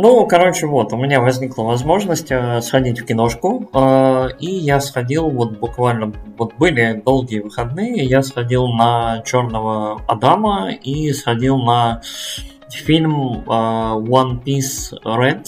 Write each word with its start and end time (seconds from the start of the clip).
Ну, 0.00 0.24
короче, 0.28 0.68
вот, 0.68 0.92
у 0.92 0.96
меня 0.96 1.20
возникла 1.20 1.64
возможность 1.64 2.30
э, 2.30 2.60
сходить 2.60 3.00
в 3.00 3.04
киношку, 3.04 3.68
э, 3.74 4.28
и 4.38 4.46
я 4.46 4.80
сходил 4.80 5.28
вот 5.28 5.58
буквально, 5.58 6.12
вот 6.36 6.54
были 6.54 7.02
долгие 7.04 7.40
выходные, 7.40 8.04
я 8.04 8.22
сходил 8.22 8.68
на 8.68 9.22
Черного 9.26 10.00
Адама 10.06 10.70
и 10.70 11.12
сходил 11.12 11.58
на 11.58 12.00
фильм 12.70 13.42
э, 13.42 13.48
One 13.48 14.40
Piece 14.40 14.94
Red. 15.04 15.46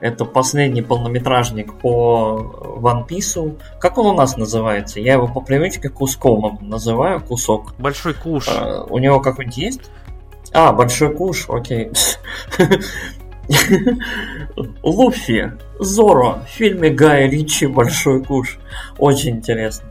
Это 0.00 0.24
последний 0.24 0.80
полнометражник 0.80 1.74
по 1.74 2.78
One 2.80 3.06
Piece. 3.06 3.60
Как 3.78 3.98
он 3.98 4.06
у 4.06 4.14
нас 4.14 4.38
называется? 4.38 5.00
Я 5.00 5.12
его 5.12 5.28
по 5.28 5.42
привычке 5.42 5.90
куском 5.90 6.60
называю, 6.62 7.20
кусок. 7.20 7.74
Большой 7.78 8.14
куш. 8.14 8.48
Э, 8.48 8.86
у 8.88 8.96
него 8.96 9.20
какой-нибудь 9.20 9.58
есть? 9.58 9.90
А, 10.54 10.72
большой 10.72 11.14
куш, 11.14 11.44
окей. 11.50 11.90
Луфи, 14.82 15.52
Зоро 15.78 16.42
в 16.46 16.48
фильме 16.48 16.90
Гая 16.90 17.28
Ричи 17.28 17.66
«Большой 17.66 18.22
куш». 18.22 18.58
Очень 18.98 19.36
интересно. 19.36 19.90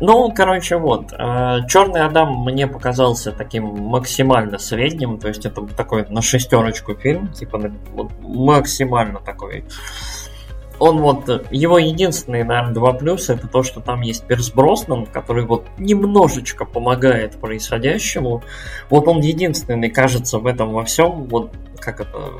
Ну, 0.00 0.30
короче, 0.34 0.76
вот. 0.76 1.12
Э, 1.12 1.60
Черный 1.68 2.02
Адам 2.02 2.44
мне 2.44 2.66
показался 2.66 3.32
таким 3.32 3.64
максимально 3.64 4.58
средним, 4.58 5.18
то 5.18 5.28
есть 5.28 5.46
это 5.46 5.66
такой 5.66 6.06
на 6.10 6.20
шестерочку 6.20 6.94
фильм, 6.94 7.28
типа 7.32 7.72
вот, 7.92 8.10
максимально 8.20 9.20
такой. 9.20 9.64
Он 10.78 10.98
вот, 10.98 11.46
его 11.50 11.78
единственный, 11.78 12.44
наверное, 12.44 12.74
два 12.74 12.92
плюса, 12.92 13.32
это 13.32 13.48
то, 13.48 13.62
что 13.62 13.80
там 13.80 14.02
есть 14.02 14.26
Перс 14.26 14.50
Броснан, 14.50 15.06
который 15.06 15.46
вот 15.46 15.64
немножечко 15.78 16.66
помогает 16.66 17.40
происходящему. 17.40 18.42
Вот 18.90 19.08
он 19.08 19.20
единственный, 19.20 19.88
кажется, 19.88 20.38
в 20.38 20.46
этом 20.46 20.72
во 20.72 20.84
всем, 20.84 21.24
вот 21.24 21.54
как 21.80 22.00
это, 22.00 22.32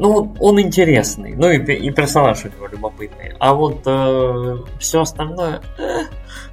ну, 0.00 0.34
он 0.40 0.58
интересный, 0.58 1.34
ну 1.36 1.50
и, 1.50 1.58
и 1.58 1.90
персонаж 1.90 2.46
у 2.46 2.48
него 2.48 2.66
любопытный. 2.68 3.34
А 3.38 3.52
вот 3.52 3.82
э, 3.84 4.56
все 4.78 5.02
остальное, 5.02 5.60
э, 5.76 6.04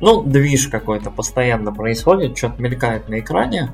ну, 0.01 0.21
движ 0.21 0.67
какой-то 0.67 1.11
постоянно 1.11 1.73
происходит, 1.73 2.37
что-то 2.37 2.61
мелькает 2.61 3.07
на 3.07 3.19
экране. 3.19 3.73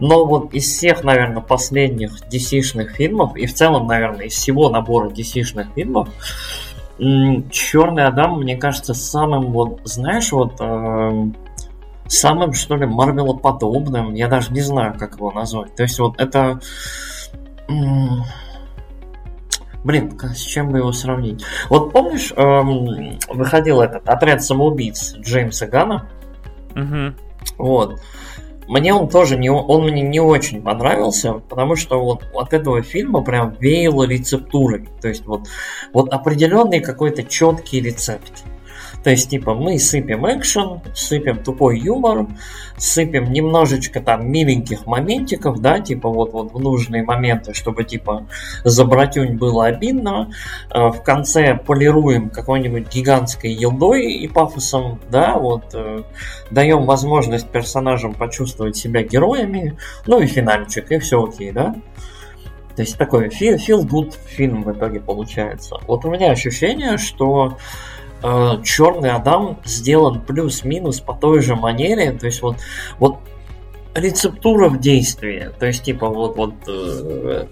Но 0.00 0.24
вот 0.24 0.52
из 0.52 0.64
всех, 0.64 1.04
наверное, 1.04 1.42
последних 1.42 2.10
DC-шных 2.28 2.88
фильмов, 2.94 3.36
и 3.36 3.46
в 3.46 3.54
целом, 3.54 3.86
наверное, 3.86 4.26
из 4.26 4.32
всего 4.32 4.68
набора 4.68 5.10
DC-шных 5.10 5.74
фильмов, 5.74 6.08
Черный 6.98 8.06
Адам, 8.06 8.40
мне 8.40 8.56
кажется, 8.56 8.94
самым 8.94 9.52
вот, 9.52 9.80
знаешь, 9.84 10.32
вот 10.32 10.56
э, 10.58 11.26
самым, 12.08 12.52
что 12.52 12.74
ли, 12.74 12.84
Марвелоподобным, 12.84 14.14
я 14.14 14.26
даже 14.26 14.52
не 14.52 14.60
знаю, 14.60 14.96
как 14.98 15.14
его 15.14 15.30
назвать. 15.30 15.76
То 15.76 15.84
есть 15.84 16.00
вот 16.00 16.20
это... 16.20 16.58
Блин, 19.84 20.18
с 20.18 20.40
чем 20.40 20.70
бы 20.70 20.78
его 20.78 20.92
сравнить? 20.92 21.44
Вот 21.68 21.92
помнишь, 21.92 22.32
эм, 22.36 23.18
выходил 23.28 23.82
этот 23.82 24.08
отряд 24.08 24.42
самоубийц 24.42 25.14
Джеймса 25.18 25.66
Гана? 25.66 26.08
Угу. 26.74 27.14
Вот. 27.58 28.00
Мне 28.66 28.94
он 28.94 29.08
тоже 29.08 29.36
не, 29.36 29.50
он 29.50 29.84
мне 29.84 30.00
не 30.00 30.20
очень 30.20 30.62
понравился, 30.62 31.34
потому 31.34 31.76
что 31.76 32.02
вот 32.02 32.24
от 32.32 32.54
этого 32.54 32.80
фильма 32.80 33.22
прям 33.22 33.54
веяло 33.60 34.04
рецептурой. 34.04 34.88
То 35.02 35.08
есть 35.08 35.26
вот, 35.26 35.48
вот 35.92 36.10
определенный 36.12 36.80
какой-то 36.80 37.22
четкий 37.24 37.82
рецепт. 37.82 38.44
То 39.04 39.10
есть, 39.10 39.28
типа, 39.28 39.54
мы 39.54 39.78
сыпем 39.78 40.26
экшен, 40.26 40.80
сыпем 40.94 41.44
тупой 41.44 41.78
юмор, 41.78 42.26
сыпем 42.78 43.30
немножечко 43.30 44.00
там 44.00 44.32
миленьких 44.32 44.86
моментиков, 44.86 45.60
да, 45.60 45.78
типа 45.78 46.08
вот, 46.08 46.32
вот 46.32 46.54
в 46.54 46.58
нужные 46.58 47.04
моменты, 47.04 47.52
чтобы, 47.52 47.84
типа, 47.84 48.26
за 48.64 48.84
братюнь 48.86 49.36
было 49.36 49.66
обидно. 49.66 50.32
Э, 50.70 50.88
в 50.88 51.02
конце 51.02 51.54
полируем 51.54 52.30
какой-нибудь 52.30 52.92
гигантской 52.92 53.52
елдой 53.52 54.10
и 54.10 54.26
пафосом, 54.26 54.98
да, 55.10 55.36
вот, 55.36 55.74
э, 55.74 56.02
даем 56.50 56.86
возможность 56.86 57.48
персонажам 57.50 58.14
почувствовать 58.14 58.76
себя 58.76 59.02
героями, 59.02 59.76
ну 60.06 60.18
и 60.20 60.26
финальчик, 60.26 60.90
и 60.90 60.98
все 60.98 61.22
окей, 61.22 61.52
да. 61.52 61.74
То 62.74 62.82
есть 62.82 62.96
такой 62.96 63.28
feel, 63.28 63.56
feel 63.56 63.82
good 63.82 64.14
фильм 64.26 64.62
в 64.62 64.72
итоге 64.72 65.00
получается. 65.00 65.76
Вот 65.86 66.04
у 66.06 66.10
меня 66.10 66.30
ощущение, 66.30 66.96
что 66.96 67.58
Черный 68.62 69.10
Адам 69.10 69.58
сделан 69.64 70.20
плюс-минус 70.22 71.00
по 71.00 71.12
той 71.12 71.42
же 71.42 71.56
манере, 71.56 72.12
то 72.12 72.26
есть 72.26 72.40
вот, 72.40 72.56
вот 72.98 73.18
рецептура 73.94 74.68
в 74.68 74.80
действии, 74.80 75.50
то 75.58 75.66
есть 75.66 75.84
типа 75.84 76.08
вот, 76.08 76.36
вот 76.36 76.54
э, 76.66 77.46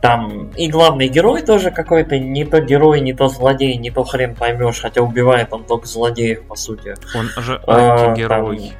там 0.00 0.48
и 0.56 0.68
главный 0.68 1.08
герой 1.08 1.42
тоже 1.42 1.70
какой-то 1.70 2.18
не 2.18 2.44
то 2.44 2.60
герой, 2.60 3.00
не 3.00 3.12
то 3.12 3.28
злодей, 3.28 3.76
не 3.76 3.90
то 3.90 4.04
хрен 4.04 4.34
поймешь, 4.34 4.80
хотя 4.80 5.02
убивает 5.02 5.52
он 5.52 5.64
только 5.64 5.86
злодеев, 5.86 6.42
по 6.44 6.56
сути. 6.56 6.94
Он 7.14 7.26
же 7.42 7.62
а, 7.66 8.08
антигерой. 8.08 8.58
Там, 8.58 8.76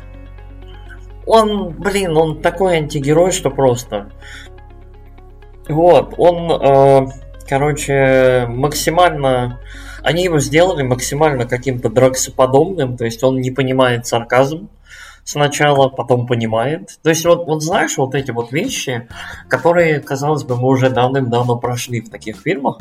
он, 1.26 1.70
блин, 1.70 2.16
он 2.16 2.42
такой 2.42 2.78
антигерой, 2.78 3.30
что 3.30 3.50
просто. 3.50 4.10
Вот, 5.68 6.14
он, 6.18 6.50
э, 6.50 7.06
короче, 7.48 8.46
максимально 8.48 9.60
они 10.02 10.24
его 10.24 10.38
сделали 10.40 10.82
максимально 10.82 11.46
каким-то 11.46 11.88
драксоподобным, 11.88 12.96
то 12.96 13.04
есть 13.04 13.22
он 13.22 13.40
не 13.40 13.50
понимает 13.50 14.06
сарказм 14.06 14.68
сначала, 15.24 15.88
потом 15.88 16.26
понимает. 16.26 16.98
То 17.02 17.10
есть 17.10 17.24
вот, 17.24 17.46
вот 17.46 17.62
знаешь, 17.62 17.96
вот 17.96 18.14
эти 18.14 18.30
вот 18.30 18.52
вещи, 18.52 19.08
которые, 19.48 20.00
казалось 20.00 20.44
бы, 20.44 20.56
мы 20.56 20.68
уже 20.68 20.90
давным-давно 20.90 21.56
прошли 21.56 22.00
в 22.00 22.10
таких 22.10 22.40
фильмах, 22.40 22.78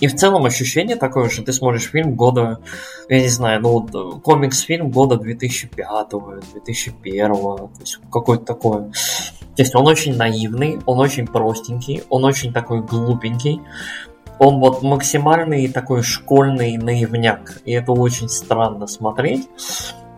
и 0.00 0.06
в 0.06 0.14
целом 0.14 0.46
ощущение 0.46 0.96
такое, 0.96 1.28
что 1.28 1.42
ты 1.42 1.52
смотришь 1.52 1.90
фильм 1.90 2.14
года, 2.14 2.60
я 3.08 3.20
не 3.20 3.28
знаю, 3.28 3.60
ну 3.60 3.80
вот 3.80 4.22
комикс-фильм 4.22 4.90
года 4.90 5.16
2005 5.16 5.86
2001 6.54 7.32
то 7.32 7.70
есть 7.80 7.98
какой-то 8.10 8.44
такой. 8.44 8.90
То 9.54 9.62
есть 9.62 9.74
он 9.74 9.86
очень 9.86 10.16
наивный, 10.16 10.78
он 10.86 10.98
очень 10.98 11.26
простенький, 11.26 12.02
он 12.08 12.24
очень 12.24 12.54
такой 12.54 12.80
глупенький, 12.80 13.60
он 14.42 14.58
вот 14.58 14.82
максимальный 14.82 15.68
такой 15.68 16.02
школьный 16.02 16.76
наивняк. 16.76 17.58
И 17.64 17.72
это 17.72 17.92
очень 17.92 18.28
странно 18.28 18.88
смотреть. 18.88 19.48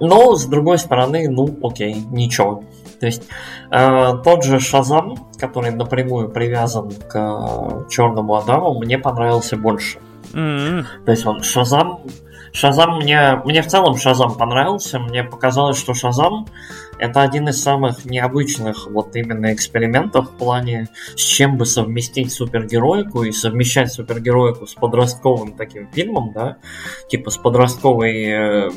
Но, 0.00 0.34
с 0.34 0.46
другой 0.46 0.78
стороны, 0.78 1.28
ну, 1.28 1.54
окей, 1.62 1.94
ничего. 2.10 2.64
То 3.00 3.06
есть 3.06 3.24
э, 3.70 4.12
тот 4.24 4.44
же 4.44 4.60
Шазам, 4.60 5.28
который 5.36 5.72
напрямую 5.72 6.30
привязан 6.30 6.90
к 6.90 7.14
э, 7.14 7.90
Черному 7.90 8.36
Адаму, 8.36 8.78
мне 8.78 8.96
понравился 8.96 9.58
больше. 9.58 9.98
Mm-hmm. 10.32 10.84
То 11.04 11.10
есть 11.10 11.26
он 11.26 11.42
Шазам 11.42 12.00
Шазам 12.54 12.98
мне, 12.98 13.42
мне 13.44 13.62
в 13.62 13.66
целом 13.66 13.96
Шазам 13.96 14.36
понравился. 14.36 15.00
Мне 15.00 15.24
показалось, 15.24 15.76
что 15.76 15.92
Шазам 15.92 16.46
это 16.98 17.22
один 17.22 17.48
из 17.48 17.62
самых 17.62 18.04
необычных 18.04 18.88
вот 18.90 19.14
именно 19.16 19.52
экспериментов 19.52 20.30
в 20.30 20.36
плане 20.36 20.88
с 21.16 21.20
чем 21.20 21.56
бы 21.56 21.66
совместить 21.66 22.32
супергероику 22.32 23.22
и 23.22 23.32
совмещать 23.32 23.92
супергероику 23.92 24.66
с 24.66 24.74
подростковым 24.74 25.52
таким 25.52 25.88
фильмом, 25.92 26.32
да, 26.32 26.56
типа 27.08 27.30
с 27.30 27.36
подростковой 27.36 28.24
э, 28.24 28.70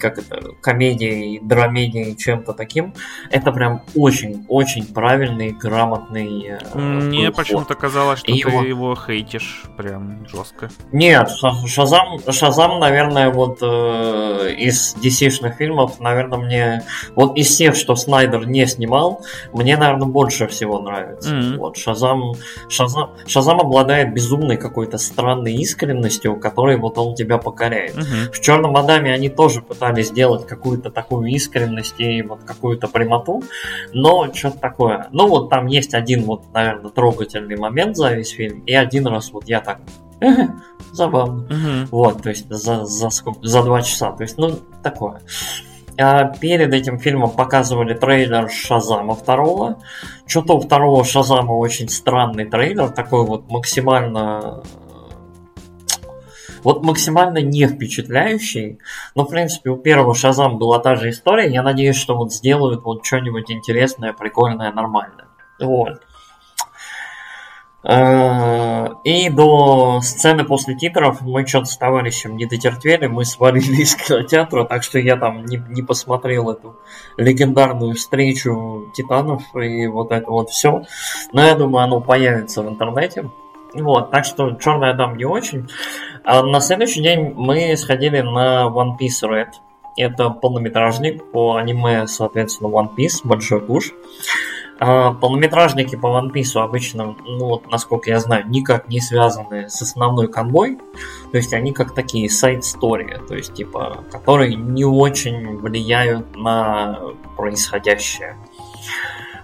как 0.00 0.18
это, 0.18 0.40
комедией, 0.60 1.38
драмедией, 1.40 2.16
чем-то 2.16 2.52
таким, 2.52 2.94
это 3.30 3.52
прям 3.52 3.82
очень-очень 3.94 4.86
правильный, 4.86 5.50
грамотный 5.50 6.58
э, 6.74 6.78
Мне 6.78 7.30
почему-то 7.30 7.74
казалось, 7.74 8.20
что 8.20 8.32
и 8.32 8.42
ты 8.42 8.48
его... 8.48 8.62
его 8.62 8.96
хейтишь 8.96 9.64
прям 9.76 10.26
жестко. 10.26 10.70
Нет, 10.92 11.30
Шазам, 11.66 12.18
Шазам, 12.28 12.80
наверное, 12.80 13.30
вот 13.30 13.58
э, 13.62 14.54
из 14.58 14.96
DC-шных 14.96 15.56
фильмов, 15.56 16.00
наверное, 16.00 16.38
мне 16.38 16.82
вот 17.14 17.36
из 17.36 17.48
всех, 17.48 17.76
что 17.76 17.94
Снайдер 17.94 18.46
не 18.46 18.66
снимал, 18.66 19.24
мне, 19.52 19.76
наверное, 19.76 20.08
больше 20.08 20.46
всего 20.46 20.80
нравится. 20.80 21.34
Mm-hmm. 21.34 21.56
Вот 21.56 21.76
Шазам, 21.76 22.34
Шазам, 22.68 23.10
Шазам 23.26 23.60
обладает 23.60 24.14
безумной 24.14 24.56
какой-то 24.56 24.98
странной 24.98 25.54
искренностью, 25.54 26.38
которой 26.38 26.76
вот 26.76 26.98
он 26.98 27.14
тебя 27.14 27.38
покоряет. 27.38 27.96
Mm-hmm. 27.96 28.32
В 28.32 28.40
Черном 28.40 28.76
Адаме 28.76 29.12
они 29.12 29.28
тоже 29.28 29.60
пытались 29.62 29.89
пытались 29.90 30.08
сделать 30.08 30.46
какую-то 30.46 30.90
такую 30.90 31.30
искренность 31.30 31.98
и 31.98 32.22
вот 32.22 32.40
какую-то 32.44 32.88
прямоту, 32.88 33.42
но 33.92 34.32
что-то 34.32 34.58
такое. 34.58 35.08
Ну 35.12 35.28
вот 35.28 35.50
там 35.50 35.66
есть 35.66 35.94
один 35.94 36.24
вот, 36.24 36.42
наверное, 36.52 36.90
трогательный 36.90 37.56
момент 37.56 37.96
за 37.96 38.12
весь 38.12 38.30
фильм, 38.30 38.60
и 38.60 38.74
один 38.74 39.06
раз 39.06 39.32
вот 39.32 39.48
я 39.48 39.60
так 39.60 39.80
забавно. 40.92 41.44
Угу. 41.44 41.88
Вот, 41.90 42.22
то 42.22 42.30
есть 42.30 42.48
за, 42.48 42.84
за, 42.84 43.10
сколько, 43.10 43.46
за 43.46 43.62
два 43.62 43.82
часа. 43.82 44.12
То 44.12 44.22
есть, 44.22 44.38
ну, 44.38 44.58
такое. 44.82 45.20
А 45.98 46.24
перед 46.24 46.72
этим 46.72 46.98
фильмом 46.98 47.30
показывали 47.30 47.94
трейлер 47.94 48.48
Шазама 48.50 49.14
второго. 49.14 49.78
Что-то 50.26 50.56
у 50.56 50.60
второго 50.60 51.04
Шазама 51.04 51.52
очень 51.52 51.88
странный 51.88 52.44
трейлер, 52.44 52.90
такой 52.90 53.26
вот 53.26 53.50
максимально 53.50 54.62
вот 56.62 56.84
максимально 56.84 57.38
не 57.38 57.66
впечатляющий. 57.66 58.78
Но, 59.14 59.24
в 59.24 59.28
принципе, 59.28 59.70
у 59.70 59.76
первого 59.76 60.14
Шазам 60.14 60.58
была 60.58 60.78
та 60.78 60.96
же 60.96 61.10
история. 61.10 61.50
Я 61.50 61.62
надеюсь, 61.62 61.96
что 61.96 62.16
вот 62.16 62.32
сделают 62.32 62.82
вот 62.82 63.04
что-нибудь 63.04 63.50
интересное, 63.50 64.12
прикольное, 64.12 64.72
нормальное. 64.72 65.26
Вот. 65.60 66.00
Э, 67.82 68.88
и 69.04 69.30
до 69.30 70.00
сцены 70.02 70.44
после 70.44 70.76
титров 70.76 71.22
мы 71.22 71.46
что-то 71.46 71.64
с 71.64 71.78
товарищем 71.78 72.36
не 72.36 72.44
дотерпели, 72.44 73.06
мы 73.06 73.24
свалили 73.24 73.76
из 73.82 73.94
кинотеатра, 73.96 74.64
так 74.64 74.82
что 74.82 74.98
я 74.98 75.16
там 75.16 75.46
не, 75.46 75.62
не 75.68 75.82
посмотрел 75.82 76.50
эту 76.50 76.76
легендарную 77.16 77.94
встречу 77.94 78.90
титанов 78.94 79.42
и 79.54 79.86
вот 79.86 80.12
это 80.12 80.30
вот 80.30 80.50
все. 80.50 80.82
Но 81.32 81.42
я 81.42 81.54
думаю, 81.54 81.84
оно 81.84 82.00
появится 82.00 82.62
в 82.62 82.68
интернете. 82.68 83.30
Вот, 83.74 84.10
так 84.10 84.24
что 84.24 84.52
черная 84.52 84.94
дам 84.94 85.16
не 85.16 85.24
очень. 85.24 85.68
А 86.24 86.42
на 86.42 86.60
следующий 86.60 87.02
день 87.02 87.32
мы 87.36 87.76
сходили 87.76 88.20
на 88.20 88.66
One 88.66 88.98
Piece 89.00 89.22
Red. 89.22 89.48
Это 89.96 90.30
полнометражник 90.30 91.30
по 91.30 91.56
аниме, 91.56 92.06
соответственно, 92.06 92.68
One 92.68 92.94
Piece, 92.96 93.20
Большой 93.24 93.60
Куш. 93.60 93.92
А, 94.82 95.12
полнометражники 95.12 95.94
по 95.94 96.06
One 96.06 96.32
Piece 96.32 96.58
обычно, 96.58 97.14
ну 97.24 97.46
вот, 97.46 97.70
насколько 97.70 98.08
я 98.08 98.18
знаю, 98.18 98.48
никак 98.48 98.88
не 98.88 99.00
связаны 99.00 99.68
с 99.68 99.82
основной 99.82 100.26
конвой. 100.26 100.78
То 101.30 101.36
есть 101.36 101.52
они 101.52 101.72
как 101.72 101.94
такие 101.94 102.30
сайт-стори, 102.30 103.18
то 103.28 103.34
есть 103.34 103.52
типа, 103.52 104.04
которые 104.10 104.54
не 104.54 104.84
очень 104.84 105.58
влияют 105.58 106.34
на 106.34 106.98
происходящее. 107.36 108.36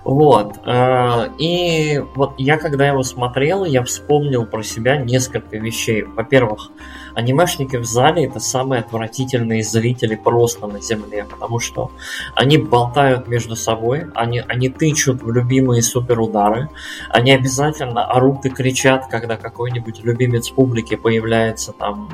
Вот. 0.06 0.60
Э, 0.64 1.30
и 1.36 2.00
вот 2.14 2.34
я 2.38 2.58
когда 2.58 2.86
его 2.86 3.02
смотрел, 3.02 3.64
я 3.64 3.82
вспомнил 3.82 4.46
про 4.46 4.62
себя 4.62 4.98
несколько 4.98 5.56
вещей. 5.56 6.04
Во-первых, 6.04 6.70
анимешники 7.14 7.74
в 7.74 7.84
зале 7.84 8.26
это 8.26 8.38
самые 8.38 8.82
отвратительные 8.82 9.64
зрители 9.64 10.14
просто 10.14 10.68
на 10.68 10.80
земле, 10.80 11.26
потому 11.28 11.58
что 11.58 11.90
они 12.36 12.56
болтают 12.56 13.26
между 13.26 13.56
собой, 13.56 14.06
они, 14.14 14.38
они 14.46 14.68
тычут 14.68 15.24
в 15.24 15.32
любимые 15.32 15.82
суперудары, 15.82 16.68
они 17.10 17.32
обязательно 17.32 18.04
орут 18.04 18.46
и 18.46 18.50
кричат, 18.50 19.08
когда 19.08 19.36
какой-нибудь 19.36 20.04
любимец 20.04 20.50
публики 20.50 20.94
появляется 20.94 21.72
там 21.72 22.08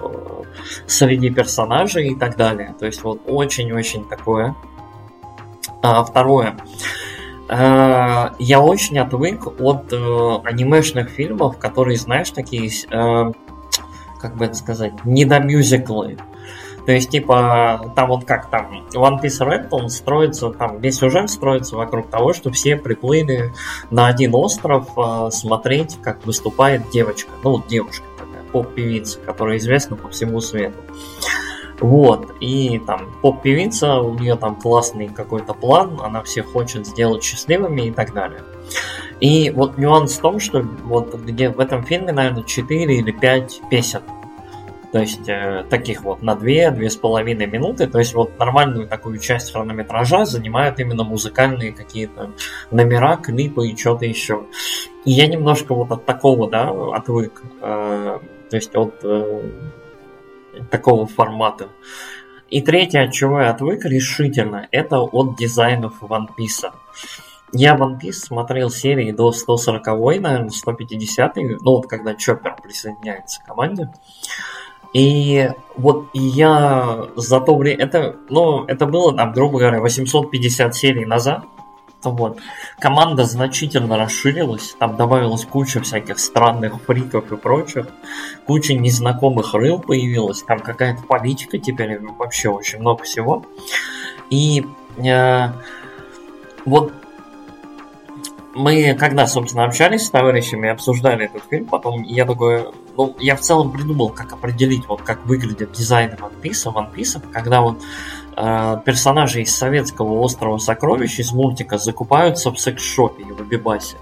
э, 0.00 0.42
среди 0.86 1.30
персонажей 1.30 2.10
и 2.10 2.14
так 2.14 2.36
далее. 2.36 2.76
То 2.78 2.86
есть 2.86 3.02
вот 3.02 3.22
очень-очень 3.26 4.04
такое. 4.04 4.54
А, 5.82 6.04
второе. 6.04 6.56
Э, 7.48 8.30
я 8.38 8.60
очень 8.60 8.98
отвык 8.98 9.60
от 9.60 9.92
э, 9.92 10.36
анимешных 10.44 11.10
фильмов, 11.10 11.58
которые, 11.58 11.96
знаешь, 11.96 12.30
такие, 12.30 12.70
э, 12.90 13.32
как 14.20 14.36
бы 14.36 14.46
это 14.46 14.54
сказать, 14.54 14.92
недомюзиклы. 15.04 16.18
То 16.86 16.92
есть, 16.92 17.10
типа, 17.10 17.92
там 17.96 18.08
вот 18.08 18.24
как 18.24 18.50
там, 18.50 18.86
One 18.94 19.20
Piece 19.22 19.40
Red, 19.40 19.68
он 19.70 19.88
строится, 19.88 20.50
там 20.50 20.80
весь 20.80 20.98
сюжет 20.98 21.30
строится 21.30 21.76
вокруг 21.76 22.10
того, 22.10 22.34
что 22.34 22.50
все 22.50 22.76
приплыли 22.76 23.54
на 23.90 24.06
один 24.06 24.34
остров 24.34 24.88
э, 24.96 25.30
смотреть, 25.30 25.98
как 26.02 26.24
выступает 26.26 26.90
девочка. 26.90 27.30
Ну, 27.42 27.52
вот 27.52 27.68
девушка 27.68 28.04
такая, 28.18 28.42
поп-певица, 28.52 29.18
которая 29.20 29.56
известна 29.56 29.96
по 29.96 30.08
всему 30.10 30.40
свету. 30.40 30.76
Вот, 31.84 32.32
и 32.40 32.78
там 32.86 33.12
поп-певица, 33.20 34.00
у 34.00 34.18
нее 34.18 34.36
там 34.36 34.56
классный 34.56 35.08
какой-то 35.08 35.52
план, 35.52 36.00
она 36.02 36.22
всех 36.22 36.46
хочет 36.46 36.86
сделать 36.86 37.22
счастливыми 37.22 37.88
и 37.88 37.90
так 37.90 38.14
далее. 38.14 38.40
И 39.20 39.50
вот 39.50 39.76
нюанс 39.76 40.16
в 40.16 40.20
том, 40.22 40.40
что 40.40 40.62
вот 40.62 41.14
где 41.14 41.50
в 41.50 41.60
этом 41.60 41.84
фильме, 41.84 42.12
наверное, 42.12 42.42
4 42.42 42.84
или 42.96 43.12
5 43.12 43.60
песен. 43.70 44.00
То 44.92 45.00
есть 45.00 45.28
э, 45.28 45.66
таких 45.68 46.04
вот 46.04 46.22
на 46.22 46.32
2-2,5 46.32 47.46
минуты. 47.48 47.86
То 47.86 47.98
есть 47.98 48.14
вот 48.14 48.38
нормальную 48.38 48.88
такую 48.88 49.18
часть 49.18 49.52
хронометража 49.52 50.24
занимают 50.24 50.80
именно 50.80 51.04
музыкальные 51.04 51.72
какие-то 51.72 52.30
номера, 52.70 53.18
клипы 53.18 53.68
и 53.68 53.76
что-то 53.76 54.06
еще. 54.06 54.46
И 55.04 55.10
я 55.10 55.26
немножко 55.26 55.74
вот 55.74 55.90
от 55.90 56.06
такого, 56.06 56.48
да, 56.48 56.70
отвык. 56.70 57.42
Э, 57.60 58.20
то 58.48 58.56
есть 58.56 58.74
от 58.74 58.94
э, 59.02 59.42
такого 60.70 61.06
формата. 61.06 61.68
И 62.50 62.60
третье, 62.60 63.04
от 63.04 63.12
чего 63.12 63.40
я 63.40 63.50
отвык 63.50 63.84
решительно, 63.84 64.68
это 64.70 65.00
от 65.00 65.36
дизайнов 65.36 66.02
One 66.02 66.28
Piece. 66.38 66.70
Я 67.52 67.76
One 67.76 68.00
Piece 68.00 68.12
смотрел 68.12 68.70
серии 68.70 69.12
до 69.12 69.32
140 69.32 69.86
наверное, 70.20 70.50
150 70.50 71.36
ну 71.36 71.56
вот 71.62 71.86
когда 71.86 72.14
Чоппер 72.14 72.56
присоединяется 72.62 73.40
к 73.42 73.46
команде. 73.46 73.90
И 74.92 75.50
вот 75.76 76.06
я 76.14 77.08
за 77.16 77.40
то 77.40 77.56
время, 77.56 77.84
это, 77.84 78.16
ну, 78.28 78.64
это 78.66 78.86
было 78.86 79.14
там, 79.14 79.32
грубо 79.32 79.58
говоря, 79.58 79.80
850 79.80 80.74
серий 80.74 81.04
назад, 81.04 81.44
вот. 82.10 82.38
Команда 82.78 83.24
значительно 83.24 83.96
расширилась, 83.96 84.74
там 84.78 84.96
добавилась 84.96 85.44
куча 85.44 85.80
всяких 85.80 86.18
странных 86.18 86.80
фриков 86.82 87.30
и 87.32 87.36
прочих, 87.36 87.86
куча 88.46 88.74
незнакомых 88.74 89.54
рыл 89.54 89.78
появилась, 89.78 90.42
там 90.42 90.60
какая-то 90.60 91.02
политика 91.02 91.58
теперь, 91.58 91.98
вообще 92.00 92.48
очень 92.48 92.80
много 92.80 93.04
всего. 93.04 93.44
И 94.30 94.64
э, 94.98 95.48
вот 96.64 96.92
мы, 98.54 98.94
когда, 98.94 99.26
собственно, 99.26 99.64
общались 99.64 100.06
с 100.06 100.10
товарищами, 100.10 100.68
обсуждали 100.68 101.26
этот 101.26 101.42
фильм, 101.50 101.66
потом 101.66 102.02
я 102.02 102.24
такой, 102.24 102.66
ну, 102.96 103.16
я 103.18 103.36
в 103.36 103.40
целом 103.40 103.72
придумал, 103.72 104.10
как 104.10 104.32
определить, 104.32 104.86
вот 104.86 105.02
как 105.02 105.26
выглядит 105.26 105.72
дизайн 105.72 106.10
One 106.10 106.40
Piece, 106.40 106.72
One 106.72 106.94
Piece, 106.94 107.20
когда 107.32 107.60
вот 107.60 107.82
персонажи 108.34 109.42
из 109.42 109.54
советского 109.54 110.20
острова 110.20 110.58
сокровищ 110.58 111.18
из 111.18 111.32
мультика 111.32 111.78
закупаются 111.78 112.50
в 112.50 112.58
секс-шопе 112.58 113.22
и 113.22 113.32
в 113.32 113.40
Абибасе. 113.40 113.96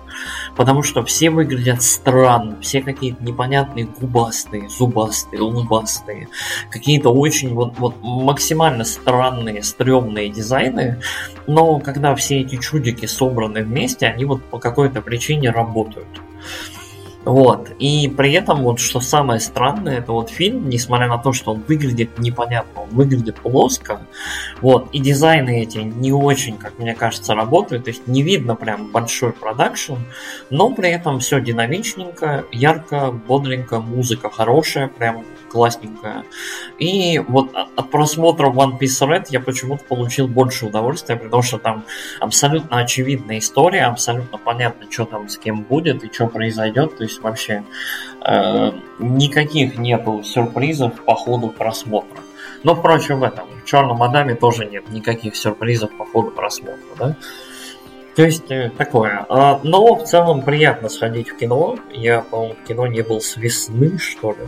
Потому 0.57 0.83
что 0.83 1.05
все 1.05 1.31
выглядят 1.31 1.83
странно, 1.83 2.59
все 2.61 2.83
какие-то 2.83 3.23
непонятные 3.23 3.87
губастые, 3.87 4.69
зубастые, 4.69 5.41
лубастые, 5.41 6.29
какие-то 6.71 7.11
очень 7.11 7.55
вот, 7.55 7.79
вот 7.79 7.97
максимально 8.03 8.85
странные, 8.85 9.63
стрёмные 9.63 10.29
дизайны, 10.29 11.01
но 11.47 11.79
когда 11.81 12.15
все 12.15 12.41
эти 12.41 12.57
чудики 12.57 13.07
собраны 13.07 13.63
вместе, 13.63 14.07
они 14.07 14.25
вот 14.25 14.45
по 14.45 14.59
какой-то 14.59 15.01
причине 15.01 15.51
работают. 15.51 16.09
Вот. 17.25 17.71
И 17.79 18.09
при 18.09 18.33
этом, 18.33 18.63
вот 18.63 18.81
что 18.81 19.01
самое 19.01 19.39
странное, 19.39 19.99
это 19.99 20.13
вот 20.13 20.31
фильм, 20.31 20.69
несмотря 20.69 21.07
на 21.07 21.19
то, 21.19 21.33
что 21.33 21.53
он 21.53 21.63
выглядит 21.69 22.19
непонятно, 22.19 22.83
он 22.83 22.89
выглядит 22.91 23.37
плоско, 23.37 24.01
вот, 24.61 24.89
и 24.93 24.99
дизайны 24.99 25.63
эти 25.63 25.79
не 25.79 26.13
очень, 26.13 26.57
как 26.57 26.79
мне 26.79 26.95
кажется, 26.95 27.35
работают, 27.35 27.85
то 27.85 27.91
есть 27.91 28.07
не 28.09 28.23
видно 28.23 28.57
прям 28.57 28.91
большой 28.91 29.33
продакшн, 29.33 29.95
но 30.51 30.71
при 30.75 30.91
этом 30.91 31.21
все 31.21 31.41
динамичненько, 31.41 32.45
ярко, 32.51 33.13
бодренько, 33.13 33.81
музыка 33.81 34.29
хорошая, 34.29 34.89
прям 34.89 35.25
классненькая. 35.53 36.25
И 36.79 37.19
вот 37.19 37.55
от 37.55 37.91
просмотра 37.91 38.49
One 38.49 38.79
Piece 38.79 39.07
Red 39.07 39.27
я 39.29 39.41
почему-то 39.41 39.85
получил 39.85 40.27
больше 40.27 40.67
удовольствия, 40.67 41.17
потому 41.17 41.43
что 41.43 41.59
там 41.59 41.85
абсолютно 42.21 42.79
очевидная 42.79 43.39
история, 43.39 43.85
абсолютно 43.85 44.39
понятно, 44.39 44.91
что 44.91 45.05
там 45.05 45.29
с 45.29 45.37
кем 45.37 45.63
будет 45.63 46.03
и 46.05 46.13
что 46.13 46.27
произойдет. 46.27 46.97
То 46.97 47.05
есть 47.05 47.21
вообще 47.21 47.65
э, 48.25 48.73
никаких 48.99 49.77
нету 49.79 50.23
сюрпризов 50.25 51.05
по 51.05 51.15
ходу 51.15 51.49
просмотра. 51.49 52.23
Но, 52.65 52.75
впрочем, 52.75 53.21
в 53.21 53.25
этом, 53.25 53.47
в 53.63 53.69
Черном 53.69 54.03
Адаме 54.03 54.35
тоже 54.35 54.65
нет 54.65 54.89
никаких 54.91 55.37
сюрпризов 55.37 55.91
по 55.97 56.07
ходу 56.07 56.31
просмотра, 56.31 56.79
да? 56.99 57.17
То 58.15 58.23
есть 58.23 58.51
э, 58.51 58.71
такое. 58.77 59.25
А, 59.29 59.61
но 59.63 59.95
в 59.95 60.05
целом 60.05 60.43
приятно 60.43 60.89
сходить 60.89 61.31
в 61.31 61.37
кино. 61.37 61.79
Я, 61.93 62.21
по-моему, 62.21 62.55
в 62.63 62.69
кино 62.69 62.87
не 62.87 63.03
был 63.03 63.21
с 63.21 63.37
весны, 63.37 63.99
что 63.99 64.33
ли. 64.33 64.47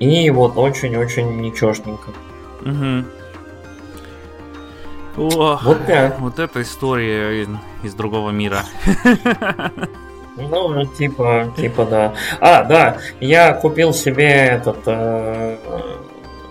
И 0.00 0.30
вот 0.30 0.56
очень-очень 0.56 1.40
ничешненько. 1.40 2.10
Угу. 2.62 3.04
О, 5.16 5.60
вот 5.62 5.86
так. 5.86 6.18
Вот 6.18 6.38
эта 6.38 6.62
история 6.62 7.46
из 7.82 7.94
другого 7.94 8.30
мира. 8.30 8.64
Ну, 10.36 10.86
типа, 10.86 11.52
типа, 11.56 11.84
да. 11.84 12.14
А, 12.40 12.64
да, 12.64 12.96
я 13.20 13.52
купил 13.52 13.92
себе 13.92 14.26
этот 14.26 14.78
э, 14.86 15.58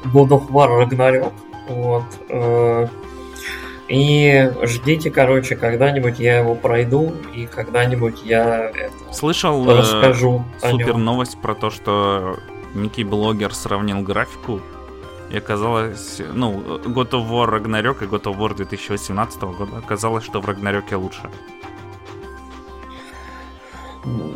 God 0.06 0.30
of 0.30 0.50
War 0.50 0.80
Ragnarok. 0.80 1.34
Вот. 1.70 2.04
Э, 2.30 2.88
и 3.88 4.52
ждите, 4.62 5.10
короче, 5.10 5.56
когда-нибудь 5.56 6.20
я 6.20 6.38
его 6.38 6.54
пройду, 6.54 7.12
и 7.34 7.48
когда-нибудь 7.48 8.22
я 8.24 8.70
это, 8.70 9.14
Слышал 9.14 9.68
э, 9.68 9.80
расскажу 9.80 10.46
э, 10.62 10.70
супер 10.70 10.98
новость 10.98 11.40
про 11.42 11.56
то, 11.56 11.72
что 11.72 12.38
некий 12.74 13.04
блогер 13.04 13.54
сравнил 13.54 14.02
графику, 14.02 14.62
и 15.32 15.38
оказалось, 15.38 16.22
ну, 16.34 16.60
God 16.86 17.12
of 17.12 17.30
War 17.30 17.50
Ragnarok 17.50 18.04
и 18.04 18.08
God 18.08 18.24
of 18.24 18.38
War 18.38 18.56
2018 18.56 19.42
года 19.42 19.78
оказалось, 19.78 20.24
что 20.24 20.42
в 20.42 20.46
Рагнарёке 20.46 20.96
лучше. 20.96 21.30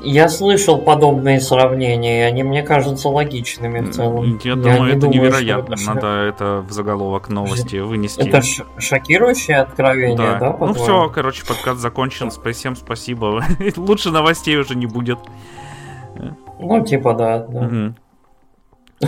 Я 0.03 0.27
слышал 0.27 0.77
подобные 0.77 1.39
сравнения, 1.39 2.19
и 2.19 2.23
они 2.23 2.43
мне 2.43 2.63
кажутся 2.63 3.07
логичными 3.07 3.79
в 3.79 3.91
целом. 3.91 4.37
Я, 4.43 4.51
я 4.51 4.55
думаю, 4.55 4.91
это 4.91 4.99
думаю, 4.99 5.21
невероятно. 5.21 5.73
Это 5.75 5.85
Надо 5.85 6.07
это 6.07 6.65
в 6.67 6.71
заголовок 6.71 7.29
новости 7.29 7.77
вынести. 7.77 8.19
Это 8.19 8.41
ш- 8.41 8.65
шокирующее 8.77 9.57
откровение, 9.57 10.17
да? 10.17 10.39
да 10.39 10.57
ну 10.59 10.73
все, 10.73 11.09
короче, 11.09 11.45
подкаст 11.45 11.79
закончен. 11.79 12.29
Всем 12.29 12.75
спасибо. 12.75 13.43
Лучше 13.77 14.11
новостей 14.11 14.57
уже 14.57 14.75
не 14.75 14.85
будет. 14.85 15.19
Ну, 16.59 16.85
типа, 16.85 17.13
да. 17.13 17.39
да. 17.39 17.59
Угу. 17.61 17.95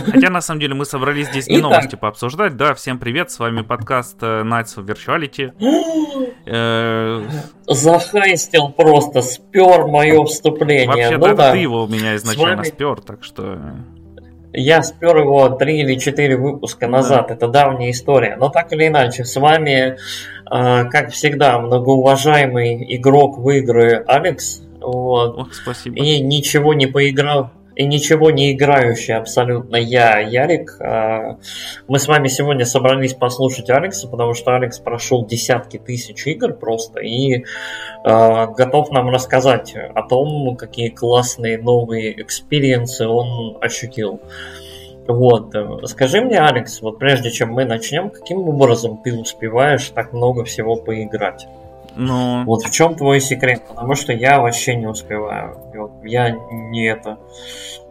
Хотя, 0.04 0.30
на 0.30 0.40
самом 0.40 0.60
деле, 0.60 0.74
мы 0.74 0.84
собрались 0.84 1.28
здесь 1.28 1.48
не 1.48 1.58
новости 1.58 1.96
пообсуждать. 1.96 2.56
Да, 2.56 2.74
всем 2.74 2.98
привет, 2.98 3.30
с 3.30 3.38
вами 3.38 3.62
подкаст 3.62 4.18
э, 4.22 4.42
Nights 4.42 4.76
of 4.76 4.86
Virtuality. 4.86 5.52
Э, 6.46 7.24
Захайстил 7.66 8.68
просто, 8.70 9.22
спер 9.22 9.86
мое 9.86 10.24
вступление. 10.24 10.86
Вообще, 10.86 11.18
ну, 11.18 11.34
да, 11.34 11.52
ты 11.52 11.58
его 11.58 11.84
у 11.84 11.88
меня 11.88 12.16
изначально 12.16 12.64
спер, 12.64 13.00
так 13.00 13.24
что... 13.24 13.58
Я 14.52 14.82
спер 14.82 15.18
его 15.18 15.50
три 15.50 15.80
или 15.80 15.98
четыре 15.98 16.36
выпуска 16.36 16.88
назад, 16.88 17.26
да. 17.28 17.34
это 17.34 17.48
давняя 17.48 17.90
история. 17.90 18.36
Но 18.36 18.48
так 18.48 18.72
или 18.72 18.86
иначе, 18.86 19.24
с 19.24 19.36
вами, 19.36 19.96
э, 20.50 20.84
как 20.90 21.10
всегда, 21.10 21.58
многоуважаемый 21.58 22.96
игрок 22.96 23.38
в 23.38 23.50
игры 23.50 24.02
Алекс. 24.06 24.62
Вот. 24.80 25.38
Ох, 25.38 25.54
спасибо. 25.54 25.96
И 25.96 26.20
ничего 26.20 26.72
не 26.72 26.86
поиграл, 26.86 27.50
и 27.76 27.84
ничего 27.84 28.30
не 28.30 28.52
играющий 28.52 29.14
абсолютно 29.14 29.76
я, 29.76 30.18
Ярик. 30.18 30.80
А, 30.80 31.38
мы 31.86 31.98
с 31.98 32.08
вами 32.08 32.28
сегодня 32.28 32.64
собрались 32.64 33.12
послушать 33.12 33.68
Алекса, 33.68 34.08
потому 34.08 34.32
что 34.32 34.56
Алекс 34.56 34.78
прошел 34.78 35.26
десятки 35.26 35.76
тысяч 35.76 36.26
игр 36.26 36.54
просто 36.54 37.00
и 37.00 37.44
а, 38.02 38.46
готов 38.46 38.90
нам 38.92 39.10
рассказать 39.10 39.74
о 39.76 40.02
том, 40.02 40.56
какие 40.56 40.88
классные 40.88 41.58
новые 41.58 42.22
experience 42.22 42.98
ы 42.98 43.06
он 43.06 43.58
ощутил. 43.60 44.22
Вот, 45.06 45.54
скажи 45.84 46.20
мне, 46.22 46.40
Алекс, 46.40 46.80
вот 46.80 46.98
прежде 46.98 47.30
чем 47.30 47.50
мы 47.52 47.64
начнем, 47.64 48.10
каким 48.10 48.48
образом 48.48 49.00
ты 49.04 49.14
успеваешь 49.14 49.90
так 49.90 50.14
много 50.14 50.44
всего 50.44 50.76
поиграть? 50.76 51.46
Ну... 51.96 52.44
Вот 52.44 52.62
в 52.62 52.70
чем 52.70 52.94
твой 52.94 53.20
секрет? 53.20 53.62
Потому 53.66 53.94
что 53.94 54.12
я 54.12 54.40
вообще 54.40 54.76
не 54.76 54.86
успеваю. 54.86 55.58
Я 56.04 56.30
не 56.30 56.86
это... 56.86 57.18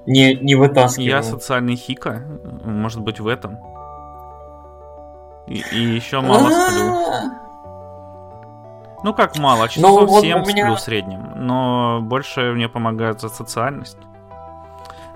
Не, 0.06 0.36
не 0.36 0.54
вытаскиваю. 0.54 1.10
Я 1.10 1.24
социальный 1.24 1.76
хика. 1.76 2.22
Может 2.64 3.02
быть, 3.02 3.20
в 3.20 3.28
этом. 3.28 3.58
И, 5.48 5.64
и 5.72 5.80
еще 5.80 6.22
мало 6.22 6.50
сплю. 6.50 7.46
Ну 9.04 9.14
как 9.14 9.38
мало, 9.38 9.70
часов 9.70 10.10
ну, 10.10 10.22
7 10.22 10.44
сплю 10.46 10.76
в 10.76 10.80
среднем. 10.80 11.34
Но 11.36 12.00
больше 12.02 12.54
мне 12.54 12.68
помогает 12.68 13.22
за 13.22 13.30
социальность. 13.30 14.00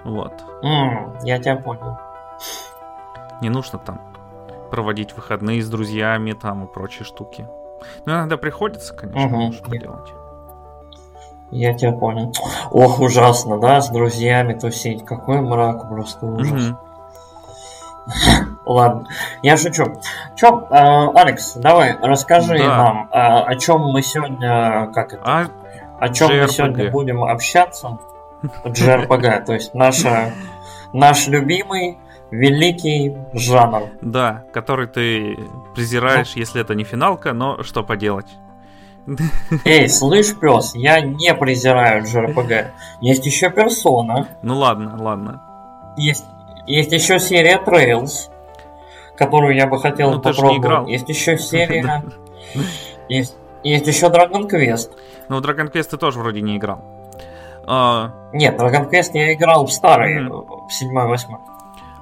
Вот. 0.03 0.33
я 1.23 1.39
тебя 1.39 1.55
понял. 1.55 1.97
Не 3.41 3.49
нужно 3.49 3.79
там 3.79 4.01
проводить 4.69 5.15
выходные 5.15 5.61
с 5.61 5.69
друзьями 5.69 6.33
там 6.33 6.65
и 6.65 6.67
прочие 6.67 7.03
штуки. 7.03 7.47
Ну, 8.05 8.13
иногда 8.13 8.37
приходится, 8.37 8.93
конечно, 8.93 9.45
угу. 9.45 9.53
что 9.53 9.77
делать. 9.77 10.13
Я 11.51 11.73
тебя 11.73 11.93
понял. 11.93 12.31
Ох, 12.71 12.99
ужасно, 12.99 13.59
да, 13.59 13.81
с 13.81 13.89
друзьями 13.89 14.53
тусить. 14.53 15.03
Какой 15.03 15.41
мрак, 15.41 15.89
просто 15.89 16.25
ужас. 16.25 16.69
Угу. 16.69 16.77
Ладно, 18.65 19.07
я 19.41 19.57
шучу. 19.57 19.99
Чё, 20.35 20.67
э, 20.69 21.07
Алекс, 21.15 21.53
давай, 21.55 21.95
расскажи 22.01 22.57
да. 22.57 22.77
нам, 22.77 23.09
э, 23.11 23.17
о 23.17 23.55
чем 23.55 23.81
мы 23.81 24.01
сегодня, 24.01 24.91
как 24.93 25.13
это, 25.13 25.23
а 25.25 25.47
о 25.99 26.09
чем 26.09 26.29
мы 26.29 26.47
сегодня 26.47 26.91
будем 26.91 27.23
общаться. 27.23 27.97
JRPG, 28.63 29.45
то 29.45 29.53
есть 29.53 29.73
наша, 29.73 30.31
наш 30.93 31.27
любимый 31.27 31.97
великий 32.31 33.15
жанр. 33.33 33.89
Да, 34.01 34.43
который 34.53 34.87
ты 34.87 35.37
презираешь, 35.75 36.33
ну. 36.35 36.41
если 36.41 36.61
это 36.61 36.75
не 36.75 36.83
финалка, 36.83 37.33
но 37.33 37.63
что 37.63 37.83
поделать. 37.83 38.27
Эй, 39.65 39.89
слышь, 39.89 40.35
пес, 40.35 40.75
я 40.75 41.01
не 41.01 41.33
презираю 41.33 42.03
JRPG. 42.03 42.67
Есть 43.01 43.25
еще 43.25 43.49
персона. 43.49 44.27
Ну 44.43 44.57
ладно, 44.57 44.95
ладно. 44.99 45.41
Есть, 45.97 46.25
есть 46.67 46.91
еще 46.91 47.19
серия 47.19 47.59
Trails, 47.65 48.29
которую 49.17 49.55
я 49.55 49.67
бы 49.67 49.79
хотел 49.79 50.11
ну, 50.11 50.21
попробовать. 50.21 50.89
Есть 50.89 51.09
еще 51.09 51.37
серия. 51.39 52.03
Есть, 53.07 53.35
есть 53.63 53.87
еще 53.87 54.07
Dragon 54.07 54.47
Quest. 54.47 54.91
Ну, 55.27 55.39
Dragon 55.39 55.71
Quest 55.71 55.89
ты 55.89 55.97
тоже 55.97 56.19
вроде 56.19 56.41
не 56.41 56.57
играл. 56.57 56.83
А... 57.65 58.13
Нет, 58.33 58.59
Dragon 58.59 58.89
Quest 58.89 59.11
я 59.13 59.33
играл 59.33 59.65
в 59.65 59.71
старый, 59.71 60.23
mm-hmm. 60.23 60.67
в 60.67 60.69
7-8. 60.69 61.37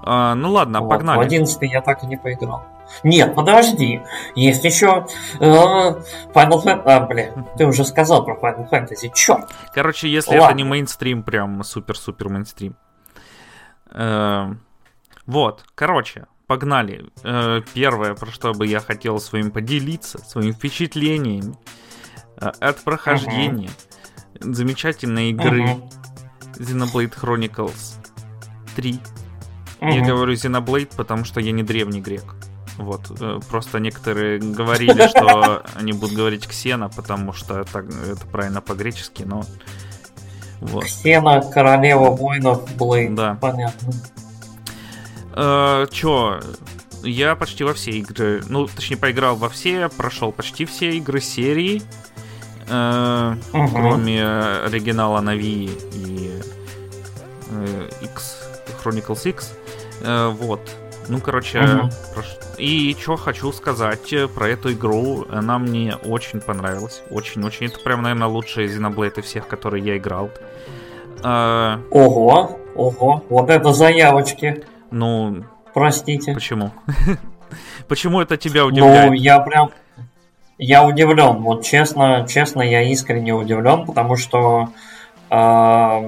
А, 0.10 0.36
ну 0.36 0.52
ладно, 0.52 0.80
вот, 0.80 0.90
погнали. 0.90 1.18
В 1.18 1.22
11 1.22 1.58
я 1.64 1.82
так 1.82 2.04
и 2.04 2.08
не 2.08 2.16
поиграл. 2.16 2.64
Нет, 3.04 3.36
подожди. 3.36 4.02
Есть 4.36 4.64
еще 4.64 5.06
э, 5.40 5.46
Final 5.46 6.64
Fantasy. 6.64 6.82
А, 6.86 7.00
блин, 7.02 7.46
ты 7.58 7.66
уже 7.66 7.84
сказал 7.84 8.24
про 8.24 8.36
Final 8.36 8.70
Fantasy. 8.70 9.12
Чё? 9.14 9.46
Короче, 9.74 10.08
если 10.08 10.38
Ладно. 10.38 10.46
это 10.46 10.54
не 10.54 10.64
мейнстрим, 10.64 11.24
прям 11.24 11.62
супер-супер 11.62 12.30
мейнстрим. 12.30 12.78
Э, 13.92 14.54
вот, 15.26 15.66
короче, 15.76 16.28
погнали. 16.48 17.12
Э, 17.24 17.62
первое, 17.74 18.16
про 18.16 18.32
что 18.32 18.54
бы 18.54 18.66
я 18.66 18.80
хотел 18.80 19.20
с 19.20 19.34
вами 19.34 19.50
поделиться, 19.50 20.20
своими 20.20 20.54
впечатлениями 20.54 21.58
э, 22.40 22.48
от 22.62 22.82
прохождения 22.82 23.70
uh-huh. 24.36 24.54
замечательной 24.54 25.32
игры 25.32 25.66
uh-huh. 25.66 25.92
Xenoblade 26.60 27.14
Chronicles 27.14 27.98
3 28.78 29.02
Угу. 29.82 29.92
Я 29.92 30.06
говорю 30.06 30.34
Xenoblade, 30.34 30.90
потому 30.96 31.24
что 31.26 31.40
я 31.40 31.52
не 31.52 31.64
древний 31.64 32.02
грек. 32.02 32.36
Вот, 32.78 33.12
э, 33.20 33.40
просто 33.50 33.80
некоторые 33.80 34.40
говорили, 34.40 35.08
что 35.08 35.64
они 35.76 35.94
будут 35.94 36.16
говорить 36.16 36.48
Ксена, 36.48 36.90
потому 36.90 37.34
что 37.34 37.60
это, 37.60 37.80
это 37.80 38.26
правильно 38.28 38.62
по-гречески, 38.62 39.24
но... 39.24 39.44
Вот. 40.62 40.86
Ксена, 40.86 41.42
королева 41.42 42.10
воинов, 42.12 42.68
Блейд, 42.76 43.16
да. 43.16 43.38
понятно. 43.40 43.94
Э, 45.34 45.88
чё, 45.92 46.40
я 47.04 47.36
почти 47.36 47.64
во 47.64 47.74
все 47.74 47.92
игры, 47.92 48.44
ну, 48.48 48.68
точнее, 48.68 48.98
поиграл 48.98 49.36
во 49.36 49.50
все, 49.50 49.90
прошел 49.90 50.32
почти 50.32 50.66
все 50.66 50.98
игры 50.98 51.22
серии, 51.22 51.82
э, 52.68 53.36
угу. 53.54 53.68
кроме 53.70 54.24
оригинала 54.66 55.22
на 55.22 55.36
Wii 55.36 55.94
и 55.96 56.42
э, 57.52 57.90
X, 58.02 58.38
Chronicles 58.84 59.30
X. 59.30 59.57
Э, 60.02 60.30
вот. 60.30 60.62
Ну, 61.10 61.20
короче, 61.20 61.60
угу. 61.60 61.90
прош... 62.14 62.38
и 62.58 62.96
что 63.00 63.16
хочу 63.16 63.52
сказать 63.54 64.12
э, 64.12 64.28
про 64.28 64.50
эту 64.50 64.74
игру. 64.74 65.26
Она 65.30 65.58
мне 65.58 65.96
очень 65.96 66.42
понравилась. 66.42 67.02
Очень-очень. 67.10 67.68
Это 67.68 67.80
прям, 67.80 68.02
наверное, 68.02 68.28
лучшие 68.28 68.68
Xenoblade 68.68 69.22
всех, 69.22 69.48
которые 69.48 69.84
я 69.86 69.98
играл. 69.98 70.30
А... 71.24 71.80
Ого, 71.92 72.60
ого, 72.76 73.24
вот 73.30 73.50
это 73.50 73.74
заявочки. 73.74 74.66
Ну... 74.92 75.44
Простите. 75.74 76.34
Почему? 76.34 76.72
Почему 77.88 78.22
это 78.22 78.38
тебя 78.38 78.66
удивляет? 78.66 79.10
Ну, 79.10 79.14
я 79.14 79.40
прям... 79.40 79.72
Я 80.58 80.84
удивлен. 80.84 81.38
Вот 81.44 81.64
честно, 81.64 82.26
честно, 82.28 82.62
я 82.64 82.82
искренне 82.82 83.34
удивлен, 83.34 83.86
потому 83.86 84.18
что... 84.18 84.70
Э, 85.30 86.02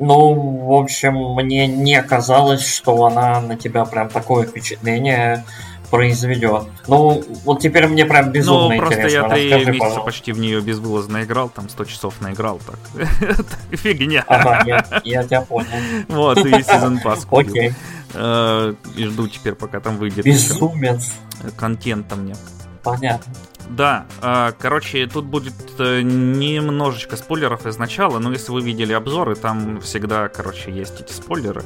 ну, 0.00 0.34
в 0.66 0.72
общем, 0.72 1.14
мне 1.34 1.66
не 1.66 2.02
казалось, 2.02 2.66
что 2.66 3.04
она 3.04 3.40
на 3.40 3.56
тебя 3.56 3.84
прям 3.84 4.08
такое 4.08 4.46
впечатление 4.46 5.44
произведет. 5.90 6.64
Ну, 6.86 7.22
вот 7.44 7.60
теперь 7.60 7.86
мне 7.86 8.04
прям 8.04 8.30
безумно 8.30 8.74
ну, 8.74 8.80
просто 8.80 9.08
я 9.08 9.28
три 9.28 9.50
месяца 9.50 9.72
пожалуйста. 9.72 10.00
почти 10.00 10.32
в 10.32 10.38
нее 10.38 10.60
безвылазно 10.60 11.24
играл, 11.24 11.48
там 11.48 11.68
100 11.68 11.84
часов 11.84 12.20
наиграл, 12.20 12.60
так. 12.64 13.46
Фигня. 13.72 14.24
Ага, 14.26 14.62
я, 14.66 14.84
я 15.04 15.22
тебя 15.24 15.42
понял. 15.42 15.68
Вот, 16.08 16.38
и 16.38 16.62
сезон 16.62 17.00
пас 17.00 17.26
Окей. 17.30 17.74
Э, 18.14 18.74
и 18.96 19.04
жду 19.04 19.28
теперь, 19.28 19.54
пока 19.54 19.80
там 19.80 19.98
выйдет. 19.98 20.24
Безумец. 20.24 21.12
Контента 21.56 22.16
мне. 22.16 22.36
Понятно. 22.82 23.32
Да, 23.70 24.06
а, 24.20 24.52
короче, 24.58 25.06
тут 25.06 25.26
будет 25.26 25.54
э, 25.78 26.02
немножечко 26.02 27.16
спойлеров 27.16 27.66
изначала, 27.66 28.18
но 28.18 28.32
если 28.32 28.50
вы 28.50 28.62
видели 28.62 28.92
обзоры, 28.92 29.36
там 29.36 29.80
всегда, 29.80 30.28
короче, 30.28 30.72
есть 30.72 31.00
эти 31.00 31.12
спойлеры. 31.12 31.62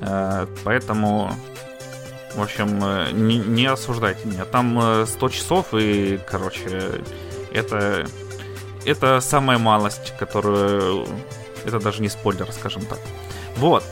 Э, 0.00 0.46
поэтому, 0.62 1.32
в 2.34 2.42
общем, 2.42 2.80
э, 2.82 3.12
не, 3.12 3.38
не 3.38 3.64
осуждайте 3.64 4.28
меня. 4.28 4.44
Там 4.44 5.06
100 5.06 5.28
часов, 5.30 5.68
и, 5.72 6.20
короче, 6.30 7.02
это, 7.50 8.06
это 8.84 9.20
самая 9.20 9.58
малость, 9.58 10.12
которую... 10.18 11.06
Это 11.64 11.80
даже 11.80 12.02
не 12.02 12.10
спойлер, 12.10 12.46
скажем 12.52 12.84
так. 12.84 13.00
Вот. 13.56 13.82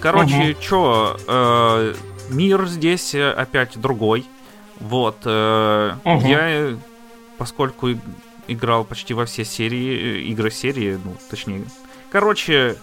Короче, 0.00 0.52
угу. 0.52 0.60
чё, 0.60 1.16
э, 1.26 1.94
мир 2.30 2.66
здесь 2.66 3.12
опять 3.14 3.76
другой. 3.76 4.24
Вот. 4.84 5.16
Э, 5.24 5.94
угу. 6.04 6.26
Я, 6.26 6.76
поскольку 7.38 7.88
играл 8.48 8.84
почти 8.84 9.14
во 9.14 9.24
все 9.24 9.42
серии, 9.42 9.96
э, 9.96 10.18
игры 10.24 10.50
серии, 10.50 11.00
ну, 11.02 11.16
точнее. 11.30 11.64
Короче, 12.10 12.76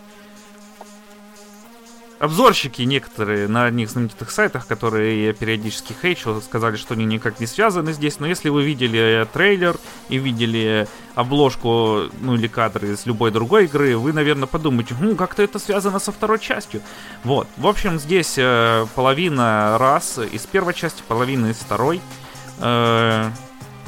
обзорщики 2.21 2.83
некоторые 2.83 3.47
на 3.47 3.65
одних 3.65 3.89
знаменитых 3.89 4.29
сайтах, 4.29 4.67
которые 4.67 5.25
я 5.25 5.33
периодически 5.33 5.95
хейчу, 5.99 6.39
сказали, 6.41 6.75
что 6.75 6.93
они 6.93 7.03
никак 7.03 7.39
не 7.39 7.47
связаны 7.47 7.93
здесь. 7.93 8.19
Но 8.19 8.27
если 8.27 8.49
вы 8.49 8.63
видели 8.63 9.27
трейлер 9.33 9.75
и 10.07 10.17
видели 10.17 10.87
обложку, 11.15 12.03
ну 12.21 12.35
или 12.35 12.47
кадры 12.47 12.93
из 12.93 13.07
любой 13.07 13.31
другой 13.31 13.65
игры, 13.65 13.97
вы, 13.97 14.13
наверное, 14.13 14.45
подумаете, 14.45 14.95
ну, 14.99 15.15
как-то 15.15 15.41
это 15.41 15.57
связано 15.57 15.97
со 15.97 16.11
второй 16.11 16.37
частью. 16.37 16.81
Вот. 17.23 17.47
В 17.57 17.65
общем, 17.65 17.99
здесь 17.99 18.35
э, 18.37 18.85
половина 18.93 19.77
раз 19.79 20.19
из 20.19 20.45
первой 20.45 20.75
части, 20.75 21.01
половина 21.07 21.47
из 21.47 21.57
второй. 21.57 22.01
Э, 22.59 23.31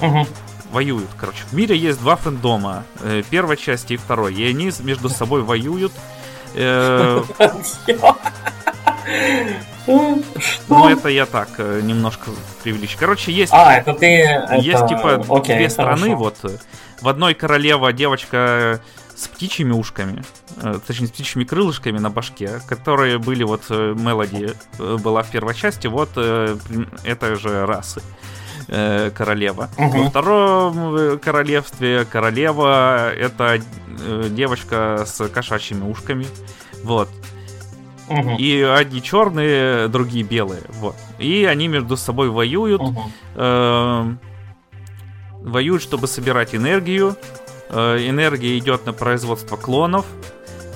угу 0.02 0.28
воюют. 0.72 1.10
Короче, 1.20 1.44
в 1.52 1.54
мире 1.54 1.78
есть 1.78 2.00
два 2.00 2.16
фэндома. 2.16 2.84
Э, 3.02 3.22
первой 3.30 3.58
части 3.58 3.94
и 3.94 3.98
второй. 3.98 4.34
И 4.34 4.44
они 4.44 4.72
между 4.80 5.08
собой 5.08 5.44
воюют. 5.44 5.94
Э, 6.54 7.24
ну, 9.88 10.88
это 10.88 11.10
я 11.10 11.26
так 11.26 11.50
э, 11.58 11.82
немножко 11.82 12.32
привлечь. 12.64 12.96
Короче, 12.98 13.32
есть... 13.32 13.52
А, 13.54 13.76
это 13.76 13.94
ты... 13.94 14.08
Есть, 14.60 14.88
типа, 14.88 15.24
две 15.44 15.70
страны, 15.70 16.16
вот. 16.16 16.38
В 17.02 17.08
одной 17.08 17.34
королева 17.34 17.92
девочка 17.92 18.80
с 19.16 19.28
птичьими 19.28 19.72
ушками, 19.72 20.24
э, 20.62 20.80
точнее, 20.86 21.08
с 21.08 21.12
птичьими 21.12 21.44
крылышками 21.44 22.00
на 22.00 22.10
башке, 22.10 22.62
которые 22.68 23.18
были 23.18 23.44
вот 23.44 23.70
Мелоди 23.70 24.54
была 24.78 25.24
в 25.24 25.30
первой 25.30 25.56
части, 25.56 25.88
вот 25.88 26.12
этой 26.18 27.36
же 27.36 27.66
расы 27.66 28.02
королева. 29.15 29.70
Угу. 29.77 29.98
Во 29.98 30.10
втором 30.10 31.20
королевстве 31.20 32.06
королева 32.06 33.13
это 33.13 33.60
девочка 34.30 35.03
с 35.06 35.27
кошачьими 35.27 35.89
ушками. 35.89 36.25
Вот. 36.84 37.10
Угу. 38.10 38.36
И 38.38 38.62
одни 38.62 39.01
черные, 39.01 39.88
другие 39.88 40.24
белые. 40.24 40.62
Вот. 40.70 40.96
И 41.20 41.46
они 41.46 41.68
между 41.68 41.98
собой 41.98 42.30
воюют. 42.30 42.82
Угу. 42.82 43.03
Э, 43.36 44.13
воюют, 45.42 45.82
чтобы 45.82 46.08
собирать 46.08 46.53
энергию. 46.53 47.15
Э, 47.70 47.98
энергия 47.98 48.58
идет 48.58 48.86
на 48.86 48.94
производство 48.94 49.56
клонов. 49.56 50.06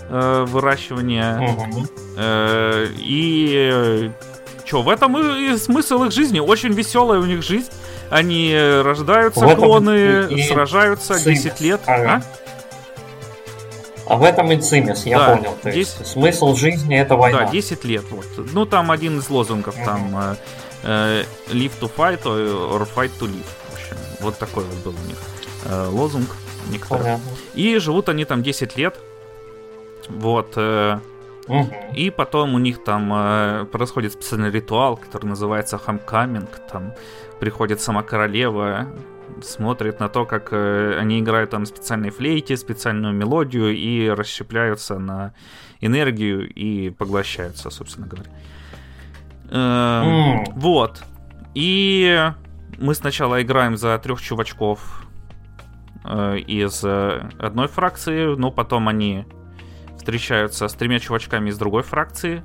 Э, 0.10 0.46
выращивание. 0.48 1.40
Угу. 1.40 1.86
Э, 2.18 2.88
и 2.98 4.12
что, 4.66 4.82
в 4.82 4.90
этом 4.90 5.18
и, 5.18 5.54
и 5.54 5.58
смысл 5.58 6.04
их 6.04 6.12
жизни. 6.12 6.40
Очень 6.40 6.72
веселая 6.74 7.20
у 7.20 7.26
них 7.26 7.44
жизнь. 7.44 7.70
Они 8.10 8.56
рождаются, 8.56 9.56
клоны, 9.56 10.28
и, 10.30 10.44
сражаются 10.44 11.16
сын. 11.16 11.34
10 11.34 11.62
лет. 11.62 11.82
Ага. 11.86 12.24
А? 12.24 12.48
А 14.10 14.16
в 14.16 14.24
этом 14.24 14.52
и 14.52 14.58
цимис, 14.58 15.06
я 15.06 15.20
да, 15.20 15.36
понял. 15.36 15.58
То 15.62 15.72
10... 15.72 15.78
есть 15.78 16.08
смысл 16.08 16.56
жизни 16.56 16.98
это 16.98 17.16
война. 17.18 17.40
Да, 17.42 17.52
10 17.52 17.84
лет. 17.84 18.06
Вот. 18.10 18.26
Ну, 18.54 18.66
там 18.66 18.92
один 18.92 19.20
из 19.20 19.30
лозунгов, 19.30 19.78
mm-hmm. 19.78 19.86
там 19.86 20.18
э, 20.18 20.36
э, 20.84 21.24
live 21.50 21.74
to 21.82 21.92
fight 21.94 22.24
or 22.24 22.88
fight 22.96 23.12
to 23.20 23.28
live. 23.28 23.46
В 23.70 23.74
общем, 23.74 23.98
вот 24.22 24.38
такой 24.38 24.64
вот 24.64 24.78
был 24.78 24.92
у 24.92 25.08
них 25.08 25.18
э, 25.66 25.88
лозунг 25.92 26.30
некоторых. 26.70 27.04
Понятно. 27.04 27.30
И 27.54 27.78
живут 27.80 28.08
они 28.08 28.24
там 28.24 28.44
10 28.44 28.78
лет. 28.78 28.96
Вот. 30.10 30.54
Э, 30.56 31.00
Угу. 31.48 31.70
И 31.96 32.10
потом 32.10 32.56
у 32.56 32.60
них 32.60 32.84
там 32.84 33.10
э, 33.14 33.66
происходит 33.72 34.12
специальный 34.12 34.52
ритуал, 34.52 34.98
который 34.98 35.28
называется 35.28 35.80
homecoming. 35.86 36.48
Там 36.70 36.94
приходит 37.40 37.82
сама 37.82 38.04
королева, 38.04 38.88
смотрит 39.42 40.00
на 40.00 40.10
то, 40.10 40.26
как 40.26 40.50
э, 40.52 40.98
они 41.00 41.20
играют 41.20 41.52
там 41.52 41.66
специальной 41.66 42.10
флейте, 42.10 42.58
специальную 42.58 43.14
мелодию 43.14 43.76
и 43.76 44.10
расщепляются 44.10 44.98
на 45.00 45.34
энергию 45.82 46.48
и 46.52 46.90
поглощаются, 46.90 47.70
собственно 47.70 48.08
говоря. 48.08 48.30
Mm. 49.50 50.52
Вот. 50.56 51.04
И 51.54 52.32
мы 52.78 52.94
сначала 52.94 53.42
играем 53.42 53.78
за 53.78 53.98
трех 54.00 54.22
чувачков 54.22 55.08
э, 56.04 56.40
из 56.40 56.84
э, 56.84 57.30
одной 57.40 57.68
фракции, 57.68 58.36
но 58.36 58.52
потом 58.52 58.88
они 58.88 59.26
встречаются 59.98 60.68
с 60.68 60.74
тремя 60.74 61.00
чувачками 61.00 61.50
из 61.50 61.58
другой 61.58 61.84
фракции. 61.84 62.44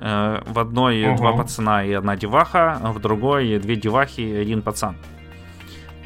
Э, 0.00 0.42
в 0.44 0.58
одной 0.58 1.02
uh-huh. 1.02 1.16
два 1.16 1.32
пацана 1.32 1.84
и 1.84 1.92
одна 1.92 2.16
деваха, 2.16 2.78
а 2.82 2.92
в 2.92 3.00
другой 3.00 3.58
две 3.58 3.76
девахи 3.76 4.20
и 4.20 4.34
один 4.34 4.60
пацан. 4.62 4.96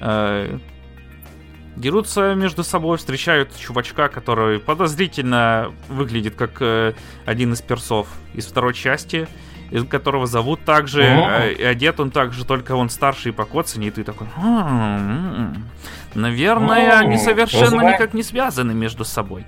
Э, 0.00 0.58
дерутся 1.74 2.34
между 2.34 2.64
собой, 2.64 2.98
встречают 2.98 3.56
чувачка, 3.56 4.08
который 4.08 4.60
подозрительно 4.60 5.72
выглядит 5.88 6.34
как 6.34 6.60
э, 6.60 6.94
один 7.24 7.54
из 7.54 7.62
персов 7.62 8.08
из 8.34 8.46
второй 8.46 8.74
части, 8.74 9.26
из 9.70 9.84
которого 9.84 10.26
зовут 10.26 10.64
также, 10.64 11.54
и 11.58 11.62
одет 11.62 12.00
он 12.00 12.10
также, 12.10 12.44
только 12.44 12.74
он 12.74 12.90
старший 12.90 13.32
по 13.32 13.44
коцане, 13.44 13.88
и 13.88 13.90
ты 13.90 14.02
такой, 14.02 14.26
«Хм, 14.36 15.54
наверное, 16.14 16.98
они 16.98 17.18
совершенно 17.18 17.82
никак 17.82 18.14
не 18.14 18.22
связаны 18.22 18.74
между 18.74 19.04
собой. 19.04 19.44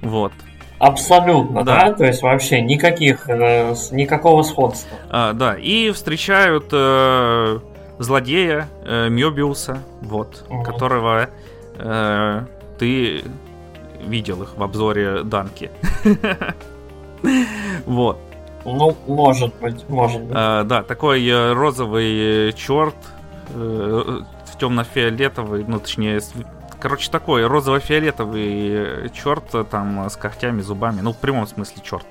Вот. 0.00 0.32
Абсолютно, 0.80 1.62
да. 1.62 1.88
да? 1.88 1.92
То 1.92 2.06
есть 2.06 2.22
вообще 2.22 2.62
никаких, 2.62 3.28
э, 3.28 3.74
никакого 3.92 4.42
сходства. 4.42 4.98
А, 5.10 5.34
да, 5.34 5.54
и 5.54 5.90
встречают 5.90 6.68
э, 6.72 7.60
злодея 7.98 8.66
э, 8.86 9.10
Мёбиуса, 9.10 9.82
вот, 10.00 10.46
угу. 10.48 10.62
которого 10.62 11.28
э, 11.76 12.44
ты 12.78 13.22
видел 14.06 14.42
их 14.42 14.56
в 14.56 14.62
обзоре 14.62 15.22
Данки. 15.22 15.70
Вот. 17.84 18.18
Ну, 18.64 18.96
может 19.06 19.54
быть, 19.60 19.86
может 19.88 20.22
быть. 20.22 20.32
А, 20.34 20.64
да, 20.64 20.82
такой 20.82 21.26
э, 21.26 21.52
розовый 21.52 22.48
э, 22.48 22.52
черт, 22.52 22.94
э, 23.50 24.20
темно-фиолетовый, 24.58 25.64
ну, 25.66 25.80
точнее, 25.80 26.20
короче, 26.80 27.10
такой 27.10 27.46
розово-фиолетовый 27.46 29.10
черт 29.10 29.44
там 29.70 30.08
с 30.08 30.16
когтями, 30.16 30.60
зубами, 30.62 31.00
ну, 31.00 31.12
в 31.12 31.16
прямом 31.18 31.46
смысле 31.46 31.82
черт 31.84 32.06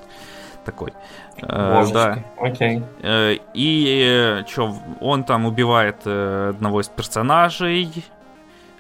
такой. 0.64 0.94
Э, 1.42 1.86
да. 1.92 2.24
Окей. 2.38 2.84
Э, 3.02 3.36
и 3.54 4.42
э, 4.42 4.44
что, 4.48 4.76
он 5.02 5.24
там 5.24 5.46
убивает 5.46 5.98
э, 6.06 6.52
одного 6.56 6.82
из 6.82 6.88
персонажей, 6.88 8.06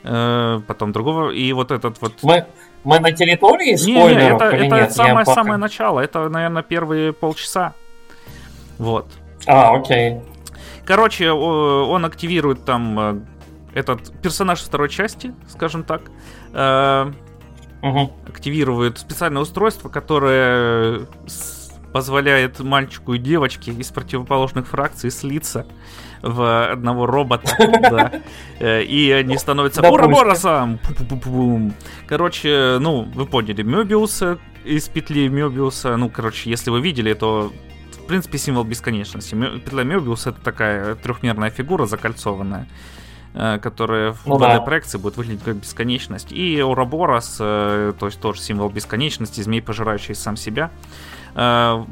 э, 0.03 0.61
потом 0.67 0.91
другого, 0.91 1.31
и 1.31 1.51
вот 1.53 1.71
этот 1.71 2.01
вот... 2.01 2.13
Мы, 2.23 2.45
мы 2.83 2.99
на 2.99 3.11
территории 3.11 3.75
спойлеров 3.75 4.41
не, 4.53 4.59
не, 4.59 4.67
это, 4.67 4.75
это 4.75 4.75
нет? 4.75 4.91
самое, 4.93 5.25
пока... 5.25 5.33
самое 5.33 5.57
начало, 5.57 5.99
это, 5.99 6.29
наверное, 6.29 6.63
первые 6.63 7.13
полчаса. 7.13 7.73
Вот. 8.77 9.07
А, 9.47 9.75
окей. 9.75 10.21
Короче, 10.85 11.31
он 11.31 12.03
активирует 12.05 12.65
там 12.65 12.99
э, 12.99 13.19
этот 13.73 14.21
персонаж 14.21 14.61
второй 14.61 14.89
части, 14.89 15.33
скажем 15.47 15.83
так, 15.83 16.01
э, 16.53 17.11
угу. 17.81 18.11
активирует 18.27 18.97
специальное 18.99 19.41
устройство, 19.41 19.89
которое 19.89 21.07
позволяет 21.93 22.59
мальчику 22.59 23.15
и 23.15 23.17
девочке 23.17 23.71
из 23.71 23.87
противоположных 23.87 24.67
фракций 24.67 25.11
слиться 25.11 25.65
в 26.21 26.71
одного 26.71 27.05
робота, 27.05 27.55
да. 27.81 28.21
Э, 28.59 28.83
и 28.83 29.11
они 29.11 29.37
становятся 29.37 29.81
Ура-Боросом! 29.81 30.79
Короче, 32.07 32.77
ну, 32.79 33.03
вы 33.03 33.25
поняли, 33.25 33.63
Мёбиуса 33.63 34.37
из 34.65 34.87
петли 34.89 35.27
Мёбиуса, 35.29 35.95
ну, 35.97 36.09
короче, 36.09 36.49
если 36.49 36.69
вы 36.69 36.81
видели, 36.81 37.13
то 37.13 37.51
в 37.91 38.05
принципе, 38.09 38.39
символ 38.39 38.63
бесконечности. 38.63 39.35
Петля 39.35 39.83
Мёбиуса 39.83 40.31
это 40.31 40.41
такая 40.41 40.95
трехмерная 40.95 41.51
фигура 41.51 41.85
закольцованная, 41.85 42.67
которая 43.33 44.13
в 44.13 44.25
ну, 44.25 44.37
2D-проекции 44.37 44.97
будет 44.97 45.17
выглядеть 45.17 45.43
как 45.43 45.55
бесконечность. 45.55 46.31
И 46.31 46.61
Уроборос, 46.61 47.37
э, 47.39 47.93
то 47.99 48.07
есть 48.07 48.19
тоже 48.19 48.41
символ 48.41 48.69
бесконечности, 48.69 49.41
змей, 49.41 49.61
пожирающий 49.61 50.15
сам 50.15 50.35
себя. 50.35 50.71
Э, 51.35 51.83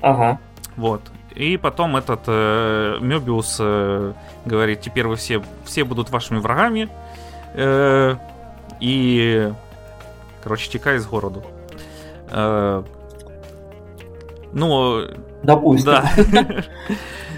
ага. 0.00 0.38
Вот. 0.76 1.00
И 1.34 1.56
потом 1.56 1.96
этот 1.96 2.20
э, 2.26 2.98
Мебиус 3.00 3.56
э, 3.60 4.12
говорит, 4.44 4.80
теперь 4.80 5.06
вы 5.06 5.16
все, 5.16 5.42
все 5.64 5.84
будут 5.84 6.10
вашими 6.10 6.38
врагами. 6.38 6.88
Э, 7.54 8.16
и, 8.80 9.52
короче, 10.42 10.70
текай 10.70 10.96
из 10.96 11.06
города. 11.06 11.42
Э, 12.30 12.84
ну, 14.52 15.00
Допустим. 15.42 15.92
Да. 15.92 16.12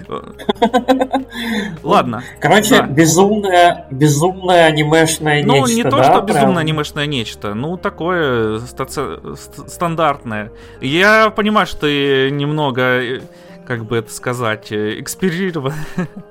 Ладно. 1.83 2.23
Короче, 2.41 2.79
да. 2.79 2.87
безумное, 2.87 3.87
безумное 3.91 4.67
анимешное 4.67 5.43
ну, 5.45 5.55
нечто. 5.55 5.69
Ну, 5.71 5.77
не 5.77 5.83
то, 5.83 5.97
да, 5.97 6.05
что 6.05 6.23
прям? 6.23 6.27
безумное 6.27 6.61
анимешное 6.61 7.07
нечто. 7.07 7.55
Ну, 7.55 7.77
такое 7.77 8.59
стаци... 8.61 9.19
стандартное. 9.67 10.53
Я 10.81 11.31
понимаю, 11.31 11.67
что 11.67 11.81
ты 11.81 12.31
немного 12.31 13.21
как 13.67 13.85
бы 13.85 13.97
это 13.97 14.13
сказать, 14.13 14.71
э, 14.71 15.01
эксперирован. 15.01 15.75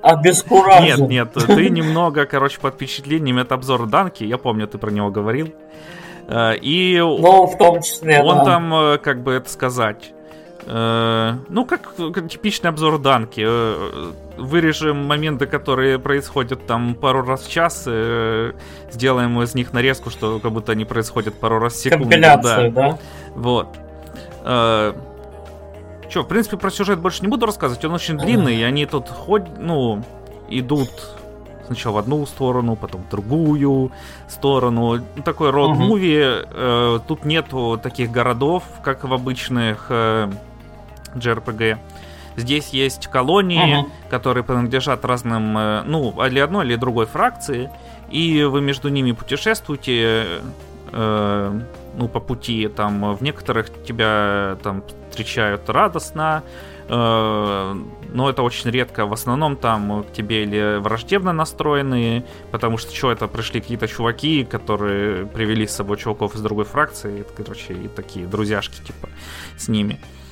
Обескуражен. 0.01 1.07
Нет, 1.07 1.33
нет, 1.35 1.45
ты 1.45 1.69
немного, 1.69 2.25
короче, 2.25 2.59
под 2.61 2.75
впечатлением 2.75 3.39
от 3.39 3.51
обзора 3.51 3.85
Данки, 3.85 4.23
я 4.23 4.37
помню, 4.37 4.67
ты 4.67 4.77
про 4.77 4.89
него 4.89 5.11
говорил. 5.11 5.53
Э, 6.27 6.55
и 6.55 6.97
ну, 6.97 7.45
в 7.45 7.57
том 7.57 7.81
числе, 7.81 8.21
он 8.21 8.37
да. 8.37 8.45
там, 8.45 8.73
э, 8.73 8.97
как 8.99 9.21
бы 9.21 9.33
это 9.33 9.49
сказать, 9.49 10.14
ну, 10.67 11.65
как, 11.65 11.95
как 11.95 12.29
типичный 12.29 12.69
обзор 12.69 12.99
Данки. 12.99 13.45
Вырежем 14.37 15.05
моменты, 15.05 15.45
которые 15.45 15.99
происходят 15.99 16.65
там 16.65 16.95
пару 16.95 17.23
раз 17.23 17.45
в 17.45 17.51
час, 17.51 17.87
сделаем 18.91 19.41
из 19.41 19.55
них 19.55 19.73
нарезку, 19.73 20.09
что 20.09 20.39
как 20.39 20.51
будто 20.51 20.71
они 20.73 20.85
происходят 20.85 21.39
пару 21.39 21.59
раз 21.59 21.73
в 21.73 21.77
секунду. 21.77 22.03
Компиляцию, 22.05 22.71
да? 22.71 22.89
да? 22.89 22.97
Вот. 23.35 23.67
Че, 26.09 26.21
в 26.21 26.27
принципе, 26.27 26.57
про 26.57 26.69
сюжет 26.69 26.99
больше 26.99 27.21
не 27.21 27.27
буду 27.27 27.45
рассказывать, 27.45 27.83
он 27.85 27.93
очень 27.93 28.17
длинный, 28.17 28.57
и 28.57 28.63
они 28.63 28.85
тут 28.85 29.07
ходят, 29.09 29.57
ну, 29.57 30.03
идут 30.49 30.89
сначала 31.65 31.95
в 31.95 31.97
одну 31.97 32.25
сторону, 32.25 32.75
потом 32.75 33.03
в 33.03 33.09
другую 33.09 33.91
сторону. 34.27 35.01
Такой 35.23 35.49
род-муви. 35.49 36.13
Uh-huh. 36.13 36.47
Э, 36.51 36.99
тут 37.07 37.25
нету 37.25 37.79
таких 37.81 38.11
городов, 38.11 38.63
как 38.83 39.03
в 39.03 39.13
обычных 39.13 39.87
э, 39.89 40.29
JRPG. 41.15 41.77
Здесь 42.37 42.69
есть 42.69 43.07
колонии, 43.07 43.83
uh-huh. 43.83 44.09
которые 44.09 44.43
принадлежат 44.43 45.05
разным, 45.05 45.57
э, 45.57 45.83
ну, 45.85 46.11
или 46.25 46.39
одной, 46.39 46.65
или 46.65 46.75
другой 46.75 47.05
фракции, 47.05 47.69
и 48.09 48.43
вы 48.43 48.61
между 48.61 48.89
ними 48.89 49.13
путешествуете, 49.13 50.41
э, 50.91 51.59
ну, 51.97 52.07
по 52.09 52.19
пути, 52.19 52.67
там, 52.67 53.15
в 53.15 53.23
некоторых 53.23 53.67
тебя 53.83 54.57
там 54.63 54.83
встречают 55.09 55.69
радостно, 55.69 56.43
э, 56.89 57.75
но 58.13 58.29
это 58.29 58.43
очень 58.43 58.69
редко. 58.69 59.05
В 59.05 59.13
основном 59.13 59.55
там 59.55 60.03
к 60.03 60.11
тебе 60.11 60.43
или 60.43 60.79
враждебно 60.79 61.31
настроенные, 61.31 62.25
потому 62.51 62.77
что 62.77 62.93
что 62.93 63.13
это 63.13 63.27
пришли 63.27 63.61
какие-то 63.61 63.87
чуваки, 63.87 64.43
которые 64.43 65.25
привели 65.25 65.65
с 65.65 65.71
собой 65.71 65.97
чуваков 65.97 66.35
из 66.35 66.41
другой 66.41 66.65
фракции, 66.65 67.25
короче, 67.35 67.73
и 67.73 67.87
такие 67.87 68.27
друзьяшки 68.27 68.85
типа 68.85 69.07
с 69.57 69.69
ними. 69.69 69.93
Эм, 69.93 70.24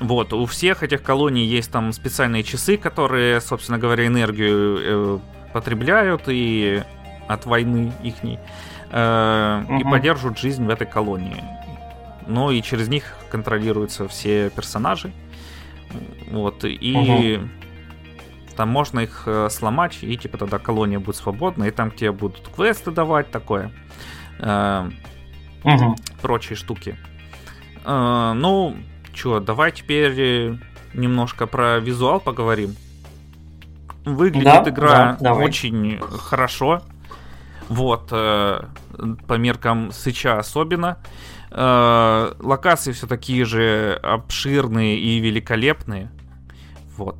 вот, 0.00 0.32
у 0.32 0.46
всех 0.46 0.82
этих 0.82 1.02
колоний 1.02 1.44
есть 1.44 1.70
там 1.70 1.92
специальные 1.92 2.42
часы, 2.42 2.76
которые, 2.76 3.40
собственно 3.40 3.78
говоря, 3.78 4.06
энергию 4.06 4.78
э, 4.80 5.18
потребляют 5.52 6.22
и 6.26 6.82
от 7.28 7.46
войны 7.46 7.92
ихней 8.02 8.38
э, 8.90 9.62
угу. 9.64 9.78
и 9.78 9.84
поддерживают 9.84 10.38
жизнь 10.38 10.64
в 10.66 10.68
этой 10.68 10.86
колонии. 10.86 11.42
Ну 12.26 12.50
и 12.50 12.60
через 12.60 12.88
них 12.88 13.16
контролируются 13.30 14.08
все 14.08 14.50
персонажи. 14.50 15.12
Вот, 16.30 16.64
и 16.64 17.38
угу. 17.38 17.48
там 18.56 18.68
можно 18.68 19.00
их 19.00 19.22
э, 19.26 19.48
сломать, 19.48 19.98
и 20.02 20.16
типа 20.16 20.38
тогда 20.38 20.58
колония 20.58 20.98
будет 20.98 21.16
свободна, 21.16 21.64
и 21.64 21.70
там 21.70 21.92
тебе 21.92 22.10
будут 22.10 22.48
квесты 22.48 22.90
давать, 22.90 23.30
такое. 23.30 23.70
Э, 24.40 24.90
угу. 25.62 25.94
Прочие 26.20 26.56
штуки. 26.56 26.96
Э, 27.84 28.32
ну, 28.34 28.76
что, 29.12 29.40
давай 29.40 29.72
теперь 29.72 30.58
немножко 30.92 31.46
про 31.46 31.78
визуал 31.78 32.20
поговорим. 32.20 32.76
Выглядит 34.04 34.44
да, 34.44 34.70
игра 34.70 35.16
да, 35.20 35.34
очень 35.34 35.98
хорошо. 36.00 36.82
Вот, 37.68 38.08
э, 38.10 38.60
по 39.26 39.34
меркам 39.34 39.92
Сыча 39.92 40.38
особенно. 40.38 40.98
Э, 41.50 42.34
локации 42.38 42.92
все 42.92 43.06
такие 43.06 43.44
же 43.44 43.98
обширные 44.02 44.98
и 44.98 45.18
великолепные. 45.20 46.10
Вот, 46.96 47.16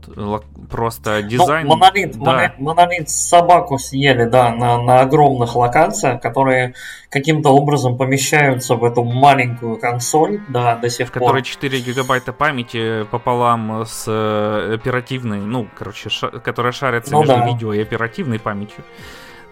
просто 0.71 1.21
ну, 1.23 1.29
дизайн... 1.29 1.67
Ну, 1.67 1.77
монолит, 1.77 2.17
да. 2.17 2.55
монолит, 2.59 3.11
собаку 3.11 3.79
съели, 3.79 4.25
да, 4.25 4.51
на, 4.51 4.81
на 4.81 5.01
огромных 5.01 5.57
локациях, 5.57 6.21
которые 6.21 6.75
каким-то 7.09 7.51
образом 7.51 7.97
помещаются 7.97 8.77
в 8.77 8.85
эту 8.85 9.03
маленькую 9.03 9.79
консоль, 9.79 10.41
да, 10.49 10.77
до 10.77 10.89
сих 10.89 11.09
в 11.09 11.13
пор. 11.13 11.23
В 11.23 11.25
которой 11.27 11.43
4 11.43 11.81
гигабайта 11.81 12.33
памяти 12.33 13.05
пополам 13.11 13.85
с 13.85 14.05
э, 14.07 14.75
оперативной, 14.75 15.41
ну, 15.41 15.67
короче, 15.77 16.09
ша- 16.09 16.31
которая 16.31 16.73
шарится 16.73 17.13
ну, 17.13 17.21
между 17.21 17.35
да. 17.35 17.47
видео 17.47 17.73
и 17.73 17.83
оперативной 17.83 18.39
памятью. 18.39 18.85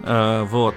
Э, 0.05 0.43
вот. 0.45 0.77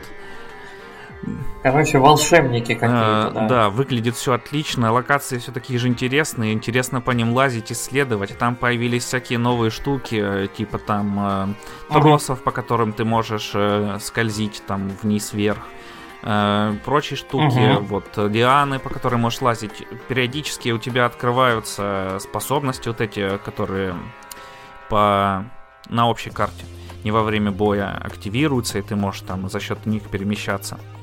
Короче, 1.63 1.97
волшебники 1.97 2.75
какие-то, 2.75 3.27
а, 3.27 3.31
да. 3.31 3.47
Да, 3.47 3.69
выглядит 3.69 4.15
все 4.15 4.33
отлично, 4.33 4.91
локации 4.91 5.39
все 5.39 5.51
такие 5.51 5.79
же 5.79 5.87
интересные, 5.87 6.53
интересно 6.53 7.01
по 7.01 7.09
ним 7.11 7.33
лазить, 7.33 7.71
исследовать. 7.71 8.37
Там 8.37 8.55
появились 8.55 9.03
всякие 9.03 9.39
новые 9.39 9.71
штуки, 9.71 10.21
э, 10.23 10.47
типа 10.47 10.77
там 10.77 11.55
э, 11.89 11.91
тросов, 11.91 12.43
по 12.43 12.51
которым 12.51 12.93
ты 12.93 13.03
можешь 13.03 13.51
э, 13.55 13.97
скользить 13.99 14.61
там 14.67 14.89
вниз-вверх. 15.01 15.63
Э, 16.21 16.75
прочие 16.85 17.17
штуки, 17.17 17.77
угу. 17.77 17.85
вот 17.85 18.17
лианы, 18.17 18.77
по 18.77 18.89
которым 18.89 19.21
можешь 19.21 19.41
лазить. 19.41 19.87
Периодически 20.07 20.69
у 20.69 20.77
тебя 20.77 21.07
открываются 21.07 22.17
способности 22.19 22.89
вот 22.89 23.01
эти, 23.01 23.37
которые 23.37 23.95
по 24.87 25.45
на 25.89 26.09
общей 26.09 26.29
карте 26.29 26.65
не 27.03 27.11
во 27.11 27.23
время 27.23 27.51
боя 27.51 27.99
активируются, 28.03 28.79
и 28.79 28.81
ты 28.81 28.95
можешь 28.95 29.21
там 29.21 29.49
за 29.49 29.59
счет 29.59 29.85
них 29.85 30.03
перемещаться. 30.09 30.75
Угу. 30.75 30.94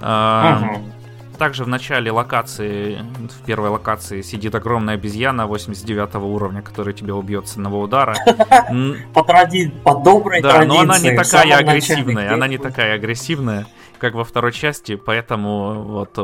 Также 0.00 1.64
в 1.64 1.68
начале 1.68 2.12
локации, 2.12 2.98
в 3.40 3.46
первой 3.46 3.70
локации 3.70 4.20
сидит 4.20 4.54
огромная 4.54 4.96
обезьяна 4.96 5.46
89 5.46 6.16
уровня, 6.16 6.60
которая 6.60 6.92
тебя 6.92 7.14
убьет 7.14 7.48
с 7.48 7.52
одного 7.52 7.80
удара. 7.80 8.14
По, 9.14 9.24
тради... 9.24 9.72
по 9.82 9.94
доброй 9.94 10.42
да, 10.42 10.56
традиции. 10.56 10.76
но 10.76 10.82
она 10.82 10.98
не 10.98 11.16
такая 11.16 11.56
агрессивная, 11.56 12.34
она 12.34 12.46
не 12.46 12.58
такая 12.58 12.94
агрессивная, 12.94 13.66
как 14.00 14.14
во 14.14 14.24
второй 14.24 14.52
части, 14.52 14.96
поэтому 14.96 15.82
вот 15.82 16.18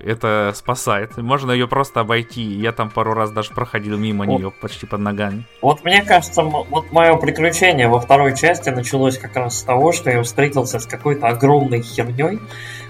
это 0.00 0.52
спасает. 0.54 1.16
Можно 1.16 1.52
ее 1.52 1.68
просто 1.68 2.00
обойти. 2.00 2.42
Я 2.42 2.72
там 2.72 2.90
пару 2.90 3.14
раз 3.14 3.30
даже 3.30 3.54
проходил 3.54 3.96
мимо 3.96 4.24
вот. 4.24 4.38
нее 4.38 4.50
почти 4.50 4.86
под 4.86 5.00
ногами. 5.00 5.46
Вот 5.62 5.84
мне 5.84 6.02
кажется, 6.02 6.42
вот 6.42 6.92
мое 6.92 7.16
приключение 7.16 7.88
во 7.88 8.00
второй 8.00 8.36
части 8.36 8.70
началось 8.70 9.18
как 9.18 9.36
раз 9.36 9.60
с 9.60 9.62
того, 9.62 9.92
что 9.92 10.10
я 10.10 10.22
встретился 10.22 10.78
с 10.78 10.86
какой-то 10.86 11.28
огромной 11.28 11.82
херней, 11.82 12.40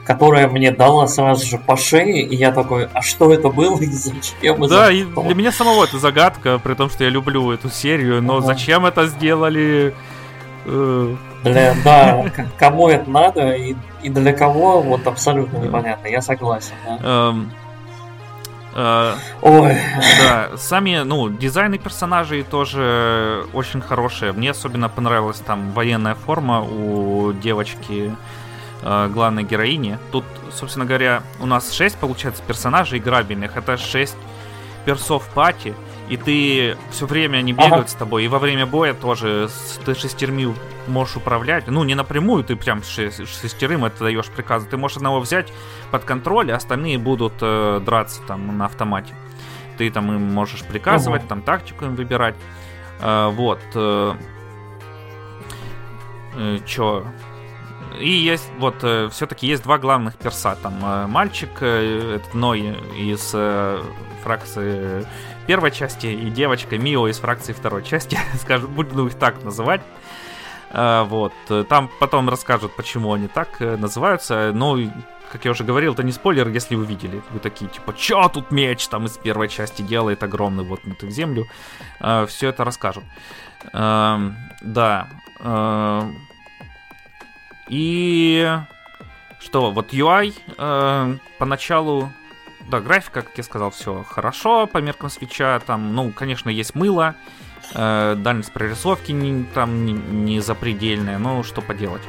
которая 0.06 0.48
мне 0.48 0.70
дала 0.70 1.08
сразу 1.08 1.44
же 1.44 1.58
по 1.58 1.76
шее, 1.76 2.22
и 2.22 2.36
я 2.36 2.52
такой, 2.52 2.88
а 2.92 3.02
что 3.02 3.32
это 3.32 3.48
было 3.48 3.80
и 3.80 3.86
зачем? 3.86 4.64
И 4.64 4.68
да, 4.68 4.90
и 4.90 5.04
для 5.04 5.34
меня 5.34 5.50
самого 5.50 5.84
это 5.84 5.98
загадка, 5.98 6.58
при 6.58 6.74
том, 6.74 6.88
что 6.88 7.02
я 7.04 7.10
люблю 7.10 7.50
эту 7.50 7.68
серию, 7.68 8.22
но 8.22 8.36
ага. 8.36 8.46
зачем 8.46 8.86
это 8.86 9.06
сделали? 9.06 9.94
Э, 10.64 11.16
для, 11.42 11.74
да, 11.84 12.24
кому 12.58 12.88
это 12.88 13.10
надо 13.10 13.52
и, 13.52 13.74
и 14.02 14.08
для 14.08 14.32
кого, 14.32 14.80
вот 14.80 15.06
абсолютно 15.08 15.58
непонятно, 15.58 16.06
я 16.06 16.22
согласен. 16.22 16.74
Да. 16.86 16.98
Эм, 17.02 17.52
э, 18.76 19.12
Ой. 19.42 19.76
Да, 20.20 20.50
сами, 20.56 21.02
ну, 21.04 21.30
дизайны 21.30 21.78
персонажей 21.78 22.44
тоже 22.44 23.44
очень 23.52 23.80
хорошие. 23.80 24.32
Мне 24.32 24.52
особенно 24.52 24.88
понравилась 24.88 25.38
там 25.38 25.72
военная 25.72 26.14
форма 26.14 26.62
у 26.62 27.32
девочки 27.32 28.12
э, 28.12 28.45
главной 28.82 29.42
героини. 29.42 29.98
Тут, 30.12 30.24
собственно 30.52 30.84
говоря, 30.84 31.22
у 31.40 31.46
нас 31.46 31.72
6, 31.72 31.96
получается, 31.96 32.42
персонажей 32.46 32.98
играбельных. 32.98 33.56
Это 33.56 33.76
6 33.76 34.14
персов 34.86 35.28
пати. 35.34 35.74
И 36.08 36.16
ты 36.16 36.76
все 36.90 37.06
время 37.06 37.38
они 37.38 37.52
бегают 37.52 37.74
ага. 37.74 37.88
с 37.88 37.94
тобой. 37.94 38.24
И 38.24 38.28
во 38.28 38.38
время 38.38 38.64
боя 38.64 38.94
тоже 38.94 39.48
ты 39.84 39.94
шестерми 39.94 40.54
можешь 40.86 41.16
управлять. 41.16 41.66
Ну, 41.66 41.82
не 41.82 41.96
напрямую, 41.96 42.44
ты 42.44 42.54
прям 42.54 42.82
шестерым 42.84 43.84
это 43.84 44.04
даешь 44.04 44.28
приказы. 44.28 44.68
Ты 44.68 44.76
можешь 44.76 44.98
одного 44.98 45.18
взять 45.18 45.52
под 45.90 46.04
контроль, 46.04 46.52
а 46.52 46.56
остальные 46.56 46.98
будут 46.98 47.34
э, 47.40 47.80
драться 47.84 48.22
там 48.22 48.56
на 48.56 48.66
автомате. 48.66 49.14
Ты 49.78 49.90
там 49.90 50.12
им 50.12 50.32
можешь 50.32 50.62
приказывать, 50.62 51.22
ага. 51.22 51.28
там 51.28 51.42
тактику 51.42 51.86
им 51.86 51.96
выбирать. 51.96 52.36
Э, 53.00 53.28
вот. 53.30 53.60
Э, 53.74 54.14
э, 56.36 56.58
чё? 56.64 57.04
И 58.00 58.10
есть, 58.10 58.50
вот, 58.58 58.76
э, 58.82 59.08
все-таки 59.10 59.46
есть 59.46 59.62
два 59.62 59.78
главных 59.78 60.16
перса. 60.16 60.56
Там 60.62 60.74
э, 60.82 61.06
мальчик, 61.06 61.50
э, 61.60 62.16
этот 62.16 62.34
Ной 62.34 62.76
из 62.96 63.34
фракции 64.22 65.06
первой 65.46 65.70
части, 65.70 66.06
и 66.06 66.30
девочка 66.30 66.76
Мио 66.76 67.06
из 67.08 67.18
фракции 67.18 67.52
второй 67.52 67.84
части, 67.84 68.18
скажем, 68.40 68.72
буду 68.72 69.06
их 69.06 69.14
так 69.14 69.42
называть. 69.42 69.80
Вот, 70.72 71.32
там 71.68 71.88
потом 72.00 72.28
расскажут, 72.28 72.74
почему 72.76 73.12
они 73.12 73.28
так 73.28 73.60
называются. 73.60 74.50
Но, 74.52 74.76
как 75.30 75.44
я 75.44 75.52
уже 75.52 75.62
говорил, 75.62 75.94
это 75.94 76.02
не 76.02 76.10
спойлер, 76.10 76.48
если 76.48 76.74
вы 76.74 76.84
видели. 76.84 77.22
Вы 77.30 77.38
такие, 77.38 77.70
типа, 77.70 77.94
чё 77.96 78.28
тут 78.28 78.50
меч 78.50 78.86
там 78.88 79.06
из 79.06 79.16
первой 79.16 79.48
части 79.48 79.80
делает 79.80 80.24
огромный, 80.24 80.64
вот 80.64 80.80
в 80.84 81.10
землю. 81.10 81.46
Все 82.26 82.48
это 82.48 82.64
расскажут. 82.64 83.04
Э, 83.72 84.18
да. 84.60 85.08
И 87.68 88.58
что, 89.40 89.70
вот 89.70 89.92
UI 89.92 90.34
э, 90.56 91.16
поначалу 91.38 92.10
да, 92.68 92.80
графика, 92.80 93.22
как 93.22 93.36
я 93.36 93.44
сказал, 93.44 93.70
все 93.70 94.04
хорошо 94.08 94.66
по 94.66 94.78
меркам 94.78 95.10
свеча. 95.10 95.60
Там, 95.60 95.94
ну, 95.94 96.10
конечно, 96.10 96.48
есть 96.48 96.74
мыло, 96.74 97.14
э, 97.74 98.14
дальность 98.18 98.52
прорисовки 98.52 99.12
не, 99.12 99.44
там 99.44 99.84
не, 99.84 99.92
не 99.92 100.40
запредельная, 100.40 101.18
но 101.18 101.42
что 101.42 101.60
поделать. 101.60 102.02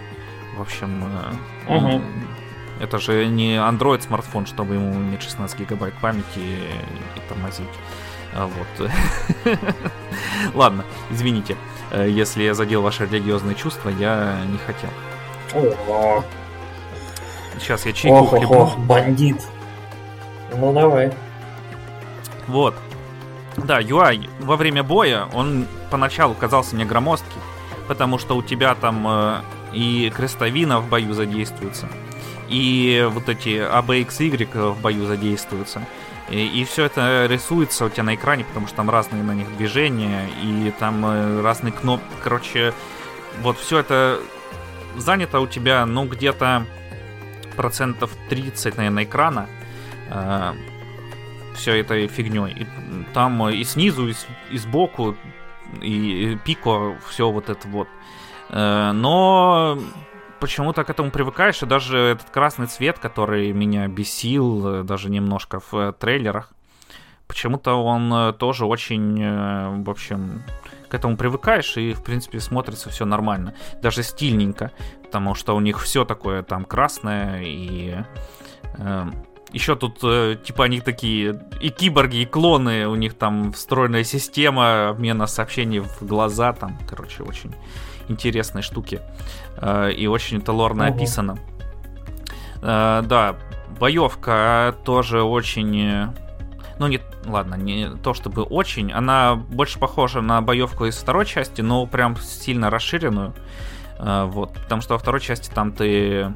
В 0.56 0.62
общем, 0.62 1.04
э, 1.68 1.76
угу. 1.76 2.02
это 2.80 2.98
же 3.00 3.28
не 3.28 3.56
Android 3.58 4.02
смартфон, 4.02 4.46
чтобы 4.46 4.76
ему 4.76 4.94
иметь 4.94 5.22
16 5.22 5.60
гигабайт 5.60 5.94
памяти 5.96 6.26
и, 6.38 6.70
и 7.16 7.30
тормозить. 7.30 7.68
А 8.34 8.48
вот. 8.48 8.92
Ладно, 10.54 10.86
извините, 11.12 11.56
э, 11.92 12.10
если 12.10 12.44
я 12.44 12.54
задел 12.54 12.82
ваши 12.82 13.06
религиозные 13.06 13.56
чувства, 13.56 13.90
я 13.90 14.40
не 14.52 14.58
хотел. 14.58 14.90
Сейчас 17.60 17.86
я 17.86 17.94
чайку 17.94 18.18
ох, 18.18 18.30
хлебну. 18.30 18.58
Ох, 18.60 18.78
бандит. 18.78 19.42
Ну 20.56 20.74
давай. 20.74 21.12
Вот. 22.48 22.76
Да, 23.58 23.82
UI 23.82 24.30
во 24.40 24.56
время 24.56 24.84
боя, 24.84 25.28
он 25.34 25.66
поначалу 25.90 26.36
казался 26.36 26.76
мне 26.76 26.86
громоздкий, 26.86 27.42
потому 27.88 28.20
что 28.20 28.36
у 28.38 28.44
тебя 28.44 28.76
там 28.76 29.06
э, 29.08 29.42
и 29.74 30.12
крестовина 30.16 30.80
в 30.80 30.88
бою 30.90 31.14
задействуется, 31.14 31.88
и 32.48 33.08
вот 33.12 33.30
эти 33.30 33.50
ABXY 33.50 34.74
в 34.74 34.82
бою 34.82 35.08
задействуются. 35.08 35.82
И, 36.30 36.46
и 36.46 36.66
все 36.66 36.86
это 36.86 37.26
рисуется 37.26 37.86
у 37.86 37.90
тебя 37.90 38.04
на 38.04 38.16
экране, 38.16 38.44
потому 38.44 38.68
что 38.68 38.76
там 38.78 38.90
разные 38.90 39.24
на 39.24 39.32
них 39.32 39.56
движения, 39.58 40.30
и 40.44 40.72
там 40.78 41.04
э, 41.06 41.42
разные 41.42 41.72
кнопки. 41.72 42.06
Короче, 42.24 42.74
вот 43.42 43.58
все 43.58 43.80
это 43.80 44.20
занято 44.96 45.40
у 45.40 45.48
тебя, 45.48 45.86
ну, 45.86 46.06
где-то 46.06 46.66
процентов 47.56 48.16
30, 48.30 48.78
наверное, 48.78 49.04
экрана 49.04 49.48
э, 50.10 50.54
все 51.56 51.80
этой 51.80 52.08
фигней. 52.08 52.54
И 52.54 52.68
там 53.14 53.50
и 53.50 53.64
снизу, 53.64 54.08
и, 54.08 54.14
и 54.52 54.58
сбоку, 54.58 55.16
и, 55.82 56.34
и 56.34 56.36
пико, 56.38 56.98
все 57.08 57.30
вот 57.30 57.50
это 57.50 57.68
вот. 57.68 57.88
Э, 58.50 58.92
но 58.94 59.80
почему-то 60.40 60.84
к 60.84 60.90
этому 60.90 61.12
привыкаешь, 61.12 61.62
и 61.64 61.66
даже 61.66 61.98
этот 61.98 62.30
красный 62.30 62.68
цвет, 62.68 63.00
который 63.00 63.52
меня 63.54 63.88
бесил 63.88 64.68
э, 64.68 64.84
даже 64.84 65.10
немножко 65.10 65.60
в 65.60 65.74
э, 65.74 65.94
трейлерах, 65.94 66.52
почему-то 67.28 67.74
он 67.74 68.14
э, 68.14 68.34
тоже 68.34 68.66
очень, 68.66 69.84
в 69.84 69.90
общем, 69.90 70.44
к 70.88 70.94
этому 70.94 71.18
привыкаешь, 71.18 71.78
и, 71.78 71.94
в 71.94 72.04
принципе, 72.04 72.40
смотрится 72.40 72.90
все 72.90 73.06
нормально. 73.06 73.54
Даже 73.82 74.04
стильненько, 74.04 74.72
потому 75.04 75.36
что 75.36 75.56
у 75.56 75.60
них 75.60 75.82
все 75.82 76.06
такое 76.06 76.44
там 76.44 76.66
красное, 76.66 77.42
и 77.44 77.96
э, 78.78 79.06
еще 79.52 79.76
тут, 79.76 80.00
э, 80.04 80.38
типа, 80.44 80.66
они 80.66 80.82
такие 80.82 81.42
и 81.62 81.70
киборги, 81.70 82.18
и 82.18 82.26
клоны, 82.26 82.88
у 82.88 82.96
них 82.96 83.14
там 83.14 83.54
встроенная 83.54 84.04
система 84.04 84.90
обмена 84.90 85.28
сообщений 85.28 85.80
в 85.80 86.02
глаза, 86.02 86.54
там, 86.54 86.78
короче, 86.88 87.24
очень 87.24 87.56
интересные 88.10 88.62
штуки. 88.62 89.02
Э, 89.58 89.92
и 89.92 90.08
очень 90.08 90.38
это 90.38 90.52
лорно 90.52 90.88
угу. 90.88 90.96
описано. 90.96 91.38
Э, 92.62 93.02
да, 93.06 93.36
боевка 93.80 94.76
тоже 94.84 95.24
очень... 95.24 96.14
Ну, 96.80 96.88
не, 96.88 97.02
ладно, 97.26 97.56
не 97.56 97.90
то 98.04 98.14
чтобы 98.14 98.44
очень. 98.44 98.92
Она 98.92 99.36
больше 99.36 99.80
похожа 99.80 100.22
на 100.22 100.42
боевку 100.42 100.86
из 100.86 100.96
второй 100.96 101.26
части, 101.26 101.62
но 101.62 101.86
прям 101.86 102.18
сильно 102.18 102.70
расширенную. 102.70 103.34
Э, 104.00 104.26
вот, 104.26 104.54
потому 104.54 104.82
что 104.82 104.94
во 104.94 105.00
второй 105.00 105.22
части 105.22 105.50
там 105.54 105.72
ты 105.72 106.34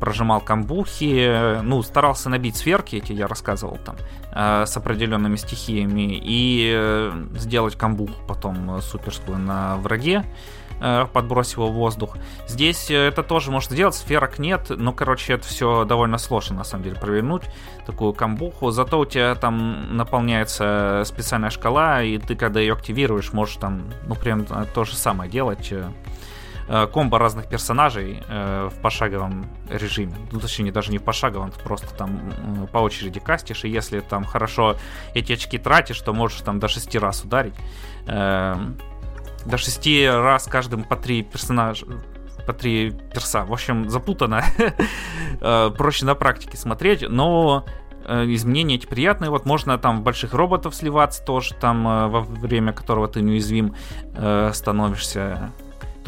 прожимал 0.00 0.40
камбухи, 0.40 1.60
ну, 1.62 1.82
старался 1.82 2.28
набить 2.28 2.56
сверки, 2.56 2.96
эти 2.96 3.12
я 3.12 3.26
рассказывал 3.26 3.78
там, 3.84 3.96
э, 4.32 4.64
с 4.66 4.76
определенными 4.76 5.36
стихиями, 5.36 6.20
и 6.22 6.72
э, 6.72 7.26
сделать 7.34 7.76
камбуху 7.76 8.14
потом 8.28 8.80
суперскую 8.80 9.38
на 9.38 9.76
враге, 9.78 10.24
э, 10.80 11.06
подбросив 11.12 11.58
его 11.58 11.68
в 11.68 11.74
воздух. 11.74 12.16
Здесь 12.46 12.90
это 12.90 13.22
тоже 13.22 13.50
можно 13.50 13.74
сделать, 13.74 13.94
сферок 13.94 14.38
нет, 14.38 14.70
но, 14.70 14.92
короче, 14.92 15.34
это 15.34 15.46
все 15.46 15.84
довольно 15.84 16.18
сложно, 16.18 16.56
на 16.56 16.64
самом 16.64 16.84
деле, 16.84 16.96
провернуть, 16.96 17.42
такую 17.86 18.12
камбуху. 18.12 18.70
Зато 18.70 18.98
у 18.98 19.04
тебя 19.04 19.34
там 19.34 19.96
наполняется 19.96 21.02
специальная 21.04 21.50
шкала, 21.50 22.02
и 22.02 22.18
ты, 22.18 22.34
когда 22.36 22.60
ее 22.60 22.74
активируешь, 22.74 23.32
можешь 23.32 23.56
там, 23.56 23.90
ну, 24.06 24.14
прям 24.14 24.44
то 24.44 24.84
же 24.84 24.94
самое 24.96 25.30
делать, 25.30 25.72
Э, 26.70 26.86
комбо 26.86 27.18
разных 27.18 27.48
персонажей 27.48 28.22
э, 28.28 28.68
в 28.70 28.82
пошаговом 28.82 29.46
режиме. 29.70 30.14
Ну, 30.30 30.38
точнее, 30.38 30.70
даже 30.70 30.92
не 30.92 30.98
в 30.98 31.02
пошаговом, 31.02 31.50
ты 31.50 31.58
просто 31.60 31.94
там 31.94 32.20
э, 32.62 32.66
по 32.66 32.78
очереди 32.78 33.20
кастишь, 33.20 33.64
и 33.64 33.70
если 33.70 34.00
там 34.00 34.24
хорошо 34.24 34.76
эти 35.14 35.32
очки 35.32 35.56
тратишь, 35.56 35.98
то 36.00 36.12
можешь 36.12 36.40
там 36.42 36.58
до 36.58 36.68
6 36.68 36.94
раз 36.96 37.24
ударить. 37.24 37.54
Э, 38.06 38.54
до 39.44 39.58
6 39.58 40.06
раз 40.08 40.46
каждым 40.46 40.84
по 40.84 40.96
3 40.96 41.22
персонажа 41.22 41.86
по 42.46 42.54
три 42.54 42.92
перса. 43.12 43.44
В 43.44 43.52
общем, 43.52 43.90
запутано. 43.90 44.42
Э, 45.40 45.70
проще 45.70 46.04
на 46.04 46.16
практике 46.16 46.56
смотреть, 46.56 47.08
но 47.08 47.64
э, 48.04 48.24
изменения 48.34 48.74
эти 48.74 48.86
приятные. 48.86 49.30
Вот 49.30 49.46
можно 49.46 49.78
там 49.78 50.00
в 50.00 50.02
больших 50.02 50.34
роботов 50.34 50.74
сливаться 50.74 51.22
тоже, 51.24 51.54
там 51.54 51.84
во 51.84 52.22
время 52.22 52.72
которого 52.72 53.06
ты 53.06 53.20
неуязвим 53.20 53.76
становишься 54.52 55.52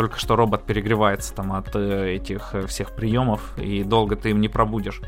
только 0.00 0.18
что 0.18 0.34
робот 0.34 0.64
перегревается 0.64 1.34
там 1.34 1.52
от 1.52 1.76
э, 1.76 2.14
этих 2.14 2.54
э, 2.54 2.66
всех 2.66 2.92
приемов, 2.92 3.52
и 3.58 3.84
долго 3.84 4.16
ты 4.16 4.30
им 4.30 4.40
не 4.40 4.48
пробудешь. 4.48 5.02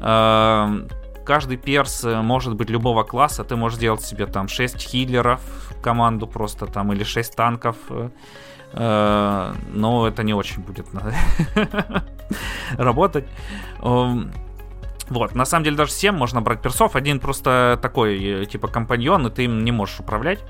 Эм, 0.00 0.88
каждый 1.24 1.56
перс 1.56 2.04
э, 2.04 2.20
может 2.20 2.54
быть 2.54 2.68
любого 2.68 3.04
класса, 3.04 3.42
ты 3.44 3.56
можешь 3.56 3.78
сделать 3.78 4.02
себе 4.02 4.26
там 4.26 4.48
6 4.48 4.78
хиллеров 4.80 5.73
команду 5.84 6.26
просто 6.26 6.66
там, 6.66 6.92
или 6.92 7.04
6 7.04 7.36
танков, 7.36 7.76
но 8.72 10.08
это 10.08 10.22
не 10.24 10.34
очень 10.34 10.62
будет 10.62 10.86
работать. 12.78 13.24
Эм, 13.82 14.32
вот, 15.08 15.34
на 15.34 15.44
самом 15.44 15.64
деле 15.64 15.76
даже 15.76 15.92
7 15.92 16.14
можно 16.14 16.40
брать 16.40 16.62
персов, 16.62 16.96
один 16.96 17.20
просто 17.20 17.78
такой, 17.82 18.46
типа 18.46 18.68
компаньон, 18.68 19.26
и 19.26 19.30
ты 19.30 19.44
им 19.44 19.64
не 19.64 19.72
можешь 19.72 20.00
управлять 20.00 20.40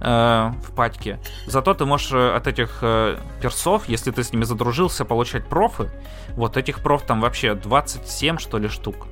э, 0.00 0.50
в 0.62 0.74
патьке. 0.74 1.20
Зато 1.46 1.74
ты 1.74 1.84
можешь 1.84 2.12
э, 2.12 2.36
от 2.36 2.46
этих 2.48 2.78
э, 2.82 3.16
персов, 3.40 3.88
если 3.88 4.10
ты 4.10 4.24
с 4.24 4.32
ними 4.32 4.44
задружился, 4.44 5.04
получать 5.04 5.46
профы. 5.46 5.90
Вот 6.30 6.56
этих 6.56 6.80
проф 6.80 7.02
там 7.02 7.20
вообще 7.20 7.54
27, 7.54 8.38
что 8.38 8.58
ли, 8.58 8.68
штук. 8.68 9.06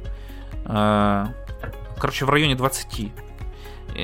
Э, 0.64 1.26
короче, 1.98 2.24
в 2.24 2.30
районе 2.30 2.56
20. 2.56 3.12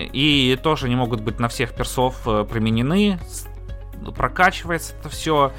И 0.05 0.59
тоже 0.63 0.89
не 0.89 0.97
могут 0.97 1.21
быть 1.21 1.39
на 1.41 1.49
всех 1.49 1.75
персов 1.75 2.21
э, 2.27 2.45
применены. 2.49 3.19
Прокачивается 4.17 4.95
это 4.99 5.09
все. 5.09 5.53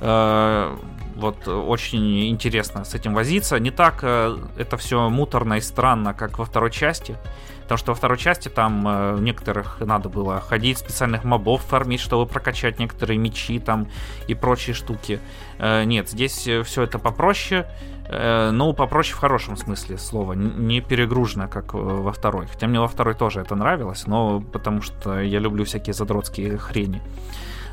Э, 0.00 0.76
вот 1.16 1.46
очень 1.46 2.28
интересно 2.30 2.84
с 2.84 2.94
этим 2.94 3.14
возиться. 3.14 3.58
Не 3.58 3.70
так 3.70 4.00
э, 4.02 4.36
это 4.56 4.76
все 4.76 5.08
муторно 5.08 5.54
и 5.54 5.60
странно, 5.60 6.14
как 6.14 6.38
во 6.38 6.44
второй 6.44 6.70
части. 6.70 7.16
Потому 7.62 7.78
что 7.78 7.92
во 7.92 7.94
второй 7.94 8.18
части 8.18 8.48
там 8.48 8.84
э, 8.86 9.16
некоторых 9.20 9.80
надо 9.80 10.08
было 10.08 10.40
ходить, 10.40 10.78
специальных 10.78 11.24
мобов 11.24 11.62
фармить, 11.62 12.00
чтобы 12.00 12.26
прокачать 12.26 12.78
некоторые 12.78 13.18
мечи 13.18 13.58
там 13.58 13.88
и 14.26 14.34
прочие 14.34 14.74
штуки. 14.74 15.20
Э, 15.58 15.84
нет, 15.84 16.08
здесь 16.08 16.46
э, 16.46 16.62
все 16.64 16.82
это 16.82 16.98
попроще. 16.98 17.66
Э, 18.12 18.50
ну, 18.50 18.72
попроще 18.74 19.14
в 19.16 19.18
хорошем 19.18 19.56
смысле 19.56 19.96
слова. 19.96 20.34
Не 20.34 20.80
перегружено, 20.80 21.48
как 21.48 21.74
во 21.74 22.12
второй. 22.12 22.46
Хотя 22.46 22.66
мне 22.66 22.78
во 22.78 22.88
второй 22.88 23.14
тоже 23.14 23.40
это 23.40 23.54
нравилось, 23.54 24.06
но 24.06 24.40
потому 24.40 24.82
что 24.82 25.20
я 25.20 25.38
люблю 25.38 25.64
всякие 25.64 25.94
задротские 25.94 26.58
хрени. 26.58 27.02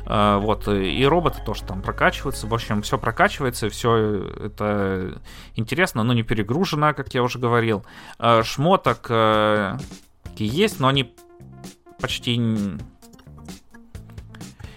А, 0.06 0.38
вот, 0.38 0.66
и 0.66 1.04
роботы 1.04 1.40
тоже 1.44 1.62
там 1.64 1.82
прокачиваются. 1.82 2.46
В 2.46 2.54
общем, 2.54 2.82
все 2.82 2.98
прокачивается, 2.98 3.68
все 3.68 4.24
это 4.46 5.20
интересно, 5.56 6.02
но 6.02 6.14
не 6.14 6.22
перегружено, 6.22 6.94
как 6.94 7.12
я 7.14 7.22
уже 7.22 7.38
говорил. 7.38 7.84
Шмоток 8.42 9.06
э, 9.10 9.76
есть, 10.36 10.80
но 10.80 10.88
они 10.88 11.14
почти 12.00 12.40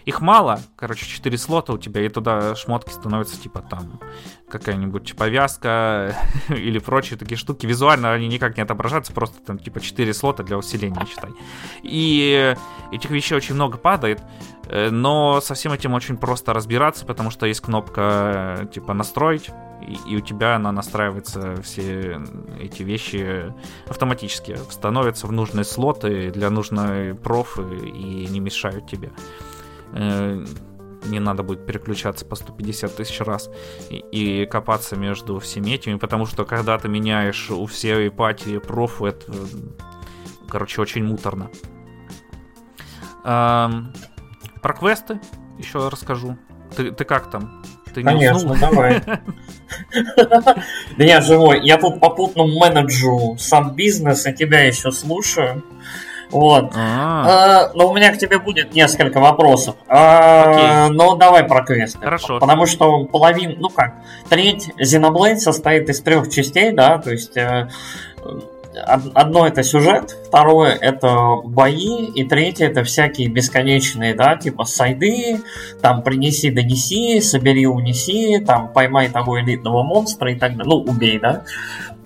их 0.05 0.19
мало, 0.19 0.59
короче, 0.75 1.05
4 1.05 1.37
слота 1.37 1.73
у 1.73 1.77
тебя, 1.77 2.05
и 2.05 2.09
туда 2.09 2.55
шмотки 2.55 2.91
становятся 2.91 3.39
типа 3.39 3.61
там 3.61 4.01
какая-нибудь 4.49 5.15
повязка 5.15 6.15
или 6.49 6.79
прочие 6.79 7.17
такие 7.17 7.37
штуки. 7.37 7.65
Визуально 7.65 8.13
они 8.13 8.27
никак 8.27 8.57
не 8.57 8.63
отображаются, 8.63 9.13
просто 9.13 9.41
там 9.41 9.57
типа 9.57 9.79
4 9.79 10.13
слота 10.13 10.43
для 10.43 10.57
усиления, 10.57 11.05
считай. 11.09 11.31
И 11.81 12.55
этих 12.91 13.09
вещей 13.09 13.35
очень 13.35 13.55
много 13.55 13.77
падает. 13.77 14.21
Э, 14.67 14.89
но 14.89 15.41
со 15.41 15.53
всем 15.53 15.73
этим 15.73 15.93
очень 15.93 16.17
просто 16.17 16.53
разбираться, 16.53 17.05
потому 17.05 17.31
что 17.31 17.45
есть 17.45 17.61
кнопка 17.61 18.59
э, 18.61 18.65
типа 18.67 18.93
настроить, 18.93 19.49
и, 20.07 20.15
у 20.15 20.21
тебя 20.21 20.55
она 20.55 20.71
настраивается, 20.71 21.61
все 21.61 22.21
эти 22.59 22.83
вещи 22.83 23.53
автоматически 23.87 24.57
становятся 24.69 25.27
в 25.27 25.31
нужные 25.33 25.65
слоты 25.65 26.31
для 26.31 26.49
нужной 26.49 27.15
профы 27.15 27.63
и 27.63 28.27
не 28.27 28.39
мешают 28.39 28.87
тебе. 28.87 29.11
Э, 31.03 31.09
не 31.09 31.19
надо 31.19 31.43
будет 31.43 31.65
переключаться 31.65 32.25
по 32.25 32.35
150 32.35 32.95
тысяч 32.95 33.19
раз 33.21 33.49
и, 33.89 33.97
и 34.11 34.45
копаться 34.45 34.95
между 34.95 35.39
всеми 35.39 35.71
этими, 35.71 35.97
потому 35.97 36.25
что 36.25 36.45
когда 36.45 36.77
ты 36.77 36.87
меняешь 36.87 37.49
у 37.49 37.65
всей 37.65 38.07
ипатии 38.07 38.57
профу, 38.57 39.05
это, 39.05 39.31
короче, 40.49 40.81
очень 40.81 41.03
муторно. 41.03 41.49
Эм, 43.25 43.93
про 44.61 44.73
квесты 44.73 45.19
еще 45.57 45.87
расскажу. 45.87 46.37
Ты, 46.75 46.91
ты 46.91 47.05
как 47.05 47.29
там? 47.29 47.63
Ты 47.93 48.01
не 48.01 48.05
Конечно, 48.05 48.51
уснул? 48.51 48.55
давай. 48.57 49.01
Да 50.97 51.03
я 51.03 51.21
живой. 51.21 51.65
Я 51.65 51.77
тут 51.77 51.99
попутно 51.99 52.45
менеджу 52.45 53.35
сам 53.39 53.75
бизнес, 53.75 54.25
и 54.25 54.33
тебя 54.33 54.61
еще 54.61 54.91
слушаю. 54.91 55.63
Вот. 56.33 56.73
А, 56.75 57.71
но 57.73 57.89
у 57.89 57.95
меня 57.95 58.11
к 58.11 58.17
тебе 58.17 58.39
будет 58.39 58.73
несколько 58.73 59.19
вопросов. 59.19 59.75
А, 59.87 60.89
но 60.89 61.15
давай 61.15 61.43
про 61.43 61.63
квесты. 61.63 61.99
Хорошо. 61.99 62.39
Потому 62.39 62.65
что 62.65 63.05
половина, 63.05 63.53
ну 63.57 63.69
как, 63.69 63.93
треть 64.29 64.69
Xenoblade 64.79 65.37
состоит 65.37 65.89
из 65.89 66.01
трех 66.01 66.29
частей, 66.29 66.71
да, 66.71 66.97
то 66.97 67.11
есть 67.11 67.37
э, 67.37 67.69
одно 68.75 69.47
это 69.47 69.63
сюжет, 69.63 70.17
второе 70.27 70.73
это 70.73 71.37
бои, 71.43 72.05
и 72.05 72.23
третье 72.23 72.67
это 72.67 72.83
всякие 72.83 73.27
бесконечные, 73.29 74.15
да, 74.15 74.35
типа 74.35 74.65
сайды, 74.65 75.41
там 75.81 76.01
принеси, 76.03 76.49
донеси, 76.49 77.21
собери, 77.21 77.67
унеси, 77.67 78.39
там 78.39 78.69
поймай 78.69 79.09
того 79.09 79.39
элитного 79.39 79.83
монстра 79.83 80.31
и 80.31 80.35
так 80.35 80.55
далее, 80.57 80.65
ну 80.65 80.91
убей, 80.91 81.19
да. 81.19 81.43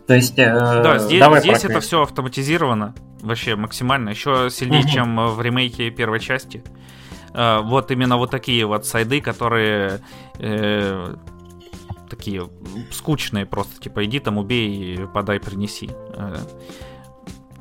То 0.08 0.14
есть, 0.14 0.38
э, 0.40 0.54
да, 0.84 1.00
здесь, 1.00 1.20
давай 1.20 1.42
здесь 1.42 1.66
это 1.66 1.80
все 1.82 2.04
автоматизировано, 2.04 2.94
вообще 3.22 3.56
максимально, 3.56 4.10
еще 4.10 4.50
сильнее, 4.50 4.82
угу. 4.82 4.90
чем 4.90 5.28
в 5.36 5.42
ремейке 5.42 5.90
первой 5.90 6.20
части. 6.20 6.64
Э, 7.34 7.62
вот 7.64 7.92
именно 7.92 8.18
вот 8.18 8.32
такие 8.32 8.66
вот 8.66 8.86
сайды, 8.86 9.22
которые 9.22 10.02
э, 10.40 11.16
такие 12.10 12.50
скучные 12.92 13.46
просто, 13.46 13.80
типа 13.82 14.06
иди 14.06 14.20
там 14.20 14.38
убей, 14.38 15.08
подай, 15.14 15.40
принеси. 15.40 15.90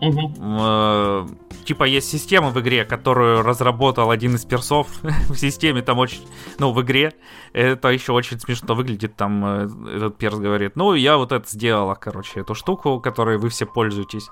Угу. 0.00 1.26
Типа 1.66 1.82
есть 1.82 2.08
система 2.08 2.50
в 2.50 2.60
игре, 2.60 2.84
которую 2.84 3.42
разработал 3.42 4.12
один 4.12 4.36
из 4.36 4.44
персов 4.44 4.86
в 5.02 5.34
системе, 5.34 5.82
там 5.82 5.98
очень, 5.98 6.20
ну, 6.60 6.70
в 6.70 6.80
игре, 6.80 7.12
это 7.52 7.88
еще 7.88 8.12
очень 8.12 8.38
смешно 8.38 8.76
выглядит, 8.76 9.16
там 9.16 9.44
э, 9.44 9.68
этот 9.96 10.16
перс 10.16 10.36
говорит, 10.36 10.76
ну, 10.76 10.94
я 10.94 11.16
вот 11.16 11.32
это 11.32 11.48
сделала, 11.48 11.94
короче, 11.94 12.40
эту 12.40 12.54
штуку, 12.54 13.00
которой 13.00 13.36
вы 13.38 13.48
все 13.48 13.66
пользуетесь. 13.66 14.28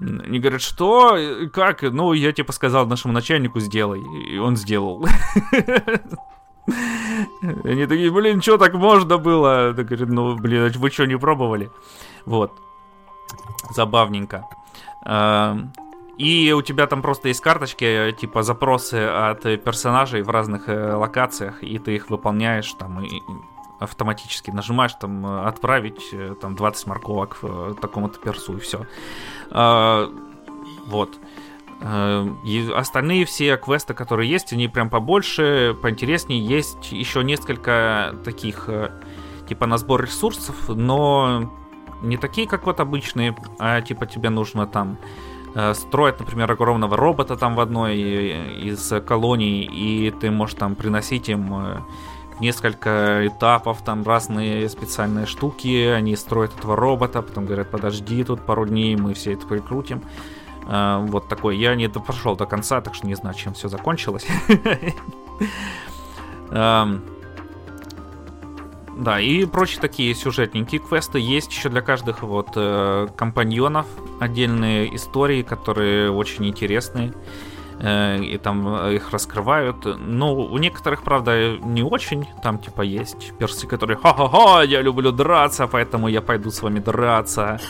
Они 0.00 0.38
говорят, 0.40 0.60
что? 0.60 1.16
Как? 1.52 1.82
Ну, 1.82 2.12
я 2.12 2.32
типа 2.32 2.52
сказал 2.52 2.86
нашему 2.86 3.14
начальнику, 3.14 3.60
сделай. 3.60 4.02
И 4.28 4.36
он 4.38 4.56
сделал. 4.56 5.06
Они 7.64 7.86
такие, 7.86 8.10
блин, 8.10 8.42
что 8.42 8.58
так 8.58 8.74
можно 8.74 9.18
было? 9.18 9.72
Так 9.74 9.86
говорит, 9.86 10.08
ну, 10.08 10.36
блин, 10.36 10.70
вы 10.76 10.90
что, 10.90 11.06
не 11.06 11.16
пробовали? 11.16 11.70
Вот. 12.26 12.52
Забавненько. 13.70 14.46
Эм, 15.06 15.72
и 16.18 16.52
у 16.52 16.62
тебя 16.62 16.86
там 16.86 17.02
просто 17.02 17.28
есть 17.28 17.40
карточки, 17.40 18.14
типа 18.20 18.42
запросы 18.42 18.94
от 18.94 19.42
персонажей 19.42 20.22
в 20.22 20.30
разных 20.30 20.68
э, 20.68 20.94
локациях, 20.94 21.62
и 21.62 21.78
ты 21.78 21.94
их 21.94 22.10
выполняешь 22.10 22.72
там 22.74 23.00
и 23.00 23.22
автоматически 23.78 24.50
нажимаешь 24.50 24.94
там 24.94 25.26
отправить 25.26 26.08
э, 26.12 26.34
там 26.40 26.56
20 26.56 26.86
морковок 26.86 27.38
такому-то 27.80 28.18
персу 28.18 28.56
и 28.56 28.60
все. 28.60 28.86
Э, 29.50 30.08
вот. 30.86 31.18
И 32.44 32.70
остальные 32.74 33.26
все 33.26 33.56
квесты, 33.58 33.92
которые 33.92 34.30
есть, 34.30 34.52
они 34.52 34.66
прям 34.66 34.88
побольше, 34.88 35.76
поинтереснее. 35.82 36.40
Есть 36.40 36.90
еще 36.90 37.22
несколько 37.22 38.16
таких, 38.24 38.68
э, 38.68 38.90
типа 39.46 39.66
на 39.66 39.76
сбор 39.76 40.02
ресурсов, 40.02 40.68
но 40.68 41.52
не 42.02 42.16
такие, 42.16 42.48
как 42.48 42.64
вот 42.64 42.80
обычные, 42.80 43.36
а 43.58 43.82
типа 43.82 44.06
тебе 44.06 44.30
нужно 44.30 44.66
там 44.66 44.96
э, 45.54 45.74
строить, 45.74 46.18
например, 46.18 46.50
огромного 46.50 46.96
робота 46.96 47.36
там 47.36 47.54
в 47.54 47.60
одной 47.60 47.98
из 47.98 48.94
колоний, 49.06 49.60
и 49.62 50.10
ты 50.10 50.30
можешь 50.30 50.56
там 50.56 50.76
приносить 50.76 51.28
им 51.28 51.54
э, 51.54 51.80
несколько 52.40 53.26
этапов, 53.26 53.82
там 53.82 54.02
разные 54.04 54.68
специальные 54.68 55.26
штуки, 55.26 55.86
они 55.86 56.16
строят 56.16 56.56
этого 56.58 56.76
робота, 56.76 57.22
потом 57.22 57.46
говорят, 57.46 57.70
подожди 57.70 58.22
тут 58.24 58.44
пару 58.44 58.66
дней, 58.66 58.96
мы 58.96 59.14
все 59.14 59.32
это 59.32 59.46
прикрутим. 59.46 60.02
А, 60.68 61.00
вот 61.00 61.28
такой. 61.28 61.56
Я 61.56 61.74
не 61.74 61.88
прошел 61.88 62.36
до 62.36 62.46
конца, 62.46 62.80
так 62.80 62.94
что 62.94 63.06
не 63.06 63.14
знаю, 63.14 63.36
чем 63.36 63.54
все 63.54 63.68
закончилось. 63.68 64.26
Да, 68.98 69.20
и 69.20 69.44
прочие 69.44 69.78
такие 69.78 70.14
сюжетненькие 70.14 70.80
квесты 70.80 71.18
есть 71.18 71.52
еще 71.52 71.68
для 71.68 71.82
каждых 71.82 72.22
вот 72.22 72.52
э, 72.56 73.08
компаньонов 73.14 73.86
отдельные 74.20 74.96
истории, 74.96 75.42
которые 75.42 76.10
очень 76.10 76.46
интересные. 76.46 77.10
Э, 77.10 77.55
и 77.78 78.40
там 78.42 78.88
их 78.88 79.10
раскрывают. 79.10 79.84
Ну, 79.84 80.34
у 80.34 80.58
некоторых, 80.58 81.02
правда, 81.02 81.58
не 81.58 81.82
очень. 81.82 82.26
Там, 82.42 82.58
типа, 82.58 82.82
есть 82.82 83.32
персы, 83.38 83.66
которые 83.66 83.98
«Ха-ха-ха, 83.98 84.62
я 84.62 84.80
люблю 84.80 85.12
драться, 85.12 85.66
поэтому 85.66 86.08
я 86.08 86.22
пойду 86.22 86.50
с 86.50 86.62
вами 86.62 86.78
драться». 86.78 87.60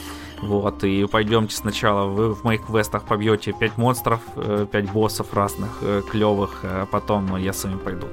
Вот, 0.42 0.84
и 0.84 1.06
пойдемте 1.06 1.56
сначала, 1.56 2.06
вы 2.06 2.34
в 2.34 2.44
моих 2.44 2.66
квестах 2.66 3.04
побьете 3.04 3.52
5 3.52 3.78
монстров, 3.78 4.20
5 4.34 4.74
э, 4.74 4.82
боссов 4.92 5.32
разных, 5.32 5.78
э, 5.80 6.02
клевых, 6.10 6.60
а 6.62 6.86
потом 6.86 7.36
я 7.36 7.52
с 7.52 7.64
вами 7.64 7.78
пойду. 7.78 8.06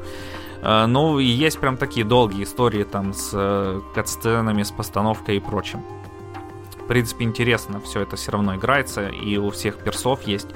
Э, 0.62 0.86
ну, 0.86 1.19
и 1.19 1.25
есть 1.25 1.60
прям 1.60 1.75
такие 1.77 2.06
долгие 2.06 2.43
истории 2.43 2.84
там 2.84 3.13
с 3.13 3.82
катсценами, 3.93 4.63
с 4.63 4.71
постановкой 4.71 5.38
и 5.38 5.39
прочим. 5.39 5.82
В 6.77 6.88
принципе, 6.88 7.25
интересно 7.25 7.79
все 7.82 8.01
это 8.01 8.15
все 8.15 8.32
равно 8.32 8.56
играется, 8.56 9.08
и 9.08 9.38
у 9.38 9.49
всех 9.49 9.77
персов 9.77 10.23
есть 10.23 10.47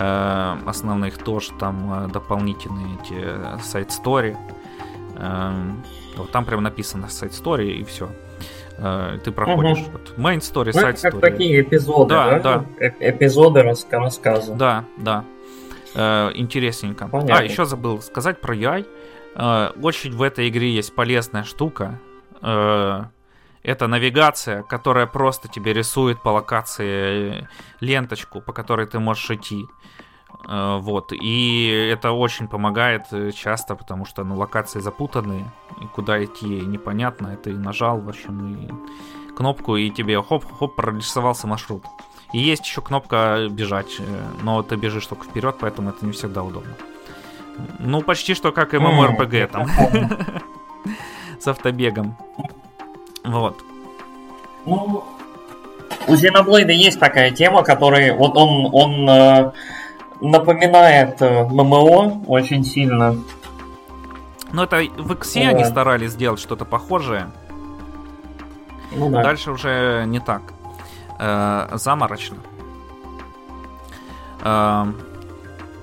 основных 0.00 1.18
тоже 1.18 1.50
там 1.58 2.10
дополнительные 2.12 2.98
эти 3.02 3.62
сайт-стори. 3.62 4.36
Вот 6.16 6.30
там 6.30 6.44
прям 6.44 6.62
написано 6.62 7.08
сайт-стори 7.08 7.78
и 7.78 7.84
все. 7.84 8.08
Э, 8.78 9.18
ты 9.22 9.32
проходишь 9.32 9.78
угу. 9.78 9.90
вот 9.92 10.14
main 10.16 10.38
story, 10.38 10.70
ну, 10.74 10.80
side 10.80 10.94
story. 10.94 11.20
Такие 11.20 11.60
эпизоды, 11.60 12.14
да? 12.14 12.38
да? 12.38 12.64
Э 12.78 13.10
эпизоды 13.10 13.62
рассказа. 13.62 14.54
Да, 14.54 14.84
да. 14.96 15.24
Э, 15.94 16.30
интересненько. 16.34 17.06
А, 17.06 17.08
Понятно. 17.08 17.38
А, 17.38 17.42
еще 17.42 17.64
забыл 17.64 18.00
сказать 18.00 18.40
про 18.40 18.54
UI. 18.54 18.86
Э, 19.34 19.70
очень 19.82 20.12
в 20.12 20.22
этой 20.22 20.48
игре 20.48 20.72
есть 20.72 20.94
полезная 20.94 21.42
штука. 21.42 21.98
Э, 22.40 23.04
это 23.62 23.86
навигация, 23.86 24.62
которая 24.62 25.06
просто 25.06 25.48
тебе 25.48 25.72
рисует 25.72 26.22
по 26.22 26.30
локации 26.30 27.48
ленточку, 27.80 28.40
по 28.40 28.52
которой 28.52 28.86
ты 28.86 28.98
можешь 28.98 29.30
идти. 29.30 29.66
Э, 30.48 30.78
вот. 30.80 31.12
И 31.12 31.90
это 31.92 32.12
очень 32.12 32.48
помогает 32.48 33.02
э, 33.12 33.32
часто, 33.32 33.74
потому 33.74 34.04
что 34.04 34.24
ну, 34.24 34.36
локации 34.36 34.80
запутанные, 34.80 35.50
и 35.80 35.86
куда 35.86 36.22
идти 36.24 36.46
непонятно. 36.46 37.28
Это 37.28 37.50
и 37.50 37.54
нажал, 37.54 38.00
в 38.00 38.08
общем, 38.08 38.54
и 38.54 39.34
кнопку, 39.34 39.76
и 39.76 39.90
тебе 39.90 40.22
хоп-хоп 40.22 40.76
прорисовался 40.76 41.46
маршрут. 41.46 41.84
И 42.32 42.38
есть 42.38 42.64
еще 42.66 42.82
кнопка 42.82 43.48
бежать, 43.50 43.96
э, 43.98 44.04
но 44.42 44.62
ты 44.62 44.76
бежишь 44.76 45.06
только 45.06 45.24
вперед, 45.24 45.56
поэтому 45.60 45.90
это 45.90 46.04
не 46.04 46.12
всегда 46.12 46.42
удобно. 46.42 46.74
Ну, 47.80 48.02
почти 48.02 48.34
что 48.34 48.52
как 48.52 48.74
MMORPG 48.74 49.46
там. 49.48 49.66
С 51.40 51.48
автобегом. 51.48 52.16
Вот. 53.28 53.62
Ну, 54.66 55.04
у 56.06 56.12
Xenoblade 56.12 56.72
есть 56.72 56.98
такая 56.98 57.30
тема, 57.30 57.62
которая 57.62 58.14
вот 58.14 58.36
он, 58.36 58.68
он 58.72 59.52
напоминает 60.20 61.20
э, 61.22 61.44
ММО 61.44 62.24
очень 62.26 62.64
сильно. 62.64 63.16
Ну, 64.52 64.62
это 64.62 64.76
в 64.76 65.12
Иксе 65.12 65.44
да. 65.44 65.50
они 65.50 65.64
старались 65.64 66.12
сделать 66.12 66.40
что-то 66.40 66.64
похожее. 66.64 67.30
Ну, 68.92 69.10
да. 69.10 69.22
Дальше 69.22 69.50
уже 69.50 70.04
не 70.06 70.20
так. 70.20 70.42
Э, 71.18 71.68
заморочно. 71.74 72.38
Э, 74.42 74.86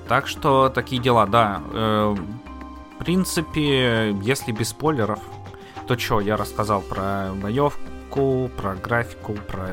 так 0.08 0.28
что 0.28 0.70
такие 0.70 1.02
дела, 1.02 1.26
да. 1.26 1.62
Э, 1.72 2.16
в 2.16 2.98
принципе, 2.98 4.12
если 4.22 4.52
без 4.52 4.70
спойлеров, 4.70 5.20
то 5.88 5.98
что, 5.98 6.20
я 6.20 6.38
рассказал 6.38 6.82
про 6.82 7.32
боевку, 7.36 8.50
про 8.58 8.76
графику, 8.76 9.34
про 9.34 9.70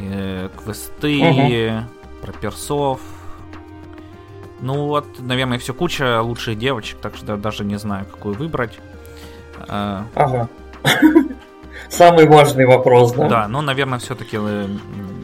э, 0.00 0.48
квесты, 0.56 1.20
угу. 1.20 1.86
про 2.22 2.32
персов, 2.32 3.00
ну 4.62 4.86
вот, 4.86 5.18
наверное, 5.18 5.58
все 5.58 5.74
куча 5.74 6.22
лучших 6.22 6.56
девочек, 6.56 6.98
так 7.02 7.16
что 7.16 7.36
даже 7.36 7.64
не 7.64 7.76
знаю, 7.76 8.06
какую 8.06 8.36
выбрать. 8.36 8.78
А, 9.68 10.06
ага. 10.14 10.48
Самый 11.88 12.28
важный 12.28 12.64
вопрос, 12.64 13.12
да? 13.12 13.28
Да, 13.28 13.48
ну, 13.48 13.60
наверное, 13.60 13.98
все-таки 13.98 14.38
э, 14.40 14.68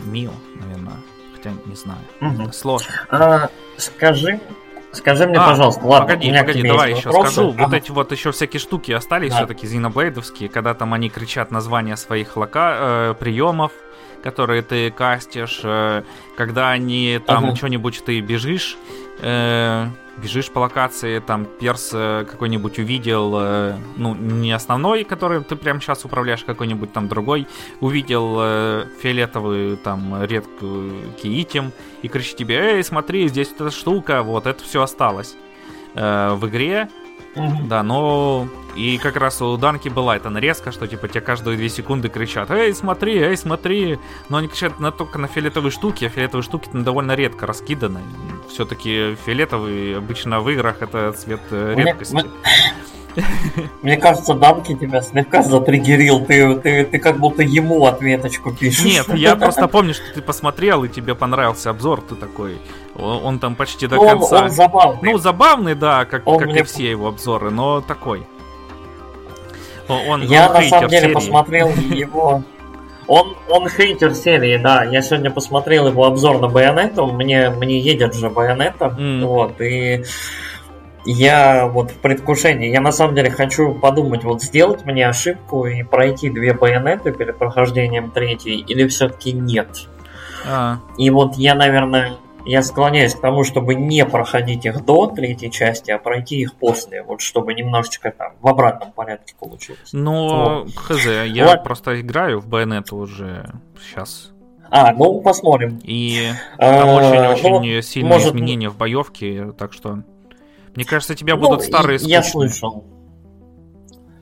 Мио, 0.06 0.32
наверное. 0.56 0.96
Хотя 1.36 1.50
не 1.66 1.76
знаю. 1.76 2.00
Угу. 2.20 2.52
Сложно. 2.52 2.92
А, 3.10 3.48
скажи, 3.76 4.40
Скажи 4.92 5.26
мне, 5.26 5.38
а, 5.38 5.50
пожалуйста, 5.50 5.84
ладно, 5.84 6.06
погоди, 6.06 6.32
погоди, 6.32 6.62
давай 6.62 6.92
еще 6.92 7.10
вопросы. 7.10 7.32
скажу. 7.32 7.50
Ага. 7.50 7.64
Вот 7.64 7.72
эти 7.74 7.90
вот 7.90 8.12
еще 8.12 8.32
всякие 8.32 8.60
штуки 8.60 8.92
остались 8.92 9.30
да. 9.30 9.36
все-таки 9.36 9.66
зиноблейдовские, 9.66 10.48
когда 10.48 10.74
там 10.74 10.94
они 10.94 11.10
кричат 11.10 11.50
названия 11.50 11.96
своих 11.96 12.36
лока... 12.36 12.76
э, 12.78 13.14
приемов, 13.18 13.72
которые 14.22 14.62
ты 14.62 14.90
кастишь, 14.90 15.60
э, 15.62 16.02
когда 16.36 16.70
они 16.70 17.20
там 17.24 17.44
ага. 17.44 17.56
что-нибудь 17.56 18.02
ты 18.04 18.20
бежишь, 18.20 18.76
э, 19.20 19.88
бежишь 20.22 20.50
по 20.50 20.60
локации, 20.60 21.20
там 21.20 21.46
перс 21.46 21.90
э, 21.92 22.24
какой-нибудь 22.28 22.78
увидел, 22.78 23.34
э, 23.36 23.76
ну, 23.96 24.14
не 24.14 24.52
основной, 24.52 25.04
который 25.04 25.42
ты 25.44 25.56
прямо 25.56 25.80
сейчас 25.80 26.04
управляешь, 26.04 26.44
какой-нибудь 26.44 26.92
там 26.92 27.08
другой, 27.08 27.46
увидел 27.80 28.36
э, 28.40 28.86
фиолетовую 29.00 29.76
там 29.76 30.24
редкую 30.24 31.14
киитим 31.22 31.72
и 32.02 32.08
кричит 32.08 32.36
тебе, 32.36 32.56
эй, 32.56 32.84
смотри, 32.84 33.28
здесь 33.28 33.52
эта 33.52 33.70
штука, 33.70 34.22
вот, 34.22 34.46
это 34.46 34.62
все 34.62 34.82
осталось. 34.82 35.36
В 35.94 36.40
игре 36.46 36.88
да, 37.34 37.82
но 37.82 38.48
и 38.74 38.98
как 38.98 39.16
раз 39.16 39.42
у 39.42 39.56
Данки 39.56 39.88
была 39.88 40.16
эта 40.16 40.30
нарезка, 40.30 40.72
что 40.72 40.86
типа 40.86 41.08
тебе 41.08 41.20
каждые 41.20 41.56
две 41.56 41.68
секунды 41.68 42.08
кричат 42.08 42.50
«Эй, 42.50 42.74
смотри, 42.74 43.18
эй, 43.18 43.36
смотри!» 43.36 43.98
Но 44.28 44.38
они 44.38 44.48
кричат 44.48 44.78
на, 44.80 44.92
только 44.92 45.18
на 45.18 45.26
фиолетовые 45.26 45.70
штуки, 45.70 46.04
а 46.04 46.08
фиолетовые 46.08 46.44
штуки 46.44 46.68
довольно 46.72 47.14
редко 47.14 47.46
раскиданы. 47.46 48.00
Все-таки 48.48 49.16
фиолетовый 49.26 49.96
обычно 49.96 50.40
в 50.40 50.48
играх 50.50 50.80
это 50.80 51.12
цвет 51.12 51.40
э, 51.50 51.74
редкости. 51.76 52.24
Мне 53.82 53.96
кажется, 53.96 54.34
Данки 54.34 54.74
тебя 54.74 55.02
слегка 55.02 55.42
затриггерил. 55.42 56.24
Ты, 56.24 56.56
ты, 56.56 56.84
ты 56.84 56.98
как 56.98 57.18
будто 57.18 57.42
ему 57.42 57.86
ответочку 57.86 58.52
пишешь. 58.52 58.84
Нет, 58.84 59.14
я 59.14 59.36
просто 59.36 59.68
помню, 59.68 59.94
что 59.94 60.04
ты 60.14 60.22
посмотрел, 60.22 60.84
и 60.84 60.88
тебе 60.88 61.14
понравился 61.14 61.70
обзор. 61.70 62.00
Ты 62.02 62.14
такой, 62.14 62.58
он 62.94 63.38
там 63.38 63.54
почти 63.54 63.86
до 63.86 63.98
он, 63.98 64.08
конца. 64.08 64.44
Он 64.44 64.50
забавный. 64.50 65.12
Ну, 65.12 65.18
забавный, 65.18 65.74
да, 65.74 66.04
как, 66.04 66.26
он 66.26 66.38
как 66.38 66.48
мне... 66.48 66.60
и 66.60 66.62
все 66.62 66.90
его 66.90 67.08
обзоры, 67.08 67.50
но 67.50 67.80
такой. 67.80 68.26
Он, 69.88 70.22
я 70.22 70.48
он 70.48 70.54
на 70.54 70.62
самом 70.62 70.88
деле 70.88 71.02
серии. 71.02 71.14
посмотрел 71.14 71.68
его. 71.90 72.42
Он, 73.06 73.36
он 73.48 73.68
хейтер 73.70 74.14
серии, 74.14 74.58
да. 74.58 74.84
Я 74.84 75.00
сегодня 75.00 75.30
посмотрел 75.30 75.88
его 75.88 76.04
обзор 76.04 76.40
на 76.40 76.48
Байонету. 76.48 77.06
Мне, 77.06 77.48
мне 77.48 77.78
едет 77.78 78.14
же 78.14 78.28
Байонета. 78.28 78.94
Mm. 78.98 79.24
Вот, 79.24 79.60
и 79.62 80.04
я 81.12 81.66
вот 81.66 81.90
в 81.90 81.98
предвкушении, 82.00 82.70
я 82.70 82.80
на 82.80 82.92
самом 82.92 83.14
деле 83.14 83.30
хочу 83.30 83.72
подумать, 83.72 84.24
вот 84.24 84.42
сделать 84.42 84.84
мне 84.84 85.08
ошибку 85.08 85.66
и 85.66 85.82
пройти 85.82 86.28
две 86.28 86.52
байонеты 86.52 87.12
перед 87.12 87.38
прохождением 87.38 88.10
третьей, 88.10 88.60
или 88.60 88.86
все-таки 88.88 89.32
нет. 89.32 89.88
А. 90.46 90.80
И 90.98 91.08
вот 91.08 91.36
я, 91.36 91.54
наверное, 91.54 92.18
я 92.44 92.62
склоняюсь 92.62 93.14
к 93.14 93.20
тому, 93.20 93.42
чтобы 93.42 93.74
не 93.74 94.04
проходить 94.04 94.66
их 94.66 94.84
до 94.84 95.06
третьей 95.06 95.50
части, 95.50 95.90
а 95.90 95.98
пройти 95.98 96.40
их 96.40 96.54
после, 96.54 97.02
вот 97.02 97.22
чтобы 97.22 97.54
немножечко 97.54 98.10
там 98.10 98.32
в 98.40 98.46
обратном 98.46 98.92
порядке 98.92 99.34
получилось. 99.38 99.88
Ну, 99.92 100.64
вот. 100.64 100.74
хз, 100.76 101.06
я 101.06 101.46
Ладно. 101.46 101.62
просто 101.64 102.00
играю 102.00 102.40
в 102.40 102.46
байонету 102.46 102.96
уже 102.96 103.48
сейчас. 103.80 104.30
А, 104.70 104.92
ну 104.92 105.22
посмотрим. 105.22 105.80
И 105.82 106.32
там 106.58 106.88
очень-очень 106.90 107.76
ну, 107.76 107.82
сильные 107.82 108.12
может... 108.12 108.28
изменения 108.28 108.68
в 108.68 108.76
боевке, 108.76 109.52
так 109.56 109.72
что 109.72 110.02
мне 110.78 110.84
кажется, 110.84 111.16
тебя 111.16 111.34
ну, 111.34 111.40
будут 111.40 111.64
старые 111.64 111.98
скучные. 111.98 112.18
Я 112.18 112.22
слышал. 112.22 112.84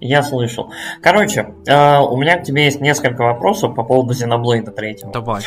Я 0.00 0.22
слышал. 0.22 0.72
Короче, 1.02 1.52
э, 1.66 1.98
у 1.98 2.16
меня 2.16 2.38
к 2.38 2.44
тебе 2.44 2.64
есть 2.64 2.80
несколько 2.80 3.24
вопросов 3.24 3.74
по 3.74 3.82
поводу 3.82 4.14
Xenoblade 4.14 4.70
3. 4.70 4.96
Давай. 5.12 5.42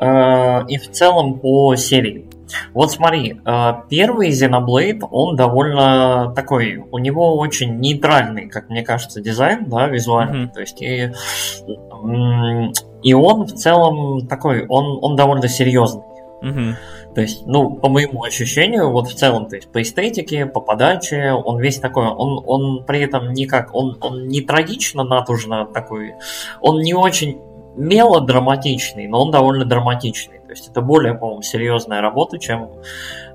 Э, 0.00 0.64
и 0.66 0.78
в 0.78 0.90
целом 0.90 1.38
по 1.38 1.76
серии. 1.76 2.30
Вот 2.72 2.92
смотри, 2.92 3.38
э, 3.44 3.72
первый 3.90 4.30
Xenoblade, 4.30 5.06
он 5.10 5.36
довольно 5.36 6.32
такой, 6.34 6.78
у 6.90 6.96
него 6.96 7.36
очень 7.36 7.78
нейтральный, 7.78 8.48
как 8.48 8.70
мне 8.70 8.82
кажется, 8.82 9.20
дизайн, 9.20 9.68
да, 9.68 9.88
визуальный. 9.88 10.46
Mm-hmm. 10.46 10.52
То 10.54 10.60
есть 10.60 10.80
и, 10.80 11.12
и 13.02 13.12
он 13.12 13.44
в 13.44 13.52
целом 13.52 14.26
такой, 14.28 14.64
он, 14.66 14.98
он 15.02 15.14
довольно 15.14 15.46
серьезный. 15.46 16.04
Mm-hmm. 16.42 16.74
То 17.14 17.20
есть, 17.20 17.46
ну, 17.46 17.70
по 17.70 17.88
моему 17.88 18.24
ощущению, 18.24 18.90
вот 18.90 19.08
в 19.08 19.14
целом, 19.14 19.46
то 19.48 19.56
есть 19.56 19.68
по 19.70 19.80
эстетике, 19.80 20.46
по 20.46 20.60
подаче, 20.60 21.32
он 21.32 21.60
весь 21.60 21.78
такой, 21.78 22.06
он, 22.06 22.42
он 22.44 22.84
при 22.84 23.02
этом 23.02 23.32
никак, 23.32 23.74
он, 23.74 23.96
он 24.00 24.26
не 24.26 24.40
трагично 24.40 25.04
натужно 25.04 25.64
такой, 25.64 26.14
он 26.60 26.80
не 26.80 26.92
очень 26.92 27.38
мелодраматичный, 27.76 29.06
но 29.06 29.22
он 29.22 29.30
довольно 29.30 29.64
драматичный. 29.64 30.40
То 30.54 30.58
есть 30.58 30.70
это 30.70 30.80
более, 30.82 31.14
по-моему, 31.14 31.42
серьезная 31.42 32.00
работа, 32.00 32.38
чем, 32.38 32.70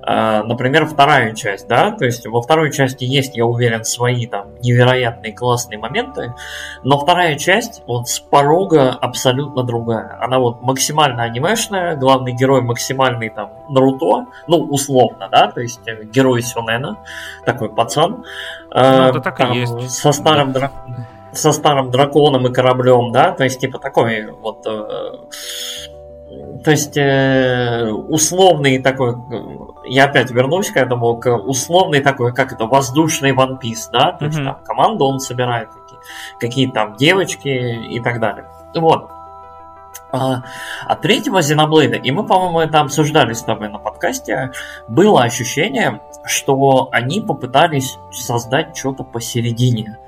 э, 0.06 0.42
например, 0.42 0.86
вторая 0.86 1.34
часть, 1.34 1.68
да, 1.68 1.90
то 1.90 2.06
есть 2.06 2.26
во 2.26 2.40
второй 2.40 2.72
части 2.72 3.04
есть, 3.04 3.36
я 3.36 3.44
уверен, 3.44 3.84
свои 3.84 4.26
там 4.26 4.54
невероятные 4.62 5.34
классные 5.34 5.78
моменты, 5.78 6.32
но 6.82 6.98
вторая 6.98 7.36
часть 7.36 7.82
вот 7.86 8.08
с 8.08 8.20
порога 8.20 8.92
абсолютно 8.92 9.62
другая. 9.64 10.18
Она 10.22 10.38
вот 10.38 10.62
максимально 10.62 11.24
анимешная, 11.24 11.94
главный 11.94 12.32
герой 12.32 12.62
максимальный 12.62 13.28
там 13.28 13.50
Наруто, 13.68 14.24
ну, 14.46 14.56
условно, 14.56 15.28
да, 15.30 15.50
то 15.50 15.60
есть 15.60 15.86
э, 15.86 16.04
герой 16.04 16.40
Сюнена, 16.40 16.96
такой 17.44 17.68
пацан. 17.68 18.24
Э, 18.70 18.98
ну, 18.98 19.08
это 19.08 19.20
так 19.20 19.36
там, 19.36 19.52
и 19.52 19.58
есть. 19.58 19.90
Со 19.90 20.12
старым 20.12 20.52
да. 20.52 20.72
со 21.32 21.52
старым 21.52 21.90
драконом 21.90 22.46
и 22.46 22.50
кораблем, 22.50 23.12
да, 23.12 23.32
то 23.32 23.44
есть 23.44 23.60
типа 23.60 23.78
такой 23.78 24.30
вот 24.40 24.66
э, 24.66 25.18
то 26.64 26.70
есть 26.70 26.96
э, 26.96 27.90
условный 27.90 28.78
такой, 28.78 29.14
я 29.84 30.04
опять 30.04 30.30
вернусь 30.30 30.70
к 30.70 30.76
этому, 30.76 31.16
к 31.16 31.34
условный 31.34 32.00
такой, 32.00 32.34
как 32.34 32.52
это, 32.52 32.66
воздушный 32.66 33.32
One 33.32 33.58
Piece, 33.60 33.88
да, 33.92 34.12
то 34.12 34.24
mm-hmm. 34.24 34.28
есть 34.28 34.44
там 34.44 34.58
команду 34.64 35.04
он 35.06 35.20
собирает, 35.20 35.68
какие, 35.68 35.98
какие 36.38 36.70
там 36.70 36.96
девочки 36.96 37.48
и 37.48 38.00
так 38.00 38.20
далее. 38.20 38.46
Вот. 38.74 39.10
А, 40.12 40.42
от 40.86 41.02
третьего 41.02 41.40
Зеноблейда, 41.40 41.96
и 41.96 42.10
мы, 42.10 42.26
по-моему, 42.26 42.60
это 42.60 42.80
обсуждали 42.80 43.32
с 43.32 43.42
тобой 43.42 43.68
на 43.68 43.78
подкасте, 43.78 44.52
было 44.88 45.22
ощущение, 45.22 46.00
что 46.24 46.88
они 46.92 47.20
попытались 47.20 47.98
создать 48.10 48.76
что-то 48.76 49.04
посередине. 49.04 49.98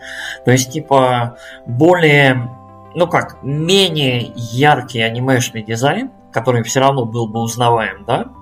То 0.44 0.50
есть, 0.50 0.72
типа, 0.72 1.36
более, 1.66 2.50
ну 2.94 3.06
как, 3.06 3.42
менее 3.42 4.32
яркий 4.34 5.00
анимешный 5.00 5.62
дизайн, 5.62 6.10
который 6.32 6.62
все 6.62 6.80
равно 6.80 7.04
был 7.04 7.28
бы 7.28 7.40
узнаваем, 7.40 8.04
да, 8.06 8.32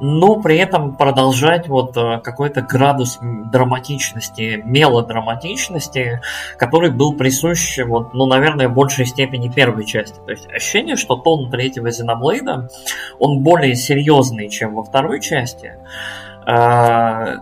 но 0.00 0.40
при 0.40 0.56
этом 0.56 0.96
продолжать 0.96 1.68
вот 1.68 1.96
э, 1.96 2.20
какой-то 2.22 2.62
градус 2.62 3.18
драматичности, 3.22 4.62
мелодраматичности, 4.64 6.20
который 6.58 6.90
был 6.90 7.14
присущ, 7.14 7.78
вот, 7.78 8.12
ну, 8.12 8.26
наверное, 8.26 8.68
в 8.68 8.74
большей 8.74 9.06
степени 9.06 9.48
первой 9.48 9.84
части. 9.84 10.18
То 10.24 10.32
есть 10.32 10.46
ощущение, 10.52 10.96
что 10.96 11.16
тон 11.16 11.50
третьего 11.50 11.90
Зеноблейда, 11.90 12.68
он 13.18 13.40
более 13.40 13.74
серьезный, 13.76 14.48
чем 14.48 14.74
во 14.74 14.82
второй 14.82 15.20
части. 15.20 15.74
А, 16.46 17.36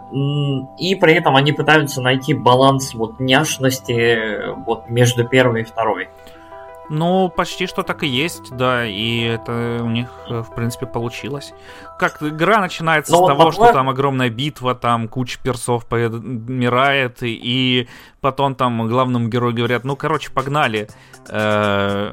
и 0.79 0.95
при 0.95 1.15
этом 1.15 1.35
они 1.35 1.53
пытаются 1.53 2.01
найти 2.01 2.35
баланс 2.35 2.95
вот 2.95 3.19
няшности 3.19 4.55
вот 4.65 4.89
между 4.89 5.27
первой 5.27 5.63
и 5.63 5.65
второй. 5.65 6.09
Ну, 6.95 7.31
почти 7.31 7.67
что 7.67 7.83
так 7.83 8.03
и 8.03 8.07
есть, 8.07 8.55
да, 8.55 8.87
и 8.87 9.21
это 9.21 9.81
у 9.83 9.89
них, 9.89 10.09
э, 10.29 10.43
в 10.43 10.55
принципе, 10.55 10.85
получилось. 10.85 11.55
Как 11.99 12.23
игра 12.23 12.61
начинается 12.61 13.13
Но 13.13 13.21
ну, 13.21 13.25
с 13.25 13.29
того, 13.29 13.53
что 13.53 13.73
там 13.73 13.89
огромная 13.89 14.29
битва, 14.29 14.75
там 14.75 15.09
куча 15.09 15.39
персов 15.43 15.87
помирает, 15.87 17.23
и 17.23 17.89
потом 18.21 18.55
там 18.55 18.87
главному 18.89 19.29
герою 19.29 19.55
говорят, 19.55 19.85
ну, 19.85 19.97
короче, 19.97 20.31
погнали. 20.31 20.89
Э, 21.29 21.83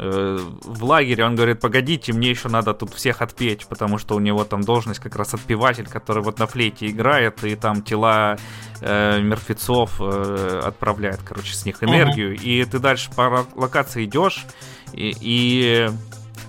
в 0.00 0.84
лагере, 0.84 1.24
он 1.24 1.34
говорит, 1.34 1.60
погодите, 1.60 2.12
мне 2.12 2.30
еще 2.30 2.48
надо 2.48 2.72
тут 2.72 2.94
всех 2.94 3.20
отпеть, 3.20 3.66
потому 3.66 3.98
что 3.98 4.16
у 4.16 4.20
него 4.20 4.44
там 4.44 4.62
должность 4.62 5.00
как 5.00 5.16
раз 5.16 5.34
отпеватель, 5.34 5.86
который 5.86 6.22
вот 6.22 6.38
на 6.38 6.46
флейте 6.46 6.86
играет, 6.86 7.44
и 7.44 7.54
там 7.54 7.82
тела 7.82 8.38
э, 8.80 9.20
мертвецов 9.20 10.00
э, 10.00 10.62
отправляет, 10.64 11.20
короче, 11.22 11.54
с 11.54 11.66
них 11.66 11.82
энергию. 11.82 12.34
Uh-huh. 12.34 12.42
И 12.42 12.64
ты 12.64 12.78
дальше 12.78 13.10
по 13.14 13.46
локации 13.54 14.06
идешь, 14.06 14.46
и, 14.94 15.14
и 15.20 15.90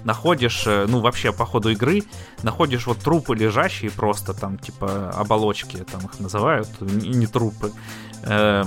находишь, 0.06 0.64
э, 0.66 0.86
ну, 0.88 1.02
вообще 1.02 1.34
по 1.34 1.46
ходу 1.46 1.70
игры, 1.72 2.04
находишь 2.44 2.88
вот 2.88 3.00
трупы 3.00 3.36
лежащие 3.36 3.92
просто, 3.92 4.34
там, 4.34 4.58
типа, 4.58 5.10
оболочки, 5.12 5.78
там 5.78 6.06
их 6.06 6.20
называют, 6.20 6.70
не, 6.80 7.10
не 7.10 7.28
трупы. 7.28 7.72
Э, 8.24 8.64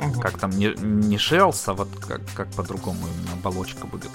Угу. 0.00 0.20
Как 0.20 0.38
там, 0.38 0.50
не, 0.50 0.74
не 0.76 1.16
Shells, 1.16 1.62
а 1.66 1.74
вот 1.74 1.88
как, 2.06 2.20
как 2.34 2.50
по-другому 2.52 3.00
именно 3.06 3.34
оболочка 3.34 3.86
будет. 3.86 4.10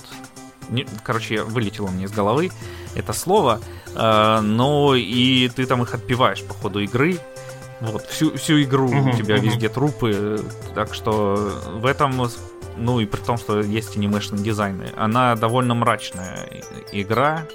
Не, 0.69 0.88
короче, 1.03 1.43
вылетело 1.43 1.88
мне 1.88 2.05
из 2.05 2.11
головы 2.11 2.51
это 2.95 3.13
слово. 3.13 3.61
Э, 3.93 4.39
но 4.41 4.95
и 4.95 5.49
ты 5.49 5.65
там 5.65 5.83
их 5.83 5.93
отпиваешь 5.93 6.43
по 6.43 6.53
ходу 6.53 6.79
игры. 6.79 7.19
Вот, 7.81 8.05
всю, 8.07 8.36
всю 8.38 8.63
игру 8.63 8.89
uh 8.89 9.13
у 9.13 9.17
тебя 9.17 9.36
uh 9.36 9.41
везде 9.41 9.69
трупы. 9.69 10.41
Так 10.73 10.93
что 10.93 11.51
в 11.73 11.86
этом, 11.86 12.29
ну 12.77 12.99
и 12.99 13.05
при 13.05 13.19
том, 13.19 13.38
что 13.38 13.59
есть 13.59 13.97
анимешные 13.97 14.41
дизайны, 14.41 14.91
она 14.95 15.36
довольно 15.36 15.75
мрачная 15.75 16.49
игра. 16.91 17.45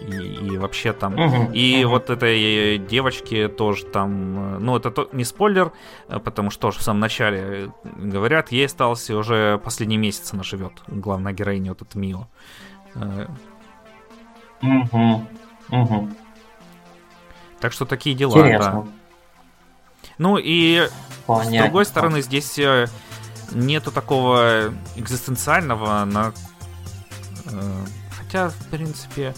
И, 0.00 0.14
и 0.54 0.58
вообще 0.58 0.92
там... 0.92 1.14
Мгм, 1.14 1.52
И 1.52 1.80
мгм. 1.84 1.90
вот 1.90 2.10
этой 2.10 2.78
девочке 2.78 3.48
тоже 3.48 3.84
там... 3.86 4.56
э, 4.56 4.58
Ну, 4.58 4.76
это 4.76 4.90
то- 4.90 5.08
не 5.12 5.24
спойлер, 5.24 5.72
э, 6.08 6.18
потому 6.18 6.50
что 6.50 6.62
тоже 6.62 6.78
в 6.78 6.82
самом 6.82 7.00
начале 7.00 7.38
э, 7.38 7.68
говорят, 7.96 8.52
ей 8.52 8.66
остался 8.66 9.16
уже 9.16 9.58
последний 9.64 9.96
месяц 9.96 10.32
она 10.34 10.42
живет, 10.42 10.72
главная 10.88 11.32
героиня 11.32 11.70
вот 11.70 11.82
эта 11.82 11.98
Мио. 11.98 12.26
Э, 12.94 13.26
Мгм, 14.60 15.28
мгм. 15.68 16.16
Так 17.60 17.72
что 17.72 17.84
такие 17.84 18.14
дела, 18.16 18.34
да. 18.34 18.40
Интересно. 18.46 18.88
Ну 20.18 20.36
и 20.38 20.86
с 20.86 20.92
Понятно. 21.26 21.62
другой 21.62 21.84
стороны, 21.86 22.20
здесь 22.22 22.58
э, 22.58 22.86
нету 23.52 23.90
такого 23.90 24.72
экзистенциального 24.96 26.04
на... 26.04 26.32
э, 27.46 27.84
Хотя, 28.18 28.48
в 28.50 28.66
принципе... 28.70 29.34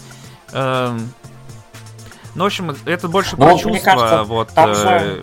эм, 0.53 1.13
Ну, 2.35 2.43
в 2.43 2.47
общем, 2.47 2.75
это 2.85 3.07
больше 3.07 3.35
Ну, 3.35 3.45
про 3.45 3.57
чувства, 3.57 3.91
кажется, 3.91 4.23
вот, 4.23 4.51
э, 4.55 4.73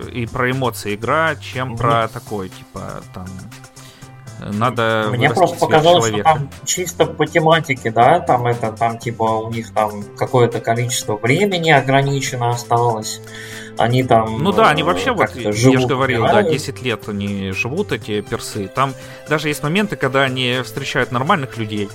же- 0.03 0.11
и 0.11 0.25
про 0.25 0.51
эмоции 0.51 0.95
игра, 0.95 1.35
чем 1.37 1.69
Мгм. 1.69 1.77
про 1.77 2.07
такое, 2.09 2.49
типа, 2.49 3.01
там... 3.13 3.25
Надо 4.39 5.07
Мне 5.11 5.29
просто 5.29 5.55
показалось, 5.57 6.07
что 6.07 6.13
сверхчеловека. 6.13 6.49
там 6.51 6.65
чисто 6.65 7.05
по 7.05 7.25
тематике, 7.25 7.89
да, 7.89 8.19
там 8.19 8.45
это, 8.47 8.73
там 8.73 8.99
типа 8.99 9.23
у 9.23 9.49
них 9.49 9.73
там 9.73 10.03
какое-то 10.17 10.59
количество 10.59 11.15
времени 11.15 11.71
ограничено 11.71 12.49
осталось. 12.49 13.21
Они 13.77 14.03
там... 14.03 14.43
Ну 14.43 14.51
да, 14.51 14.69
они 14.69 14.81
э, 14.81 14.85
вообще, 14.85 15.11
вот, 15.11 15.21
как-то 15.21 15.39
я 15.39 15.51
же 15.53 15.57
живут, 15.57 15.85
говорил, 15.89 16.23
да, 16.23 16.27
умирают. 16.33 16.51
10 16.51 16.81
лет 16.81 17.07
они 17.07 17.51
живут, 17.51 17.93
эти 17.93 18.19
персы. 18.21 18.67
Там 18.67 18.93
даже 19.29 19.47
есть 19.47 19.63
моменты, 19.63 19.95
когда 19.95 20.23
они 20.23 20.59
встречают 20.65 21.13
нормальных 21.13 21.57
людей. 21.57 21.89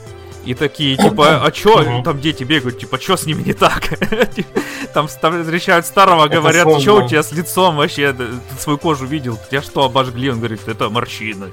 И 0.45 0.55
такие, 0.55 0.97
типа, 0.97 1.45
а 1.45 1.51
чё, 1.51 2.03
там 2.03 2.19
дети 2.21 2.45
бегают, 2.45 2.79
типа, 2.79 2.99
чё 2.99 3.17
с 3.17 3.27
ними 3.27 3.43
не 3.43 3.53
так? 3.53 3.91
Там 4.95 5.07
встречают 5.07 5.87
старого, 5.87 6.27
говорят, 6.29 6.67
чё 6.83 7.05
у 7.05 7.09
тебя 7.09 7.23
с 7.23 7.33
лицом 7.33 7.77
вообще, 7.77 8.13
ты 8.13 8.27
ты 8.27 8.57
свою 8.59 8.79
кожу 8.79 9.07
видел, 9.07 9.39
тебя 9.51 9.63
что, 9.63 9.85
обожгли? 9.85 10.31
Он 10.31 10.39
говорит, 10.39 10.67
это 10.67 10.89
морщины. 10.89 11.51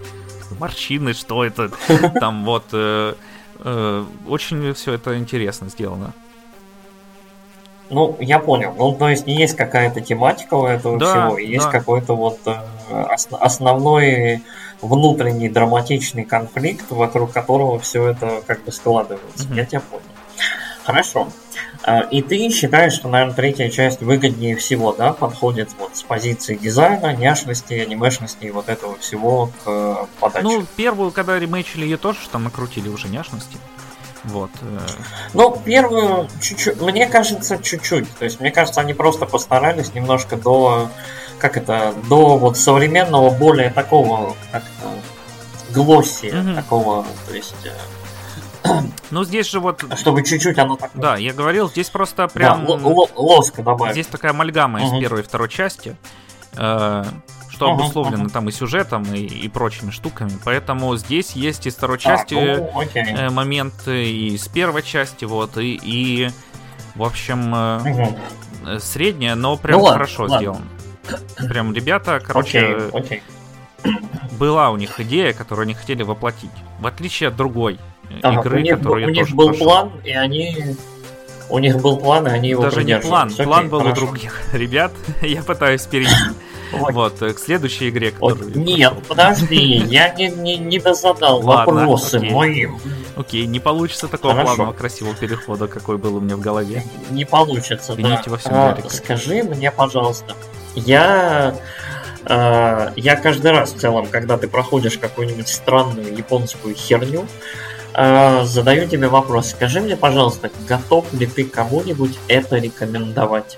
Морщины, 0.60 1.14
что 1.14 1.44
это? 1.44 1.70
Там 2.20 2.46
вот, 2.46 2.64
э, 2.72 3.14
э, 3.60 4.06
очень 4.28 4.74
все 4.74 4.94
это 4.94 5.18
интересно 5.18 5.70
сделано. 5.70 6.14
Ну, 7.90 8.18
я 8.20 8.40
понял. 8.40 8.74
Ну, 8.78 8.94
то 8.94 9.08
есть 9.10 9.28
есть 9.28 9.56
какая-то 9.56 10.02
тематика 10.02 10.56
у 10.56 10.66
этого 10.66 10.98
Да, 11.00 11.06
всего, 11.28 11.38
есть 11.38 11.66
да. 11.66 11.72
какой-то 11.72 12.16
вот 12.16 12.40
э, 12.46 12.54
ос- 13.14 13.28
основной 13.32 14.44
внутренний 14.82 15.50
драматичный 15.50 16.24
конфликт, 16.26 16.86
вокруг 16.92 17.32
которого 17.32 17.80
все 17.80 18.10
это 18.10 18.42
как 18.46 18.64
бы 18.64 18.72
складывается. 18.72 19.46
Мгм. 19.48 19.56
Я 19.56 19.66
тебя 19.66 19.80
понял. 19.82 20.04
Хорошо. 20.84 21.28
А, 21.84 22.00
И 22.02 22.22
ты 22.22 22.50
считаешь, 22.50 22.94
что, 22.94 23.08
наверное, 23.10 23.36
третья 23.36 23.70
часть 23.70 24.02
выгоднее 24.02 24.56
всего, 24.56 24.94
да, 24.94 25.14
подходит 25.14 25.70
вот 25.80 25.96
с 25.96 26.04
позиции 26.04 26.56
дизайна, 26.56 27.14
няшности, 27.14 27.74
анимешности 27.74 28.46
и 28.46 28.52
вот 28.52 28.70
этого 28.70 28.98
всего 28.98 29.48
к 29.64 29.68
э, 29.68 29.96
подаче? 30.20 30.44
Ну, 30.44 30.66
первую, 30.76 31.12
когда 31.12 31.38
ремейчили 31.40 31.84
ее 31.84 31.98
тоже 31.98 32.20
там 32.32 32.44
накрутили 32.46 32.88
уже 32.90 33.08
няшности. 33.10 33.58
Вот. 34.24 34.52
э, 34.62 34.80
Ну, 35.34 35.62
первую 35.64 36.28
чуть-чуть, 36.42 36.82
мне 36.82 37.08
кажется, 37.08 37.58
чуть-чуть. 37.58 38.12
То 38.18 38.26
есть, 38.26 38.40
мне 38.40 38.52
кажется, 38.52 38.82
они 38.82 38.94
просто 38.94 39.26
постарались 39.26 39.94
немножко 39.94 40.36
до, 40.36 40.90
как 41.40 41.58
это, 41.58 41.94
до 42.10 42.38
вот 42.38 42.58
современного, 42.58 43.30
более 43.30 43.70
такого, 43.70 44.36
как 44.52 44.64
глосси, 45.74 46.32
Мгм. 46.32 46.56
такого, 46.56 47.06
то 47.28 47.34
есть, 47.34 47.56
э, 48.64 48.70
Ну, 49.12 49.24
здесь 49.24 49.48
же 49.50 49.60
вот, 49.60 49.84
чтобы 49.98 50.24
чуть-чуть 50.24 50.58
оно 50.60 50.76
так... 50.76 50.92
да, 50.94 51.16
я 51.16 51.32
говорил, 51.34 51.70
здесь 51.70 51.90
просто 51.90 52.24
да, 52.24 52.28
прям... 52.28 52.66
ло- 52.68 52.78
ло- 52.78 53.10
лоска 53.16 53.62
добавить. 53.64 53.94
Здесь 53.94 54.08
такая 54.08 54.32
амальгама 54.32 54.82
из 54.84 54.92
Мгм. 54.92 55.00
первой 55.00 55.20
и 55.22 55.24
второй 55.24 55.48
части, 55.50 55.96
э, 56.58 57.04
что 57.58 57.72
Мгм, 57.74 57.82
обусловлено 57.82 58.24
мгм. 58.26 58.30
там 58.30 58.48
и 58.50 58.52
сюжетом, 58.52 59.04
и, 59.12 59.18
и 59.22 59.50
прочими 59.50 59.90
штуками. 59.90 60.32
Поэтому 60.46 60.96
здесь 60.96 61.32
есть 61.32 61.66
из 61.66 61.74
второй 61.76 61.98
Так, 61.98 62.06
части 62.06 62.36
ну, 62.36 62.72
окей. 62.80 63.04
э, 63.08 63.30
моменты, 63.32 64.06
и 64.06 64.36
из 64.36 64.48
первой 64.48 64.84
части, 64.84 65.26
вот, 65.26 65.58
и, 65.58 65.80
и 65.82 66.30
в 66.94 67.02
общем, 67.04 67.52
э, 67.56 68.14
э, 68.68 68.80
средняя, 68.80 69.34
но 69.34 69.58
прям 69.58 69.80
Ну 69.80 69.86
ладно, 69.86 69.98
хорошо 69.98 70.24
ладно. 70.24 70.38
сделано. 70.38 70.66
Прям 71.50 71.74
ребята, 71.74 72.22
короче, 72.24 72.60
Окей, 72.60 72.90
окей. 72.94 73.24
была 74.34 74.70
у 74.70 74.78
них 74.78 75.00
идея, 75.00 75.34
которую 75.34 75.64
они 75.64 75.74
хотели 75.74 76.04
воплотить. 76.04 76.52
В 76.80 76.86
отличие 76.86 77.30
от 77.30 77.36
другой 77.36 77.80
э, 78.12 78.20
Ага, 78.22 78.42
игры, 78.42 78.58
у 78.58 78.62
них, 78.62 78.78
которую 78.78 79.06
у 79.06 79.10
я 79.10 79.14
них 79.16 79.24
тоже 79.24 79.36
был 79.36 79.48
прошел. 79.48 79.66
план, 79.66 79.92
и 80.04 80.12
они... 80.12 80.76
У 81.50 81.60
них 81.60 81.78
был 81.82 81.98
план, 81.98 82.28
и 82.28 82.30
они 82.30 82.50
его 82.50 82.62
Даже 82.62 82.84
не 82.84 83.00
план, 83.00 83.30
Окей, 83.30 83.46
план 83.46 83.70
был 83.70 83.78
у 83.80 83.82
хорошо. 83.84 84.02
других 84.06 84.42
ребят. 84.54 84.92
Я 85.22 85.42
пытаюсь 85.42 85.82
перейти 85.88 86.12
Вот. 86.72 87.22
э, 87.22 87.34
к 87.34 87.40
следующей 87.40 87.90
игре, 87.90 88.12
которую. 88.12 88.58
Нет, 88.58 88.94
подожди, 89.08 89.84
я 89.88 90.14
не, 90.14 90.30
не, 90.30 90.58
не 90.58 90.80
дозадал 90.80 91.42
Ладно, 91.44 91.74
вопросы 91.74 92.16
окей. 92.18 92.32
мои. 92.32 92.68
Окей, 93.16 93.46
не 93.46 93.60
получится 93.60 94.08
такого 94.08 94.34
Хорошо. 94.34 94.56
плавного 94.56 94.74
красивого 94.78 95.16
перехода, 95.16 95.68
какой 95.68 95.98
был 95.98 96.18
у 96.18 96.20
меня 96.20 96.36
в 96.36 96.42
голове. 96.42 96.84
Не 97.10 97.26
получится, 97.26 97.94
Вините 97.94 98.24
да. 98.26 98.32
во 98.32 98.38
всем 98.38 98.52
А, 98.54 98.78
скажи 98.90 99.44
мне, 99.44 99.72
пожалуйста, 99.72 100.36
я, 100.76 101.56
э, 102.26 102.92
я 102.96 103.16
каждый 103.16 103.52
раз 103.52 103.74
в 103.74 103.80
целом, 103.80 104.08
когда 104.08 104.38
ты 104.38 104.48
проходишь 104.48 104.98
какую-нибудь 104.98 105.48
странную 105.48 106.16
японскую 106.16 106.76
херню, 106.76 107.26
э, 107.94 108.44
задаю 108.46 108.88
тебе 108.88 109.08
вопрос. 109.08 109.50
Скажи 109.50 109.82
мне, 109.82 109.98
пожалуйста, 109.98 110.52
готов 110.68 111.12
ли 111.14 111.26
ты 111.26 111.44
кому-нибудь 111.44 112.18
это 112.28 112.58
рекомендовать? 112.58 113.58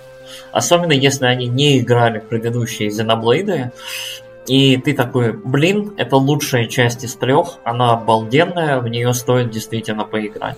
Особенно 0.52 0.94
если 0.94 1.26
они 1.26 1.48
не 1.48 1.80
играли 1.80 2.20
предыдущие 2.20 2.90
Xenoblade, 2.90 3.72
и 4.50 4.78
ты 4.78 4.96
такой, 4.96 5.34
блин, 5.34 5.94
это 5.98 6.16
лучшая 6.16 6.66
часть 6.66 7.04
из 7.04 7.14
трех, 7.14 7.60
она 7.64 7.92
обалденная, 7.92 8.80
в 8.80 8.88
нее 8.88 9.14
стоит 9.14 9.52
действительно 9.52 10.06
поиграть. 10.06 10.58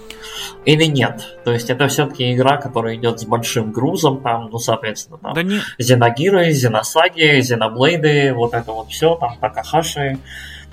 Или 0.64 0.86
нет? 0.86 1.38
То 1.44 1.52
есть 1.52 1.70
это 1.70 1.90
все-таки 1.90 2.34
игра, 2.34 2.56
которая 2.56 2.96
идет 2.96 3.20
с 3.20 3.26
большим 3.26 3.74
грузом, 3.74 4.22
там, 4.22 4.48
ну, 4.50 4.60
соответственно, 4.60 5.18
там, 5.18 5.34
Да 5.34 5.44
не, 5.44 5.60
Зеногиры, 5.78 6.52
Зеносаги, 6.52 7.42
Зеноблейды, 7.42 8.34
вот 8.34 8.54
это 8.54 8.72
вот 8.72 8.90
все, 8.90 9.16
там, 9.16 9.36
Такахаши, 9.42 10.20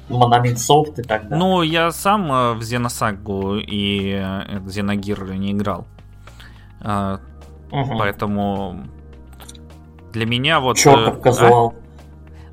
Monolith 0.08 0.54
Soft 0.54 1.00
и 1.00 1.02
так 1.02 1.28
далее. 1.28 1.38
ну 1.38 1.62
я 1.62 1.90
сам 1.90 2.30
э, 2.32 2.52
в 2.54 2.62
Зеносагу 2.62 3.56
и 3.56 4.12
э, 4.22 4.60
Зеногир 4.66 5.34
не 5.34 5.52
играл. 5.52 5.86
Мгм. 6.80 7.98
Поэтому 7.98 8.86
для 10.12 10.26
меня 10.26 10.60
вот... 10.60 10.76
э, 10.76 10.80
Чертов 10.80 11.16
а, 11.16 11.20
казуал. 11.20 11.74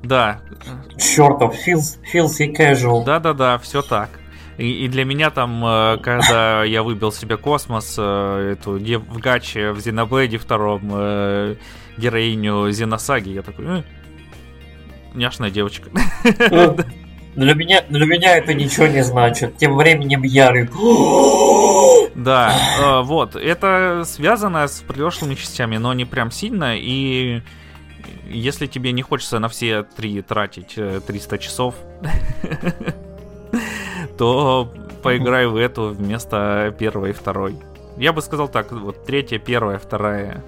Да, 0.02 0.40
Чертов, 0.98 1.54
filth- 1.66 1.98
filthy 2.12 2.54
casual. 2.54 3.04
да-да-да, 3.04 3.58
все 3.58 3.82
так. 3.82 4.10
И, 4.58 4.84
и 4.84 4.88
для 4.88 5.04
меня 5.04 5.30
там, 5.30 5.62
э, 5.64 5.98
когда 5.98 6.64
я 6.64 6.82
выбил 6.82 7.12
себе 7.12 7.36
космос, 7.36 7.96
э, 7.98 8.52
эту 8.58 8.78
дев- 8.78 9.06
в 9.08 9.18
гаче 9.18 9.72
в 9.72 9.80
Зеноблейде 9.80 10.38
втором 10.38 10.82
э, 10.92 11.56
героиню 11.98 12.70
Зеносаги, 12.70 13.30
я 13.30 13.42
такой, 13.42 13.64
«Э, 13.66 13.82
няшная 15.14 15.50
девочка. 15.50 15.90
Ну, 16.50 16.76
Для 17.36 17.52
меня, 17.52 17.82
для 17.90 18.06
меня 18.06 18.38
это 18.38 18.54
ничего 18.54 18.86
не 18.86 19.04
значит. 19.04 19.58
Тем 19.58 19.76
временем 19.76 20.22
Ярик. 20.22 20.70
Да, 22.14 22.52
э, 22.80 23.02
вот, 23.02 23.36
это 23.36 24.02
связано 24.04 24.66
с 24.66 24.80
прошлыми 24.80 25.34
частями, 25.34 25.76
но 25.76 25.92
не 25.92 26.04
прям 26.04 26.30
сильно, 26.30 26.76
и 26.76 27.42
если 28.28 28.66
тебе 28.66 28.92
не 28.92 29.02
хочется 29.02 29.38
на 29.38 29.48
все 29.48 29.82
три 29.82 30.22
тратить 30.22 30.74
э, 30.76 31.00
300 31.06 31.38
часов, 31.38 31.74
то 34.18 34.72
поиграй 35.02 35.46
в 35.46 35.56
эту 35.56 35.90
вместо 35.90 36.74
первой 36.78 37.10
и 37.10 37.12
второй. 37.12 37.56
Я 37.96 38.12
бы 38.12 38.22
сказал 38.22 38.48
так, 38.48 38.72
вот 38.72 39.04
третья, 39.04 39.38
первая, 39.38 39.78
вторая. 39.78 40.42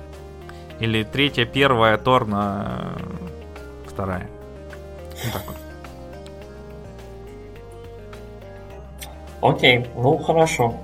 Или 0.81 1.03
третья, 1.03 1.45
первая, 1.45 1.97
Торна, 1.97 2.95
вторая. 3.87 4.29
Вот 5.25 5.33
так 5.33 5.43
вот. 5.47 5.57
Окей, 9.41 9.87
ну 9.95 10.19
хорошо. 10.19 10.75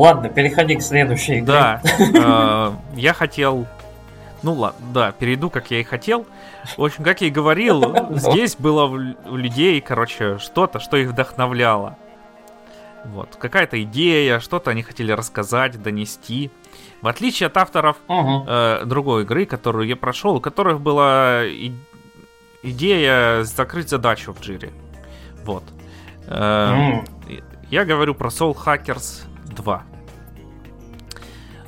Ладно, 0.00 0.30
переходи 0.30 0.76
к 0.76 0.82
следующей 0.82 1.40
игре. 1.40 1.44
Да, 1.44 1.82
э, 1.98 2.72
я 2.98 3.12
хотел... 3.12 3.66
Ну 4.42 4.54
ладно, 4.54 4.86
да, 4.94 5.12
перейду, 5.12 5.50
как 5.50 5.70
я 5.70 5.80
и 5.80 5.82
хотел. 5.82 6.24
В 6.78 6.82
общем, 6.82 7.04
как 7.04 7.20
я 7.20 7.26
и 7.26 7.30
говорил, 7.30 7.94
здесь 8.16 8.56
было 8.56 8.84
у 8.86 8.96
лю- 8.96 9.16
у 9.26 9.36
людей, 9.36 9.78
короче, 9.82 10.38
что-то, 10.38 10.80
что 10.80 10.96
их 10.96 11.10
вдохновляло. 11.10 11.98
Вот, 13.04 13.36
какая-то 13.36 13.82
идея, 13.82 14.40
что-то 14.40 14.70
они 14.70 14.82
хотели 14.82 15.12
рассказать, 15.12 15.82
донести. 15.82 16.50
В 17.02 17.08
отличие 17.08 17.48
от 17.48 17.56
авторов 17.58 17.98
э, 18.08 18.82
другой 18.86 19.24
игры, 19.24 19.44
которую 19.44 19.86
я 19.86 19.96
прошел, 19.96 20.36
у 20.36 20.40
которых 20.40 20.80
была 20.80 21.44
и- 21.44 21.72
идея 22.62 23.42
закрыть 23.44 23.90
задачу 23.90 24.32
в 24.32 24.40
джире. 24.40 24.70
Вот. 25.44 25.64
Э, 26.26 27.02
я 27.70 27.84
говорю 27.84 28.14
про 28.14 28.28
Soul 28.30 28.56
Hackers 28.56 29.24
2. 29.44 29.82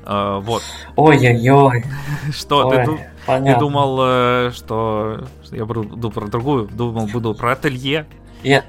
Э, 0.04 0.40
вот. 0.42 0.62
Ой-ой-ой. 0.96 1.84
Что, 2.32 2.68
Ой, 2.68 2.84
ты, 2.84 3.44
ты 3.44 3.58
думал, 3.58 3.98
э, 4.00 4.50
что 4.54 5.24
я 5.50 5.64
буду 5.64 6.10
про 6.10 6.26
другую, 6.26 6.68
думал, 6.68 7.06
буду 7.06 7.34
про 7.34 7.52
ателье? 7.52 8.06
Я, 8.42 8.64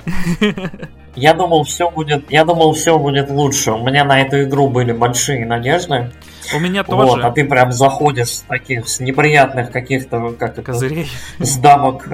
я 1.15 1.33
думал, 1.33 1.63
все 1.63 1.89
будет, 1.89 2.29
я 2.31 2.45
думал, 2.45 2.73
все 2.73 2.97
будет 2.99 3.29
лучше. 3.29 3.71
У 3.71 3.83
меня 3.83 4.03
на 4.03 4.21
эту 4.21 4.43
игру 4.43 4.69
были 4.69 4.91
большие 4.91 5.45
надежды. 5.45 6.11
У 6.53 6.59
меня 6.59 6.83
тоже. 6.83 7.07
Вот, 7.07 7.23
а 7.23 7.31
ты 7.31 7.45
прям 7.45 7.71
заходишь 7.71 8.29
с 8.29 8.41
таких, 8.41 8.87
с 8.87 8.99
неприятных 8.99 9.71
каких-то, 9.71 10.35
как 10.37 10.53
это, 10.53 10.61
Козырей. 10.61 11.09
с 11.39 11.57
дамок. 11.57 12.07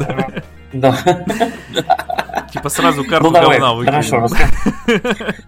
Да. 0.72 0.95
Типа 2.51 2.69
сразу 2.69 3.03
карту 3.03 3.31
ну, 3.31 3.31
говна 3.31 3.85
Хорошо, 3.85 4.27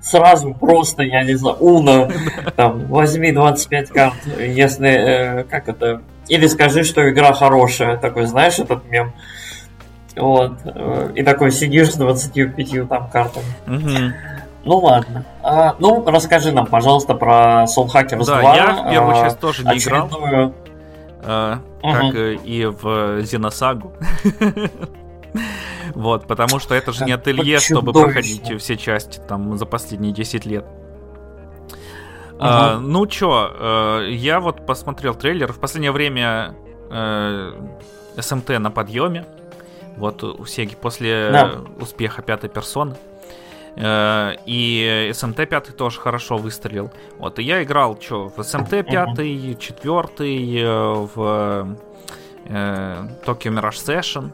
Сразу 0.01 0.53
просто, 0.53 1.03
я 1.03 1.23
не 1.23 1.35
знаю, 1.35 1.57
Уна, 1.59 2.09
там, 2.55 2.85
возьми 2.87 3.31
25 3.31 3.89
карт, 3.89 4.15
если, 4.37 4.89
э, 4.89 5.43
как 5.43 5.67
это, 5.67 6.01
или 6.27 6.47
скажи, 6.47 6.83
что 6.83 7.09
игра 7.09 7.33
хорошая, 7.33 7.97
такой, 7.97 8.25
знаешь, 8.25 8.59
этот 8.59 8.85
мем. 8.89 9.13
Вот. 10.15 10.53
Э, 10.65 11.11
и 11.15 11.23
такой 11.23 11.51
сидишь 11.51 11.91
с 11.91 11.95
25 11.95 12.87
там 12.87 13.09
картами. 13.09 13.45
Угу. 13.67 14.13
Ну 14.63 14.77
ладно. 14.77 15.25
А, 15.41 15.75
ну, 15.79 16.03
расскажи 16.05 16.51
нам, 16.51 16.67
пожалуйста, 16.67 17.15
про 17.15 17.65
Soul 17.65 17.87
Hackers 17.87 18.25
да, 18.25 18.41
2. 18.41 18.55
я 18.55 18.73
в 18.73 18.89
первую 18.91 19.17
а, 19.17 19.21
часть 19.23 19.39
тоже 19.39 19.65
не 19.65 19.77
играл. 19.77 20.53
А, 21.23 21.59
угу. 21.81 21.93
Как 21.93 22.13
и 22.13 22.65
в 22.65 23.21
Зеносагу. 23.23 23.93
Вот, 26.01 26.25
потому 26.25 26.57
что 26.57 26.73
это 26.73 26.91
же 26.93 27.05
не 27.05 27.11
ателье, 27.11 27.59
чтобы 27.59 27.93
проходить 27.93 28.59
все 28.59 28.75
части 28.75 29.21
там 29.27 29.55
за 29.55 29.67
последние 29.67 30.11
10 30.11 30.45
лет. 30.47 30.65
А, 32.39 32.79
ну 32.79 33.05
чё, 33.05 33.51
э, 33.53 34.07
я 34.09 34.39
вот 34.39 34.65
посмотрел 34.65 35.13
трейлер. 35.13 35.53
В 35.53 35.59
последнее 35.59 35.91
время 35.91 36.55
э, 36.89 37.53
СМТ 38.17 38.49
на 38.57 38.71
подъеме. 38.71 39.27
Вот 39.95 40.23
у 40.23 40.43
Сеги 40.45 40.73
после 40.73 41.29
да. 41.31 41.51
успеха 41.79 42.23
пятой 42.23 42.49
персоны. 42.49 42.95
Э, 43.75 44.31
и 44.47 45.11
СМТ 45.13 45.47
5 45.47 45.77
тоже 45.77 45.99
хорошо 45.99 46.37
выстрелил. 46.37 46.89
Вот, 47.19 47.37
и 47.37 47.43
я 47.43 47.61
играл 47.61 47.95
что, 48.01 48.33
в 48.35 48.41
СМТ 48.41 48.69
5, 48.69 48.87
uh-huh. 48.87 49.55
4, 49.55 50.65
в 51.13 51.77
Tokyo 52.47 53.51
Mirage 53.51 53.85
Session 53.85 54.31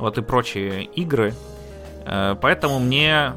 вот 0.00 0.18
и 0.18 0.22
прочие 0.22 0.84
игры. 0.84 1.34
Э, 2.06 2.34
поэтому 2.40 2.78
мне 2.78 3.32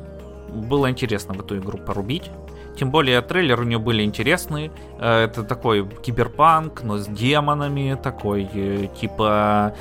было 0.49 0.89
интересно 0.89 1.33
в 1.33 1.41
эту 1.41 1.57
игру 1.57 1.77
порубить. 1.77 2.31
Тем 2.77 2.89
более 2.89 3.21
трейлеры 3.21 3.63
у 3.63 3.67
нее 3.67 3.79
были 3.79 4.03
интересные. 4.03 4.71
Э, 4.99 5.25
это 5.25 5.43
такой 5.43 5.87
киберпанк, 5.87 6.83
но 6.83 6.97
с 6.97 7.07
демонами, 7.07 7.97
такой 8.01 8.49
э, 8.53 8.87
типа... 8.99 9.73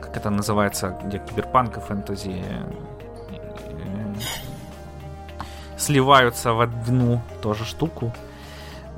Как 0.00 0.16
это 0.16 0.30
называется, 0.30 0.98
где 1.04 1.18
киберпанк 1.18 1.76
и 1.76 1.80
фэнтези 1.80 2.42
сливаются 5.76 6.54
в 6.54 6.62
одну 6.62 7.20
тоже 7.42 7.66
штуку. 7.66 8.10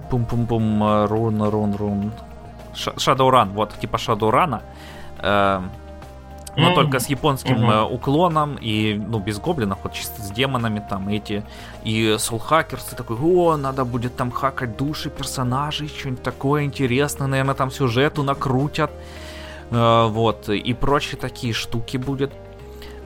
Пум-пум-пум, 0.09 1.07
рун, 1.09 1.43
рун, 1.43 1.75
рун. 1.75 2.13
Shadowrun, 2.75 3.51
вот, 3.51 3.77
типа 3.81 3.97
Shadowrun. 3.97 4.61
Эм, 5.23 5.71
но 6.57 6.71
mm-hmm. 6.71 6.75
только 6.75 6.99
с 6.99 7.09
японским 7.09 7.71
mm-hmm. 7.71 7.93
уклоном 7.93 8.59
и, 8.61 8.95
ну, 8.95 9.21
без 9.21 9.39
гоблинов, 9.39 9.79
вот 9.85 9.93
чисто 9.93 10.21
с 10.21 10.31
демонами 10.31 10.85
там 10.89 11.09
эти. 11.09 11.45
И 11.85 12.17
Soul 12.19 12.43
Hackers, 12.49 12.95
такой, 12.97 13.17
о, 13.17 13.57
надо 13.57 13.85
будет 13.85 14.17
там 14.17 14.31
хакать 14.31 14.77
души 14.77 15.11
персонажей, 15.11 15.89
что-нибудь 15.89 16.23
такое 16.23 16.65
интересное, 16.65 17.29
наверное, 17.29 17.55
там 17.55 17.71
сюжету 17.71 18.23
накрутят. 18.23 18.91
Э, 19.71 20.07
вот, 20.09 20.49
и 20.49 20.75
прочие 20.75 21.19
такие 21.21 21.53
штуки 21.53 21.97
будет. 21.97 22.33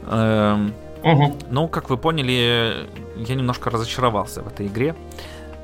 Э, 0.07 0.57
mm-hmm. 1.03 1.47
Ну, 1.51 1.69
как 1.69 1.91
вы 1.91 1.99
поняли, 1.99 2.89
я 3.17 3.35
немножко 3.35 3.71
разочаровался 3.71 4.43
в 4.43 4.49
этой 4.49 4.69
игре. 4.69 4.95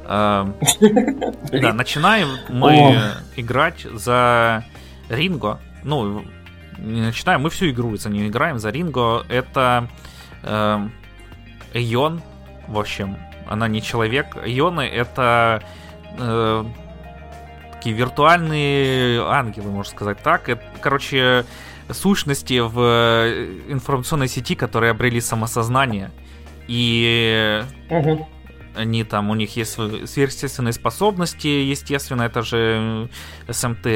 Э, 0.05 0.47
да, 1.51 1.73
начинаем 1.73 2.29
мы 2.51 3.01
играть 3.37 3.87
за 3.95 4.65
Ринго. 5.09 5.59
Ну, 5.83 6.25
не 6.81 7.01
начинаем, 7.01 7.43
мы 7.43 7.51
всю 7.51 7.71
игру 7.71 7.97
за 7.97 8.11
нее 8.11 8.29
играем, 8.29 8.59
за 8.59 8.71
Ринго. 8.71 9.25
Это 9.29 9.89
э, 10.43 10.89
Эйон, 11.75 12.23
в 12.69 12.79
общем, 12.79 13.17
она 13.49 13.69
не 13.69 13.83
человек. 13.83 14.37
Эйоны 14.45 14.83
это 14.83 15.63
э, 16.19 16.65
такие 17.73 17.95
виртуальные 17.95 19.23
ангелы, 19.23 19.71
можно 19.71 19.91
сказать 19.91 20.23
так. 20.23 20.49
Это, 20.49 20.63
короче, 20.81 21.45
сущности 21.91 22.61
в 22.61 22.79
э, 22.79 23.61
информационной 23.69 24.29
сети, 24.29 24.55
которые 24.55 24.91
обрели 24.91 25.21
самосознание. 25.21 26.11
И 26.69 27.63
угу. 27.89 28.29
Они 28.75 29.05
там, 29.05 29.31
у 29.31 29.35
них 29.35 29.57
есть 29.57 29.73
сверхъестественные 29.73 30.73
способности, 30.73 31.49
естественно, 31.49 32.23
это 32.23 32.43
же 32.43 33.09
СМТ. 33.49 33.87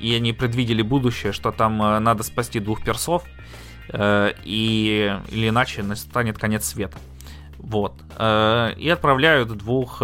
И 0.00 0.14
они 0.14 0.32
предвидели 0.32 0.82
будущее, 0.82 1.32
что 1.32 1.52
там 1.52 1.82
э, 1.82 1.98
надо 2.00 2.22
спасти 2.22 2.60
двух 2.60 2.82
персов, 2.82 3.22
э, 3.88 4.32
и 4.44 5.16
или 5.30 5.48
иначе 5.48 5.82
настанет 5.82 6.38
конец 6.38 6.64
света. 6.64 6.98
Вот. 7.58 7.94
Э, 8.18 8.72
и 8.76 8.88
отправляют 8.88 9.48
двух 9.56 10.02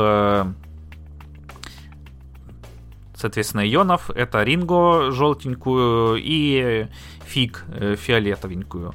соответственно, 3.15 3.69
ионов. 3.71 4.11
Это 4.11 4.43
Ринго 4.43 5.11
желтенькую 5.11 6.17
и 6.23 6.87
Фиг 7.27 7.67
фиолетовенькую 7.99 8.95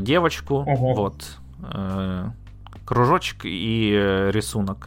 девочку. 0.00 0.56
Угу. 0.56 0.94
Вот 0.94 1.24
кружочек 2.92 3.44
и 3.44 3.90
э, 3.94 4.30
рисунок. 4.32 4.86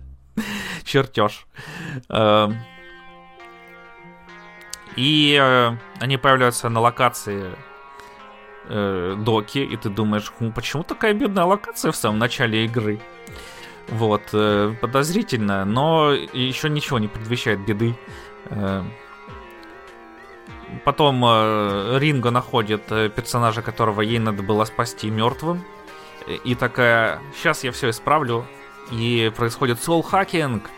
Чертеж. 0.84 1.46
Эм. 2.10 2.56
И 4.96 5.38
э, 5.40 5.76
они 5.98 6.18
появляются 6.18 6.68
на 6.68 6.80
локации 6.80 7.56
э, 8.68 9.16
доки, 9.18 9.60
и 9.60 9.76
ты 9.78 9.88
думаешь, 9.88 10.30
ну, 10.40 10.52
почему 10.52 10.82
такая 10.82 11.14
бедная 11.14 11.44
локация 11.44 11.90
в 11.90 11.96
самом 11.96 12.18
начале 12.18 12.66
игры? 12.66 13.00
Вот, 13.88 14.22
подозрительно, 14.80 15.64
но 15.64 16.10
еще 16.12 16.68
ничего 16.68 16.98
не 16.98 17.06
предвещает 17.06 17.64
беды. 17.64 17.94
Потом 20.84 21.24
Ринго 21.96 22.32
находит 22.32 22.86
персонажа, 23.14 23.62
которого 23.62 24.00
ей 24.00 24.18
надо 24.18 24.42
было 24.42 24.64
спасти 24.64 25.08
мертвым 25.08 25.64
и 26.26 26.54
такая, 26.54 27.20
сейчас 27.34 27.64
я 27.64 27.72
все 27.72 27.90
исправлю, 27.90 28.46
и 28.90 29.32
происходит 29.36 29.80
соул-хакинг. 29.82 30.70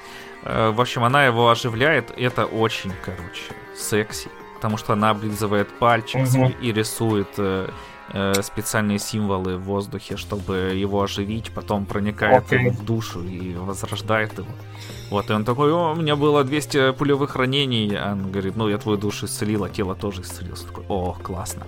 Э, 0.44 0.70
в 0.70 0.80
общем, 0.80 1.04
она 1.04 1.26
его 1.26 1.50
оживляет, 1.50 2.12
это 2.16 2.46
очень, 2.46 2.92
короче, 3.04 3.42
секси, 3.76 4.28
потому 4.54 4.76
что 4.76 4.92
она 4.92 5.10
облизывает 5.10 5.68
пальчик 5.78 6.22
угу. 6.22 6.52
и 6.60 6.72
рисует 6.72 7.28
э, 7.38 7.70
э, 8.12 8.42
специальные 8.42 8.98
символы 8.98 9.56
в 9.56 9.62
воздухе, 9.62 10.16
чтобы 10.16 10.72
его 10.74 11.02
оживить, 11.02 11.50
потом 11.52 11.86
проникает 11.86 12.44
okay. 12.44 12.58
ему 12.58 12.70
в 12.70 12.84
душу 12.84 13.22
и 13.22 13.54
возрождает 13.54 14.38
его. 14.38 14.48
Вот, 15.10 15.30
и 15.30 15.32
он 15.32 15.44
такой, 15.44 15.72
о, 15.72 15.92
у 15.92 15.96
меня 15.96 16.16
было 16.16 16.44
200 16.44 16.92
пулевых 16.92 17.36
ранений, 17.36 17.96
а 17.96 18.12
он 18.12 18.30
говорит, 18.30 18.56
ну, 18.56 18.68
я 18.68 18.78
твою 18.78 18.98
душу 18.98 19.26
исцелил, 19.26 19.64
а 19.64 19.70
тело 19.70 19.94
тоже 19.94 20.22
исцелился. 20.22 20.66
Такой, 20.66 20.84
о, 20.88 21.16
классно. 21.22 21.66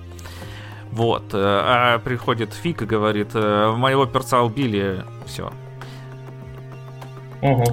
Вот. 0.92 1.34
Э, 1.34 1.38
а 1.38 1.98
приходит 1.98 2.52
Фик 2.52 2.82
и 2.82 2.86
говорит, 2.86 3.30
«Э, 3.34 3.72
моего 3.76 4.06
перца 4.06 4.40
убили, 4.42 5.04
все. 5.26 5.52
Угу. 7.42 7.64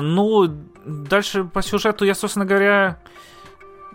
Ну, 0.00 0.48
дальше 0.84 1.44
по 1.44 1.62
сюжету 1.62 2.04
я, 2.04 2.14
собственно 2.14 2.46
говоря... 2.46 2.98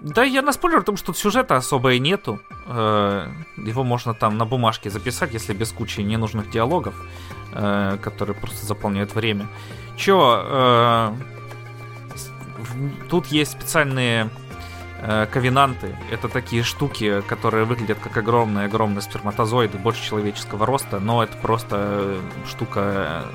Да, 0.01 0.23
я 0.23 0.41
на 0.41 0.53
спойлер 0.53 0.79
о 0.79 0.83
том, 0.83 0.95
что 0.95 1.13
сюжета 1.13 1.57
особо 1.57 1.93
и 1.93 1.99
нету. 1.99 2.39
Э, 2.67 3.27
его 3.57 3.83
можно 3.83 4.13
там 4.13 4.37
на 4.37 4.45
бумажке 4.45 4.89
записать, 4.89 5.33
если 5.33 5.53
без 5.53 5.71
кучи 5.71 6.01
ненужных 6.01 6.49
диалогов, 6.51 6.95
которые 7.51 8.35
просто 8.35 8.65
заполняют 8.67 9.15
время. 9.15 9.47
Чё, 9.97 11.15
тут 13.09 13.25
есть 13.27 13.53
специальные 13.53 14.29
ковенанты— 15.31 15.95
это 16.11 16.27
такие 16.27 16.63
штуки, 16.63 17.21
которые 17.21 17.65
выглядят 17.65 17.99
как 17.99 18.17
огромные-огромные 18.17 19.01
сперматозоиды, 19.01 19.77
больше 19.77 20.03
человеческого 20.03 20.65
роста, 20.65 20.99
но 20.99 21.23
это 21.23 21.37
просто 21.37 21.77
э, 21.79 22.21
штука 22.47 23.25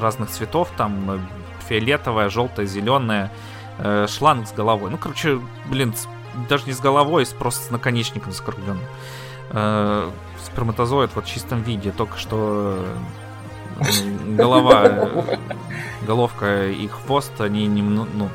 разных 0.00 0.30
цветов, 0.30 0.70
там 0.76 1.28
фиолетовая, 1.68 2.28
желтая, 2.30 2.66
зеленая, 2.66 3.30
э, 3.78 4.06
шланг 4.08 4.48
с 4.48 4.52
головой. 4.52 4.90
Ну, 4.90 4.98
короче, 4.98 5.40
блин, 5.66 5.94
даже 6.48 6.66
не 6.66 6.72
с 6.72 6.80
головой, 6.80 7.26
просто 7.38 7.66
с 7.66 7.70
наконечником 7.70 8.32
закругленным. 8.32 8.80
Сперматозоид 10.42 11.10
вот 11.14 11.26
в 11.26 11.28
чистом 11.28 11.62
виде, 11.62 11.92
только 11.92 12.18
что 12.18 12.84
голова, 14.26 15.10
головка 16.06 16.66
и 16.66 16.88
хвост, 16.88 17.40
они 17.40 17.66
немного, 17.66 18.08
ну, 18.14 18.28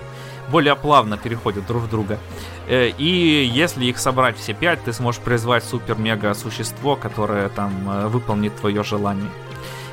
более 0.51 0.75
плавно 0.75 1.17
переходят 1.17 1.65
друг 1.65 1.83
в 1.83 1.89
друга. 1.89 2.19
Э, 2.67 2.89
и 2.89 3.43
если 3.45 3.85
их 3.85 3.97
собрать 3.97 4.37
все 4.37 4.53
пять, 4.53 4.83
ты 4.83 4.93
сможешь 4.93 5.21
призвать 5.21 5.63
супер-мега-существо, 5.63 6.95
которое 6.95 7.49
там 7.49 7.71
э, 7.89 8.07
выполнит 8.07 8.55
твое 8.55 8.83
желание. 8.83 9.29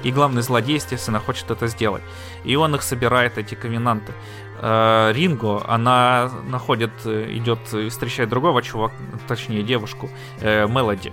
И 0.02 0.12
главный 0.12 0.42
злодей, 0.42 0.76
естественно, 0.76 1.18
хочет 1.18 1.50
это 1.50 1.66
сделать. 1.66 2.02
И 2.44 2.54
он 2.54 2.74
их 2.74 2.82
собирает, 2.82 3.38
эти 3.38 3.54
ковенанты. 3.54 4.12
Э, 4.60 5.12
Ринго, 5.14 5.62
она 5.66 6.30
находит, 6.48 7.06
идет 7.06 7.60
встречает 7.90 8.28
другого 8.28 8.62
чувака, 8.62 8.94
точнее 9.26 9.62
девушку, 9.62 10.08
Мелоди, 10.40 11.12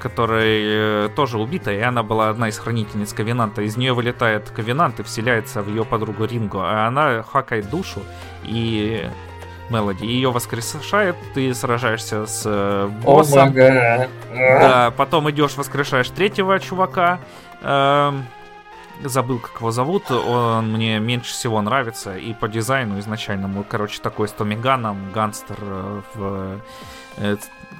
которая 0.00 1.08
тоже 1.10 1.38
убита, 1.38 1.72
и 1.72 1.80
она 1.80 2.02
была 2.02 2.30
одна 2.30 2.48
из 2.48 2.58
хранительниц 2.58 3.12
Ковенанта. 3.12 3.62
Из 3.62 3.76
нее 3.76 3.92
вылетает 3.92 4.50
Ковенант 4.50 4.98
и 4.98 5.02
вселяется 5.04 5.62
в 5.62 5.68
ее 5.68 5.84
подругу 5.84 6.24
Ринго, 6.24 6.58
а 6.62 6.88
она 6.88 7.22
хакает 7.22 7.70
душу 7.70 8.02
и 8.42 9.08
Мелоди. 9.70 10.04
Ее 10.04 10.30
воскрешает, 10.30 11.16
ты 11.32 11.54
сражаешься 11.54 12.26
с 12.26 12.42
э, 12.44 12.88
боссом. 13.02 13.50
Oh 13.50 14.08
да, 14.32 14.92
потом 14.96 15.30
идешь, 15.30 15.56
воскрешаешь 15.56 16.10
третьего 16.10 16.58
чувака. 16.58 17.20
Эм, 17.62 18.26
забыл, 19.02 19.38
как 19.38 19.60
его 19.60 19.70
зовут. 19.70 20.10
Он 20.10 20.72
мне 20.72 20.98
меньше 20.98 21.32
всего 21.32 21.62
нравится. 21.62 22.16
И 22.16 22.34
по 22.34 22.48
дизайну 22.48 22.98
изначальному. 22.98 23.64
Короче, 23.68 24.00
такой 24.02 24.28
с 24.28 24.32
Томиганом, 24.32 25.12
гангстер 25.12 25.56
э, 25.60 26.00
в 26.14 26.60
э, 27.18 27.36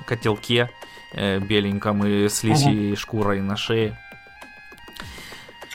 котелке 0.06 0.70
беленьком 1.12 2.04
и 2.06 2.28
с 2.28 2.42
лисьей 2.42 2.92
uh-huh. 2.92 2.96
шкурой 2.96 3.40
на 3.40 3.56
шее. 3.56 3.96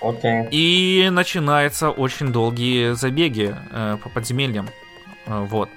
Okay. 0.01 0.47
И 0.51 1.09
начинаются 1.11 1.89
очень 1.89 2.31
долгие 2.31 2.93
забеги 2.93 3.55
э, 3.71 3.97
по 4.03 4.09
подземельям. 4.09 4.67
Э, 5.25 5.45
вот. 5.49 5.69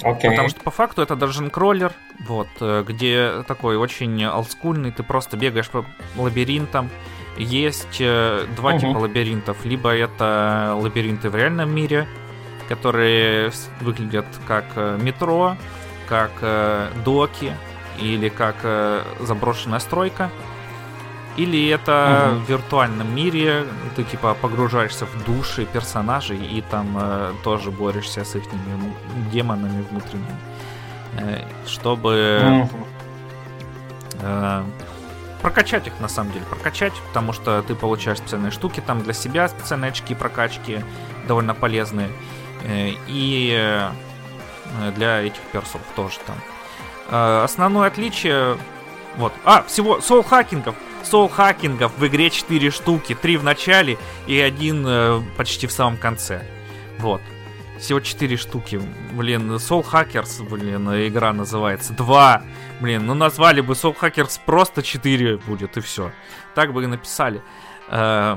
Okay. 0.00 0.30
Потому 0.30 0.48
что 0.48 0.60
по 0.60 0.70
факту 0.70 1.02
это 1.02 1.16
даже 1.16 1.48
кроллер, 1.50 1.92
вот, 2.20 2.48
э, 2.60 2.84
где 2.86 3.42
такой 3.48 3.76
очень 3.76 4.24
олдскульный, 4.24 4.92
ты 4.92 5.02
просто 5.02 5.36
бегаешь 5.36 5.68
по 5.68 5.84
лабиринтам. 6.16 6.90
Есть 7.36 8.00
э, 8.00 8.46
два 8.56 8.74
uh-huh. 8.74 8.80
типа 8.80 8.98
лабиринтов. 8.98 9.64
Либо 9.64 9.94
это 9.94 10.76
лабиринты 10.80 11.30
в 11.30 11.34
реальном 11.34 11.74
мире, 11.74 12.06
которые 12.68 13.50
выглядят 13.80 14.26
как 14.46 14.64
метро, 15.00 15.56
как 16.06 16.30
доки 17.04 17.52
или 18.00 18.28
как 18.28 18.56
заброшенная 19.20 19.80
стройка. 19.80 20.30
Или 21.38 21.68
это 21.68 22.32
угу. 22.32 22.40
в 22.40 22.48
виртуальном 22.48 23.14
мире, 23.14 23.64
ты 23.94 24.02
типа 24.02 24.34
погружаешься 24.34 25.06
в 25.06 25.24
души 25.24 25.66
персонажей 25.66 26.36
и 26.36 26.60
там 26.62 26.98
э, 27.00 27.32
тоже 27.44 27.70
борешься 27.70 28.24
с 28.24 28.34
их 28.34 28.42
демонами 29.30 29.84
внутренними, 29.88 30.36
э, 31.16 31.44
чтобы 31.64 32.40
угу. 32.64 32.86
э, 34.20 34.64
прокачать 35.40 35.86
их 35.86 35.92
на 36.00 36.08
самом 36.08 36.32
деле, 36.32 36.44
прокачать, 36.46 36.92
потому 37.06 37.32
что 37.32 37.62
ты 37.62 37.76
получаешь 37.76 38.18
специальные 38.18 38.50
штуки 38.50 38.82
там 38.84 39.04
для 39.04 39.12
себя, 39.12 39.48
специальные 39.48 39.90
очки 39.90 40.16
прокачки 40.16 40.80
довольно 41.28 41.54
полезные 41.54 42.08
э, 42.64 42.94
и 43.06 43.56
э, 43.56 43.90
для 44.96 45.20
этих 45.20 45.40
персов 45.52 45.80
тоже 45.94 46.16
там. 46.26 46.36
Э, 47.08 47.42
основное 47.44 47.88
отличие 47.88 48.56
вот. 49.16 49.32
А, 49.44 49.62
всего 49.64 50.00
соул 50.00 50.22
хакингов 50.22 50.74
соул-хакингов 51.08 51.92
в 51.96 52.06
игре 52.06 52.30
4 52.30 52.70
штуки. 52.70 53.14
3 53.14 53.36
в 53.38 53.44
начале 53.44 53.98
и 54.26 54.38
один 54.38 54.84
э, 54.86 55.20
почти 55.36 55.66
в 55.66 55.72
самом 55.72 55.96
конце. 55.96 56.42
Вот. 56.98 57.20
Всего 57.78 58.00
4 58.00 58.36
штуки. 58.36 58.80
Блин, 59.12 59.52
Soul 59.52 59.84
Hackers, 59.84 60.42
блин, 60.48 60.88
игра 61.06 61.32
называется. 61.32 61.92
2. 61.92 62.42
Блин, 62.80 63.06
ну 63.06 63.14
назвали 63.14 63.60
бы 63.60 63.74
Soul 63.74 63.96
Hackers 63.98 64.40
просто 64.44 64.82
4 64.82 65.38
будет 65.38 65.76
и 65.76 65.80
все. 65.80 66.12
Так 66.54 66.72
бы 66.72 66.84
и 66.84 66.86
написали. 66.86 67.42
Э, 67.88 68.36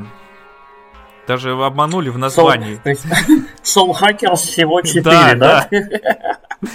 даже 1.28 1.52
обманули 1.52 2.10
в 2.10 2.18
названии. 2.18 2.80
Soul, 3.64 3.94
Hackers 4.00 4.36
всего 4.36 4.82
4, 4.82 5.04
да? 5.04 5.36
да? 5.36 5.70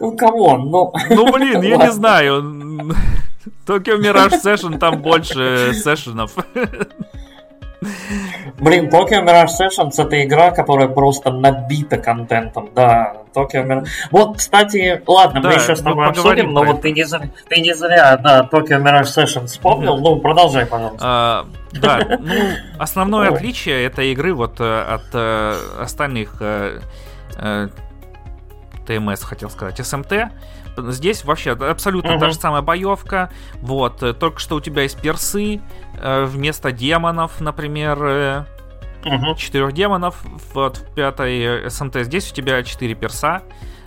Ну, 0.00 0.16
кого? 0.16 0.56
Ну, 0.56 0.92
ну 1.10 1.32
блин, 1.32 1.62
я 1.62 1.76
не 1.76 1.92
знаю. 1.92 2.42
Tokyo 3.66 3.98
Mirage 3.98 4.40
Session, 4.42 4.78
там 4.78 5.02
больше 5.02 5.72
сессионов. 5.74 6.34
Блин, 8.58 8.88
Tokyo 8.88 9.24
Mirage 9.24 9.50
Sessions 9.60 9.92
это 9.98 10.24
игра, 10.24 10.50
которая 10.50 10.88
просто 10.88 11.30
набита 11.30 11.96
контентом, 11.96 12.70
да. 12.74 13.18
Tokyo 13.34 13.64
Mirage... 13.64 13.86
Вот, 14.10 14.38
кстати, 14.38 15.00
ладно, 15.06 15.40
да, 15.40 15.48
мы 15.48 15.54
еще 15.54 15.76
с 15.76 15.80
тобой 15.80 16.08
обсудим, 16.08 16.52
но 16.52 16.64
вот 16.64 16.82
ты 16.82 16.90
не, 16.90 17.04
зря, 17.04 17.30
ты 17.48 17.60
не 17.60 17.74
зря, 17.74 18.16
да, 18.16 18.48
Tokyo 18.50 18.82
Mirage 18.82 19.04
Sessions 19.04 19.46
вспомнил, 19.46 19.96
mm-hmm. 19.96 20.02
ну, 20.02 20.16
продолжай, 20.16 20.66
пожалуйста. 20.66 20.98
А, 21.02 21.46
да, 21.72 22.18
ну, 22.18 22.34
основное 22.78 23.30
отличие 23.30 23.84
этой 23.84 24.12
игры 24.12 24.34
вот 24.34 24.60
э, 24.60 24.82
от 24.82 25.04
э, 25.12 25.54
остальных 25.80 26.36
э, 26.40 26.80
ТМС, 28.88 29.22
хотел 29.22 29.50
сказать, 29.50 29.84
СМТ, 29.86 30.12
Здесь 30.86 31.24
вообще 31.24 31.52
абсолютно 31.52 32.12
угу. 32.14 32.20
та 32.20 32.30
же 32.30 32.36
самая 32.36 32.62
боевка. 32.62 33.30
Вот, 33.56 34.02
э, 34.02 34.12
только 34.12 34.38
что 34.38 34.56
у 34.56 34.60
тебя 34.60 34.82
есть 34.82 35.00
персы 35.00 35.60
э, 35.94 36.24
вместо 36.24 36.72
демонов, 36.72 37.40
например. 37.40 38.46
Угу. 39.04 39.36
Четырех 39.36 39.72
демонов 39.72 40.22
вот, 40.54 40.78
в 40.78 40.94
пятой 40.94 41.70
СНТ. 41.70 42.02
Здесь 42.02 42.30
у 42.32 42.34
тебя 42.34 42.62
четыре 42.64 42.94
перса, 42.94 43.42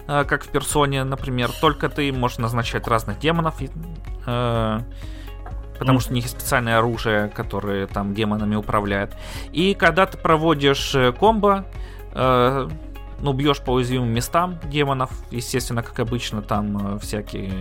как 0.08 0.44
в 0.44 0.48
персоне, 0.48 1.04
например. 1.04 1.52
Только 1.60 1.90
ты 1.90 2.12
можешь 2.14 2.38
назначать 2.38 2.88
разных 2.88 3.20
демонов 3.20 3.56
потому 5.78 6.00
что 6.00 6.12
у 6.12 6.14
них 6.14 6.26
есть 6.26 6.38
специальное 6.38 6.78
оружие, 6.78 7.30
которое 7.30 7.88
там 7.88 8.14
демонами 8.14 8.56
управляет. 8.56 9.16
И 9.52 9.74
когда 9.74 10.06
ты 10.06 10.18
проводишь 10.18 10.96
комбо, 11.20 11.66
ну, 13.22 13.34
бьешь 13.34 13.60
по 13.60 13.72
уязвимым 13.72 14.10
местам 14.10 14.60
демонов, 14.64 15.12
естественно, 15.32 15.84
как 15.84 16.00
обычно, 16.00 16.42
там 16.42 16.96
э, 16.96 17.00
всякие 17.00 17.54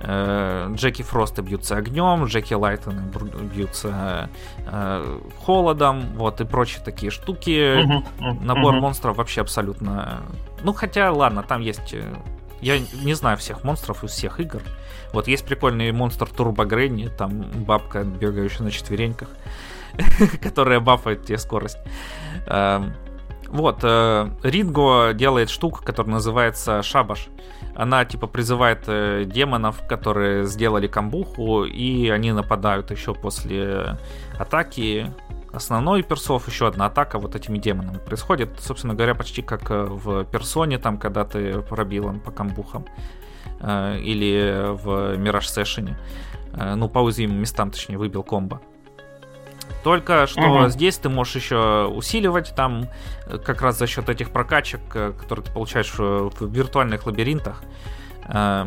э, 0.00 0.72
Джеки 0.74 1.02
Фросты 1.02 1.42
бьются 1.42 1.76
огнем, 1.76 2.24
Джеки 2.24 2.54
Лайтоны 2.54 3.10
бьются 3.54 4.30
э, 4.58 5.18
холодом, 5.44 6.02
вот, 6.16 6.40
и 6.40 6.44
прочие 6.44 6.82
такие 6.84 7.10
штуки. 7.10 7.82
Набор 8.20 8.74
монстров 8.74 9.16
вообще 9.16 9.40
абсолютно... 9.40 10.22
Ну, 10.62 10.72
хотя, 10.72 11.10
ладно, 11.10 11.42
там 11.42 11.60
есть... 11.60 11.94
Э, 11.94 12.14
я 12.60 12.78
не 12.78 13.14
знаю 13.14 13.38
всех 13.38 13.64
монстров 13.64 14.04
из 14.04 14.10
всех 14.10 14.38
игр. 14.38 14.60
Вот 15.12 15.28
есть 15.28 15.46
прикольный 15.46 15.90
монстр 15.92 16.28
Турбо 16.28 16.66
Гренни, 16.66 17.08
там 17.08 17.42
бабка, 17.64 18.04
бегающая 18.04 18.64
на 18.64 18.70
четвереньках, 18.70 19.28
которая 20.42 20.78
бафает 20.78 21.24
тебе 21.24 21.38
скорость. 21.38 21.78
Вот, 23.50 23.80
э, 23.82 24.30
Ринго 24.44 25.12
делает 25.12 25.50
штуку, 25.50 25.82
которая 25.84 26.14
называется 26.14 26.82
Шабаш. 26.82 27.28
Она 27.74 28.04
типа 28.04 28.28
призывает 28.28 28.84
э, 28.86 29.24
демонов, 29.26 29.86
которые 29.88 30.46
сделали 30.46 30.86
камбуху, 30.86 31.64
и 31.64 32.08
они 32.10 32.32
нападают 32.32 32.92
еще 32.92 33.12
после 33.12 33.98
атаки 34.38 35.12
основной 35.52 36.04
персов, 36.04 36.46
еще 36.46 36.68
одна 36.68 36.86
атака 36.86 37.18
вот 37.18 37.34
этими 37.34 37.58
демонами 37.58 37.98
происходит, 37.98 38.50
собственно 38.60 38.94
говоря, 38.94 39.16
почти 39.16 39.42
как 39.42 39.68
э, 39.70 39.84
в 39.84 40.24
персоне, 40.26 40.78
там, 40.78 40.96
когда 40.96 41.24
ты 41.24 41.60
пробил 41.62 42.20
по 42.20 42.30
камбухам, 42.30 42.86
или 43.62 44.72
в 44.72 45.18
Мираж 45.18 45.46
Сэшене, 45.48 45.98
э, 46.54 46.74
ну, 46.76 46.88
по 46.88 47.00
уязвимым 47.00 47.40
местам, 47.40 47.70
точнее, 47.70 47.98
выбил 47.98 48.22
комбо. 48.22 48.60
Только 49.82 50.26
что 50.26 50.40
угу. 50.40 50.68
здесь 50.68 50.98
ты 50.98 51.08
можешь 51.08 51.36
еще 51.36 51.86
усиливать 51.86 52.54
там 52.54 52.88
э, 53.26 53.38
как 53.38 53.62
раз 53.62 53.78
за 53.78 53.86
счет 53.86 54.08
этих 54.08 54.30
прокачек, 54.30 54.80
э, 54.94 55.12
которые 55.18 55.44
ты 55.44 55.52
получаешь 55.52 55.92
в 55.96 56.30
виртуальных 56.40 57.06
лабиринтах. 57.06 57.62
Э, 58.26 58.66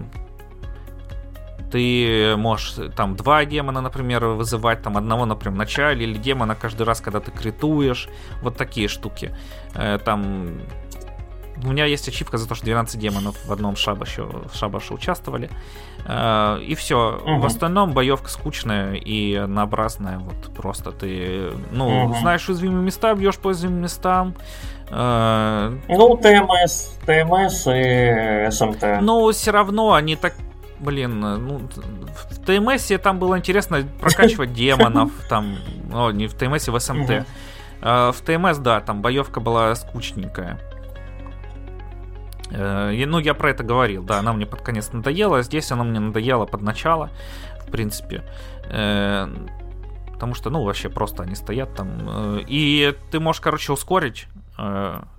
ты 1.71 2.35
можешь 2.37 2.75
там 2.95 3.15
два 3.15 3.45
демона, 3.45 3.81
например, 3.81 4.25
вызывать, 4.25 4.83
там 4.83 4.95
одного, 4.95 5.25
например, 5.25 5.55
в 5.55 5.57
начале, 5.57 6.05
или 6.05 6.17
демона 6.17 6.55
каждый 6.55 6.83
раз, 6.83 7.01
когда 7.01 7.19
ты 7.19 7.31
критуешь. 7.31 8.09
Вот 8.43 8.57
такие 8.57 8.87
штуки. 8.87 9.35
Там 10.05 10.61
у 11.63 11.71
меня 11.71 11.85
есть 11.85 12.07
ачивка 12.07 12.37
за 12.37 12.47
то, 12.47 12.55
что 12.55 12.65
12 12.65 12.99
демонов 12.99 13.35
в 13.45 13.51
одном 13.51 13.75
шабаше, 13.75 14.25
шабаше 14.53 14.93
участвовали. 14.93 15.49
Э, 16.05 16.59
и 16.61 16.75
все. 16.75 17.21
Угу. 17.23 17.39
В 17.39 17.45
остальном 17.45 17.93
боевка 17.93 18.29
скучная 18.29 18.95
и 18.95 19.35
однообразная. 19.35 20.19
Вот 20.19 20.53
просто 20.55 20.91
ты, 20.91 21.51
ну, 21.71 22.05
угу. 22.05 22.15
знаешь 22.15 22.47
уязвимые 22.47 22.83
места, 22.83 23.13
бьешь 23.15 23.37
по 23.37 23.47
уязвимым 23.47 23.81
местам. 23.81 24.35
Э, 24.89 25.75
ну, 25.87 26.17
ТМС, 26.17 26.97
ТМС 27.05 27.67
и 27.67 28.47
СМТ. 28.51 29.01
Ну, 29.01 29.31
все 29.31 29.51
равно 29.51 29.93
они 29.93 30.15
так 30.15 30.33
блин, 30.79 31.21
ну, 31.21 31.61
в 32.29 32.45
ТМС 32.45 32.91
там 33.01 33.17
было 33.17 33.37
интересно 33.37 33.83
прокачивать 34.01 34.53
демонов, 34.53 35.11
там, 35.29 35.55
о, 35.93 36.11
не 36.11 36.27
в 36.27 36.33
ТМС, 36.33 36.67
в 36.67 36.77
СМТ. 36.77 37.25
А, 37.81 38.11
в 38.11 38.21
ТМС, 38.21 38.57
да, 38.57 38.81
там 38.81 39.01
боевка 39.01 39.39
была 39.39 39.73
скучненькая. 39.75 40.59
Э, 42.53 43.05
ну, 43.05 43.19
я 43.19 43.33
про 43.33 43.49
это 43.49 43.63
говорил, 43.63 44.03
да, 44.03 44.19
она 44.19 44.33
мне 44.33 44.45
под 44.45 44.61
конец 44.61 44.91
надоела, 44.93 45.39
а 45.39 45.43
здесь 45.43 45.71
она 45.71 45.83
мне 45.83 45.99
надоела 45.99 46.45
под 46.45 46.61
начало, 46.61 47.09
в 47.65 47.71
принципе. 47.71 48.23
Э, 48.69 49.27
потому 50.13 50.35
что, 50.35 50.49
ну, 50.49 50.63
вообще 50.63 50.89
просто 50.89 51.23
они 51.23 51.35
стоят 51.35 51.75
там. 51.75 51.89
Э, 52.07 52.43
и 52.47 52.95
ты 53.11 53.19
можешь, 53.19 53.41
короче, 53.41 53.73
ускорить 53.73 54.27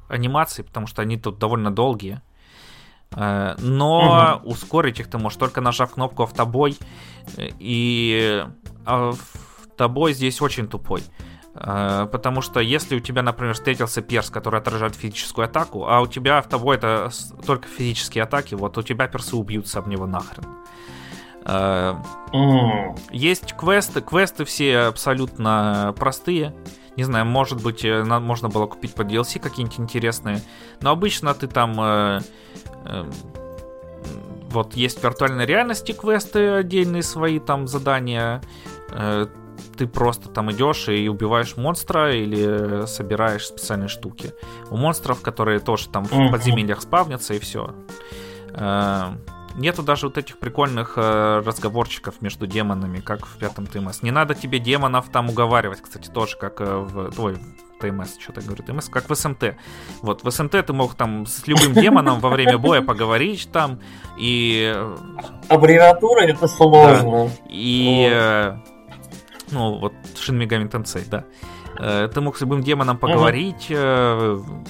анимации, 0.08 0.62
потому 0.62 0.86
что 0.86 1.02
они 1.02 1.16
тут 1.18 1.38
довольно 1.38 1.72
долгие. 1.72 2.20
Но 3.16 4.38
угу. 4.40 4.50
ускорить 4.50 5.00
их 5.00 5.10
ты 5.10 5.18
можешь 5.18 5.38
только 5.38 5.60
нажав 5.60 5.92
кнопку 5.92 6.22
автобой. 6.22 6.76
И 7.36 8.44
автобой 8.84 10.12
здесь 10.12 10.40
очень 10.40 10.68
тупой. 10.68 11.02
Э, 11.54 12.06
потому 12.10 12.40
что 12.40 12.60
если 12.60 12.96
у 12.96 13.00
тебя, 13.00 13.22
например, 13.22 13.54
встретился 13.54 14.02
перс, 14.02 14.30
который 14.30 14.60
отражает 14.60 14.94
физическую 14.94 15.46
атаку, 15.46 15.86
а 15.86 16.00
у 16.00 16.06
тебя 16.06 16.40
в 16.42 16.48
того 16.48 16.74
это 16.74 17.10
только 17.46 17.68
физические 17.68 18.24
атаки, 18.24 18.54
вот 18.54 18.76
у 18.78 18.82
тебя 18.82 19.06
персы 19.08 19.36
убьются 19.36 19.78
об 19.78 19.88
него 19.88 20.06
нахрен. 20.06 20.44
Mm. 21.46 22.98
Есть 23.10 23.54
квесты, 23.54 24.00
квесты 24.00 24.46
все 24.46 24.78
абсолютно 24.78 25.94
простые. 25.98 26.54
Не 26.96 27.04
знаю, 27.04 27.26
может 27.26 27.62
быть, 27.62 27.84
э, 27.84 28.02
можно 28.04 28.48
было 28.48 28.66
купить 28.66 28.94
по 28.94 29.02
DLC 29.02 29.40
какие-нибудь 29.40 29.80
интересные. 29.80 30.40
Но 30.80 30.90
обычно 30.90 31.34
ты 31.34 31.48
там... 31.48 31.78
Э, 31.80 32.20
э, 32.84 33.10
вот 34.50 34.74
есть 34.74 35.02
виртуальной 35.02 35.46
реальности 35.46 35.90
квесты 35.90 36.48
отдельные 36.50 37.02
свои 37.02 37.40
там 37.40 37.66
задания. 37.66 38.40
Ты 39.76 39.86
просто 39.86 40.28
там 40.28 40.50
идешь 40.52 40.88
и 40.88 41.08
убиваешь 41.08 41.56
монстра 41.56 42.14
или 42.14 42.86
собираешь 42.86 43.46
специальные 43.46 43.88
штуки. 43.88 44.32
У 44.70 44.76
монстров, 44.76 45.20
которые 45.20 45.60
тоже 45.60 45.88
там 45.88 46.04
в 46.04 46.30
подземельях 46.30 46.80
спавнятся 46.82 47.34
и 47.34 47.38
все. 47.38 47.74
Э, 48.54 49.12
нету 49.56 49.82
даже 49.82 50.06
вот 50.06 50.18
этих 50.18 50.38
прикольных 50.38 50.94
э, 50.96 51.42
разговорчиков 51.44 52.20
между 52.20 52.46
демонами, 52.46 53.00
как 53.00 53.26
в 53.26 53.36
пятом 53.38 53.66
ТМС. 53.66 54.02
Не 54.02 54.10
надо 54.10 54.34
тебе 54.34 54.58
демонов 54.58 55.08
там 55.10 55.30
уговаривать, 55.30 55.80
кстати, 55.80 56.08
тоже 56.08 56.36
как 56.36 56.60
э, 56.60 56.76
в... 56.76 57.20
Ой, 57.20 57.36
ТМС, 57.80 58.18
что-то 58.18 58.40
я 58.40 58.46
говорю, 58.46 58.62
ТМС, 58.64 58.88
как 58.88 59.10
в 59.10 59.14
СМТ. 59.14 59.56
Вот, 60.00 60.22
в 60.22 60.30
СМТ 60.30 60.64
ты 60.64 60.72
мог 60.72 60.94
там 60.94 61.26
с 61.26 61.46
любым 61.46 61.74
демоном 61.74 62.20
во 62.20 62.30
время 62.30 62.56
боя 62.58 62.80
поговорить 62.80 63.48
там, 63.52 63.80
и... 64.18 64.74
Аббревиатура 65.48 66.20
это 66.22 66.46
сложно. 66.48 67.26
Да. 67.26 67.32
И... 67.48 68.52
Вот 68.54 68.73
ну, 69.50 69.78
вот 69.78 69.92
Shin 70.14 70.38
Megami 70.38 70.70
Tensei, 70.70 71.04
да. 71.08 71.24
Ты 72.08 72.20
мог 72.20 72.36
с 72.36 72.40
любым 72.40 72.62
демоном 72.62 72.98
поговорить, 72.98 73.68
угу. 73.70 74.64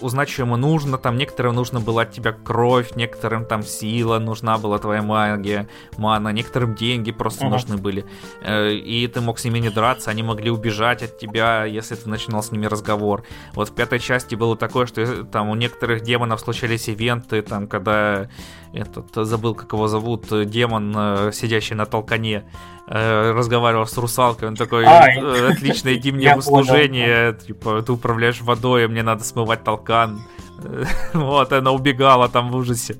Узнать, 0.00 0.30
что 0.30 0.42
ему 0.42 0.56
нужно. 0.56 0.96
Там 0.96 1.18
некоторым 1.18 1.54
нужно 1.54 1.78
было 1.78 2.02
от 2.02 2.12
тебя 2.12 2.32
кровь, 2.32 2.96
некоторым 2.96 3.44
там 3.44 3.62
сила, 3.62 4.18
нужна 4.18 4.56
была 4.56 4.78
твоя 4.78 5.02
магия, 5.02 5.68
мана, 5.98 6.30
некоторым 6.30 6.74
деньги 6.74 7.12
просто 7.12 7.44
uh-huh. 7.44 7.50
нужны 7.50 7.76
были. 7.76 8.06
Э, 8.40 8.72
и 8.72 9.06
ты 9.08 9.20
мог 9.20 9.38
с 9.38 9.44
ними 9.44 9.58
не 9.58 9.68
драться, 9.68 10.10
они 10.10 10.22
могли 10.22 10.50
убежать 10.50 11.02
от 11.02 11.18
тебя, 11.18 11.66
если 11.66 11.96
ты 11.96 12.08
начинал 12.08 12.42
с 12.42 12.50
ними 12.50 12.64
разговор. 12.64 13.24
Вот 13.52 13.68
в 13.68 13.74
пятой 13.74 13.98
части 13.98 14.34
было 14.34 14.56
такое, 14.56 14.86
что 14.86 15.24
там 15.24 15.50
у 15.50 15.54
некоторых 15.54 16.00
демонов 16.00 16.40
случались 16.40 16.88
ивенты, 16.88 17.42
там, 17.42 17.66
когда 17.66 18.30
этот, 18.76 19.26
забыл, 19.26 19.54
как 19.54 19.72
его 19.72 19.88
зовут, 19.88 20.26
демон, 20.48 21.32
сидящий 21.32 21.74
на 21.74 21.86
толкане, 21.86 22.44
разговаривал 22.86 23.86
с 23.86 23.96
русалкой, 23.98 24.48
он 24.48 24.54
такой, 24.54 24.84
отлично, 24.86 25.94
иди 25.94 26.12
мне 26.12 26.34
в 26.34 26.38
услужение, 26.38 27.34
типа, 27.34 27.82
ты 27.82 27.92
управляешь 27.92 28.40
водой, 28.40 28.86
мне 28.88 29.02
надо 29.02 29.24
смывать 29.24 29.64
толкан. 29.64 30.20
Вот, 31.12 31.52
она 31.52 31.72
убегала 31.72 32.28
там 32.28 32.50
в 32.50 32.56
ужасе. 32.56 32.96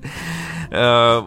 Э, 0.71 1.23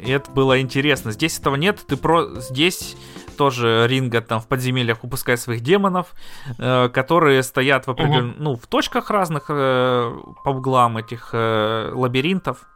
и 0.00 0.10
это 0.10 0.30
было 0.30 0.60
интересно. 0.60 1.12
Здесь 1.12 1.38
этого 1.38 1.56
нет, 1.56 1.84
ты 1.86 1.96
про... 1.96 2.40
Здесь 2.40 2.96
тоже 3.36 3.86
Ринга 3.88 4.20
там 4.20 4.40
в 4.40 4.48
подземельях 4.48 5.02
выпускает 5.02 5.40
своих 5.40 5.60
демонов, 5.60 6.14
э, 6.58 6.88
которые 6.88 7.42
стоят 7.42 7.86
в 7.86 7.90
определенных, 7.90 8.36
uh-huh. 8.36 8.42
ну, 8.42 8.56
в 8.56 8.66
точках 8.66 9.10
разных 9.10 9.44
э, 9.48 10.12
по 10.44 10.50
углам 10.50 10.96
этих 10.98 11.30
лабиринтов. 11.32 12.66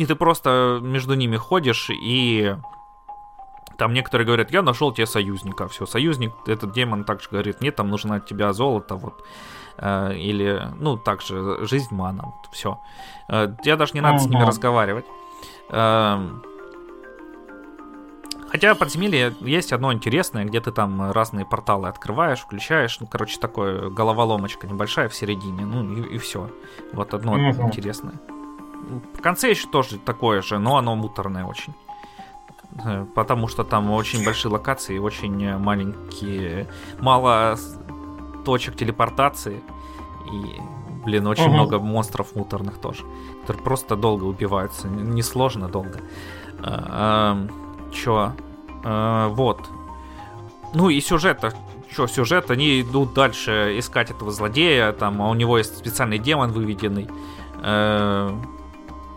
И 0.00 0.06
ты 0.06 0.14
просто 0.14 0.78
между 0.80 1.12
ними 1.12 1.36
ходишь 1.36 1.90
и 1.90 2.56
там 3.76 3.92
некоторые 3.92 4.26
говорят, 4.26 4.50
я 4.50 4.62
нашел 4.62 4.92
тебе 4.92 5.06
союзника. 5.06 5.68
Все, 5.68 5.84
союзник, 5.84 6.32
этот 6.46 6.72
демон 6.72 7.04
также 7.04 7.28
говорит, 7.28 7.60
нет, 7.60 7.76
там 7.76 7.90
нужно 7.90 8.14
от 8.14 8.26
тебя 8.26 8.54
золото, 8.54 8.94
вот. 8.94 9.22
Э, 9.76 10.14
или, 10.14 10.72
ну, 10.78 10.96
также 10.96 11.66
жизнь 11.66 11.94
мана, 11.94 12.32
все. 12.50 12.80
Э, 13.28 13.54
тебе 13.62 13.76
даже 13.76 13.92
не 13.92 14.00
надо 14.00 14.20
с 14.20 14.26
ними 14.26 14.42
разговаривать. 14.42 15.04
Э, 15.68 16.18
хотя 18.48 18.74
подземелье 18.74 19.34
есть 19.40 19.74
одно 19.74 19.92
интересное, 19.92 20.46
где 20.46 20.62
ты 20.62 20.72
там 20.72 21.12
разные 21.12 21.44
порталы 21.44 21.88
открываешь, 21.88 22.40
включаешь. 22.40 22.98
Ну, 23.00 23.06
короче, 23.06 23.38
такое 23.38 23.90
головоломочка 23.90 24.66
небольшая 24.66 25.10
в 25.10 25.14
середине. 25.14 25.66
Ну, 25.66 25.92
и, 25.92 26.14
и 26.14 26.18
все. 26.18 26.48
Вот 26.94 27.12
одно 27.12 27.36
uh-huh. 27.36 27.66
интересное. 27.66 28.14
В 29.14 29.20
конце 29.20 29.50
еще 29.50 29.68
тоже 29.68 29.98
такое 29.98 30.42
же, 30.42 30.58
но 30.58 30.76
оно 30.76 30.96
муторное 30.96 31.44
очень. 31.44 31.74
Э, 32.84 33.04
потому 33.14 33.48
что 33.48 33.64
там 33.64 33.90
очень 33.90 34.24
большие 34.24 34.52
локации, 34.52 34.98
очень 34.98 35.56
маленькие, 35.58 36.68
мало 37.00 37.58
точек 38.44 38.76
телепортации 38.76 39.60
и, 40.30 40.60
блин, 41.04 41.26
очень 41.26 41.44
угу. 41.44 41.54
много 41.54 41.78
монстров 41.78 42.34
муторных 42.34 42.78
тоже, 42.78 43.04
которые 43.42 43.62
просто 43.62 43.96
долго 43.96 44.24
убиваются, 44.24 44.88
несложно 44.88 45.68
долго. 45.68 46.00
А, 46.62 47.46
а, 47.48 47.92
чё? 47.92 48.32
А, 48.84 49.28
вот. 49.28 49.68
Ну 50.74 50.88
и 50.88 51.00
сюжет 51.00 51.44
что, 51.92 52.06
сюжет, 52.06 52.50
они 52.50 52.80
идут 52.80 53.14
дальше 53.14 53.74
искать 53.78 54.10
этого 54.10 54.30
злодея, 54.30 54.92
там, 54.92 55.20
а 55.22 55.28
у 55.28 55.34
него 55.34 55.58
есть 55.58 55.76
специальный 55.76 56.18
демон 56.18 56.52
выведенный, 56.52 57.08
э, 57.62 58.30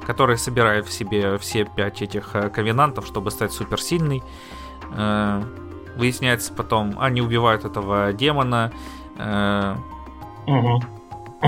который 0.05 0.37
собирает 0.37 0.87
в 0.87 0.93
себе 0.93 1.37
все 1.37 1.65
пять 1.65 2.01
этих 2.01 2.35
э, 2.35 2.49
ковенантов, 2.49 3.05
чтобы 3.07 3.31
стать 3.31 3.51
суперсильный. 3.51 4.23
Э, 4.95 5.41
выясняется 5.95 6.53
потом, 6.53 6.95
они 6.99 7.21
убивают 7.21 7.65
этого 7.65 8.13
демона. 8.13 8.71
Э, 9.17 9.75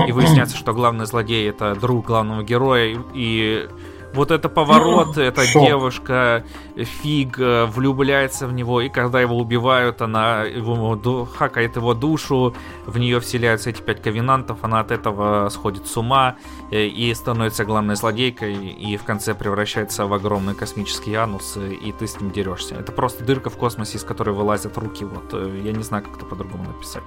и 0.06 0.12
выясняется, 0.12 0.56
что 0.56 0.74
главный 0.74 1.06
злодей 1.06 1.48
это 1.48 1.74
друг 1.74 2.06
главного 2.06 2.42
героя. 2.42 2.98
И 3.14 3.68
вот 4.16 4.30
это 4.30 4.48
поворот, 4.48 5.18
эта 5.18 5.46
девушка 5.52 6.44
Фиг 6.74 7.38
э, 7.38 7.66
влюбляется 7.66 8.46
в 8.46 8.52
него, 8.52 8.80
и 8.80 8.88
когда 8.88 9.20
его 9.20 9.36
убивают, 9.36 10.02
она 10.02 10.42
его, 10.42 11.26
хакает 11.26 11.76
его 11.76 11.94
душу, 11.94 12.54
в 12.86 12.98
нее 12.98 13.20
вселяются 13.20 13.70
эти 13.70 13.82
пять 13.82 14.02
ковенантов, 14.02 14.58
она 14.62 14.80
от 14.80 14.90
этого 14.90 15.48
сходит 15.50 15.86
с 15.86 15.96
ума 15.96 16.36
э, 16.70 16.86
и 16.86 17.14
становится 17.14 17.64
главной 17.64 17.94
злодейкой, 17.94 18.54
и 18.54 18.96
в 18.96 19.04
конце 19.04 19.34
превращается 19.34 20.06
в 20.06 20.12
огромный 20.12 20.54
космический 20.54 21.14
анус, 21.14 21.56
э, 21.56 21.74
и 21.74 21.92
ты 21.92 22.06
с 22.06 22.20
ним 22.20 22.30
дерешься. 22.30 22.74
Это 22.74 22.92
просто 22.92 23.22
дырка 23.22 23.50
в 23.50 23.56
космосе, 23.56 23.98
из 23.98 24.04
которой 24.04 24.34
вылазят 24.34 24.76
руки, 24.78 25.04
вот, 25.04 25.32
я 25.32 25.72
не 25.72 25.82
знаю, 25.82 26.02
как 26.04 26.16
это 26.16 26.26
по-другому 26.26 26.64
написать. 26.64 27.02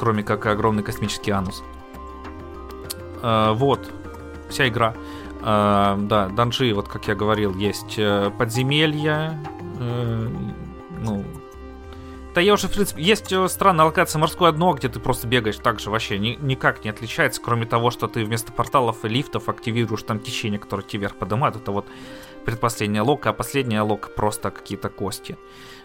Кроме 0.00 0.24
как 0.24 0.46
огромный 0.46 0.82
космический 0.82 1.30
анус. 1.30 1.62
Вот, 3.22 3.90
вся 4.48 4.68
игра. 4.68 4.94
Э, 5.42 5.96
да, 5.98 6.28
данжи, 6.28 6.72
вот 6.74 6.88
как 6.88 7.08
я 7.08 7.14
говорил, 7.14 7.54
есть 7.54 7.94
э, 7.98 8.30
подземелья. 8.38 9.38
Э, 9.78 10.28
ну, 11.00 11.24
да 12.36 12.42
я 12.42 12.52
уже, 12.52 12.68
в 12.68 12.72
принципе, 12.72 13.02
есть 13.02 13.32
э, 13.32 13.48
странная 13.48 13.86
локация 13.86 14.20
морское 14.20 14.52
дно, 14.52 14.74
где 14.74 14.90
ты 14.90 15.00
просто 15.00 15.26
бегаешь 15.26 15.56
так 15.56 15.80
же 15.80 15.88
вообще 15.88 16.18
ни, 16.18 16.36
никак 16.38 16.84
не 16.84 16.90
отличается, 16.90 17.40
кроме 17.42 17.64
того, 17.64 17.90
что 17.90 18.08
ты 18.08 18.26
вместо 18.26 18.52
порталов 18.52 19.06
и 19.06 19.08
лифтов 19.08 19.48
активируешь 19.48 20.02
там 20.02 20.20
течение, 20.20 20.58
которое 20.58 20.82
тебя 20.82 21.04
вверх 21.04 21.16
поднимает. 21.16 21.56
Это 21.56 21.72
вот 21.72 21.86
предпоследняя 22.44 23.02
лока, 23.02 23.30
а 23.30 23.32
последняя 23.32 23.80
лока 23.80 24.10
просто 24.10 24.50
какие-то 24.50 24.90
кости. 24.90 25.38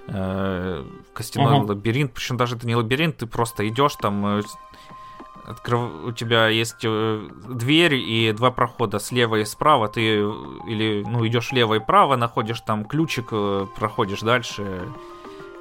Э, 0.07 0.83
костяной 1.13 1.59
uh-huh. 1.59 1.67
лабиринт, 1.67 2.11
причем 2.11 2.35
даже 2.35 2.57
это 2.57 2.67
не 2.67 2.75
лабиринт, 2.75 3.15
ты 3.15 3.27
просто 3.27 3.65
идешь 3.69 3.95
там 3.95 4.41
открыв... 5.45 6.05
у 6.05 6.11
тебя 6.11 6.47
есть 6.47 6.83
э, 6.83 7.27
дверь 7.49 7.95
и 7.95 8.31
два 8.31 8.51
прохода 8.51 8.99
слева 8.99 9.37
и 9.37 9.45
справа. 9.45 9.87
Ты 9.87 10.19
или 10.67 11.03
ну 11.07 11.25
идешь 11.27 11.51
влево 11.51 11.75
и 11.75 11.79
право, 11.79 12.15
находишь 12.15 12.61
там 12.61 12.85
ключик, 12.85 13.29
э, 13.31 13.67
проходишь 13.75 14.21
дальше. 14.21 14.87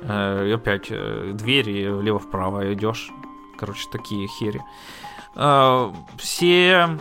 Э, 0.02 0.46
и 0.48 0.52
опять 0.52 0.88
дверь 0.88 1.70
и 1.70 1.88
влево-вправо 1.88 2.72
идешь. 2.72 3.10
Короче, 3.58 3.86
такие 3.90 4.26
хери. 4.26 4.62
Все 6.16 6.98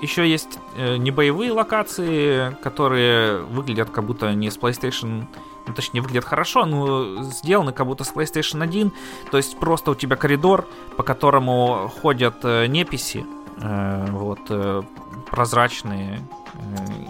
еще 0.00 0.28
есть 0.28 0.58
э, 0.76 0.96
небоевые 0.96 1.52
локации, 1.52 2.54
которые 2.62 3.42
выглядят 3.42 3.90
как 3.90 4.04
будто 4.04 4.32
не 4.32 4.50
с 4.50 4.58
PlayStation 4.58 5.26
ну, 5.68 5.74
точнее, 5.74 6.00
выглядят 6.00 6.24
хорошо, 6.24 6.64
но 6.64 7.22
сделаны 7.22 7.72
как 7.72 7.86
будто 7.86 8.04
с 8.04 8.12
PlayStation 8.12 8.62
1. 8.62 8.92
То 9.30 9.36
есть 9.36 9.58
просто 9.58 9.90
у 9.90 9.94
тебя 9.94 10.16
коридор, 10.16 10.66
по 10.96 11.02
которому 11.02 11.92
ходят 12.00 12.36
э, 12.42 12.66
неписи, 12.66 13.24
э, 13.60 14.06
вот, 14.10 14.40
э, 14.48 14.82
прозрачные. 15.30 16.20
Э, 16.54 16.58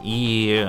и, 0.03 0.69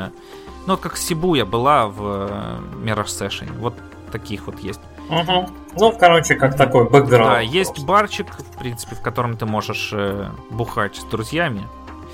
ну, 0.68 0.78
как 0.78 0.98
Сибуя 0.98 1.46
была 1.46 1.88
в 1.88 2.00
э, 2.02 2.60
Mirror 2.86 3.06
Session. 3.06 3.52
Вот 3.60 3.74
таких 4.12 4.46
вот 4.46 4.60
есть. 4.60 4.82
Угу. 5.10 5.50
Ну, 5.80 5.92
короче, 6.00 6.36
как 6.36 6.56
такой 6.56 6.88
бэкграунд. 6.88 7.34
Да, 7.34 7.40
есть 7.40 7.84
барчик, 7.84 8.28
в 8.32 8.58
принципе, 8.60 8.96
в 8.96 9.02
котором 9.02 9.38
ты 9.38 9.46
можешь 9.46 9.90
э, 9.94 10.30
бухать 10.52 10.98
с 10.98 11.04
друзьями 11.06 11.68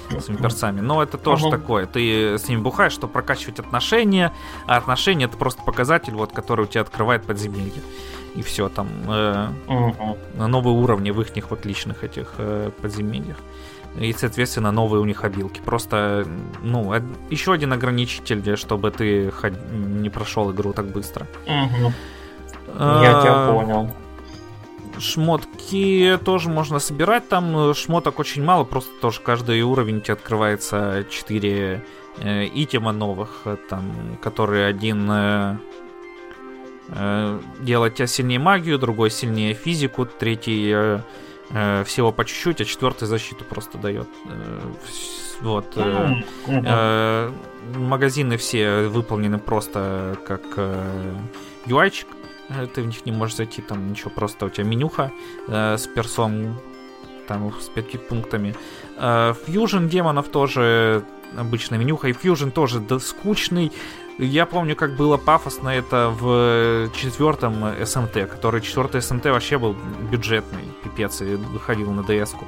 с 0.10 0.26
перцами. 0.26 0.82
Но 0.82 1.02
это 1.02 1.18
тоже 1.18 1.48
uh 1.48 1.52
такое. 1.52 1.86
Ты 1.86 2.38
с 2.38 2.48
ними 2.48 2.62
бухаешь, 2.62 2.94
чтобы 2.94 3.14
прокачивать 3.14 3.60
отношения, 3.60 4.32
а 4.68 4.78
отношения 4.78 5.26
это 5.26 5.38
просто 5.38 5.62
показатель, 5.64 6.14
вот, 6.14 6.32
который 6.32 6.66
у 6.66 6.68
тебя 6.68 6.82
открывает 6.82 7.24
подземелье. 7.24 7.82
И 8.36 8.42
все, 8.42 8.70
там 8.70 8.88
э, 9.08 9.48
uh 9.68 10.48
новые 10.48 10.76
уровни 10.76 11.12
в 11.12 11.22
их 11.22 11.50
вот 11.50 11.66
личных 11.66 12.04
этих 12.04 12.34
э, 12.38 12.72
подземельях. 12.82 13.38
И, 14.00 14.12
соответственно, 14.14 14.72
новые 14.72 15.02
у 15.02 15.06
них 15.06 15.24
обилки. 15.24 15.62
Просто, 15.64 16.28
ну, 16.62 16.94
еще 17.30 17.54
один 17.54 17.72
ограничитель, 17.72 18.58
чтобы 18.58 18.92
ты 18.92 19.32
не 19.72 20.10
прошел 20.10 20.52
игру 20.52 20.74
так 20.74 20.88
быстро. 20.88 21.26
uh 21.46 21.92
Я 22.78 23.22
тебя 23.22 23.48
понял. 23.54 23.96
Шмотки 25.00 26.20
тоже 26.24 26.50
можно 26.50 26.80
собирать, 26.80 27.28
там 27.28 27.74
шмоток 27.74 28.20
очень 28.20 28.44
мало, 28.44 28.64
просто 28.64 28.92
тоже 29.02 29.22
каждый 29.22 29.62
уровень 29.62 30.02
тебе 30.02 30.14
открывается 30.14 31.06
4 31.10 31.84
э, 32.18 32.46
итема 32.54 32.92
новых, 32.92 33.46
там, 33.70 34.18
которые 34.22 34.68
один 34.68 35.10
э, 35.10 35.58
э, 36.90 37.40
делает 37.60 37.96
тебя 37.96 38.08
сильнее 38.08 38.40
магию, 38.40 38.80
другой 38.80 39.12
сильнее 39.12 39.54
физику, 39.54 40.06
третий 40.06 40.72
э, 40.74 41.00
э, 41.52 41.84
всего 41.86 42.12
по 42.12 42.26
чуть-чуть, 42.26 42.62
а 42.62 42.66
четвертый 42.66 43.08
защиту 43.08 43.44
просто 43.44 43.78
дает. 43.78 44.08
Э, 44.28 44.60
вот. 45.42 45.74
Э, 45.76 46.14
э, 46.48 47.32
магазины 47.76 48.38
все 48.38 48.84
выполнены 48.88 49.40
просто 49.40 50.18
как 50.26 50.42
э, 50.58 51.14
UI-чик. 51.66 52.08
Э, 52.50 52.68
ты 52.68 52.82
в 52.82 52.88
них 52.88 53.06
не 53.06 53.12
можешь 53.12 53.36
зайти, 53.36 53.62
там 53.62 53.90
ничего, 53.90 54.10
просто 54.10 54.46
у 54.46 54.50
тебя 54.50 54.68
менюха 54.68 55.12
э, 55.48 55.78
с 55.78 55.88
персом, 55.88 56.60
там 57.28 57.54
с 57.60 57.70
пяти 57.70 57.98
пунктами. 57.98 58.56
Э, 58.98 59.34
Fusion 59.48 59.88
демонов 59.88 60.30
тоже 60.30 61.04
обычная 61.38 61.80
менюха, 61.80 62.08
и 62.08 62.14
Fusion 62.14 62.52
тоже 62.52 62.80
да, 62.80 63.00
скучный. 63.00 63.72
Я 64.18 64.46
помню, 64.46 64.76
как 64.76 64.96
было 64.96 65.18
пафосно 65.18 65.70
это 65.70 66.10
в 66.10 66.90
четвертом 66.96 67.66
SMT, 67.66 68.28
который 68.28 68.62
четвертый 68.62 69.02
SMT 69.02 69.32
вообще 69.32 69.58
был 69.58 69.76
бюджетный, 70.10 70.64
пипец, 70.84 71.22
и 71.22 71.36
выходил 71.36 71.92
на 71.92 72.02
DS-ку. 72.02 72.46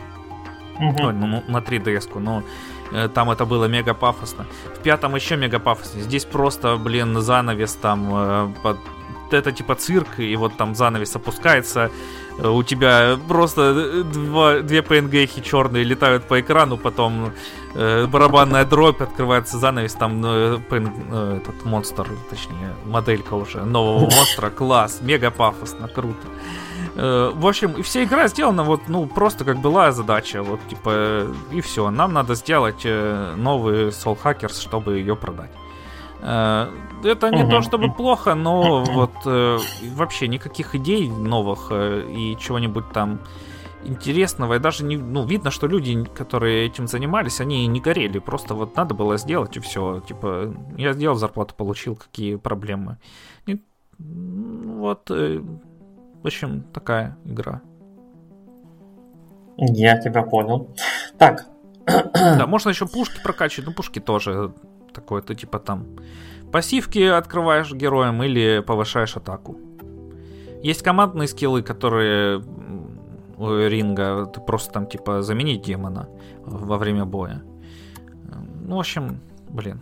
Uh-huh. 0.79 1.11
ну, 1.11 1.43
на 1.47 1.57
3DS-ку, 1.57 2.19
но 2.19 2.43
э, 2.91 3.09
там 3.09 3.31
это 3.31 3.45
было 3.45 3.65
мега 3.65 3.95
пафосно. 3.95 4.45
В 4.75 4.79
пятом 4.83 5.15
еще 5.15 5.35
мега 5.35 5.59
пафосно. 5.59 6.01
Здесь 6.01 6.23
просто, 6.23 6.77
блин, 6.77 7.19
занавес 7.19 7.73
там 7.73 8.09
э, 8.13 8.53
под 8.61 8.77
это 9.33 9.51
типа 9.51 9.75
цирк, 9.75 10.19
и 10.19 10.35
вот 10.35 10.57
там 10.57 10.75
занавес 10.75 11.15
опускается, 11.15 11.91
э, 12.37 12.47
у 12.47 12.63
тебя 12.63 13.17
просто 13.27 13.61
э, 13.61 14.03
два, 14.03 14.59
две 14.59 14.79
PNG 14.79 15.41
черные 15.41 15.83
летают 15.83 16.23
по 16.23 16.39
экрану, 16.39 16.77
потом 16.77 17.31
э, 17.75 18.05
барабанная 18.07 18.65
дробь, 18.65 19.01
открывается 19.01 19.57
занавес, 19.57 19.93
там 19.93 20.25
э, 20.25 20.59
PNG, 20.69 20.91
э, 21.11 21.37
этот 21.41 21.65
монстр, 21.65 22.07
точнее, 22.29 22.75
моделька 22.85 23.35
уже 23.35 23.63
нового 23.63 24.09
монстра, 24.09 24.49
класс, 24.49 24.99
мега 25.01 25.31
пафосно, 25.31 25.87
круто. 25.87 26.27
Э, 26.95 27.31
в 27.33 27.45
общем, 27.45 27.73
и 27.73 27.81
вся 27.81 28.03
игра 28.03 28.27
сделана 28.27 28.63
вот, 28.63 28.81
ну, 28.87 29.05
просто 29.05 29.45
как 29.45 29.57
была 29.57 29.91
задача, 29.91 30.43
вот, 30.43 30.59
типа, 30.69 31.27
и 31.51 31.61
все. 31.61 31.89
Нам 31.89 32.13
надо 32.13 32.35
сделать 32.35 32.83
новый 32.83 33.89
Soul 33.89 34.17
Hackers, 34.23 34.61
чтобы 34.61 34.97
ее 34.97 35.15
продать. 35.15 35.51
Э, 36.21 36.67
это 37.03 37.29
не 37.29 37.43
угу. 37.43 37.51
то 37.51 37.61
чтобы 37.61 37.91
плохо, 37.93 38.35
но 38.35 38.83
вот 38.83 39.13
э, 39.25 39.57
вообще 39.95 40.27
никаких 40.27 40.75
идей 40.75 41.09
новых 41.09 41.67
э, 41.71 42.05
и 42.09 42.37
чего-нибудь 42.37 42.91
там 42.91 43.19
интересного. 43.83 44.55
И 44.55 44.59
даже 44.59 44.83
не, 44.83 44.97
ну, 44.97 45.25
видно, 45.25 45.51
что 45.51 45.67
люди, 45.67 46.03
которые 46.03 46.65
этим 46.65 46.87
занимались, 46.87 47.39
они 47.39 47.67
не 47.67 47.79
горели. 47.79 48.19
Просто 48.19 48.53
вот 48.53 48.75
надо 48.75 48.93
было 48.93 49.17
сделать 49.17 49.57
и 49.57 49.59
все. 49.59 50.01
Типа, 50.01 50.53
я 50.77 50.93
сделал 50.93 51.15
зарплату, 51.15 51.55
получил, 51.55 51.95
какие 51.95 52.35
проблемы. 52.35 52.97
И, 53.45 53.61
вот, 53.99 55.09
э, 55.11 55.39
в 56.23 56.25
общем, 56.25 56.63
такая 56.73 57.17
игра. 57.25 57.61
Я 59.57 59.99
тебя 59.99 60.23
понял. 60.23 60.75
Так. 61.17 61.45
Да, 61.85 62.45
можно 62.47 62.69
еще 62.69 62.85
пушки 62.85 63.21
прокачивать, 63.23 63.67
но 63.67 63.73
пушки 63.73 63.99
тоже 63.99 64.53
такое, 64.97 65.21
ты 65.21 65.35
типа 65.35 65.59
там 65.59 65.85
пассивки 66.51 66.99
открываешь 66.99 67.71
героем 67.71 68.23
или 68.23 68.63
повышаешь 68.65 69.15
атаку. 69.15 69.57
Есть 70.63 70.81
командные 70.81 71.27
скиллы, 71.27 71.61
которые 71.61 72.43
у 73.37 73.67
ринга 73.67 74.25
ты 74.25 74.41
просто 74.41 74.73
там 74.73 74.87
типа 74.87 75.21
заменить 75.21 75.61
демона 75.61 76.09
во 76.43 76.77
время 76.77 77.05
боя. 77.05 77.43
Ну, 78.65 78.77
в 78.77 78.79
общем, 78.79 79.21
блин. 79.49 79.79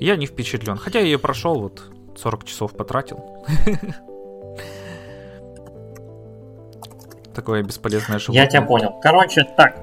Я 0.00 0.16
не 0.16 0.26
впечатлен. 0.26 0.76
Хотя 0.76 1.00
я 1.00 1.06
ее 1.06 1.18
прошел, 1.18 1.60
вот 1.60 1.90
40 2.16 2.44
часов 2.44 2.72
потратил. 2.76 3.44
Такое 7.34 7.62
бесполезное 7.62 8.18
животное. 8.18 8.44
Я 8.44 8.48
тебя 8.48 8.62
понял. 8.62 8.98
Короче, 9.02 9.44
так. 9.56 9.76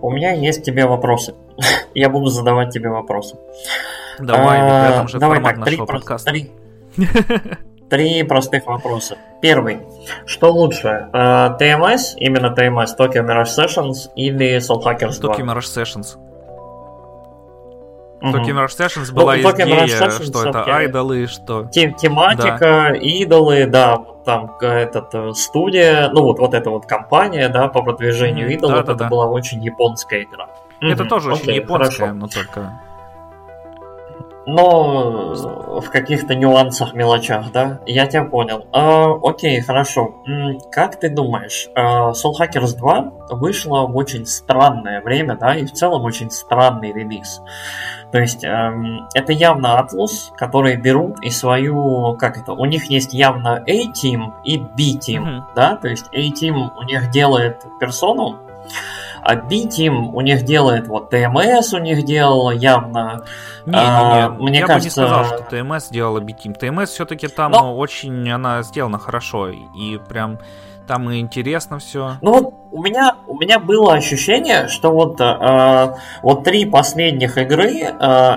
У 0.00 0.10
меня 0.10 0.32
есть 0.32 0.64
тебе 0.64 0.86
вопросы. 0.86 1.34
Я 1.94 2.08
буду 2.08 2.26
задавать 2.26 2.70
тебе 2.70 2.88
вопросы. 2.88 3.36
Давай, 4.18 4.58
а, 4.60 4.90
этом 4.90 5.08
же 5.08 5.18
давай 5.18 5.42
так, 5.42 5.64
три, 5.64 5.76
про- 5.76 6.00
три, 6.18 6.52
три 7.88 8.22
простых 8.24 8.66
вопроса. 8.66 9.16
Первый. 9.40 9.80
Что 10.26 10.52
лучше, 10.52 11.08
TMS, 11.12 12.14
э, 12.16 12.18
именно 12.18 12.54
TMS, 12.56 12.96
Tokyo 12.98 13.24
Mirage 13.24 13.56
Sessions 13.56 14.10
или 14.16 14.58
Soul 14.58 14.82
Hackers 14.82 15.20
2? 15.20 15.34
Tokyo 15.34 15.44
Mirage 15.44 15.60
Sessions. 15.60 16.16
Угу. 18.20 18.36
Tokyo 18.36 18.54
Mirage 18.54 18.76
Sessions 18.76 19.12
была 19.12 19.36
ну, 19.36 19.50
идея, 19.52 19.86
Sessions, 19.86 20.24
что 20.24 20.48
это 20.48 20.64
айдолы, 20.64 21.26
что... 21.28 21.66
Тем, 21.66 21.94
тематика, 21.94 22.58
да. 22.58 22.94
идолы, 22.96 23.66
да, 23.66 23.98
там 24.24 24.56
этот 24.60 25.14
э, 25.14 25.32
студия, 25.34 26.10
ну 26.12 26.22
вот, 26.24 26.40
вот 26.40 26.52
эта 26.52 26.70
вот 26.70 26.86
компания, 26.86 27.48
да, 27.48 27.68
по 27.68 27.82
продвижению 27.82 28.48
mm, 28.48 28.54
идолов, 28.54 28.76
да, 28.78 28.82
да, 28.82 28.92
это 28.92 29.04
да. 29.04 29.08
была 29.08 29.26
очень 29.26 29.62
японская 29.62 30.24
игра. 30.24 30.48
Это 30.80 31.04
mm 31.04 31.08
тоже 31.08 31.32
очень 31.32 31.54
японская, 31.54 32.12
но 32.12 32.28
только 32.28 32.80
но 34.48 35.34
в 35.80 35.90
каких-то 35.90 36.34
нюансах, 36.34 36.94
мелочах, 36.94 37.52
да? 37.52 37.80
Я 37.84 38.06
тебя 38.06 38.24
понял. 38.24 38.66
А, 38.72 39.12
окей, 39.22 39.60
хорошо. 39.60 40.22
Как 40.72 40.98
ты 40.98 41.10
думаешь, 41.10 41.68
а, 41.74 42.12
Soul 42.12 42.32
Hackers 42.40 42.74
2 42.76 43.12
вышло 43.30 43.86
в 43.86 43.94
очень 43.94 44.24
странное 44.24 45.02
время, 45.02 45.36
да, 45.36 45.54
и 45.54 45.66
в 45.66 45.72
целом 45.72 46.02
очень 46.04 46.30
странный 46.30 46.92
релиз. 46.92 47.42
То 48.10 48.18
есть 48.20 48.42
эм, 48.42 49.06
это 49.12 49.34
явно 49.34 49.78
Atlus, 49.78 50.34
которые 50.34 50.78
берут 50.78 51.22
и 51.22 51.28
свою, 51.28 52.16
как 52.18 52.38
это, 52.38 52.52
у 52.54 52.64
них 52.64 52.86
есть 52.86 53.12
явно 53.12 53.62
A-Team 53.66 54.32
и 54.44 54.56
B-Team, 54.56 55.24
mm-hmm. 55.24 55.42
да, 55.54 55.76
то 55.76 55.88
есть 55.88 56.06
A-Team 56.14 56.70
у 56.74 56.82
них 56.84 57.10
делает 57.10 57.66
персону, 57.78 58.38
а 59.28 59.36
B-Team 59.36 60.12
у 60.14 60.22
них 60.22 60.42
делает, 60.44 60.88
вот 60.88 61.12
TMS 61.12 61.74
у 61.74 61.78
них 61.78 62.02
делал 62.06 62.50
явно. 62.50 63.24
Не, 63.66 63.76
а, 63.76 64.34
не, 64.38 64.42
мне 64.42 64.60
я 64.60 64.66
кажется... 64.66 65.02
бы 65.02 65.06
не 65.06 65.10
сказал, 65.10 65.24
что 65.26 65.54
TMS 65.54 65.88
делала 65.90 66.20
B-Team. 66.20 66.58
TMS 66.58 66.86
все-таки 66.86 67.28
там 67.28 67.52
Но... 67.52 67.76
очень, 67.76 68.30
она 68.30 68.62
сделана 68.62 68.98
хорошо, 68.98 69.50
и 69.50 69.98
прям 70.08 70.38
там 70.86 71.10
и 71.10 71.20
интересно 71.20 71.78
все. 71.78 72.16
Ну 72.22 72.32
вот 72.32 72.54
у 72.72 72.82
меня 72.82 73.16
у 73.26 73.36
меня 73.36 73.58
было 73.58 73.92
ощущение, 73.92 74.68
что 74.68 74.92
вот 74.92 75.20
э, 75.20 75.94
вот 76.22 76.44
три 76.44 76.64
последних 76.64 77.36
игры 77.36 77.82
э, 77.82 77.92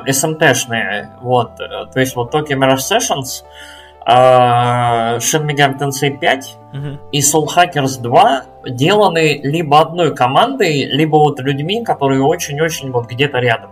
SMT-шные, 0.07 1.07
вот, 1.21 1.51
э, 1.61 1.85
то 1.85 1.99
есть 2.01 2.17
вот 2.17 2.35
Tokyo 2.35 2.57
Mirage 2.57 2.79
Sessions, 2.79 3.43
э, 3.43 3.80
Megami 4.07 5.77
Tensei 5.77 6.17
5 6.17 6.57
угу. 6.73 6.99
и 7.11 7.19
Soul 7.19 7.47
Hackers 7.47 8.01
2 8.01 8.43
деланы 8.67 9.39
либо 9.43 9.81
одной 9.81 10.15
командой, 10.15 10.85
либо 10.85 11.17
вот 11.17 11.39
людьми, 11.39 11.83
которые 11.83 12.21
очень-очень 12.23 12.91
вот 12.91 13.07
где-то 13.07 13.39
рядом. 13.39 13.71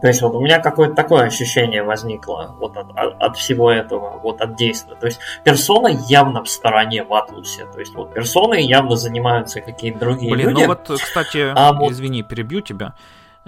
То 0.00 0.06
есть 0.06 0.22
вот 0.22 0.34
у 0.34 0.40
меня 0.40 0.60
какое-то 0.60 0.94
такое 0.94 1.24
ощущение 1.24 1.82
возникло 1.82 2.54
вот 2.60 2.76
от, 2.76 2.96
от, 2.96 3.20
от 3.20 3.36
всего 3.36 3.70
этого, 3.70 4.20
вот 4.22 4.40
от 4.40 4.56
действия. 4.56 4.94
То 4.94 5.06
есть 5.06 5.18
персона 5.42 5.88
явно 5.88 6.44
в 6.44 6.48
стороне 6.48 7.02
в 7.02 7.12
Атлусе. 7.12 7.66
То 7.66 7.80
есть 7.80 7.94
вот 7.94 8.14
персоны 8.14 8.60
явно 8.60 8.96
занимаются 8.96 9.60
какие-то 9.60 9.98
другие 9.98 10.32
Блин, 10.32 10.50
люди. 10.50 10.60
ну 10.60 10.66
вот, 10.68 10.88
кстати, 11.00 11.52
А 11.52 11.72
вот- 11.72 11.90
извини, 11.90 12.22
перебью 12.22 12.60
тебя. 12.60 12.94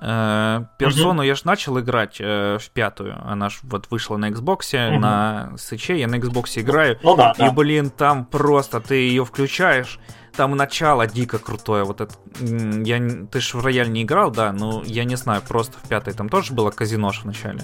Э, 0.02 0.64
Персону 0.78 1.22
я 1.22 1.34
ж 1.34 1.44
начал 1.44 1.78
играть 1.78 2.16
э, 2.20 2.58
в 2.58 2.70
пятую. 2.70 3.16
Она 3.24 3.50
ж 3.50 3.58
вот 3.62 3.90
вышла 3.90 4.16
на 4.16 4.30
Xbox, 4.30 4.98
на 4.98 5.52
Switch, 5.56 5.94
я 5.94 6.06
на 6.06 6.16
Xbox 6.16 6.60
играю. 6.60 6.98
Ну 7.02 7.16
да, 7.16 7.32
И, 7.36 7.40
да. 7.42 7.52
блин, 7.52 7.90
там 7.90 8.24
просто 8.24 8.80
ты 8.80 8.94
ее 8.94 9.24
включаешь, 9.24 9.98
там 10.34 10.56
начало 10.56 11.06
дико 11.06 11.38
крутое. 11.38 11.84
Вот 11.84 12.00
это, 12.00 12.14
я, 12.40 13.26
ты 13.30 13.40
ж 13.40 13.54
в 13.54 13.64
рояль 13.64 13.90
не 13.90 14.02
играл, 14.02 14.30
да, 14.30 14.52
ну, 14.52 14.82
я 14.84 15.04
не 15.04 15.16
знаю, 15.16 15.42
просто 15.46 15.76
в 15.82 15.88
пятой 15.88 16.14
там 16.14 16.28
тоже 16.28 16.54
было 16.54 16.70
казино 16.70 17.10
в 17.10 17.24
начале. 17.24 17.60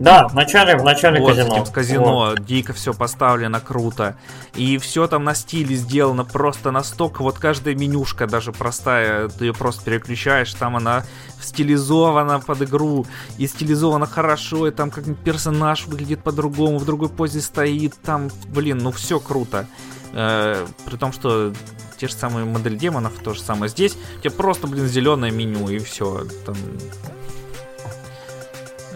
Да, 0.00 0.28
в 0.28 0.34
начале, 0.34 0.78
в 0.78 0.82
начале 0.82 1.20
Вот, 1.20 1.36
казино. 1.36 1.64
с 1.66 1.70
казино, 1.70 2.14
Вот. 2.14 2.44
дико 2.46 2.72
все 2.72 2.94
поставлено, 2.94 3.60
круто. 3.60 4.16
И 4.54 4.78
все 4.78 5.06
там 5.06 5.24
на 5.24 5.34
стиле 5.34 5.76
сделано 5.76 6.24
просто 6.24 6.70
настолько, 6.70 7.20
вот 7.22 7.38
каждая 7.38 7.74
менюшка, 7.74 8.26
даже 8.26 8.52
простая, 8.52 9.28
ты 9.28 9.44
ее 9.44 9.52
просто 9.52 9.84
переключаешь, 9.84 10.54
там 10.54 10.76
она 10.76 11.04
стилизована 11.38 12.40
под 12.40 12.62
игру, 12.62 13.06
и 13.36 13.46
стилизована 13.46 14.06
хорошо, 14.06 14.66
и 14.66 14.70
там 14.70 14.90
как 14.90 15.04
персонаж 15.18 15.86
выглядит 15.86 16.22
по-другому, 16.22 16.78
в 16.78 16.86
другой 16.86 17.10
позе 17.10 17.42
стоит, 17.42 17.94
там, 18.02 18.30
блин, 18.48 18.78
ну 18.78 18.92
все 18.92 19.20
круто. 19.20 19.66
Э, 20.14 20.66
при 20.86 20.96
том, 20.96 21.12
что 21.12 21.52
те 21.98 22.08
же 22.08 22.14
самые 22.14 22.46
модель 22.46 22.78
демонов, 22.78 23.12
то 23.22 23.34
же 23.34 23.42
самое 23.42 23.68
здесь, 23.68 23.98
у 24.16 24.20
тебя 24.20 24.30
просто, 24.30 24.66
блин, 24.66 24.88
зеленое 24.88 25.30
меню, 25.30 25.68
и 25.68 25.78
все. 25.78 26.24
Там 26.46 26.56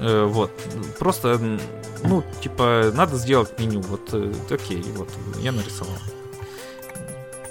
вот. 0.01 0.51
Просто, 0.99 1.39
ну, 2.03 2.23
типа, 2.41 2.91
надо 2.95 3.17
сделать 3.17 3.59
меню. 3.59 3.81
Вот, 3.83 4.13
э, 4.13 4.33
окей, 4.51 4.83
вот, 4.97 5.09
я 5.39 5.53
нарисовал. 5.53 5.97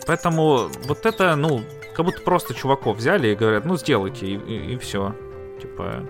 Поэтому 0.05 0.69
вот 0.85 1.05
это, 1.05 1.35
ну, 1.35 1.61
как 1.95 2.05
будто 2.05 2.21
просто 2.21 2.53
чуваков 2.53 2.97
взяли 2.97 3.29
и 3.29 3.35
говорят, 3.35 3.65
ну, 3.65 3.77
сделайте, 3.77 4.27
и, 4.27 4.77
все. 4.77 5.15
Типа... 5.61 6.03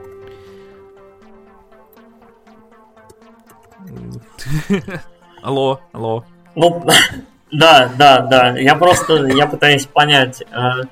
Алло, 5.41 5.81
алло. 5.91 6.25
Ну, 6.55 6.85
да, 7.51 7.91
да, 7.97 8.19
да. 8.19 8.57
Я 8.57 8.75
просто, 8.75 9.25
я 9.27 9.45
пытаюсь 9.45 9.85
понять. 9.85 10.41
э, 10.41 10.83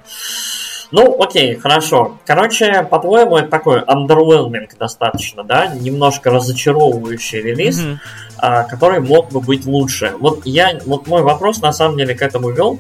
Ну, 0.91 1.21
окей, 1.21 1.55
хорошо. 1.55 2.17
Короче, 2.25 2.83
по-твоему, 2.83 3.37
это 3.37 3.47
такой 3.49 3.79
underwhelming 3.81 4.69
достаточно, 4.77 5.43
да? 5.43 5.67
Немножко 5.67 6.29
разочаровывающий 6.29 7.41
релиз, 7.41 7.79
Мгм. 7.79 7.99
а, 8.37 8.63
который 8.63 8.99
мог 8.99 9.31
бы 9.31 9.39
быть 9.39 9.65
лучше. 9.65 10.13
Вот 10.19 10.45
я, 10.45 10.79
вот 10.85 11.07
мой 11.07 11.21
вопрос 11.21 11.61
на 11.61 11.71
самом 11.71 11.97
деле 11.97 12.13
к 12.13 12.21
этому 12.21 12.49
вел. 12.49 12.79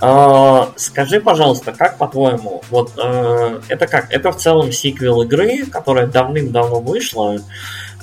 А, 0.00 0.68
Скажи, 0.76 1.20
пожалуйста, 1.20 1.72
как 1.72 1.96
по-твоему, 1.96 2.62
вот 2.70 2.92
э, 3.02 3.60
это 3.68 3.86
как? 3.86 4.12
Это 4.12 4.30
в 4.30 4.36
целом 4.36 4.70
сиквел 4.70 5.22
игры, 5.22 5.64
которая 5.66 6.06
давным-давно 6.06 6.80
вышла. 6.80 7.38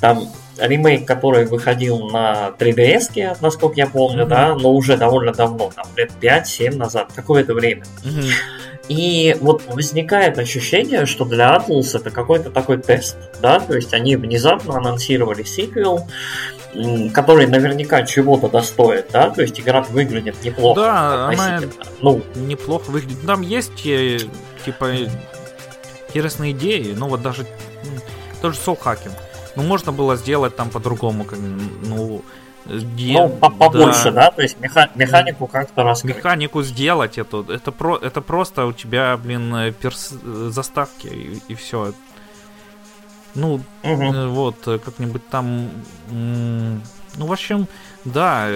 Там 0.01 0.27
ремейк, 0.57 1.05
который 1.05 1.45
выходил 1.45 2.09
на 2.09 2.51
3DS, 2.57 3.37
насколько 3.41 3.75
я 3.77 3.87
помню, 3.87 4.21
Мгм. 4.21 4.29
да, 4.29 4.55
но 4.55 4.71
уже 4.73 4.97
довольно 4.97 5.31
давно, 5.33 5.69
там 5.75 5.85
лет 5.95 6.11
5-7 6.19 6.75
назад, 6.77 7.09
какое-то 7.15 7.53
время. 7.53 7.83
Мгм. 8.03 8.23
И 8.87 9.35
вот 9.41 9.63
возникает 9.67 10.37
ощущение, 10.37 11.05
что 11.05 11.25
для 11.25 11.55
Atlus 11.55 11.97
это 11.97 12.11
какой-то 12.11 12.51
такой 12.51 12.77
тест, 12.77 13.17
да, 13.41 13.59
то 13.59 13.75
есть 13.75 13.93
они 13.93 14.15
внезапно 14.15 14.77
анонсировали 14.77 15.41
сиквел, 15.43 16.07
который 17.13 17.47
наверняка 17.47 18.03
чего-то 18.03 18.47
достоит, 18.47 19.07
да, 19.11 19.31
то 19.31 19.41
есть 19.41 19.59
игра 19.59 19.81
выглядит 19.81 20.35
неплохо. 20.43 20.81
Да, 20.81 21.29
она-. 21.29 21.61
Ну, 22.01 22.21
неплохо 22.35 22.91
выглядит. 22.91 23.25
Там 23.25 23.41
есть, 23.41 23.85
э, 23.85 24.19
типа, 24.63 24.93
интересные 26.07 26.51
идеи, 26.51 26.93
ну 26.95 27.07
вот 27.07 27.23
даже 27.23 27.45
тоже 28.41 28.59
Soul 28.63 28.77
Hacking. 28.79 29.13
Ну, 29.55 29.63
можно 29.63 29.91
было 29.91 30.15
сделать 30.15 30.55
там 30.55 30.69
по-другому, 30.69 31.23
как, 31.23 31.39
ну, 31.39 32.21
где- 32.65 33.13
ну 33.13 33.29
по- 33.29 33.49
побольше, 33.49 34.11
да, 34.11 34.31
то 34.31 34.41
есть 34.41 34.57
меха- 34.59 34.89
механику 34.95 35.47
как-то 35.47 35.83
раскрыть. 35.83 36.17
Механику 36.17 36.63
сделать 36.63 37.17
эту, 37.17 37.43
это, 37.43 37.71
про, 37.71 37.97
это 37.97 38.21
просто 38.21 38.65
у 38.65 38.73
тебя, 38.73 39.17
блин, 39.17 39.53
э, 39.55 39.71
перс, 39.71 40.13
э, 40.13 40.49
заставки 40.51 41.07
и, 41.47 41.53
все. 41.55 41.93
Ну. 43.35 43.61
Э, 43.83 44.27
Вот, 44.27 44.57
как-нибудь 44.63 45.27
там... 45.29 45.69
Ну, 46.09 47.27
в 47.27 47.31
общем, 47.31 47.67
да, 48.03 48.49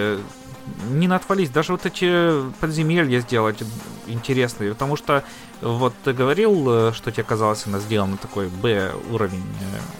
не 0.90 1.06
отвались. 1.06 1.48
Даже 1.50 1.72
вот 1.72 1.86
эти 1.86 2.50
подземелья 2.60 3.20
сделать 3.20 3.62
интересные. 4.06 4.72
Потому 4.72 4.96
что, 4.96 5.22
вот 5.62 5.94
ты 6.04 6.12
говорил, 6.12 6.92
что 6.92 7.10
тебе 7.10 7.22
казалось, 7.24 7.66
она 7.66 7.78
сделана 7.78 8.16
такой 8.18 8.48
Б 8.48 8.92
уровень 9.10 9.42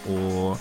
у... 0.06 0.56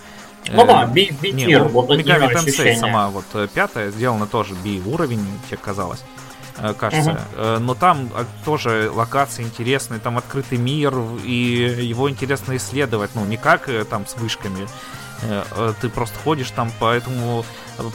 э, 0.47 0.55
Ну 0.55 0.65
да, 0.65 0.85
би- 0.85 1.09
не, 1.21 1.31
битир, 1.45 1.63
у 1.63 1.69
вот 1.69 1.89
Tensei 2.31 2.49
ощущения. 2.49 2.79
сама, 2.79 3.09
вот 3.09 3.25
э, 3.33 3.47
пятая, 3.53 3.91
сделана 3.91 4.27
тоже 4.27 4.53
B 4.55 4.79
уровень, 4.85 5.25
тебе 5.47 5.57
казалось. 5.57 6.01
э, 6.57 6.73
Кажется. 6.77 7.21
Э, 7.35 7.57
Но 7.59 7.73
там 7.75 8.09
э, 8.15 8.25
тоже 8.45 8.91
локации 8.93 9.43
интересные, 9.43 9.99
там 9.99 10.17
открытый 10.17 10.57
мир, 10.57 10.93
и 11.23 11.77
его 11.81 12.09
интересно 12.09 12.55
исследовать. 12.57 13.11
Ну, 13.15 13.25
не 13.25 13.37
как 13.37 13.69
там 13.89 14.05
с 14.07 14.15
вышками, 14.17 14.67
ты 15.81 15.89
просто 15.89 16.17
ходишь 16.23 16.49
там 16.51 16.71
по 16.79 16.91
этому 16.93 17.43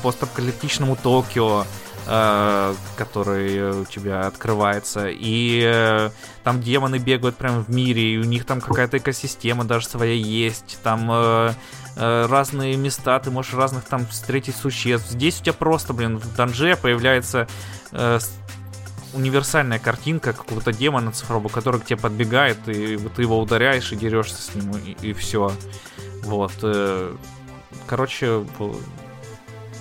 постапокалиптичному 0.02 0.96
Токио, 0.96 1.64
который 2.04 3.56
э, 3.56 3.80
у 3.80 3.84
тебя 3.86 4.26
открывается, 4.26 5.08
и 5.08 5.62
э, 5.64 6.10
там 6.42 6.60
демоны 6.60 6.98
бегают 6.98 7.36
прямо 7.36 7.60
в 7.62 7.70
мире, 7.70 8.14
и 8.14 8.18
у 8.18 8.24
них 8.24 8.44
там 8.44 8.60
какая-то 8.60 8.98
экосистема 8.98 9.64
даже 9.64 9.88
своя 9.88 10.12
есть, 10.12 10.78
там 10.82 11.08
э, 11.10 11.52
разные 11.96 12.76
места, 12.76 13.18
ты 13.20 13.30
можешь 13.30 13.54
разных 13.54 13.84
там 13.84 14.06
встретить 14.06 14.54
существ. 14.54 15.10
Здесь 15.10 15.40
у 15.40 15.44
тебя 15.44 15.54
просто, 15.54 15.94
блин, 15.94 16.18
в 16.18 16.36
данже 16.36 16.76
появляется 16.76 17.46
универсальная 19.12 19.78
картинка 19.78 20.32
какого-то 20.32 20.72
демона 20.72 21.12
цифрового, 21.12 21.48
который 21.48 21.80
к 21.80 21.84
тебе 21.84 21.98
подбегает, 21.98 22.58
и 22.68 22.98
ты 22.98 23.22
его 23.22 23.38
ударяешь 23.38 23.92
и 23.92 23.96
дерешься 23.96 24.42
с 24.42 24.54
ним, 24.56 24.72
и, 25.00 25.12
все. 25.12 25.52
Вот. 26.24 26.52
Короче, 27.86 28.44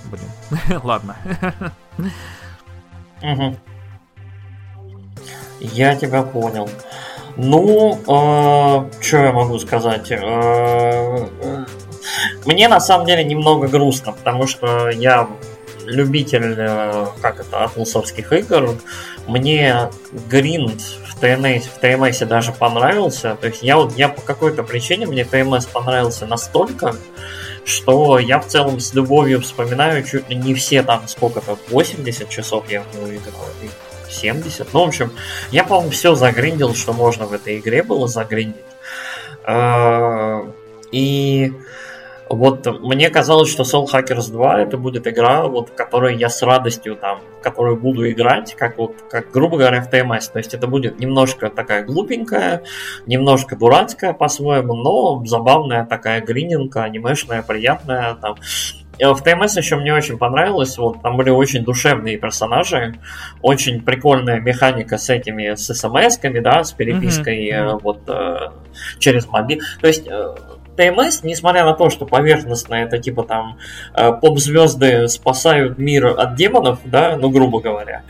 блин. 0.05 0.80
Ладно. 0.84 1.17
Мгм. 3.21 3.57
Я 5.59 5.95
тебя 5.95 6.23
понял. 6.23 6.69
Ну, 7.37 7.99
что 9.01 9.17
я 9.17 9.31
могу 9.31 9.57
сказать? 9.59 10.11
Э, 10.11 10.17
э, 10.17 11.65
Мне 12.45 12.67
на 12.67 12.79
самом 12.79 13.07
деле 13.07 13.23
немного 13.23 13.67
грустно, 13.67 14.11
потому 14.11 14.45
что 14.45 14.89
я 14.89 15.27
любитель, 15.85 16.55
э, 16.57 17.07
как 17.21 17.39
это, 17.39 17.63
атлусовских 17.63 18.31
игр. 18.33 18.75
Мне 19.27 19.89
гринд 20.29 20.81
в 20.81 21.21
TMS, 21.21 21.63
в 21.63 21.81
TMS 21.81 22.25
даже 22.25 22.51
понравился. 22.51 23.35
То 23.39 23.47
есть 23.47 23.63
я 23.63 23.77
вот 23.77 23.97
я 23.97 24.09
по 24.09 24.21
какой-то 24.21 24.63
причине 24.63 25.05
мне 25.07 25.23
TMS 25.23 25.67
понравился 25.71 26.25
настолько, 26.25 26.95
что 27.66 28.20
я 28.20 28.39
в 28.39 28.47
целом 28.47 28.80
с 28.80 28.93
любовью 28.93 29.41
вспоминаю 29.41 30.03
чуть 30.03 30.30
ли 30.30 30.36
не 30.36 30.53
все 30.53 30.84
там 30.84 31.07
сколько-то, 31.07 31.57
80 31.70 32.30
часов 32.30 32.70
я 32.70 32.82
в 32.82 32.95
него 32.95 33.07
играл, 33.07 33.47
и 33.61 33.70
70. 34.11 34.74
Ну, 34.74 34.86
в 34.86 34.88
общем, 34.88 35.11
я, 35.51 35.64
по-моему, 35.64 35.91
все 35.91 36.16
загриндил, 36.16 36.76
что 36.76 36.93
можно 36.93 37.26
в 37.26 37.34
этой 37.34 37.57
игре 37.59 37.84
было 37.84 38.07
загриндить. 38.07 38.55
Э, 39.45 40.41
И 40.91 41.53
вот 42.36 42.65
мне 42.81 43.09
казалось, 43.09 43.49
что 43.49 43.63
Soul 43.63 43.88
Hackers 43.91 44.31
2 44.31 44.61
это 44.61 44.77
будет 44.77 45.07
игра, 45.07 45.43
вот, 45.47 45.69
в 45.69 45.73
которой 45.76 46.15
я 46.15 46.30
с 46.30 46.41
радостью 46.41 46.95
там, 46.95 47.19
в 47.39 47.43
которую 47.43 47.77
буду 47.77 48.10
играть, 48.10 48.55
как 48.55 48.77
вот, 48.77 48.95
как, 49.10 49.31
грубо 49.31 49.57
говоря, 49.57 49.81
в 49.81 49.91
TMS. 49.91 50.31
То 50.31 50.39
есть 50.39 50.53
это 50.53 50.68
будет 50.68 50.99
немножко 50.99 51.49
такая 51.49 51.84
глупенькая, 51.84 52.64
немножко 53.05 53.55
дурацкая 53.55 54.14
по-своему, 54.14 54.76
но 54.76 55.26
забавная 55.26 55.85
такая 55.85 56.22
грининка, 56.22 56.84
анимешная, 56.84 57.41
приятная 57.41 58.15
там. 58.15 58.35
В 58.99 59.22
ТМС 59.22 59.57
еще 59.57 59.76
мне 59.76 59.93
очень 59.93 60.19
понравилось, 60.19 60.77
вот 60.77 61.01
там 61.01 61.18
были 61.18 61.31
очень 61.31 61.64
душевные 61.64 62.18
персонажи, 62.18 62.93
очень 63.41 63.81
прикольная 63.81 64.39
механика 64.39 64.99
с 64.99 65.10
этими, 65.10 65.55
с 65.55 65.73
смс-ками, 65.73 66.39
да, 66.39 66.64
с 66.64 66.73
перепиской 66.73 67.49
э, 67.49 67.73
вот 67.81 68.07
э, 68.07 68.51
через 68.99 69.27
мобиль. 69.27 69.61
То 69.81 69.88
есть 69.88 70.07
э, 70.07 70.35
ТМС, 70.75 71.23
несмотря 71.23 71.65
на 71.65 71.73
то, 71.73 71.89
что 71.89 72.05
поверхностно 72.05 72.75
это 72.75 72.97
типа 72.97 73.23
там 73.23 73.57
э, 73.95 74.11
поп-звезды 74.13 75.07
спасают 75.07 75.77
мир 75.77 76.07
от 76.07 76.35
демонов, 76.35 76.79
да, 76.85 77.17
ну 77.17 77.29
грубо 77.29 77.59
говоря, 77.59 78.03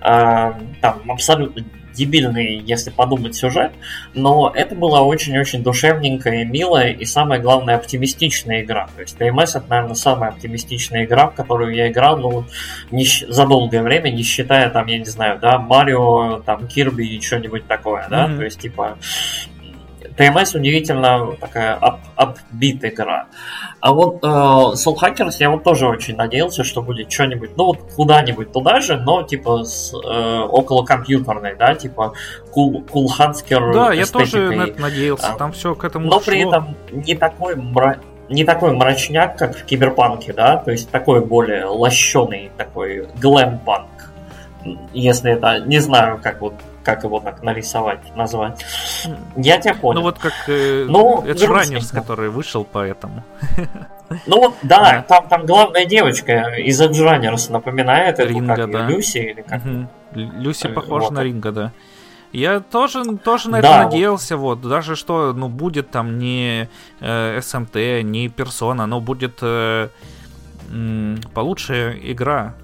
а, 0.00 0.58
там 0.80 1.10
абсолютно 1.10 1.64
дебильный, 1.92 2.62
если 2.64 2.90
подумать, 2.90 3.34
сюжет, 3.34 3.72
но 4.14 4.50
это 4.54 4.74
была 4.74 5.02
очень-очень 5.02 5.62
душевненькая, 5.62 6.44
милая 6.44 6.92
и, 6.92 7.04
самое 7.04 7.40
главное, 7.40 7.76
оптимистичная 7.76 8.62
игра. 8.62 8.88
То 8.94 9.02
есть 9.02 9.16
TMS 9.18 9.58
это, 9.58 9.64
наверное, 9.68 9.94
самая 9.94 10.30
оптимистичная 10.30 11.04
игра, 11.04 11.28
в 11.28 11.34
которую 11.34 11.74
я 11.74 11.90
играл 11.90 12.16
ну, 12.16 12.44
не, 12.90 13.04
за 13.04 13.46
долгое 13.46 13.82
время, 13.82 14.10
не 14.10 14.22
считая, 14.22 14.70
там, 14.70 14.86
я 14.86 14.98
не 14.98 15.04
знаю, 15.04 15.38
да, 15.40 15.58
Марио, 15.58 16.40
там, 16.46 16.66
Кирби 16.66 17.04
и 17.04 17.20
что-нибудь 17.20 17.66
такое, 17.66 18.06
да, 18.08 18.26
mm-hmm. 18.26 18.36
то 18.36 18.44
есть, 18.44 18.60
типа, 18.60 18.98
TMS 20.16 20.56
удивительно 20.56 21.36
такая 21.40 21.74
апбит 22.16 22.84
игра. 22.84 23.26
А 23.80 23.92
вот 23.92 24.22
э, 24.22 24.26
Soul 24.26 24.96
Hackers 25.00 25.36
я 25.38 25.50
вот 25.50 25.64
тоже 25.64 25.86
очень 25.86 26.16
надеялся, 26.16 26.64
что 26.64 26.82
будет 26.82 27.10
что-нибудь, 27.10 27.56
ну 27.56 27.66
вот 27.66 27.78
куда-нибудь 27.96 28.52
туда 28.52 28.80
же, 28.80 28.96
но 28.98 29.22
типа 29.22 29.64
с, 29.64 29.92
э, 29.94 30.40
около 30.40 30.84
компьютерной, 30.84 31.56
да, 31.56 31.74
типа 31.74 32.12
Cool, 32.54 32.84
cool 32.86 33.72
Да, 33.72 33.92
я 33.92 34.06
тоже 34.06 34.50
на 34.50 34.62
это 34.64 34.80
надеялся, 34.80 35.32
а, 35.32 35.36
там 35.36 35.52
все 35.52 35.74
к 35.74 35.84
этому 35.84 36.06
Но 36.06 36.12
шло. 36.12 36.20
при 36.20 36.40
этом 36.40 36.76
не 36.90 37.14
такой 37.14 37.56
мра... 37.56 38.00
не 38.28 38.44
такой 38.44 38.72
мрачняк, 38.72 39.38
как 39.38 39.56
в 39.56 39.64
Киберпанке, 39.64 40.32
да, 40.32 40.56
то 40.56 40.70
есть 40.70 40.90
такой 40.90 41.24
более 41.24 41.64
лощеный 41.66 42.50
такой 42.56 43.06
глэмпанк, 43.20 44.12
если 44.92 45.32
это, 45.32 45.60
не 45.60 45.78
знаю, 45.78 46.20
как 46.22 46.40
вот 46.40 46.54
как 46.82 47.04
его 47.04 47.20
так 47.20 47.42
нарисовать, 47.42 48.00
назвать. 48.16 48.64
Я 49.36 49.58
тебя 49.58 49.74
понял. 49.74 50.00
Ну 50.00 50.06
вот 50.06 50.18
как 50.18 50.32
э, 50.46 50.86
ну, 50.88 51.22
это 51.22 51.46
Раннерс, 51.46 51.90
который 51.90 52.30
вышел 52.30 52.66
поэтому. 52.70 53.24
Ну 54.26 54.40
вот, 54.40 54.54
да, 54.62 54.78
да. 54.80 55.02
Там, 55.02 55.28
там 55.28 55.46
главная 55.46 55.84
девочка 55.84 56.56
из 56.58 56.80
Edge 56.80 56.98
Runners 56.98 57.52
напоминает 57.52 58.18
Ринга, 58.18 58.54
эту, 58.54 58.62
как 58.62 58.72
да. 58.72 58.86
Люси 58.88 59.18
или 59.18 59.42
как. 59.42 59.64
Угу. 59.64 59.88
Люси 60.40 60.66
э, 60.66 60.70
похожа 60.70 61.04
вот. 61.04 61.12
на 61.12 61.22
Ринга, 61.22 61.52
да. 61.52 61.72
Я 62.32 62.60
тоже, 62.60 63.04
тоже 63.18 63.50
на 63.50 63.60
да, 63.60 63.68
это 63.68 63.84
надеялся, 63.84 64.36
вот. 64.36 64.58
вот, 64.60 64.68
даже 64.68 64.96
что, 64.96 65.32
ну, 65.32 65.48
будет 65.48 65.90
там 65.90 66.18
не 66.18 66.68
э, 67.00 67.40
СМТ, 67.40 67.76
не 68.02 68.28
персона, 68.28 68.86
но 68.86 69.00
будет 69.00 69.38
э, 69.42 69.88
м, 70.70 71.20
получше 71.34 71.98
игра. 72.02 72.54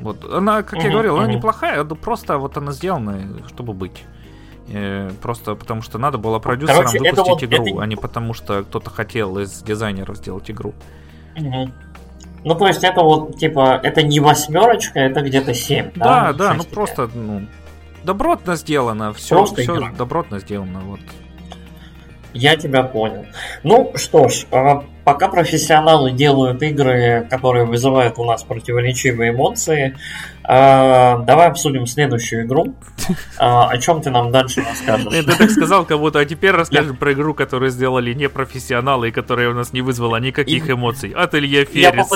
Вот. 0.00 0.24
Она, 0.32 0.62
как 0.62 0.78
угу, 0.78 0.82
я 0.82 0.90
говорил, 0.90 1.14
угу. 1.14 1.22
она 1.22 1.32
неплохая, 1.32 1.84
но 1.84 1.94
просто 1.94 2.38
вот 2.38 2.56
она 2.56 2.72
сделана, 2.72 3.18
чтобы 3.48 3.72
быть. 3.72 4.04
Э, 4.68 5.10
просто 5.20 5.54
потому 5.54 5.82
что 5.82 5.98
надо 5.98 6.18
было 6.18 6.38
продюсерам 6.38 6.84
Короче, 6.84 6.98
выпустить 6.98 7.28
вот, 7.28 7.42
игру, 7.42 7.66
это... 7.66 7.82
а 7.82 7.86
не 7.86 7.96
потому 7.96 8.34
что 8.34 8.62
кто-то 8.62 8.90
хотел 8.90 9.38
из 9.38 9.62
дизайнеров 9.62 10.16
сделать 10.16 10.50
игру. 10.50 10.74
Угу. 11.36 11.70
Ну, 12.44 12.54
то 12.54 12.66
есть 12.66 12.84
это 12.84 13.02
вот, 13.02 13.36
типа, 13.36 13.80
это 13.82 14.02
не 14.02 14.18
восьмерочка, 14.20 15.00
это 15.00 15.20
где-то 15.20 15.52
7, 15.52 15.92
да? 15.94 16.04
Да, 16.04 16.32
да, 16.32 16.54
ну 16.54 16.64
просто, 16.64 17.10
ну, 17.12 17.46
добротно 18.02 18.56
сделано, 18.56 19.12
все, 19.12 19.44
все 19.44 19.90
добротно 19.90 20.38
сделано, 20.38 20.80
вот. 20.80 21.00
Я 22.32 22.56
тебя 22.56 22.82
понял. 22.82 23.26
Ну 23.62 23.92
что 23.96 24.28
ж, 24.28 24.46
а, 24.52 24.84
пока 25.04 25.28
профессионалы 25.28 26.12
делают 26.12 26.62
игры, 26.62 27.26
которые 27.28 27.64
вызывают 27.64 28.18
у 28.18 28.24
нас 28.24 28.42
противоречивые 28.42 29.32
эмоции, 29.32 29.96
давай 30.50 31.48
обсудим 31.48 31.86
следующую 31.86 32.44
игру. 32.44 32.74
А, 33.38 33.68
о 33.68 33.78
чем 33.78 34.02
ты 34.02 34.10
нам 34.10 34.32
дальше 34.32 34.64
расскажешь? 34.68 35.24
Ты 35.24 35.36
так 35.36 35.50
сказал, 35.50 35.84
как 35.84 35.98
будто, 35.98 36.18
а 36.18 36.24
теперь 36.24 36.50
расскажем 36.50 36.96
про 36.96 37.12
игру, 37.12 37.34
которую 37.34 37.70
сделали 37.70 38.12
не 38.14 38.28
профессионалы 38.28 39.08
и 39.08 39.10
которая 39.12 39.50
у 39.50 39.54
нас 39.54 39.72
не 39.72 39.80
вызвала 39.80 40.16
никаких 40.16 40.68
эмоций. 40.68 41.10
Ателье 41.10 41.64
Феррис. 41.64 42.08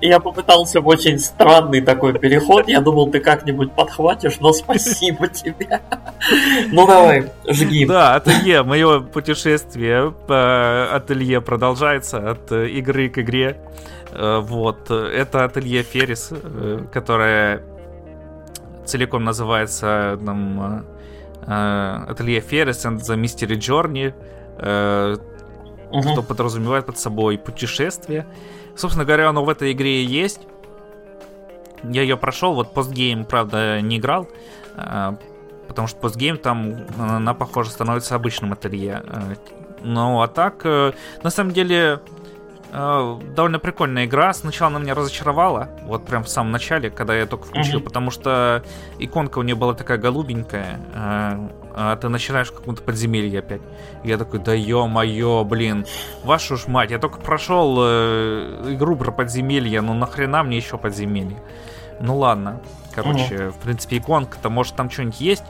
Я 0.00 0.18
попытался 0.18 0.80
в 0.80 0.86
очень 0.88 1.18
странный 1.18 1.80
такой 1.80 2.18
переход. 2.18 2.68
Я 2.68 2.80
думал, 2.80 3.10
ты 3.10 3.20
как-нибудь 3.20 3.72
подхватишь, 3.72 4.40
но 4.40 4.52
спасибо 4.52 5.28
тебе. 5.28 5.80
Ну 6.72 6.86
давай, 6.86 7.30
жги. 7.48 7.86
Да, 7.86 8.16
ателье, 8.16 8.62
мое 8.62 9.00
путешествие 9.00 10.12
по 10.26 10.88
ателье 10.92 11.40
продолжается 11.40 12.30
от 12.30 12.50
игры 12.50 13.08
к 13.08 13.18
игре. 13.18 13.56
Э, 14.12 14.40
вот, 14.40 14.90
это 14.90 15.44
ателье 15.44 15.82
Феррис, 15.82 16.30
э, 16.32 16.84
которое 16.92 17.62
целиком 18.84 19.24
называется 19.24 20.18
там, 20.24 20.84
э, 21.46 22.04
ателье 22.08 22.40
Феррис 22.40 22.84
and 22.86 22.98
the 22.98 23.16
Mystery 23.16 23.58
Journey, 23.58 24.12
угу. 25.90 26.02
что 26.02 26.22
подразумевает 26.22 26.86
под 26.86 26.98
собой 26.98 27.38
путешествие. 27.38 28.26
Собственно 28.76 29.04
говоря, 29.04 29.28
оно 29.28 29.44
в 29.44 29.48
этой 29.48 29.72
игре 29.72 30.04
есть. 30.04 30.40
Я 31.82 32.02
ее 32.02 32.16
прошел, 32.16 32.54
вот 32.54 32.74
постгейм, 32.74 33.24
правда, 33.24 33.80
не 33.80 33.96
играл, 33.96 34.28
потому 35.66 35.88
что 35.88 35.98
постгейм 35.98 36.36
там, 36.36 36.84
она, 36.98 37.32
похоже, 37.32 37.70
становится 37.70 38.14
обычным 38.14 38.52
ателье. 38.52 39.02
Ну, 39.82 40.20
а 40.20 40.28
так, 40.28 40.64
на 40.64 41.30
самом 41.30 41.52
деле, 41.52 42.00
довольно 42.72 43.58
прикольная 43.58 44.06
игра. 44.06 44.32
Сначала 44.32 44.70
она 44.70 44.78
меня 44.78 44.94
разочаровала, 44.94 45.70
вот 45.82 46.06
прям 46.06 46.24
в 46.24 46.28
самом 46.28 46.52
начале, 46.52 46.90
когда 46.90 47.16
я 47.16 47.26
только 47.26 47.44
включил, 47.44 47.80
mm-hmm. 47.80 47.84
потому 47.84 48.10
что 48.10 48.62
иконка 48.98 49.38
у 49.38 49.42
нее 49.42 49.56
была 49.56 49.74
такая 49.74 49.98
голубенькая, 49.98 50.80
э, 50.94 51.48
а 51.74 51.96
ты 51.96 52.08
начинаешь 52.08 52.48
в 52.48 52.54
каком-то 52.54 52.82
подземелье 52.82 53.40
опять. 53.40 53.62
И 54.04 54.08
я 54.08 54.18
такой, 54.18 54.38
да 54.38 54.52
ё-моё, 54.52 55.44
блин, 55.44 55.84
вашу 56.22 56.56
ж 56.56 56.68
мать, 56.68 56.90
я 56.90 56.98
только 56.98 57.18
прошел 57.18 57.76
э, 57.80 58.74
игру 58.74 58.96
про 58.96 59.10
подземелье, 59.10 59.80
ну 59.80 59.94
нахрена 59.94 60.42
мне 60.44 60.56
еще 60.56 60.78
подземелье? 60.78 61.42
Ну 62.00 62.16
ладно, 62.18 62.60
короче, 62.94 63.34
mm-hmm. 63.34 63.50
в 63.50 63.56
принципе, 63.58 63.98
иконка-то, 63.98 64.48
может 64.48 64.76
там 64.76 64.90
что-нибудь 64.90 65.20
есть. 65.20 65.44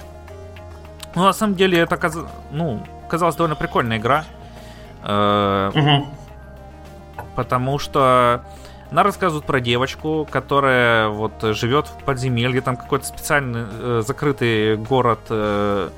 Ну, 1.15 1.25
на 1.25 1.33
самом 1.33 1.57
деле, 1.57 1.81
это 1.81 1.97
каз... 1.97 2.17
ну, 2.51 2.87
казалось 3.09 3.35
довольно 3.35 3.57
прикольная 3.57 3.99
игра. 3.99 4.25
Э, 5.03 5.71
mm-hmm 5.75 6.20
потому 7.35 7.79
что 7.79 8.43
она 8.91 9.03
рассказывает 9.03 9.45
про 9.45 9.61
девочку, 9.61 10.27
которая 10.31 11.09
вот 11.09 11.33
живет 11.43 11.87
в 11.87 12.05
подземелье, 12.05 12.61
там 12.61 12.77
какой-то 12.77 13.07
специальный 13.07 13.67
э, 13.71 14.03
закрытый 14.07 14.77
город 14.77 15.21
э, 15.29 15.91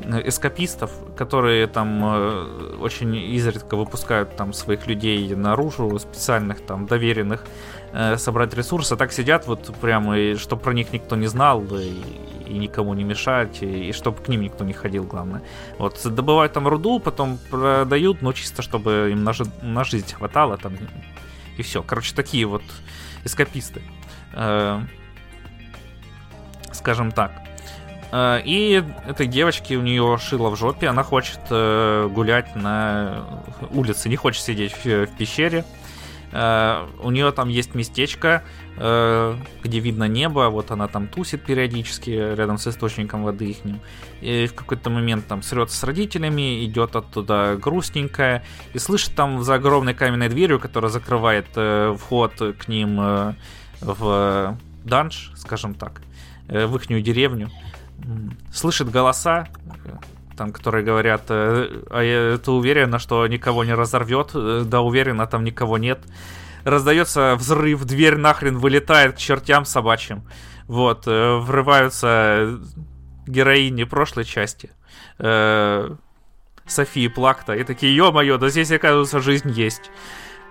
эскапистов, 0.00 0.90
которые 1.16 1.66
там 1.66 2.02
э, 2.04 2.76
очень 2.80 3.14
изредка 3.14 3.76
выпускают 3.76 4.36
там 4.36 4.52
своих 4.52 4.86
людей 4.86 5.34
наружу, 5.34 5.98
специальных 5.98 6.60
там 6.60 6.86
доверенных, 6.86 7.44
э, 7.92 8.16
собрать 8.16 8.54
ресурсы. 8.54 8.96
Так 8.96 9.12
сидят 9.12 9.46
вот 9.46 9.74
прямо, 9.80 10.18
и 10.18 10.34
чтобы 10.36 10.62
про 10.62 10.74
них 10.74 10.92
никто 10.92 11.16
не 11.16 11.26
знал, 11.26 11.62
и, 11.62 12.02
и 12.46 12.58
никому 12.58 12.94
не 12.94 13.04
мешать, 13.04 13.62
и, 13.62 13.88
и 13.88 13.92
чтобы 13.92 14.22
к 14.22 14.28
ним 14.28 14.42
никто 14.42 14.64
не 14.64 14.72
ходил, 14.72 15.04
главное. 15.04 15.42
Вот, 15.78 16.00
добывают 16.04 16.52
там 16.52 16.68
руду, 16.68 17.00
потом 17.00 17.38
продают, 17.50 18.22
но 18.22 18.32
чисто 18.32 18.62
чтобы 18.62 19.10
им 19.12 19.24
на, 19.24 19.32
на 19.62 19.84
жизнь 19.84 20.12
хватало 20.12 20.56
там, 20.58 20.74
и 21.56 21.62
все. 21.62 21.82
Короче, 21.82 22.14
такие 22.14 22.46
вот 22.46 22.62
эскаписты. 23.24 23.82
Э, 24.34 24.80
скажем 26.72 27.12
так. 27.12 27.45
Э, 28.16 28.40
и 28.42 28.82
этой 29.06 29.26
девочке 29.26 29.76
у 29.76 29.82
нее 29.82 30.18
шило 30.18 30.48
в 30.48 30.56
жопе, 30.56 30.88
она 30.88 31.02
хочет 31.02 31.40
э, 31.50 32.08
гулять 32.10 32.56
на 32.56 33.26
улице, 33.72 34.08
не 34.08 34.16
хочет 34.16 34.42
сидеть 34.42 34.72
в, 34.72 35.06
пещере. 35.18 35.64
Э, 36.32 36.86
у 37.02 37.10
нее 37.10 37.30
там 37.32 37.50
есть 37.50 37.74
местечко, 37.74 38.42
где 38.76 39.78
видно 39.80 40.04
небо, 40.04 40.50
вот 40.50 40.70
она 40.70 40.86
там 40.86 41.08
тусит 41.08 41.42
периодически 41.42 42.10
рядом 42.10 42.58
с 42.58 42.66
источником 42.66 43.24
воды 43.24 43.46
их. 43.46 43.56
И 44.20 44.46
в 44.46 44.54
какой-то 44.54 44.90
момент 44.90 45.26
там 45.26 45.42
срется 45.42 45.74
с 45.78 45.82
родителями, 45.82 46.62
идет 46.66 46.94
оттуда 46.94 47.58
грустненькая, 47.58 48.44
и 48.74 48.78
слышит 48.78 49.14
там 49.14 49.42
за 49.42 49.54
огромной 49.54 49.94
каменной 49.94 50.28
дверью, 50.28 50.60
которая 50.60 50.90
закрывает 50.90 51.46
вход 51.98 52.34
к 52.34 52.68
ним 52.68 53.34
в 53.80 54.58
данж, 54.84 55.32
скажем 55.36 55.72
так, 55.72 56.02
в 56.48 56.76
ихнюю 56.76 57.00
деревню 57.00 57.50
слышит 58.52 58.90
голоса, 58.90 59.48
там, 60.36 60.52
которые 60.52 60.84
говорят, 60.84 61.22
э, 61.30 61.82
а 61.90 62.36
ты 62.36 62.50
уверена, 62.50 62.98
что 62.98 63.26
никого 63.26 63.64
не 63.64 63.74
разорвет? 63.74 64.32
Э, 64.34 64.64
да, 64.66 64.80
уверена, 64.82 65.26
там 65.26 65.44
никого 65.44 65.78
нет. 65.78 66.00
Раздается 66.64 67.36
взрыв, 67.36 67.84
дверь 67.84 68.16
нахрен 68.16 68.58
вылетает 68.58 69.14
к 69.14 69.18
чертям 69.18 69.64
собачьим. 69.64 70.28
Вот, 70.66 71.04
э, 71.06 71.36
врываются 71.36 72.58
героини 73.26 73.84
прошлой 73.84 74.24
части. 74.24 74.70
Софии 76.66 77.08
Плакта. 77.08 77.54
И 77.54 77.64
такие, 77.64 77.94
ё-моё, 77.94 78.38
да 78.38 78.48
здесь, 78.48 78.70
оказывается, 78.72 79.20
жизнь 79.20 79.50
есть. 79.50 79.90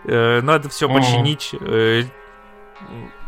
Надо 0.06 0.69
все 0.69 0.88
починить. 0.88 1.53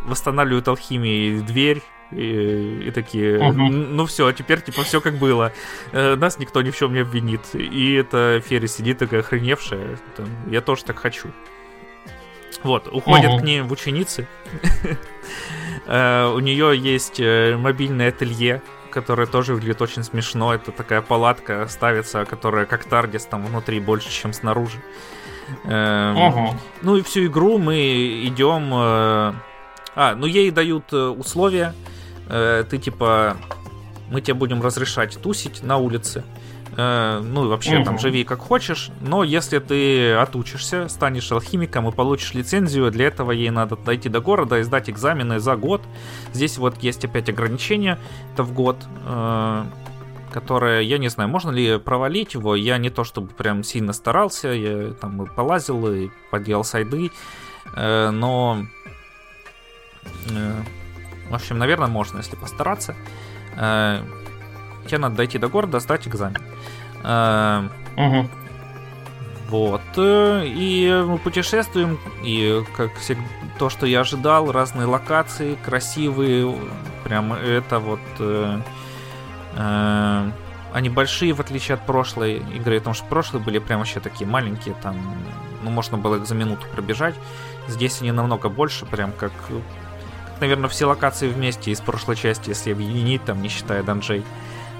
Восстанавливают 0.06 0.68
алхимией 0.68 1.42
дверь 1.42 1.84
и, 2.12 2.84
и 2.88 2.92
такие, 2.92 3.40
угу. 3.40 3.62
ну 3.62 4.06
все, 4.06 4.32
теперь 4.32 4.62
типа 4.62 4.84
все 4.84 5.02
как 5.02 5.18
было. 5.18 5.52
Э, 5.92 6.16
нас 6.16 6.40
никто 6.40 6.62
ни 6.62 6.72
в 6.72 6.78
чем 6.78 6.94
не 6.94 7.00
обвинит. 7.00 7.42
И 7.54 7.94
эта 7.94 8.42
Ферри 8.46 8.68
сидит 8.68 9.00
такая 9.00 9.20
охреневшая. 9.20 9.98
Там, 10.16 10.28
я 10.50 10.62
тоже 10.62 10.86
так 10.86 10.98
хочу. 11.00 11.30
Вот, 12.64 12.88
уходит 12.88 13.32
угу. 13.32 13.40
к 13.40 13.44
ней 13.44 13.62
в 13.62 13.72
ученицы. 13.72 14.28
Uh, 15.86 16.34
у 16.36 16.40
нее 16.40 16.78
есть 16.78 17.20
э, 17.20 17.56
мобильное 17.58 18.10
ателье, 18.10 18.62
которая 18.90 19.28
тоже 19.28 19.54
выглядит 19.54 19.82
очень 19.82 20.04
смешно. 20.04 20.54
Это 20.54 20.72
такая 20.72 21.02
палатка 21.02 21.68
ставится, 21.68 22.26
которая 22.26 22.66
как 22.66 22.86
Тардис 22.86 23.26
там 23.26 23.46
внутри 23.46 23.80
больше, 23.80 24.10
чем 24.10 24.34
снаружи. 24.34 24.78
Угу. 25.66 26.56
Ну 26.82 26.96
и 26.98 27.02
всю 27.04 27.26
игру 27.26 27.58
мы 27.58 28.26
идем... 28.26 28.72
Э, 28.74 29.34
а, 29.96 30.16
ну 30.16 30.26
ей 30.26 30.52
дают 30.52 30.86
э. 32.30 32.64
Ты 32.70 32.78
типа... 32.78 33.38
Мы 34.10 34.22
тебе 34.22 34.36
будем 34.36 34.62
разрешать 34.62 35.20
тусить 35.22 35.64
на 35.64 35.78
улице. 35.78 36.24
Ну 36.78 37.46
и 37.46 37.48
вообще 37.48 37.78
угу. 37.78 37.86
там 37.86 38.00
живи 38.00 38.24
как 38.24 38.40
хочешь. 38.40 38.90
Но 39.02 39.26
если 39.26 39.60
ты 39.60 40.14
отучишься, 40.14 40.88
станешь 40.88 41.30
алхимиком 41.32 41.90
и 41.90 41.92
получишь 41.92 42.34
лицензию, 42.34 42.90
для 42.92 43.08
этого 43.08 43.32
ей 43.32 43.50
надо 43.50 43.76
дойти 43.76 44.08
до 44.08 44.22
города 44.22 44.60
и 44.60 44.64
сдать 44.64 44.90
экзамены 44.90 45.40
за 45.40 45.58
год. 45.58 45.82
Здесь 46.34 46.58
вот 46.58 46.82
есть 46.84 47.04
опять 47.04 47.28
ограничения. 47.30 48.00
Это 48.34 48.44
в 48.44 48.54
год 48.54 48.78
которое, 50.32 50.82
я 50.82 50.98
не 50.98 51.10
знаю, 51.10 51.30
можно 51.30 51.52
ли 51.52 51.80
провалить 51.80 52.34
его. 52.34 52.56
Я 52.56 52.78
не 52.78 52.90
то 52.90 53.04
чтобы 53.04 53.30
прям 53.30 53.64
сильно 53.64 53.94
старался, 53.94 54.50
я 54.50 54.92
там 54.94 55.24
и 55.24 55.28
полазил 55.28 55.88
и 55.92 56.10
поделал 56.32 56.64
сайды, 56.64 57.12
э, 57.76 58.10
но... 58.12 58.66
Э, 60.30 60.62
в 61.30 61.34
общем, 61.34 61.58
наверное, 61.58 61.88
можно, 61.88 62.18
если 62.18 62.36
постараться. 62.36 62.96
Э, 63.56 64.02
тебе 64.88 65.00
надо 65.00 65.16
дойти 65.16 65.38
до 65.38 65.48
города, 65.48 65.80
сдать 65.80 66.08
экзамен. 66.08 66.42
Угу. 67.96 68.30
Вот. 69.50 69.82
И 69.98 71.04
мы 71.08 71.18
путешествуем, 71.20 72.00
и 72.24 72.64
как 72.76 72.94
всегда, 72.96 73.24
то, 73.60 73.70
что 73.70 73.86
я 73.86 74.02
ожидал, 74.02 74.52
разные 74.52 74.86
локации, 74.88 75.58
красивые, 75.64 76.54
прям 77.04 77.34
это 77.34 77.80
вот 77.80 78.00
Э, 79.58 80.32
они 80.74 80.90
большие, 80.90 81.34
в 81.34 81.40
отличие 81.40 81.76
от 81.76 81.86
прошлой 81.86 82.38
игры, 82.56 82.78
потому 82.78 82.94
что 82.94 83.06
прошлые 83.06 83.44
были 83.44 83.58
прям 83.58 83.80
вообще 83.80 84.00
такие 84.00 84.30
маленькие, 84.30 84.76
там, 84.76 84.96
ну, 85.64 85.72
можно 85.72 85.98
было 85.98 86.18
их 86.18 86.28
за 86.28 86.36
минуту 86.36 86.68
пробежать. 86.74 87.16
Здесь 87.68 88.02
они 88.02 88.12
намного 88.12 88.50
больше, 88.50 88.86
прям 88.86 89.12
как 89.12 89.32
наверное, 90.42 90.70
все 90.70 90.86
локации 90.86 91.28
вместе 91.28 91.72
из 91.72 91.80
прошлой 91.82 92.16
части, 92.16 92.50
если 92.50 92.72
объединить, 92.72 93.24
там, 93.24 93.42
не 93.42 93.50
считая 93.50 93.84
данжей, 93.84 94.24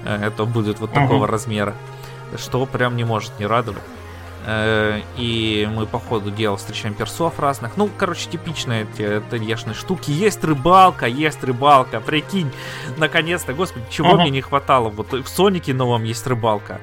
э, 0.04 0.30
то 0.36 0.46
будет 0.46 0.80
вот 0.80 0.92
такого 0.92 1.26
uh-huh. 1.26 1.30
размера, 1.30 1.74
что 2.36 2.64
прям 2.66 2.96
не 2.96 3.04
может 3.04 3.38
не 3.38 3.46
радовать. 3.46 3.82
Э, 4.46 5.00
и 5.16 5.68
мы 5.70 5.86
по 5.86 5.98
ходу 5.98 6.30
дела 6.30 6.56
встречаем 6.56 6.94
персов 6.94 7.38
разных. 7.38 7.76
Ну, 7.76 7.90
короче, 7.96 8.30
типичные 8.30 8.82
эти 8.82 9.22
тельешные 9.30 9.74
штуки. 9.74 10.10
Есть 10.10 10.42
рыбалка, 10.44 11.06
есть 11.06 11.42
рыбалка. 11.44 12.00
Прикинь, 12.00 12.50
наконец-то, 12.96 13.52
господи, 13.52 13.84
чего 13.90 14.12
uh-huh. 14.12 14.22
мне 14.22 14.30
не 14.30 14.40
хватало. 14.40 14.88
Вот 14.88 15.12
в 15.12 15.28
Сонике 15.28 15.74
новом 15.74 16.04
есть 16.04 16.26
рыбалка. 16.26 16.80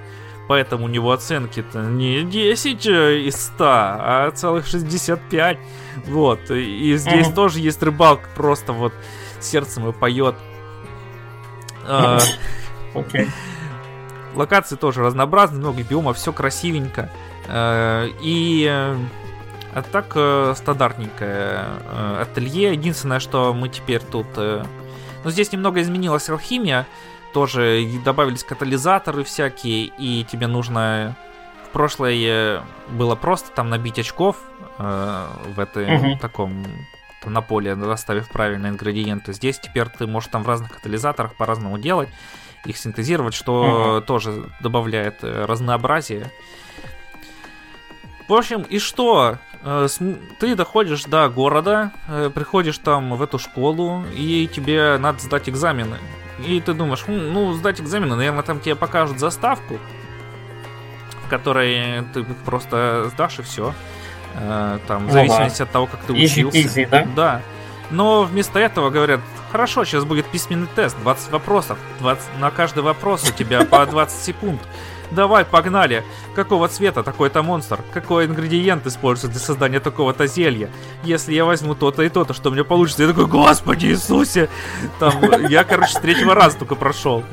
Поэтому 0.47 0.85
у 0.85 0.87
него 0.87 1.11
оценки-то 1.11 1.81
не 1.81 2.23
10 2.23 2.85
э, 2.85 3.19
из 3.21 3.35
100, 3.35 3.65
а 3.67 4.31
целых 4.31 4.67
65. 4.67 5.57
Вот. 6.05 6.51
И 6.51 6.95
здесь 6.97 7.27
uh-huh. 7.27 7.33
тоже 7.33 7.59
есть 7.59 7.81
рыбалка. 7.81 8.29
Просто 8.35 8.73
вот 8.73 8.93
сердцем 9.39 9.87
и 9.89 9.93
поет. 9.93 10.35
Okay. 12.95 13.27
Локации 14.35 14.77
тоже 14.77 15.01
разнообразны, 15.01 15.57
много 15.57 15.83
биомов, 15.83 16.15
все 16.15 16.31
красивенько. 16.31 17.09
Э, 17.49 18.07
и 18.21 18.65
а 19.73 19.81
так 19.81 20.13
э, 20.15 20.53
стандартненькое 20.55 21.65
ателье. 22.21 22.71
Единственное, 22.71 23.19
что 23.19 23.53
мы 23.53 23.67
теперь 23.67 23.99
тут... 23.99 24.27
Ну, 24.37 25.29
здесь 25.29 25.51
немного 25.51 25.81
изменилась 25.81 26.29
алхимия. 26.29 26.87
Тоже 27.35 27.85
добавились 28.05 28.45
катализаторы 28.45 29.25
всякие, 29.25 29.91
и 29.97 30.23
тебе 30.23 30.47
нужно... 30.47 31.17
В 31.67 31.69
прошлое 31.73 32.63
было 32.87 33.15
просто 33.15 33.51
там 33.51 33.69
набить 33.69 33.99
очков 33.99 34.37
в 34.77 35.59
этой 35.59 35.97
угу. 35.97 36.17
таком 36.17 36.65
на 37.25 37.41
поле, 37.41 37.73
расставив 37.73 38.29
правильные 38.29 38.71
ингредиенты. 38.71 39.33
Здесь 39.33 39.59
теперь 39.59 39.89
ты 39.89 40.07
можешь 40.07 40.29
там 40.29 40.43
в 40.43 40.47
разных 40.47 40.71
катализаторах 40.71 41.35
по-разному 41.35 41.77
делать, 41.77 42.07
их 42.63 42.77
синтезировать, 42.77 43.33
что 43.33 43.97
угу. 43.97 44.05
тоже 44.05 44.49
добавляет 44.61 45.17
разнообразие. 45.21 46.31
В 48.29 48.33
общем, 48.33 48.61
и 48.61 48.79
что? 48.79 49.39
Э, 49.61 49.87
ты 50.39 50.55
доходишь 50.55 51.03
до 51.03 51.27
города, 51.27 51.91
э, 52.07 52.31
приходишь 52.33 52.77
там 52.77 53.15
в 53.15 53.21
эту 53.21 53.39
школу, 53.39 54.05
и 54.15 54.47
тебе 54.47 54.97
надо 54.97 55.19
сдать 55.19 55.49
экзамены. 55.49 55.97
И 56.39 56.59
ты 56.59 56.73
думаешь, 56.73 57.03
ну, 57.07 57.53
сдать 57.53 57.79
экзамены, 57.79 58.15
наверное, 58.15 58.43
там 58.43 58.59
тебе 58.59 58.75
покажут 58.75 59.19
заставку, 59.19 59.77
в 61.25 61.29
которой 61.29 62.03
ты 62.13 62.23
просто 62.45 63.09
сдашь 63.13 63.39
и 63.39 63.41
все. 63.41 63.73
Э, 64.35 64.79
там, 64.87 65.07
в 65.07 65.11
зависимости 65.11 65.61
от 65.61 65.71
того, 65.71 65.87
как 65.87 66.01
ты 66.01 66.13
учился. 66.13 66.57
Easy, 66.57 66.87
да? 66.89 67.07
да. 67.15 67.41
Но 67.89 68.23
вместо 68.23 68.59
этого 68.59 68.89
говорят, 68.89 69.21
хорошо, 69.51 69.85
сейчас 69.85 70.03
будет 70.03 70.25
письменный 70.25 70.67
тест, 70.75 70.97
20 71.01 71.31
вопросов, 71.31 71.77
20, 71.99 72.39
на 72.39 72.51
каждый 72.51 72.83
вопрос 72.83 73.29
у 73.29 73.31
тебя 73.31 73.63
по 73.65 73.85
20 73.85 74.19
секунд. 74.19 74.61
Давай, 75.11 75.45
погнали. 75.45 76.03
Какого 76.33 76.67
цвета 76.67 77.03
такой-то 77.03 77.43
монстр? 77.43 77.79
Какой 77.93 78.25
ингредиент 78.25 78.85
используется 78.87 79.27
для 79.27 79.45
создания 79.45 79.79
такого-то 79.79 80.27
зелья? 80.27 80.69
Если 81.03 81.33
я 81.33 81.45
возьму 81.45 81.75
то-то 81.75 82.03
и 82.03 82.09
то-то, 82.09 82.33
что 82.33 82.49
у 82.49 82.53
меня 82.53 82.63
получится? 82.63 83.03
Я 83.03 83.09
такой, 83.09 83.25
Господи 83.27 83.87
Иисусе! 83.87 84.49
Там, 84.99 85.13
я, 85.47 85.63
короче, 85.63 85.93
с 85.93 85.99
третьего 85.99 86.33
раза 86.35 86.59
только 86.59 86.75
прошел. 86.75 87.23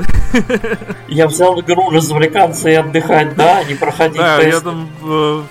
Я 1.08 1.26
взял 1.26 1.60
игру 1.60 1.90
развлекаться 1.90 2.68
и 2.68 2.74
отдыхать, 2.74 3.34
да, 3.34 3.62
не 3.64 3.74
проходить 3.74 4.16
Да, 4.16 4.40
я 4.40 4.60
там 4.60 4.88
э, 5.02 5.42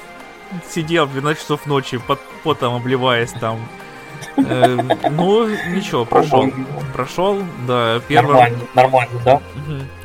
сидел 0.69 1.07
12 1.07 1.41
часов 1.41 1.65
ночи, 1.65 1.97
под 1.97 2.19
потом 2.43 2.75
обливаясь 2.75 3.31
там. 3.31 3.59
Э, 4.37 4.77
ну, 5.09 5.47
ничего, 5.47 6.05
прошел. 6.05 6.51
Прошел, 6.93 7.39
да, 7.67 8.01
первый... 8.07 8.33
Нормально, 8.33 8.59
нормально, 8.73 9.21
да? 9.23 9.35
Угу. 9.35 10.00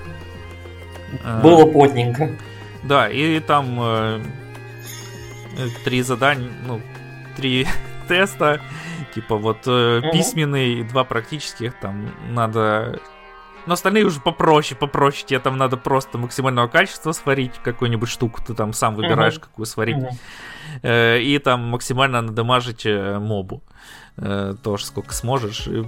Э, 1.23 1.43
Было 1.43 1.67
потненько. 1.67 2.31
Да, 2.83 3.09
и 3.09 3.41
там 3.41 3.79
э, 3.81 4.21
три 5.85 6.03
задания, 6.03 6.51
ну, 6.67 6.81
три 7.37 7.67
теста, 8.09 8.61
типа 9.15 9.37
вот 9.37 9.67
э, 9.67 9.99
угу. 9.99 10.13
письменный 10.13 10.81
и 10.81 10.83
два 10.83 11.05
практических, 11.05 11.79
там 11.81 12.11
надо... 12.31 13.01
Но 13.67 13.75
остальные 13.75 14.05
уже 14.05 14.21
попроще, 14.21 14.79
попроще. 14.79 15.27
Тебе 15.27 15.41
там 15.41 15.57
надо 15.57 15.77
просто 15.77 16.19
максимального 16.19 16.69
качества 16.69 17.11
сварить 17.11 17.55
какую-нибудь 17.65 18.09
штуку, 18.09 18.41
ты 18.47 18.55
там 18.55 18.73
сам 18.73 18.95
выбираешь, 18.95 19.39
угу. 19.39 19.47
какую 19.47 19.67
сварить. 19.67 19.97
Угу. 19.97 20.17
Э, 20.83 21.19
и 21.21 21.39
там 21.39 21.69
максимально 21.69 22.23
надамажить 22.23 22.87
э, 22.87 23.19
мобу. 23.19 23.63
Э, 24.17 24.55
тоже 24.63 24.85
сколько 24.85 25.13
сможешь. 25.13 25.67
И 25.67 25.85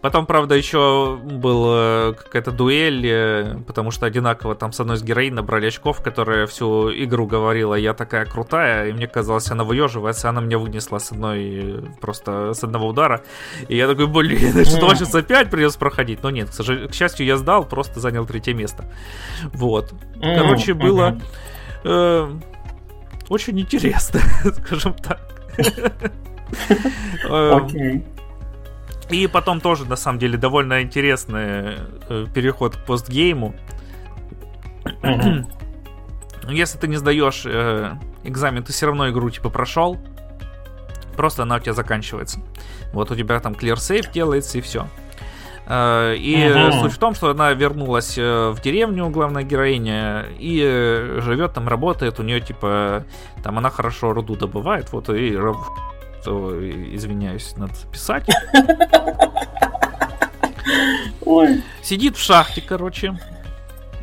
Потом, 0.00 0.24
правда, 0.24 0.54
еще 0.54 1.18
была 1.22 2.14
какая-то 2.14 2.52
дуэль, 2.52 3.06
э, 3.06 3.56
потому 3.66 3.90
что 3.90 4.06
одинаково 4.06 4.54
там 4.54 4.72
с 4.72 4.80
одной 4.80 4.96
из 4.96 5.02
героинь 5.02 5.34
набрали 5.34 5.66
очков, 5.66 6.02
которая 6.02 6.46
всю 6.46 6.90
игру 6.90 7.26
говорила, 7.26 7.74
я 7.74 7.92
такая 7.92 8.24
крутая, 8.24 8.88
и 8.88 8.92
мне 8.92 9.06
казалось, 9.06 9.50
она 9.50 9.64
выеживается, 9.64 10.30
она 10.30 10.40
меня 10.40 10.58
вынесла 10.58 10.98
с 10.98 11.12
одной, 11.12 11.84
просто 12.00 12.54
с 12.54 12.64
одного 12.64 12.88
удара. 12.88 13.22
И 13.68 13.76
я 13.76 13.88
такой, 13.88 14.06
блин, 14.06 14.64
что 14.64 14.94
сейчас 14.94 15.14
опять 15.14 15.50
придется 15.50 15.78
проходить? 15.78 16.22
Но 16.22 16.30
нет, 16.30 16.48
к, 16.48 16.52
сожалению, 16.52 16.88
к 16.88 16.94
счастью, 16.94 17.26
я 17.26 17.36
сдал, 17.36 17.64
просто 17.66 18.00
занял 18.00 18.26
третье 18.26 18.54
место. 18.54 18.86
Вот. 19.52 19.92
Короче, 20.18 20.72
было 20.72 21.20
э, 21.84 22.30
очень 23.28 23.60
интересно, 23.60 24.20
скажем 24.64 24.94
так. 24.94 25.20
Окей. 27.28 28.02
И 29.10 29.26
потом 29.26 29.60
тоже, 29.60 29.84
на 29.84 29.96
самом 29.96 30.18
деле, 30.18 30.38
довольно 30.38 30.82
интересный 30.82 31.78
э, 32.08 32.26
переход 32.32 32.76
к 32.76 32.84
постгейму. 32.84 33.54
Если 36.48 36.78
ты 36.78 36.88
не 36.88 36.96
сдаешь 36.96 37.42
э, 37.44 37.94
экзамен, 38.24 38.62
ты 38.62 38.72
все 38.72 38.86
равно 38.86 39.10
игру 39.10 39.30
типа 39.30 39.50
прошел. 39.50 39.98
Просто 41.16 41.42
она 41.42 41.56
у 41.56 41.58
тебя 41.58 41.74
заканчивается. 41.74 42.40
Вот 42.92 43.10
у 43.10 43.16
тебя 43.16 43.40
там 43.40 43.52
clear 43.52 43.74
save 43.74 44.12
делается 44.12 44.58
и 44.58 44.60
все. 44.60 44.86
Э, 45.66 46.16
и 46.16 46.34
uh-huh. 46.34 46.80
суть 46.80 46.92
в 46.92 46.98
том, 46.98 47.14
что 47.14 47.30
она 47.30 47.52
вернулась 47.52 48.18
э, 48.18 48.50
в 48.50 48.60
деревню, 48.60 49.08
главная 49.10 49.44
героиня, 49.44 50.26
и 50.38 50.60
э, 50.62 51.20
живет 51.20 51.54
там, 51.54 51.68
работает. 51.68 52.18
У 52.18 52.22
нее 52.22 52.40
типа 52.40 53.04
там 53.42 53.58
она 53.58 53.70
хорошо 53.70 54.12
руду 54.12 54.34
добывает, 54.34 54.92
вот 54.92 55.08
и 55.10 55.36
что, 56.20 56.52
извиняюсь, 56.94 57.54
надо 57.56 57.74
записать. 57.74 58.26
Ой. 61.22 61.62
Сидит 61.82 62.16
в 62.16 62.22
шахте, 62.22 62.60
короче. 62.60 63.18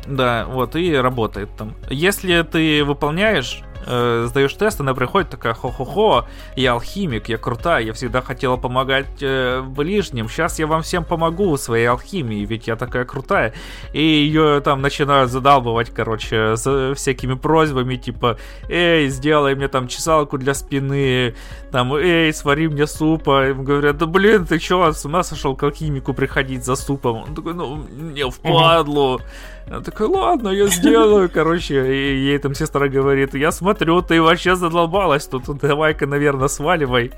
Да, 0.06 0.46
вот, 0.46 0.74
и 0.76 0.94
работает 0.94 1.50
там. 1.56 1.74
Если 1.90 2.42
ты 2.42 2.84
выполняешь 2.84 3.62
э, 3.88 4.26
сдаешь 4.28 4.52
тест, 4.54 4.80
она 4.80 4.94
приходит 4.94 5.30
такая, 5.30 5.54
хо-хо-хо, 5.54 6.26
я 6.56 6.72
алхимик, 6.72 7.28
я 7.28 7.38
крутая, 7.38 7.82
я 7.84 7.92
всегда 7.92 8.20
хотела 8.20 8.56
помогать 8.56 9.22
э, 9.22 9.62
ближним, 9.62 10.28
сейчас 10.28 10.58
я 10.58 10.66
вам 10.66 10.82
всем 10.82 11.04
помогу 11.04 11.56
своей 11.56 11.86
алхимией, 11.86 12.44
ведь 12.44 12.68
я 12.68 12.76
такая 12.76 13.04
крутая. 13.04 13.54
И 13.92 14.02
ее 14.02 14.60
там 14.60 14.82
начинают 14.82 15.30
задалбывать, 15.30 15.90
короче, 15.90 16.56
с 16.56 16.94
всякими 16.94 17.34
просьбами, 17.34 17.96
типа, 17.96 18.38
эй, 18.68 19.08
сделай 19.08 19.54
мне 19.54 19.68
там 19.68 19.88
чесалку 19.88 20.38
для 20.38 20.54
спины, 20.54 21.34
там, 21.70 21.94
эй, 21.94 22.32
свари 22.32 22.68
мне 22.68 22.86
супа. 22.86 23.48
Им 23.48 23.64
говорят, 23.64 23.96
да 23.98 24.06
блин, 24.06 24.46
ты 24.46 24.58
чё, 24.58 24.92
с 24.92 25.04
ума 25.04 25.22
сошел 25.22 25.56
к 25.56 25.62
алхимику 25.62 26.14
приходить 26.14 26.64
за 26.64 26.76
супом? 26.76 27.24
Он 27.28 27.34
такой, 27.34 27.54
ну, 27.54 27.76
мне 27.76 28.28
впадлу. 28.30 29.20
Она 29.70 29.80
такая, 29.80 30.08
ладно, 30.08 30.48
я 30.48 30.68
сделаю, 30.68 31.28
короче. 31.28 31.94
И 31.94 32.24
ей 32.24 32.38
там 32.38 32.54
сестра 32.54 32.88
говорит, 32.88 33.34
я 33.34 33.52
смотрю, 33.52 34.00
ты 34.02 34.22
вообще 34.22 34.56
задолбалась 34.56 35.26
тут, 35.26 35.44
давай-ка, 35.58 36.06
наверное, 36.06 36.48
сваливай. 36.48 37.12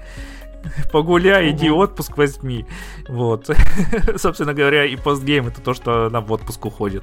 Погуляй, 0.93 1.51
иди 1.51 1.70
отпуск 1.70 2.16
возьми. 2.18 2.66
Вот. 3.09 3.51
Собственно 4.16 4.52
говоря, 4.52 4.85
и 4.85 4.97
постгейм 4.97 5.47
это 5.47 5.60
то, 5.60 5.74
что 5.74 6.06
она 6.06 6.20
в 6.20 6.31
отпуск 6.32 6.66
уходит. 6.66 7.02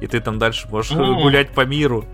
И 0.00 0.06
ты 0.06 0.20
там 0.20 0.38
дальше 0.38 0.68
можешь 0.68 0.92
гулять 0.92 1.50
по 1.50 1.64
миру. 1.64 2.04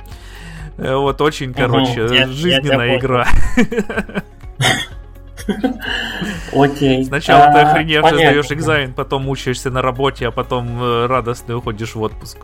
Э, 0.76 0.94
вот 0.96 1.20
очень, 1.20 1.52
короче, 1.52 2.26
жизненная 2.26 2.98
игра. 2.98 3.26
Окей. 6.52 7.04
Сначала 7.04 7.52
ты 7.52 7.58
а, 7.58 7.70
охреневший 7.70 8.14
сдаешь 8.14 8.50
экзамен, 8.50 8.92
потом 8.94 9.24
мучаешься 9.24 9.70
на 9.70 9.82
работе, 9.82 10.28
а 10.28 10.30
потом 10.30 10.82
э, 10.82 11.06
радостно 11.06 11.56
уходишь 11.56 11.94
в 11.94 12.00
отпуск. 12.02 12.38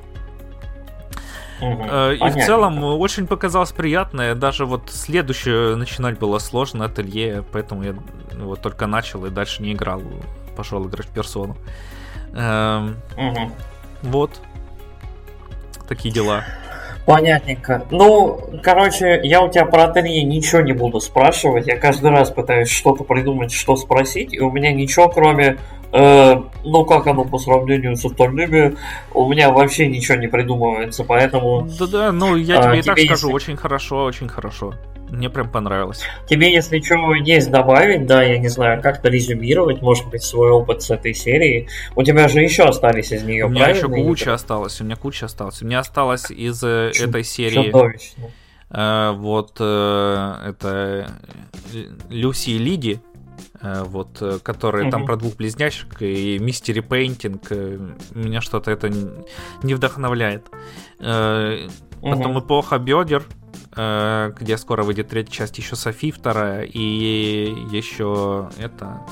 Угу, 1.61 1.82
и 1.85 2.19
понятно. 2.19 2.43
в 2.43 2.47
целом 2.47 2.85
очень 2.85 3.27
показалось 3.27 3.73
приятное. 3.73 4.35
Даже 4.35 4.66
вот 4.66 4.91
следующее 4.91 5.77
начинать 5.77 6.19
было 6.19 6.39
сложно, 6.39 6.87
ателье, 6.87 7.45
поэтому 7.53 7.82
я 7.82 7.95
вот 8.39 8.61
только 8.62 8.87
начал 8.87 9.27
и 9.27 9.31
дальше 9.31 9.62
не 9.62 9.73
играл. 9.73 10.03
Пошел 10.57 10.87
играть 10.87 11.07
в 11.07 11.11
персону. 11.11 11.57
Эм, 12.35 12.97
угу. 13.16 13.53
Вот. 14.03 14.31
Такие 15.89 16.12
дела. 16.12 16.45
Понятненько. 17.07 17.85
Ну, 17.91 18.41
короче, 18.62 19.20
я 19.24 19.43
у 19.43 19.51
тебя 19.51 19.65
про 19.65 19.85
ателье 19.85 20.23
ничего 20.23 20.61
не 20.61 20.73
буду 20.73 21.01
спрашивать. 21.01 21.66
Я 21.66 21.77
каждый 21.77 22.11
раз 22.11 22.31
пытаюсь 22.31 22.70
что-то 22.70 23.05
придумать, 23.05 23.53
что 23.53 23.74
спросить, 23.77 24.32
и 24.32 24.41
у 24.41 24.51
меня 24.51 24.73
ничего, 24.73 25.09
кроме 25.09 25.57
Э, 25.57 25.57
ну, 25.92 26.84
как 26.84 27.06
оно 27.06 27.24
по 27.24 27.38
сравнению 27.38 27.96
с 27.96 28.04
остальными, 28.04 28.76
у 29.12 29.28
меня 29.28 29.50
вообще 29.50 29.86
ничего 29.88 30.18
не 30.18 30.28
придумывается, 30.28 31.04
поэтому... 31.04 31.68
Да-да, 31.78 32.12
ну, 32.12 32.36
я 32.36 32.58
тебе 32.58 32.70
а, 32.70 32.76
и 32.76 32.82
так 32.82 32.98
скажу, 32.98 33.28
если... 33.28 33.32
очень 33.32 33.56
хорошо, 33.56 34.04
очень 34.04 34.28
хорошо. 34.28 34.74
Мне 35.10 35.28
прям 35.28 35.50
понравилось. 35.50 36.02
Тебе, 36.28 36.52
если 36.52 36.80
что 36.80 37.14
есть 37.14 37.50
добавить, 37.50 38.06
да, 38.06 38.22
я 38.22 38.38
не 38.38 38.48
знаю, 38.48 38.80
как-то 38.80 39.08
резюмировать, 39.08 39.82
может 39.82 40.08
быть, 40.08 40.22
свой 40.22 40.50
опыт 40.50 40.82
с 40.82 40.90
этой 40.90 41.14
серии. 41.14 41.68
У 41.96 42.02
тебя 42.02 42.28
же 42.28 42.40
еще 42.40 42.64
остались 42.64 43.10
из 43.10 43.24
нее, 43.24 43.46
У 43.46 43.48
меня 43.48 43.68
еще 43.68 43.88
куча 43.88 44.24
игры? 44.24 44.34
осталось, 44.34 44.80
у 44.80 44.84
меня 44.84 44.96
куча 44.96 45.26
осталось. 45.26 45.62
У 45.62 45.66
меня 45.66 45.80
осталось 45.80 46.30
из 46.30 46.62
э, 46.62 46.92
Чу- 46.94 47.08
этой 47.08 47.24
серии... 47.24 47.64
Чудовищно. 47.64 48.30
Э, 48.70 49.12
вот 49.16 49.56
э, 49.58 50.34
это 50.46 51.10
Люси 52.08 52.50
и 52.50 52.58
Лиди, 52.58 53.00
Э, 53.10 53.10
вот, 53.62 54.23
э, 54.23 54.39
которые 54.43 54.87
mm-hmm. 54.87 54.91
там 54.91 55.07
про 55.07 55.16
двух 55.16 55.37
близняшек 55.37 56.01
и 56.01 56.39
мистери 56.39 56.81
пейнтинг, 56.81 57.43
э, 57.51 57.78
меня 58.15 58.41
что-то 58.41 58.70
это 58.70 58.89
не 58.89 59.74
вдохновляет. 59.74 60.47
Mm-hmm. 60.99 61.70
Потом 62.01 62.39
эпоха 62.39 62.78
Бедер, 62.78 63.24
где 63.73 64.57
скоро 64.57 64.82
выйдет 64.82 65.09
третья 65.09 65.32
часть, 65.32 65.59
еще 65.59 65.77
Софи 65.77 66.11
вторая, 66.11 66.62
и 66.62 67.55
еще 67.70 68.49
это 68.57 69.03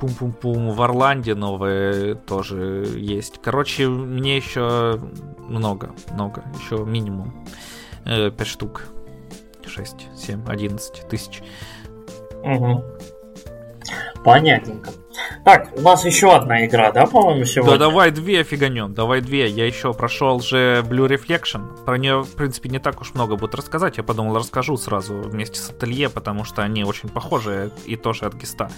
пум-пум-пум 0.00 0.70
в 0.70 0.80
Орланде 0.80 1.34
новые 1.34 2.14
тоже 2.14 2.88
есть. 2.96 3.40
Короче, 3.42 3.88
мне 3.88 4.38
еще 4.38 4.98
много, 5.40 5.94
много, 6.12 6.44
еще 6.58 6.82
минимум 6.84 7.46
5 8.04 8.46
штук. 8.46 8.84
6, 9.66 10.08
7, 10.16 10.44
11 10.46 11.08
тысяч. 11.08 11.42
Угу. 12.42 12.84
Понятненько. 14.24 14.90
Так, 15.44 15.70
у 15.76 15.80
нас 15.80 16.04
еще 16.04 16.34
одна 16.34 16.64
игра, 16.66 16.92
да, 16.92 17.06
по-моему, 17.06 17.44
сегодня? 17.44 17.72
Да 17.72 17.86
давай 17.86 18.10
две 18.10 18.42
фиганем, 18.44 18.94
давай 18.94 19.20
две. 19.20 19.48
Я 19.48 19.66
еще 19.66 19.92
прошел 19.94 20.40
же 20.40 20.84
Blue 20.88 21.08
Reflection. 21.08 21.84
Про 21.84 21.98
нее, 21.98 22.22
в 22.22 22.34
принципе, 22.34 22.68
не 22.68 22.78
так 22.78 23.00
уж 23.00 23.14
много 23.14 23.36
будет 23.36 23.54
рассказать. 23.54 23.96
Я 23.96 24.02
подумал, 24.02 24.36
расскажу 24.36 24.76
сразу 24.76 25.14
вместе 25.14 25.58
с 25.58 25.70
Ателье, 25.70 26.08
потому 26.08 26.44
что 26.44 26.62
они 26.62 26.84
очень 26.84 27.08
похожи 27.08 27.72
и 27.86 27.96
тоже 27.96 28.26
от 28.26 28.34
Гиста. 28.34 28.70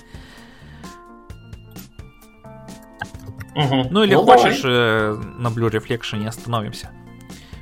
Угу. 3.54 3.88
Ну 3.90 4.04
или 4.04 4.14
ну, 4.14 4.24
хочешь 4.24 4.62
э, 4.64 5.16
на 5.38 5.48
Blue 5.48 5.70
Reflection 5.70 6.26
остановимся? 6.26 6.90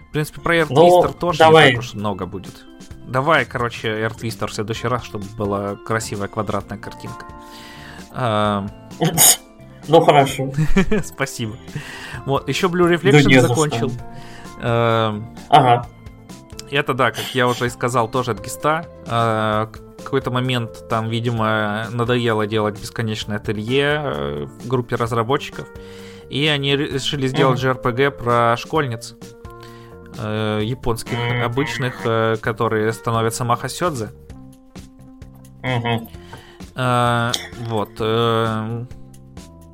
В 0.09 0.13
принципе, 0.13 0.41
про 0.41 0.57
Air 0.57 0.67
ну, 0.71 1.03
Twister 1.03 1.19
тоже 1.19 1.39
давай. 1.39 1.67
не 1.67 1.73
так 1.73 1.81
уж 1.81 1.95
много 1.95 2.27
будет. 2.27 2.65
Давай, 3.07 3.45
короче, 3.47 3.89
Air 3.89 4.15
Twister 4.15 4.47
в 4.47 4.53
следующий 4.53 4.87
раз, 4.87 5.05
чтобы 5.05 5.25
была 5.37 5.77
красивая 5.77 6.29
квадратная 6.29 6.79
картинка. 6.79 7.25
Ну 8.13 10.01
хорошо. 10.03 10.53
Спасибо. 11.05 11.57
Вот, 12.27 12.49
еще 12.49 12.67
Blue 12.67 12.93
Reflection 12.93 13.41
закончил. 13.41 13.93
Ага. 14.61 15.87
Это 16.71 16.95
да, 16.95 17.11
как 17.11 17.25
я 17.35 17.49
уже 17.49 17.67
и 17.67 17.71
сказал, 17.71 18.09
тоже 18.09 18.33
от 18.33 18.45
Гиста. 18.45 18.87
А, 19.07 19.71
какой-то 20.05 20.31
момент 20.31 20.89
там, 20.89 21.09
видимо, 21.09 21.87
надоело 21.91 22.47
делать 22.47 22.81
бесконечное 22.81 23.37
ателье 23.37 24.01
э, 24.03 24.47
в 24.47 24.69
группе 24.69 24.97
разработчиков. 24.97 25.67
И 26.31 26.47
они 26.47 26.77
решили 26.77 27.27
сделать 27.27 27.63
JRPG 27.63 28.11
про 28.11 28.57
школьниц. 28.57 29.17
Э, 30.19 30.61
японских, 30.63 31.17
обычных, 31.45 32.01
э, 32.05 32.37
которые 32.41 32.93
становятся 32.93 33.45
Махасёдзе. 33.45 34.11
Угу. 35.63 36.11
А, 36.79 37.33
вот. 37.69 37.91
Э, 37.99 38.87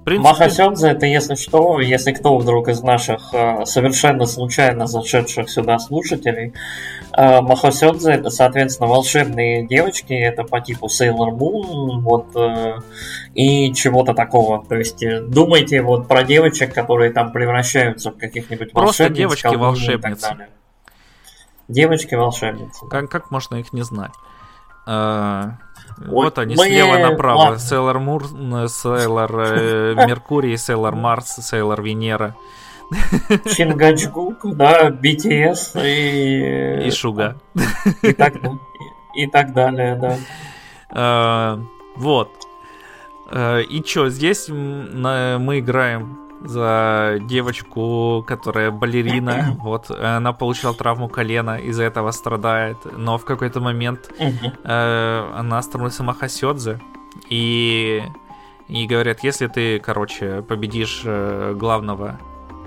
принципе... 0.05 0.29
Махасёдзе 0.29 0.89
это, 0.89 1.07
если 1.07 1.35
что, 1.35 1.81
если 1.81 2.13
кто 2.13 2.37
вдруг 2.39 2.69
из 2.69 2.83
наших 2.83 3.33
э, 3.33 3.65
совершенно 3.65 4.27
случайно 4.27 4.87
зашедших 4.87 5.51
сюда 5.51 5.79
слушателей, 5.79 6.53
э, 7.17 7.41
Махасёдзе 7.41 8.13
это, 8.13 8.31
соответственно, 8.31 8.89
волшебные 8.89 9.67
девочки, 9.67 10.13
это 10.13 10.45
по 10.45 10.61
типу 10.61 10.87
Sailor 10.87 11.31
Moon, 11.31 12.01
вот, 12.01 12.37
э, 12.37 12.77
и 13.35 13.73
чего-то 13.73 14.15
такого. 14.15 14.65
То 14.65 14.77
есть 14.77 15.03
э, 15.03 15.21
думайте 15.23 15.83
вот 15.83 16.07
про 16.07 16.23
девочек, 16.23 16.75
которые 16.75 17.11
там 17.11 17.33
превращаются 17.33 18.11
в 18.11 18.19
каких-нибудь 18.19 18.73
Просто 18.73 19.09
девочки-волшебницы. 19.09 20.37
Девочки-волшебницы. 21.69 22.87
Как, 22.89 23.11
как 23.11 23.31
можно 23.31 23.57
их 23.57 23.73
не 23.73 23.83
знать? 23.83 24.13
А, 24.87 25.57
вот 25.99 26.39
они, 26.39 26.57
мы... 26.57 26.67
слева 26.67 26.99
направо. 26.99 27.59
Сейлор 27.59 27.99
Мур, 27.99 28.25
Сейлор 28.69 29.31
э, 29.41 29.95
Меркурий, 30.07 30.57
Сейлор 30.57 30.95
Марс, 30.95 31.37
Сейлор 31.41 31.83
Венера. 31.83 32.35
Чингачгук, 33.57 34.55
да, 34.57 34.91
BTS 34.91 35.81
и... 35.85 36.87
И 36.87 36.91
Шуга. 36.91 37.37
И 38.03 38.13
так, 38.13 38.35
и 39.15 39.27
так 39.27 39.53
далее, 39.53 39.97
да. 39.97 40.19
А, 40.91 41.61
вот. 41.97 42.31
А, 43.31 43.61
и 43.61 43.83
чё, 43.83 44.09
здесь 44.09 44.49
мы 44.49 45.59
играем 45.59 46.24
за 46.45 47.19
девочку, 47.23 48.25
которая 48.27 48.71
балерина. 48.71 49.57
Вот, 49.65 49.91
она 49.91 50.33
получила 50.33 50.75
травму 50.75 51.09
колена, 51.09 51.59
из-за 51.59 51.85
этого 51.85 52.11
страдает. 52.11 52.77
Но 52.97 53.19
в 53.19 53.25
какой-то 53.25 53.61
момент 53.61 54.11
э, 54.19 55.31
она 55.35 55.63
становится 55.63 56.03
Махасёдзе. 56.03 56.81
И, 57.31 58.03
и 58.69 58.87
говорят, 58.87 59.25
если 59.25 59.47
ты, 59.47 59.79
короче, 59.79 60.43
победишь 60.43 61.03
э, 61.05 61.55
главного, 61.57 62.21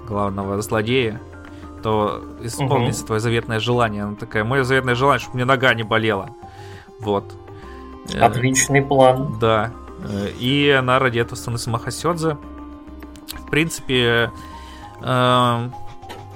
главного 0.07 0.61
злодея, 0.61 1.21
то 1.83 2.23
исполнится 2.41 3.05
твое 3.05 3.21
заветное 3.21 3.59
желание. 3.59 4.03
Она 4.03 4.15
такая, 4.15 4.43
мое 4.43 4.63
заветное 4.63 4.95
желание, 4.95 5.19
чтобы 5.19 5.35
мне 5.35 5.45
нога 5.45 5.73
не 5.75 5.83
болела. 5.83 6.29
Вот. 6.99 7.35
Отличный 8.19 8.81
план. 8.81 9.37
Да. 9.39 9.71
И 10.39 10.75
она 10.77 10.97
ради 10.97 11.19
этого 11.19 11.35
становится 11.37 11.69
Махасёдзе 11.69 12.37
в 13.47 13.49
принципе, 13.49 14.31
э, 15.01 15.69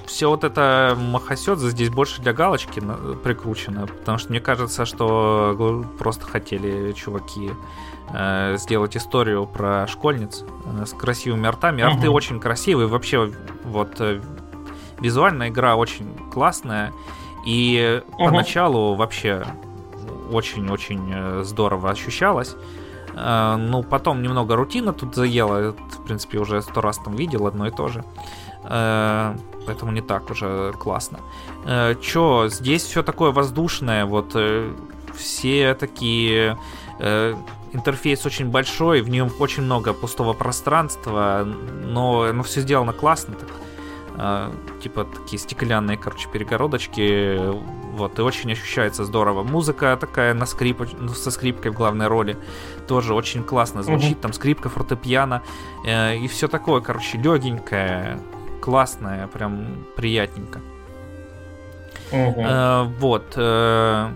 все 0.06 0.28
вот 0.28 0.44
это 0.44 0.96
Махасёдзе 0.98 1.70
здесь 1.70 1.90
больше 1.90 2.22
для 2.22 2.32
галочки 2.32 2.82
прикручено, 3.22 3.86
потому 3.86 4.18
что 4.18 4.30
мне 4.30 4.40
кажется, 4.40 4.84
что 4.84 5.84
просто 5.98 6.26
хотели 6.26 6.92
чуваки 6.92 7.50
э, 8.10 8.56
сделать 8.58 8.96
историю 8.96 9.46
про 9.46 9.86
школьниц 9.86 10.44
э, 10.64 10.86
с 10.86 10.92
красивыми 10.92 11.46
артами. 11.46 11.82
Арты 11.82 12.10
очень 12.10 12.40
красивые, 12.40 12.88
вообще 12.88 13.30
вот 13.64 14.00
э, 14.00 14.20
визуальная 15.00 15.48
игра 15.48 15.76
очень 15.76 16.14
классная. 16.32 16.92
И 17.46 18.02
угу. 18.08 18.24
поначалу 18.26 18.94
вообще 18.94 19.44
очень-очень 20.30 21.10
э, 21.12 21.42
здорово 21.44 21.90
ощущалось. 21.90 22.56
Э, 23.14 23.56
ну, 23.56 23.82
потом 23.82 24.22
немного 24.22 24.56
рутина 24.56 24.92
тут 24.92 25.14
заела. 25.14 25.72
В 25.72 26.04
принципе, 26.04 26.38
уже 26.38 26.62
сто 26.62 26.80
раз 26.80 26.98
там 26.98 27.16
видел 27.16 27.46
одно 27.46 27.66
и 27.66 27.70
то 27.70 27.88
же. 27.88 28.04
Э, 28.64 29.36
поэтому 29.66 29.92
не 29.92 30.00
так 30.00 30.30
уже 30.30 30.72
классно. 30.72 31.18
Чё, 32.00 32.48
здесь 32.48 32.82
все 32.82 33.02
такое 33.02 33.30
воздушное, 33.30 34.04
вот 34.04 34.36
все 35.14 35.74
такие 35.74 36.58
интерфейс 37.72 38.26
очень 38.26 38.48
большой, 38.48 39.00
в 39.02 39.08
нем 39.08 39.30
очень 39.38 39.62
много 39.62 39.92
пустого 39.92 40.32
пространства, 40.32 41.44
но, 41.44 42.32
но 42.32 42.42
все 42.42 42.60
сделано 42.60 42.92
классно. 42.92 43.34
Так. 43.34 43.48
А, 44.14 44.52
типа 44.82 45.04
такие 45.04 45.38
стеклянные, 45.38 45.96
короче, 45.96 46.28
перегородочки. 46.28 47.38
Вот, 47.92 48.18
и 48.18 48.22
очень 48.22 48.50
ощущается 48.52 49.04
здорово. 49.04 49.42
Музыка 49.42 49.96
такая 50.00 50.32
на 50.32 50.46
скрип, 50.46 50.80
ну, 50.98 51.08
со 51.08 51.30
скрипкой 51.30 51.72
в 51.72 51.74
главной 51.74 52.06
роли. 52.06 52.38
Тоже 52.88 53.14
очень 53.14 53.44
классно 53.44 53.82
звучит. 53.82 54.20
Там 54.20 54.32
скрипка, 54.32 54.70
фортепиано. 54.70 55.42
Э, 55.86 56.16
и 56.16 56.26
все 56.26 56.48
такое, 56.48 56.80
короче, 56.80 57.18
легенькое, 57.18 58.18
классное, 58.62 59.26
прям 59.26 59.86
приятненько. 59.94 60.60
Э, 62.10 62.84
вот. 62.98 63.34
Э, 63.36 64.10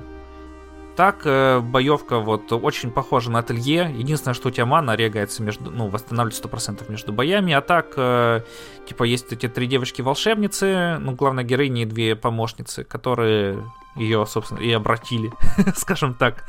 так, 0.96 1.22
э, 1.24 1.60
боевка 1.60 2.18
вот 2.18 2.50
очень 2.52 2.90
похожа 2.90 3.30
на 3.30 3.40
ателье. 3.40 3.94
Единственное, 3.96 4.34
что 4.34 4.48
у 4.48 4.50
тебя 4.50 4.66
мана 4.66 4.96
регается 4.96 5.42
между, 5.42 5.70
ну, 5.70 5.88
восстанавливается 5.88 6.42
100% 6.42 6.88
между 6.88 7.12
боями. 7.12 7.52
А 7.52 7.60
так, 7.60 7.92
э, 7.96 8.40
типа, 8.86 9.04
есть 9.04 9.32
эти 9.32 9.48
три 9.48 9.66
девочки-волшебницы, 9.66 10.98
ну, 10.98 11.12
главная 11.12 11.44
героиня 11.44 11.82
и 11.82 11.84
две 11.84 12.16
помощницы, 12.16 12.82
которые 12.84 13.62
ее, 13.94 14.26
собственно, 14.26 14.58
и 14.58 14.72
обратили, 14.72 15.32
скажем 15.76 16.14
так, 16.14 16.44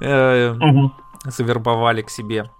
э, 0.00 0.54
завербовали 1.24 2.02
к 2.02 2.10
себе. 2.10 2.50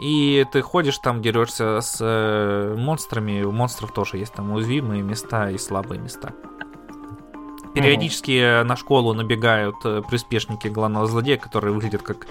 И 0.00 0.46
ты 0.52 0.60
ходишь 0.62 0.98
там, 0.98 1.22
дерешься 1.22 1.80
с 1.80 2.74
монстрами. 2.76 3.42
У 3.42 3.50
монстров 3.50 3.92
тоже 3.92 4.18
есть 4.18 4.32
там 4.32 4.52
уязвимые 4.52 5.02
места 5.02 5.50
и 5.50 5.58
слабые 5.58 6.00
места. 6.00 6.34
Периодически 7.82 8.60
угу. 8.60 8.68
на 8.68 8.76
школу 8.76 9.14
набегают 9.14 9.76
э, 9.84 10.02
приспешники 10.08 10.68
главного 10.68 11.06
злодея, 11.06 11.36
которые 11.36 11.72
выглядят 11.72 12.02
как 12.02 12.26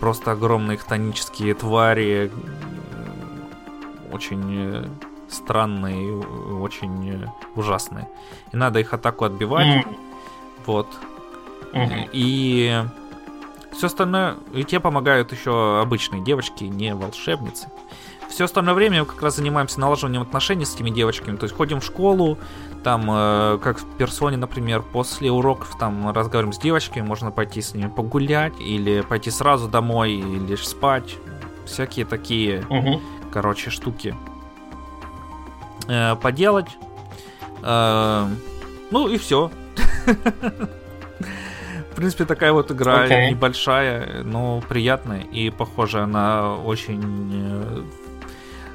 просто 0.00 0.32
огромные 0.32 0.78
хтонические 0.78 1.54
твари. 1.54 2.30
Очень 4.12 4.44
э, 4.48 4.88
странные, 5.28 6.16
очень 6.60 7.10
э, 7.10 7.26
ужасные. 7.54 8.08
И 8.52 8.56
надо 8.56 8.80
их 8.80 8.92
атаку 8.94 9.24
отбивать. 9.24 9.66
Mm. 9.66 9.96
Вот. 10.66 10.88
Mm-hmm. 11.72 12.10
И 12.12 12.84
все 13.72 13.86
остальное... 13.86 14.36
И 14.54 14.64
тебе 14.64 14.80
помогают 14.80 15.32
еще 15.32 15.80
обычные 15.80 16.22
девочки, 16.22 16.64
не 16.64 16.94
волшебницы. 16.94 17.68
Все 18.28 18.44
остальное 18.44 18.74
время 18.74 19.00
мы 19.00 19.06
как 19.06 19.22
раз 19.22 19.36
занимаемся 19.36 19.80
налаживанием 19.80 20.22
отношений 20.22 20.64
с 20.64 20.74
этими 20.74 20.90
девочками. 20.90 21.36
То 21.36 21.44
есть 21.44 21.54
ходим 21.54 21.80
в 21.80 21.84
школу, 21.84 22.38
там, 22.86 23.04
э, 23.10 23.58
как 23.64 23.80
в 23.80 23.96
персоне, 23.96 24.36
например, 24.36 24.80
после 24.80 25.28
уроков 25.28 25.76
там 25.76 26.12
разговариваем 26.12 26.52
с 26.52 26.58
девочками, 26.58 27.04
можно 27.04 27.32
пойти 27.32 27.60
с 27.60 27.74
ними 27.74 27.88
погулять, 27.88 28.52
или 28.60 29.00
пойти 29.00 29.32
сразу 29.32 29.66
домой, 29.66 30.12
и 30.12 30.38
лишь 30.38 30.68
спать. 30.68 31.16
Всякие 31.64 32.06
такие, 32.06 32.64
угу. 32.70 33.00
короче, 33.32 33.70
штуки 33.70 34.14
э, 35.88 36.14
поделать. 36.14 36.68
Э, 37.64 38.28
ну 38.92 39.08
и 39.08 39.18
все. 39.18 39.50
В 41.90 41.96
принципе, 41.96 42.24
такая 42.24 42.52
вот 42.52 42.70
игра 42.70 43.04
okay. 43.08 43.30
небольшая, 43.30 44.22
но 44.22 44.62
приятная 44.68 45.22
и 45.22 45.50
похожая 45.50 46.06
на 46.06 46.54
очень 46.54 47.32
э, 47.32 47.82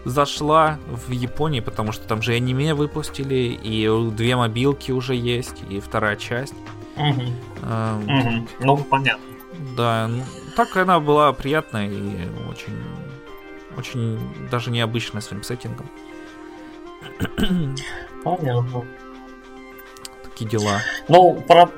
зашла 0.05 0.79
в 0.87 1.11
Японии, 1.11 1.59
потому 1.59 1.91
что 1.91 2.07
там 2.07 2.21
же 2.21 2.33
аниме 2.33 2.73
выпустили, 2.73 3.57
и 3.61 3.87
две 4.11 4.35
мобилки 4.35 4.91
уже 4.91 5.15
есть, 5.15 5.63
и 5.69 5.79
вторая 5.79 6.15
часть. 6.15 6.55
Угу. 6.95 7.21
А, 7.63 7.99
угу. 7.99 8.47
Ну, 8.59 8.77
понятно. 8.77 9.23
Да, 9.75 10.07
ну, 10.07 10.23
так 10.55 10.75
она 10.77 10.99
была 10.99 11.31
приятная 11.33 11.87
и 11.87 12.27
очень, 12.49 12.77
очень 13.77 14.19
даже 14.49 14.71
необычная 14.71 15.21
своим 15.21 15.43
сеттингом. 15.43 15.87
Понятно. 18.23 18.85
Такие 20.23 20.49
дела. 20.49 20.81
Ну, 21.07 21.43
про, 21.47 21.69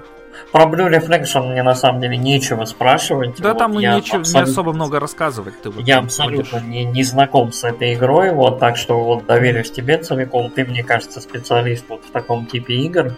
про 0.53 0.65
Blue 0.65 0.87
Reflection 0.87 1.51
мне 1.51 1.63
на 1.63 1.73
самом 1.73 1.99
деле 1.99 2.15
нечего 2.15 2.63
спрашивать. 2.65 3.41
Да, 3.41 3.49
вот 3.49 3.57
там 3.57 3.73
и 3.73 3.77
нечего, 3.77 4.19
абсолютно... 4.19 4.37
не 4.37 4.51
особо 4.51 4.73
много 4.73 4.99
рассказывать. 4.99 5.59
Ты 5.63 5.71
вот 5.71 5.85
я 5.85 5.97
абсолютно 5.97 6.59
не, 6.59 6.85
не 6.85 7.03
знаком 7.03 7.51
с 7.51 7.63
этой 7.63 7.95
игрой, 7.95 8.31
вот, 8.31 8.59
так 8.59 8.77
что 8.77 9.03
вот 9.03 9.25
доверюсь 9.25 9.71
тебе 9.71 9.97
целиком. 9.97 10.51
Ты, 10.51 10.63
мне 10.65 10.83
кажется, 10.83 11.21
специалист 11.21 11.85
вот 11.89 12.05
в 12.05 12.11
таком 12.11 12.45
типе 12.45 12.75
игр. 12.75 13.15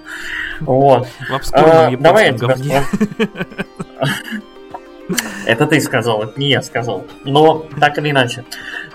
Вот. 0.62 1.08
В 1.30 1.54
а, 1.54 1.92
давай 1.98 2.32
я 2.32 2.38
тебя 2.38 2.56
Это 5.46 5.68
ты 5.68 5.82
сказал, 5.82 6.24
это 6.24 6.40
не 6.40 6.50
я 6.50 6.62
сказал. 6.62 7.06
Но 7.26 7.66
так 7.82 7.98
или 7.98 8.12
иначе. 8.12 8.46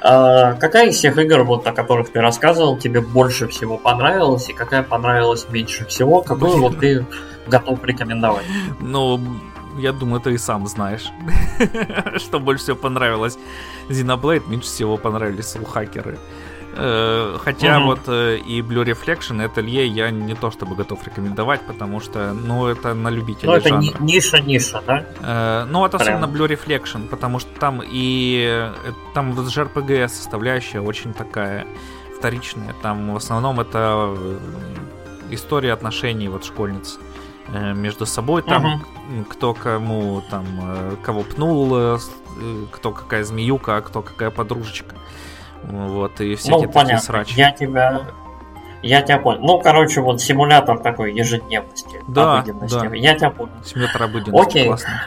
А, 0.00 0.54
какая 0.54 0.88
из 0.88 0.96
всех 0.96 1.18
игр, 1.18 1.42
вот, 1.42 1.66
о 1.66 1.72
которых 1.72 2.10
ты 2.10 2.22
рассказывал, 2.22 2.78
тебе 2.78 3.02
больше 3.02 3.48
всего 3.48 3.76
понравилась, 3.76 4.48
и 4.48 4.54
какая 4.54 4.82
понравилась 4.82 5.46
меньше 5.50 5.84
всего? 5.84 6.22
Какую 6.22 6.58
вот 6.58 6.78
ты 6.78 7.04
готов 7.46 7.84
рекомендовать? 7.84 8.46
Ну, 8.80 9.20
я 9.78 9.92
думаю, 9.92 10.20
ты 10.20 10.34
и 10.34 10.38
сам 10.38 10.66
знаешь, 10.66 11.10
что 12.16 12.40
больше 12.40 12.64
всего 12.64 12.76
понравилось. 12.76 13.38
Xenoblade 13.88 14.48
меньше 14.48 14.68
всего 14.68 14.96
понравились 14.96 15.56
Soulhackers. 15.56 16.18
Э, 16.72 17.36
хотя 17.42 17.78
угу. 17.78 17.86
вот 17.86 18.00
э, 18.06 18.38
и 18.38 18.60
Blue 18.60 18.84
Reflection, 18.84 19.42
и 19.42 19.48
Atelier 19.48 19.86
я 19.86 20.10
не 20.10 20.34
то 20.34 20.50
чтобы 20.50 20.76
готов 20.76 21.04
рекомендовать, 21.04 21.60
потому 21.62 22.00
что, 22.00 22.32
ну, 22.32 22.66
это 22.66 22.94
на 22.94 23.08
любителей 23.08 23.46
Ну, 23.48 23.54
это 23.54 23.68
жанра. 23.68 23.94
ниша-ниша, 23.98 24.80
да? 24.86 25.04
Э, 25.20 25.66
ну, 25.68 25.80
вот 25.80 25.94
особенно 25.94 26.26
Blue 26.26 26.48
Reflection, 26.48 27.08
потому 27.08 27.40
что 27.40 27.50
там 27.58 27.82
и 27.84 28.70
там 29.14 29.32
вот 29.32 29.46
JRPG 29.46 30.08
составляющая 30.08 30.80
очень 30.80 31.12
такая 31.12 31.66
вторичная. 32.16 32.74
Там 32.82 33.12
в 33.14 33.16
основном 33.16 33.58
это 33.58 34.14
история 35.30 35.72
отношений 35.72 36.28
вот 36.28 36.44
школьниц 36.44 36.98
между 37.52 38.06
собой, 38.06 38.42
там 38.42 38.64
угу. 38.64 39.24
кто 39.28 39.54
кому 39.54 40.22
там 40.30 40.96
кого 41.02 41.22
пнул, 41.22 41.98
кто 42.70 42.92
какая 42.92 43.24
змеюка, 43.24 43.76
а 43.76 43.80
кто 43.80 44.02
какая 44.02 44.30
подружечка. 44.30 44.94
Вот, 45.62 46.20
и 46.20 46.34
всякие 46.36 46.66
ну, 46.66 46.72
понятно. 46.72 47.00
срачи. 47.00 47.34
Я 47.36 47.52
тебя 47.52 48.06
я 48.82 49.02
тебя 49.02 49.18
понял. 49.18 49.40
Ну, 49.42 49.60
короче, 49.60 50.00
вот 50.00 50.20
симулятор 50.20 50.78
такой 50.78 51.12
ежедневности. 51.12 52.00
Да, 52.08 52.44
да. 52.70 52.94
Я 52.94 53.14
тебя 53.14 53.30
понял. 53.30 53.52
Симулятор 53.64 54.04
обыденности, 54.04 54.48
Окей. 54.48 54.66
классно. 54.66 55.02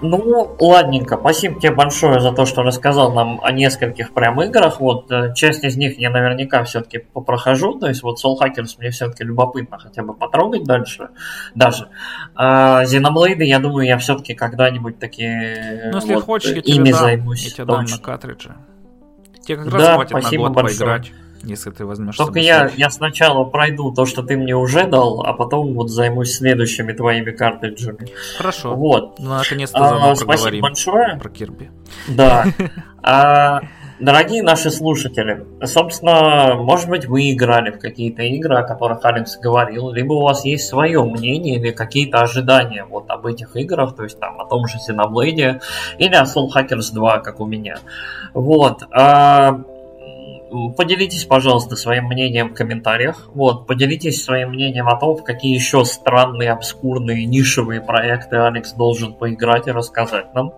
Ну, 0.00 0.56
ладненько. 0.58 1.16
Спасибо 1.16 1.60
тебе 1.60 1.72
большое 1.72 2.20
за 2.20 2.32
то, 2.32 2.46
что 2.46 2.62
рассказал 2.62 3.12
нам 3.12 3.40
о 3.42 3.52
нескольких 3.52 4.12
прям 4.12 4.40
играх. 4.42 4.80
Вот 4.80 5.10
э, 5.10 5.32
часть 5.34 5.64
из 5.64 5.76
них 5.76 5.98
я 5.98 6.10
наверняка 6.10 6.62
все-таки 6.64 6.98
попрохожу. 6.98 7.78
То 7.78 7.88
есть 7.88 8.02
вот 8.02 8.22
Soul 8.22 8.36
Hackers 8.40 8.76
мне 8.78 8.90
все-таки 8.90 9.24
любопытно 9.24 9.78
хотя 9.78 10.02
бы 10.02 10.14
потрогать 10.14 10.64
дальше. 10.64 11.10
Даже. 11.54 11.88
А 12.34 12.84
Xenoblade, 12.84 13.44
я 13.44 13.58
думаю, 13.58 13.86
я 13.86 13.98
все-таки 13.98 14.34
когда-нибудь 14.34 14.98
такие 14.98 15.90
ну, 15.92 15.98
если 15.98 16.14
вот, 16.14 16.24
хочешь, 16.24 16.50
я 16.50 16.60
ими 16.60 16.86
тебе 16.86 16.94
займусь. 16.94 17.44
Я 17.44 17.50
тебе 17.50 17.64
дам 17.64 17.84
на 17.84 17.98
картридже. 17.98 18.56
Тебе 19.42 19.58
как 19.58 19.72
раз 19.72 19.82
да, 19.82 19.94
хватит 19.94 20.32
на 20.32 20.38
год 20.38 20.52
большое. 20.52 20.78
поиграть, 20.78 21.12
если 21.44 21.70
ты 21.70 21.84
возьмешь. 21.84 22.16
Только 22.16 22.38
я, 22.38 22.70
я 22.76 22.90
сначала 22.90 23.44
пройду 23.44 23.92
то, 23.92 24.06
что 24.06 24.22
ты 24.22 24.36
мне 24.36 24.54
уже 24.54 24.86
дал, 24.86 25.22
а 25.24 25.32
потом 25.32 25.74
вот 25.74 25.90
займусь 25.90 26.36
следующими 26.36 26.92
твоими 26.92 27.30
картриджами. 27.30 28.08
Хорошо. 28.36 28.74
Вот. 28.74 29.18
Ну, 29.18 29.30
наконец-то 29.30 30.10
а, 30.10 30.16
Спасибо 30.16 30.60
большое. 30.60 31.18
Про 31.18 31.28
Кирби. 31.28 31.70
Да. 32.08 32.46
А, 33.06 33.60
дорогие 34.00 34.42
наши 34.42 34.70
слушатели, 34.70 35.44
собственно, 35.64 36.54
может 36.54 36.88
быть, 36.88 37.04
вы 37.04 37.32
играли 37.32 37.70
в 37.70 37.78
какие-то 37.78 38.22
игры, 38.22 38.56
о 38.56 38.62
которых 38.62 39.04
Алекс 39.04 39.36
говорил, 39.36 39.90
либо 39.90 40.14
у 40.14 40.22
вас 40.22 40.46
есть 40.46 40.66
свое 40.66 41.04
мнение 41.04 41.56
или 41.56 41.70
какие-то 41.70 42.20
ожидания 42.20 42.84
вот 42.84 43.10
об 43.10 43.26
этих 43.26 43.56
играх, 43.56 43.94
то 43.94 44.04
есть 44.04 44.18
там 44.18 44.40
о 44.40 44.46
том 44.46 44.66
же 44.66 44.78
Xenoblade 44.78 45.60
или 45.98 46.14
о 46.14 46.22
Soul 46.22 46.48
Hackers 46.54 46.94
2, 46.94 47.18
как 47.18 47.40
у 47.40 47.46
меня. 47.46 47.76
Вот. 48.32 48.84
А, 48.90 49.60
поделитесь, 50.76 51.24
пожалуйста, 51.24 51.76
своим 51.76 52.04
мнением 52.04 52.50
в 52.50 52.54
комментариях. 52.54 53.30
Вот, 53.34 53.66
поделитесь 53.66 54.24
своим 54.24 54.50
мнением 54.50 54.88
о 54.88 54.96
том, 54.96 55.16
в 55.16 55.24
какие 55.24 55.54
еще 55.54 55.84
странные, 55.84 56.52
обскурные, 56.52 57.26
нишевые 57.26 57.80
проекты 57.80 58.36
Алекс 58.36 58.72
должен 58.72 59.14
поиграть 59.14 59.66
и 59.66 59.72
рассказать 59.72 60.34
нам. 60.34 60.52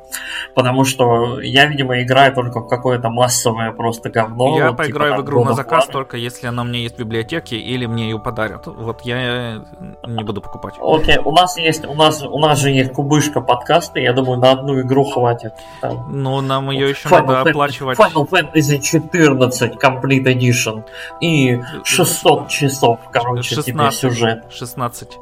Потому 0.55 0.85
что 0.85 1.41
я, 1.41 1.67
видимо, 1.67 2.03
играю 2.03 2.35
только 2.35 2.61
в 2.61 2.69
какое-то 2.69 3.09
массовое 3.09 3.73
просто 3.73 4.11
говно. 4.11 4.59
Я 4.59 4.71
вот, 4.71 4.71
типа 4.73 4.83
поиграю 4.83 5.13
типа, 5.13 5.23
в 5.23 5.25
игру 5.25 5.45
на 5.45 5.55
заказ 5.55 5.87
только 5.87 6.17
если 6.17 6.47
она 6.47 6.65
мне 6.65 6.83
есть 6.83 6.97
в 6.97 6.99
библиотеке 6.99 7.57
или 7.57 7.87
мне 7.87 8.11
ее 8.11 8.19
подарят. 8.19 8.67
Вот 8.67 9.03
я 9.03 9.65
не 10.07 10.25
буду 10.25 10.41
покупать. 10.41 10.75
Окей, 10.81 11.17
okay. 11.17 11.23
у 11.25 11.33
нас 11.33 11.57
есть, 11.57 11.85
у 11.87 11.95
нас, 11.95 12.23
у 12.23 12.39
нас 12.39 12.59
же 12.59 12.71
есть 12.71 12.93
кубышка 12.93 13.41
подкаста, 13.41 14.01
я 14.01 14.13
думаю, 14.13 14.39
на 14.39 14.53
одну 14.53 14.81
игру 14.81 15.05
хватит. 15.05 15.53
Там. 15.81 16.07
Ну, 16.11 16.41
нам 16.41 16.71
ее 16.71 16.91
еще 16.91 17.09
Final 17.09 17.27
надо 17.27 17.33
Fantasy, 17.33 17.51
оплачивать. 17.51 17.99
Final 17.99 18.29
Fantasy 18.29 18.81
14 18.81 19.79
Complete 19.87 20.25
Edition 20.25 20.85
и 21.21 21.61
600 21.85 22.49
часов, 22.49 23.01
короче, 23.13 23.55
16, 23.55 23.75
тебе 23.75 23.91
сюжет. 23.93 24.45
16. 24.51 25.19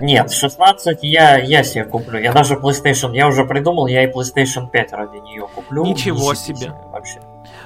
Нет, 0.00 0.32
16 0.32 0.98
я, 1.02 1.38
я 1.38 1.62
себе 1.62 1.84
куплю. 1.84 2.18
Я 2.18 2.32
даже 2.32 2.54
PlayStation, 2.54 3.14
я 3.14 3.28
уже 3.28 3.44
придумал, 3.44 3.86
я 3.86 4.04
и 4.04 4.12
PlayStation 4.12 4.68
5 4.70 4.92
ради 4.92 5.18
нее 5.18 5.46
куплю. 5.54 5.84
Ничего 5.84 6.34
себе. 6.34 6.72
Вообще. 6.90 7.20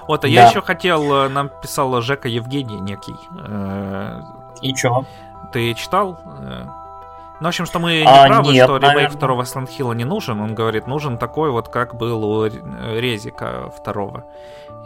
Вот, 0.08 0.20
а 0.20 0.22
да. 0.22 0.28
я 0.28 0.48
еще 0.48 0.60
хотел, 0.60 1.14
э, 1.14 1.28
нам 1.28 1.50
писал 1.62 2.00
Жека 2.02 2.28
Евгений 2.28 2.80
некий. 2.80 3.14
Э, 3.46 4.20
и 4.62 4.74
чё? 4.74 5.04
Ты 5.52 5.74
читал? 5.74 6.18
Э, 7.34 7.36
ну, 7.40 7.46
в 7.46 7.48
общем, 7.48 7.66
что 7.66 7.78
мы 7.78 8.00
не 8.00 8.04
а, 8.06 8.26
правы, 8.26 8.52
нет, 8.52 8.64
что 8.64 8.76
ремейк 8.76 9.10
второго 9.10 9.42
Silent 9.42 9.68
Hill 9.76 9.94
не 9.94 10.04
нужен. 10.04 10.40
Он 10.40 10.54
говорит, 10.54 10.86
нужен 10.86 11.18
такой 11.18 11.50
вот, 11.50 11.68
как 11.68 11.96
был 11.96 12.24
у 12.24 12.46
Резика 12.46 13.70
второго. 13.76 14.24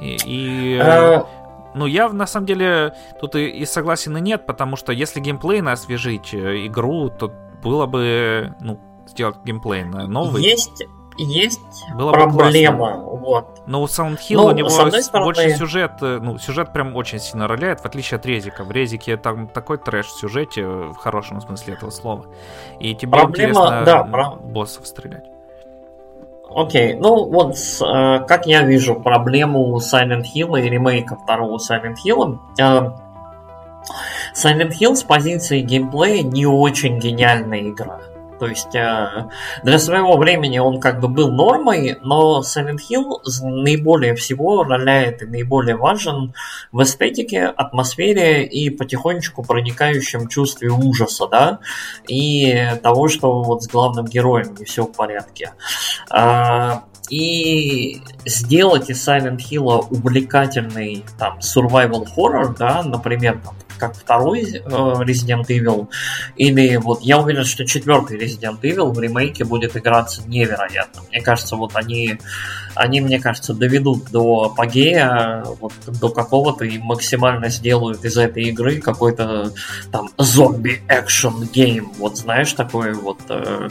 И, 0.00 0.16
и 0.24 0.78
а... 0.78 1.26
ну, 1.74 1.86
я 1.86 2.08
на 2.08 2.26
самом 2.26 2.46
деле 2.46 2.94
тут 3.20 3.34
и, 3.36 3.48
и 3.48 3.66
согласен 3.66 4.16
и 4.16 4.20
нет, 4.20 4.46
потому 4.46 4.76
что 4.76 4.92
если 4.92 5.20
геймплейно 5.20 5.72
освежить 5.72 6.34
игру, 6.34 7.10
то 7.10 7.32
было 7.62 7.86
бы, 7.86 8.54
ну, 8.60 8.80
сделать 9.06 9.36
геймплей 9.44 9.84
новый. 9.84 10.42
Есть 10.42 10.84
есть 11.18 11.60
Было 11.94 12.12
проблема. 12.12 12.96
Вот. 12.96 13.62
Но 13.66 13.82
у 13.82 13.86
Silent 13.86 14.18
Hill 14.18 14.36
ну, 14.36 14.46
у 14.46 14.50
него 14.52 14.68
стороны... 14.68 15.24
больше 15.24 15.50
сюжет, 15.56 15.92
э, 16.00 16.18
ну, 16.22 16.38
сюжет 16.38 16.72
прям 16.72 16.96
очень 16.96 17.18
сильно 17.18 17.48
роляет, 17.48 17.80
в 17.80 17.86
отличие 17.86 18.18
от 18.18 18.26
Резика. 18.26 18.64
В 18.64 18.70
Резике 18.70 19.16
там 19.16 19.48
такой 19.48 19.78
трэш 19.78 20.06
в 20.06 20.18
сюжете, 20.18 20.64
в 20.64 20.94
хорошем 20.94 21.40
смысле 21.40 21.74
этого 21.74 21.90
слова. 21.90 22.26
И 22.80 22.94
тебе 22.94 23.12
проблема, 23.12 23.50
интересно 23.50 23.82
да, 23.84 24.04
про... 24.04 24.36
боссов 24.36 24.86
стрелять. 24.86 25.24
Окей, 26.50 26.94
okay. 26.94 26.98
ну 26.98 27.28
вот 27.28 27.56
э, 27.56 28.24
как 28.26 28.46
я 28.46 28.62
вижу 28.62 28.94
проблему 28.94 29.76
Silent 29.78 30.24
Hill 30.34 30.58
и 30.58 30.68
ремейка 30.68 31.16
второго 31.16 31.58
Silent 31.58 31.96
Hill. 32.04 32.38
Э, 32.58 32.92
Silent 34.34 34.72
Hill 34.80 34.94
с 34.94 35.02
позиции 35.02 35.60
геймплея 35.60 36.22
не 36.22 36.46
очень 36.46 36.98
гениальная 36.98 37.60
игра. 37.60 38.00
То 38.38 38.46
есть 38.46 38.74
э, 38.74 39.28
для 39.62 39.78
своего 39.78 40.16
времени 40.16 40.58
он 40.58 40.80
как 40.80 41.00
бы 41.00 41.08
был 41.08 41.30
нормой, 41.30 41.98
но 42.02 42.42
Silent 42.42 42.78
Hill 42.90 43.20
наиболее 43.42 44.14
всего 44.14 44.64
роляет 44.64 45.22
и 45.22 45.26
наиболее 45.26 45.76
важен 45.76 46.34
в 46.72 46.82
эстетике, 46.82 47.46
атмосфере 47.46 48.44
и 48.44 48.70
потихонечку 48.70 49.42
проникающем 49.42 50.28
чувстве 50.28 50.70
ужаса, 50.70 51.26
да, 51.26 51.58
и 52.06 52.72
того, 52.82 53.08
что 53.08 53.42
вот 53.42 53.64
с 53.64 53.68
главным 53.68 54.06
героем 54.06 54.54
не 54.58 54.64
все 54.64 54.84
в 54.84 54.92
порядке. 54.92 55.52
А, 56.10 56.84
и 57.10 58.00
сделать 58.24 58.90
из 58.90 59.06
Silent 59.06 59.38
Hill 59.38 59.86
увлекательный 59.90 61.04
там 61.18 61.38
survival 61.38 62.06
horror, 62.16 62.54
да, 62.56 62.82
например, 62.82 63.40
там, 63.44 63.54
как 63.78 63.94
второй 63.94 64.42
э, 64.42 64.58
Resident 64.58 65.46
Evil, 65.46 65.88
или 66.36 66.76
вот 66.76 67.02
я 67.02 67.18
уверен, 67.18 67.44
что 67.44 67.64
четвертый 67.64 68.18
Resident 68.18 68.60
Evil 68.62 68.92
в 68.92 69.00
ремейке 69.00 69.44
будет 69.44 69.76
играться 69.76 70.22
невероятно. 70.26 71.02
Мне 71.10 71.20
кажется, 71.20 71.56
вот 71.56 71.72
они, 71.74 72.18
они 72.74 73.00
мне 73.00 73.20
кажется, 73.20 73.54
доведут 73.54 74.10
до 74.10 74.44
апогея, 74.44 75.44
вот 75.60 75.72
до 75.86 76.08
какого-то 76.10 76.64
и 76.64 76.78
максимально 76.78 77.48
сделают 77.48 78.04
из 78.04 78.16
этой 78.16 78.44
игры 78.44 78.80
какой-то 78.80 79.52
там 79.90 80.10
зомби 80.18 80.82
экшен 80.88 81.48
гейм. 81.52 81.92
Вот 81.98 82.18
знаешь, 82.18 82.52
такой 82.52 82.92
вот, 82.92 83.20
э, 83.28 83.68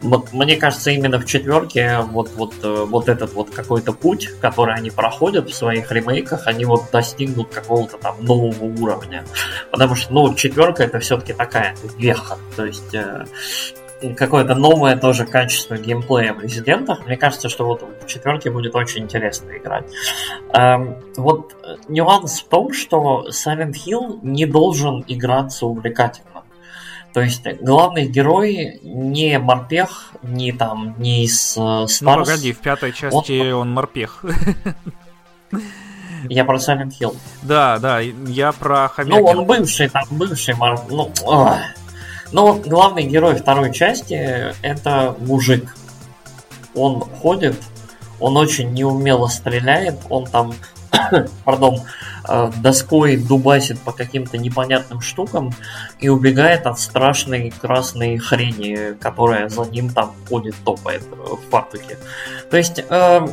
вот 0.00 0.32
мне 0.32 0.56
кажется, 0.56 0.90
именно 0.90 1.18
в 1.18 1.26
четверке 1.26 2.00
вот, 2.00 2.30
вот, 2.36 2.54
э, 2.62 2.84
вот 2.88 3.08
этот 3.08 3.32
вот 3.34 3.50
какой-то 3.50 3.92
путь, 3.92 4.30
который 4.40 4.74
они 4.74 4.90
проходят 4.90 5.48
в 5.48 5.54
своих 5.54 5.90
ремейках, 5.92 6.46
они 6.46 6.64
вот 6.64 6.90
достигнут 6.90 7.50
какого-то 7.50 7.98
там 7.98 8.24
нового 8.24 8.64
уровня. 8.64 9.24
Потому 9.70 9.94
что, 9.94 10.12
ну, 10.12 10.34
четверка 10.34 10.84
это 10.84 10.98
все-таки 10.98 11.32
такая 11.32 11.74
веха. 11.98 12.38
То 12.56 12.66
есть 12.66 12.94
э, 12.94 13.24
какое-то 14.16 14.54
новое 14.54 14.96
тоже 14.96 15.26
качество 15.26 15.76
геймплея 15.76 16.32
в 16.32 16.40
резидентах. 16.40 17.06
Мне 17.06 17.16
кажется, 17.16 17.48
что 17.48 17.66
вот 17.66 17.84
в 18.02 18.06
четверке 18.06 18.50
будет 18.50 18.74
очень 18.74 19.04
интересно 19.04 19.56
играть. 19.56 19.84
Эм, 20.54 20.96
вот 21.16 21.54
нюанс 21.88 22.40
в 22.40 22.48
том, 22.48 22.72
что 22.72 23.26
Silent 23.28 23.74
Hill 23.74 24.20
не 24.22 24.46
должен 24.46 25.04
играться 25.06 25.66
увлекательно. 25.66 26.44
То 27.12 27.20
есть 27.20 27.44
главный 27.60 28.06
герой 28.06 28.78
не 28.82 29.38
морпех, 29.38 30.12
не 30.22 30.52
там, 30.52 30.94
не 30.98 31.24
из 31.24 31.56
Stars. 31.56 31.98
Ну 32.02 32.14
погоди, 32.14 32.52
в 32.52 32.58
пятой 32.58 32.92
части 32.92 33.40
он, 33.52 33.54
он 33.54 33.70
морпех. 33.72 34.24
Я 36.28 36.44
про 36.44 36.58
Silent 36.58 36.92
Hill. 37.00 37.16
Да, 37.42 37.78
да, 37.78 38.00
я 38.00 38.52
про 38.52 38.88
Хомяки. 38.88 39.18
Ну, 39.18 39.24
он 39.24 39.46
бывший, 39.46 39.88
там, 39.88 40.04
бывший, 40.10 40.54
ну, 40.88 41.10
ох. 41.24 41.56
Но 42.32 42.54
главный 42.54 43.04
герой 43.04 43.34
второй 43.36 43.72
части 43.72 44.54
это 44.62 45.16
мужик. 45.18 45.74
Он 46.74 47.00
ходит, 47.00 47.56
он 48.20 48.36
очень 48.36 48.72
неумело 48.72 49.26
стреляет, 49.26 49.96
он 50.08 50.26
там, 50.26 50.54
пардон, 51.44 51.80
э, 52.28 52.52
доской 52.62 53.16
дубасит 53.16 53.80
по 53.80 53.90
каким-то 53.90 54.38
непонятным 54.38 55.00
штукам 55.00 55.52
и 55.98 56.08
убегает 56.08 56.66
от 56.66 56.78
страшной 56.78 57.52
красной 57.60 58.18
хрени, 58.18 58.94
которая 59.00 59.48
за 59.48 59.64
ним 59.64 59.90
там 59.90 60.14
ходит, 60.28 60.54
топает 60.64 61.02
в 61.10 61.50
фартуке. 61.50 61.98
То 62.50 62.56
есть 62.56 62.84
э, 62.88 63.26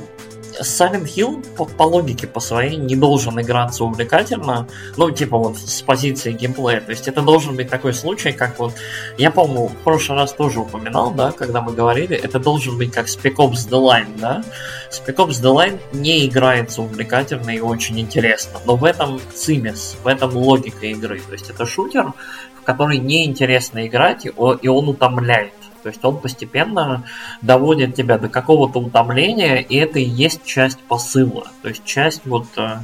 Silent 0.62 1.06
Hill 1.06 1.46
по, 1.56 1.66
по 1.66 1.84
логике 1.84 2.28
по 2.28 2.40
своей 2.40 2.78
не 2.78 2.96
должен 2.96 3.40
играться 3.40 3.84
увлекательно, 3.84 4.68
ну, 4.96 5.12
типа 5.12 5.38
вот 5.38 5.58
с 5.58 5.82
позиции 5.82 6.32
геймплея. 6.32 6.82
То 6.82 6.92
есть 6.92 7.08
это 7.08 7.22
должен 7.22 7.56
быть 7.56 7.70
такой 7.70 7.94
случай, 7.94 8.32
как 8.32 8.60
вот, 8.60 8.74
я, 9.18 9.32
по-моему, 9.32 9.68
в 9.68 9.76
прошлый 9.78 10.18
раз 10.18 10.34
тоже 10.34 10.60
упоминал, 10.60 11.12
да, 11.12 11.32
когда 11.32 11.62
мы 11.62 11.74
говорили, 11.74 12.16
это 12.16 12.40
должен 12.40 12.78
быть 12.78 12.92
как 12.92 13.08
Spec 13.08 13.36
Ops 13.36 13.70
The 13.70 13.80
Line, 13.80 14.20
да. 14.20 14.44
Spec 14.92 15.16
Ops 15.16 15.42
The 15.42 15.54
Line 15.54 15.80
не 15.94 16.26
играется 16.26 16.82
увлекательно 16.82 17.52
и 17.52 17.60
очень 17.60 18.00
интересно, 18.00 18.60
но 18.66 18.76
в 18.76 18.84
этом 18.84 19.20
цимес, 19.34 19.98
в 20.04 20.08
этом 20.08 20.36
логика 20.36 20.86
игры. 20.88 21.20
То 21.20 21.34
есть 21.34 21.50
это 21.50 21.66
шутер, 21.66 22.14
в 22.60 22.64
который 22.64 22.98
неинтересно 22.98 23.88
играть, 23.88 24.26
и 24.26 24.68
он 24.68 24.90
утомляет. 24.90 25.54
То 25.88 25.92
есть 25.92 26.04
он 26.04 26.18
постепенно 26.18 27.06
доводит 27.42 27.96
тебя 27.96 28.18
до 28.18 28.28
какого-то 28.28 28.80
утомления, 28.80 29.60
и 29.60 29.78
это 29.78 30.00
и 30.00 30.04
есть 30.04 30.44
часть 30.44 30.80
посыла. 30.80 31.48
То 31.62 31.70
есть 31.70 31.86
часть 31.86 32.24
вот 32.26 32.46
э, 32.58 32.80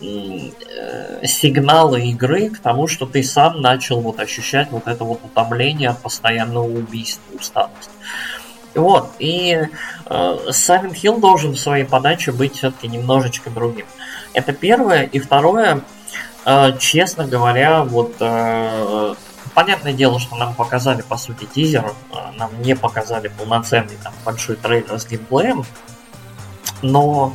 э, 0.00 1.26
сигнала 1.26 1.96
игры 1.96 2.48
к 2.48 2.58
тому, 2.60 2.88
что 2.88 3.04
ты 3.04 3.22
сам 3.22 3.60
начал 3.60 4.00
вот 4.00 4.18
ощущать 4.18 4.70
вот 4.70 4.88
это 4.88 5.04
вот 5.04 5.20
утомление 5.22 5.90
от 5.90 5.98
постоянного 5.98 6.64
убийства, 6.64 7.22
усталость. 7.38 7.90
Вот, 8.74 9.10
и 9.18 9.58
э, 10.06 10.36
Silent 10.48 10.94
Hill 10.94 11.20
должен 11.20 11.52
в 11.52 11.58
своей 11.58 11.84
подаче 11.84 12.32
быть 12.32 12.56
все-таки 12.56 12.88
немножечко 12.88 13.50
другим. 13.50 13.84
Это 14.32 14.54
первое. 14.54 15.02
И 15.02 15.18
второе, 15.18 15.82
э, 16.46 16.78
честно 16.78 17.26
говоря, 17.26 17.84
вот 17.84 18.14
э, 18.20 19.14
понятное 19.54 19.92
дело, 19.92 20.18
что 20.18 20.36
нам 20.36 20.54
показали, 20.54 21.02
по 21.02 21.16
сути, 21.16 21.44
тизер, 21.44 21.92
а, 22.12 22.32
нам 22.36 22.50
не 22.62 22.74
показали 22.76 23.28
полноценный 23.28 23.96
там 24.02 24.12
большой 24.24 24.56
трейлер 24.56 24.98
с 24.98 25.06
геймплеем, 25.06 25.64
но 26.82 27.34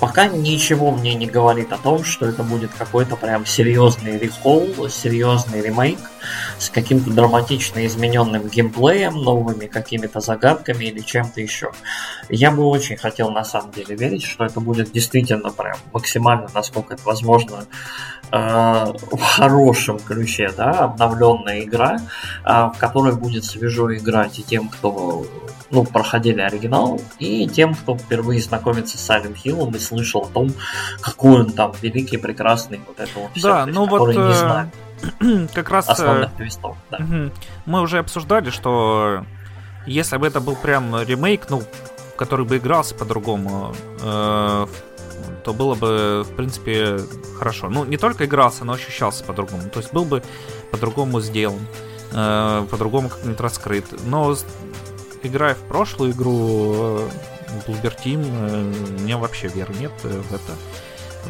пока 0.00 0.26
ничего 0.26 0.90
мне 0.90 1.14
не 1.14 1.26
говорит 1.26 1.72
о 1.72 1.78
том, 1.78 2.04
что 2.04 2.26
это 2.26 2.42
будет 2.42 2.72
какой-то 2.72 3.16
прям 3.16 3.46
серьезный 3.46 4.18
рекол, 4.18 4.88
серьезный 4.88 5.62
ремейк– 5.62 5.98
с 6.58 6.70
каким-то 6.70 7.10
драматично 7.10 7.84
измененным 7.86 8.48
геймплеем, 8.48 9.14
новыми 9.14 9.66
какими-то 9.66 10.20
загадками 10.20 10.84
или 10.84 11.00
чем-то 11.00 11.40
еще. 11.40 11.72
Я 12.28 12.50
бы 12.50 12.64
очень 12.64 12.96
хотел 12.96 13.30
на 13.30 13.44
самом 13.44 13.72
деле 13.72 13.94
верить, 13.96 14.24
что 14.24 14.44
это 14.44 14.60
будет 14.60 14.92
действительно 14.92 15.50
прям 15.50 15.76
максимально, 15.92 16.48
насколько 16.54 16.94
это 16.94 17.02
возможно, 17.04 17.64
э, 18.30 18.36
в 18.36 19.20
хорошем 19.20 19.98
ключе, 19.98 20.50
да, 20.56 20.70
обновленная 20.70 21.62
игра, 21.62 21.98
э, 22.44 22.50
в 22.74 22.74
которой 22.78 23.14
будет 23.14 23.44
свежо 23.44 23.94
играть 23.94 24.38
и 24.38 24.42
тем, 24.42 24.68
кто 24.68 25.26
ну, 25.72 25.84
проходили 25.84 26.40
оригинал, 26.40 27.00
и 27.18 27.48
тем, 27.48 27.74
кто 27.74 27.96
впервые 27.96 28.40
знакомится 28.40 28.98
с 28.98 29.10
Silent 29.10 29.36
Hill 29.42 29.74
и 29.74 29.78
слышал 29.78 30.22
о 30.22 30.28
том, 30.28 30.52
какой 31.00 31.40
он 31.40 31.52
там 31.52 31.72
великий, 31.80 32.18
прекрасный, 32.18 32.80
вот 32.86 33.00
это 33.00 33.18
вот 33.18 33.30
все, 33.34 33.48
да, 33.48 33.66
ну 33.66 33.86
вот, 33.86 34.08
не 34.14 34.18
э, 34.18 34.34
знает 34.34 34.68
как 35.54 35.70
раз 35.70 35.88
э, 35.88 35.92
основных 35.92 36.32
твистов, 36.32 36.76
да. 36.90 36.98
мы 37.66 37.80
уже 37.80 37.98
обсуждали, 37.98 38.50
что 38.50 39.24
если 39.86 40.16
бы 40.16 40.26
это 40.26 40.40
был 40.40 40.56
прям 40.56 41.00
ремейк, 41.02 41.48
ну, 41.50 41.62
который 42.16 42.46
бы 42.46 42.58
игрался 42.58 42.94
по-другому, 42.94 43.74
э, 44.00 44.66
то 45.44 45.52
было 45.52 45.74
бы, 45.74 46.24
в 46.24 46.36
принципе, 46.36 46.98
хорошо. 47.38 47.68
Ну, 47.68 47.84
не 47.84 47.96
только 47.96 48.26
игрался, 48.26 48.64
но 48.64 48.74
ощущался 48.74 49.24
по-другому. 49.24 49.68
То 49.70 49.80
есть 49.80 49.92
был 49.92 50.04
бы 50.04 50.22
по-другому 50.70 51.20
сделан, 51.20 51.60
по-другому 52.10 53.08
как-нибудь 53.08 53.40
раскрыт. 53.40 53.86
Но 54.04 54.36
играя 55.22 55.54
в 55.54 55.60
прошлую 55.60 56.12
игру 56.12 56.74
э, 56.74 57.08
Bluebird 57.66 57.98
Team, 58.04 58.24
э, 58.24 59.00
мне 59.00 59.16
вообще 59.16 59.48
веры 59.48 59.74
нет 59.78 59.92
э, 60.04 60.08
в 60.08 60.32
это. 60.32 60.52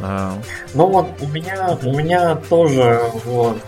Ну 0.01 0.86
вот 0.86 1.06
у 1.20 1.27
меня 1.28 1.78
у 1.82 1.93
меня 1.93 2.35
тоже 2.35 3.01
вот 3.24 3.59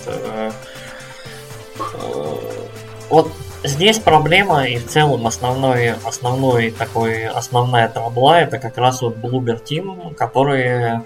вот 3.08 3.30
здесь 3.62 3.98
проблема 3.98 4.66
и 4.66 4.78
в 4.78 4.86
целом 4.86 5.26
основной 5.26 5.92
основной 5.92 6.70
такой 6.70 7.26
основная 7.26 7.88
трабла 7.88 8.40
это 8.40 8.58
как 8.58 8.78
раз 8.78 9.02
вот 9.02 9.16
Bluebird 9.16 9.64
Team, 9.64 10.14
которые 10.14 11.04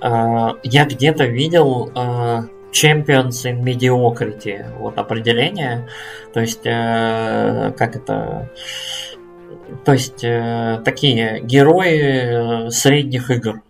я 0.00 0.84
где-то 0.84 1.26
видел 1.26 1.92
Champions 2.72 3.44
in 3.44 3.62
Mediocrity, 3.62 4.64
вот 4.78 4.98
определение. 4.98 5.88
То 6.32 6.40
есть, 6.40 6.62
э, 6.64 7.72
как 7.76 7.96
это... 7.96 8.50
То 9.84 9.92
есть, 9.92 10.24
э, 10.24 10.80
такие 10.84 11.40
герои 11.42 12.66
э, 12.66 12.70
средних 12.70 13.30
игр. 13.30 13.62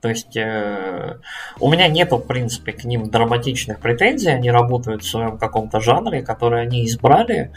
То 0.00 0.08
есть 0.08 0.34
э, 0.36 1.18
у 1.58 1.70
меня 1.70 1.88
нету, 1.88 2.16
в 2.16 2.26
принципе, 2.26 2.72
к 2.72 2.84
ним 2.84 3.10
драматичных 3.10 3.80
претензий, 3.80 4.30
они 4.30 4.50
работают 4.50 5.02
в 5.02 5.08
своем 5.08 5.36
каком-то 5.36 5.80
жанре, 5.80 6.22
который 6.22 6.62
они 6.62 6.86
избрали, 6.86 7.52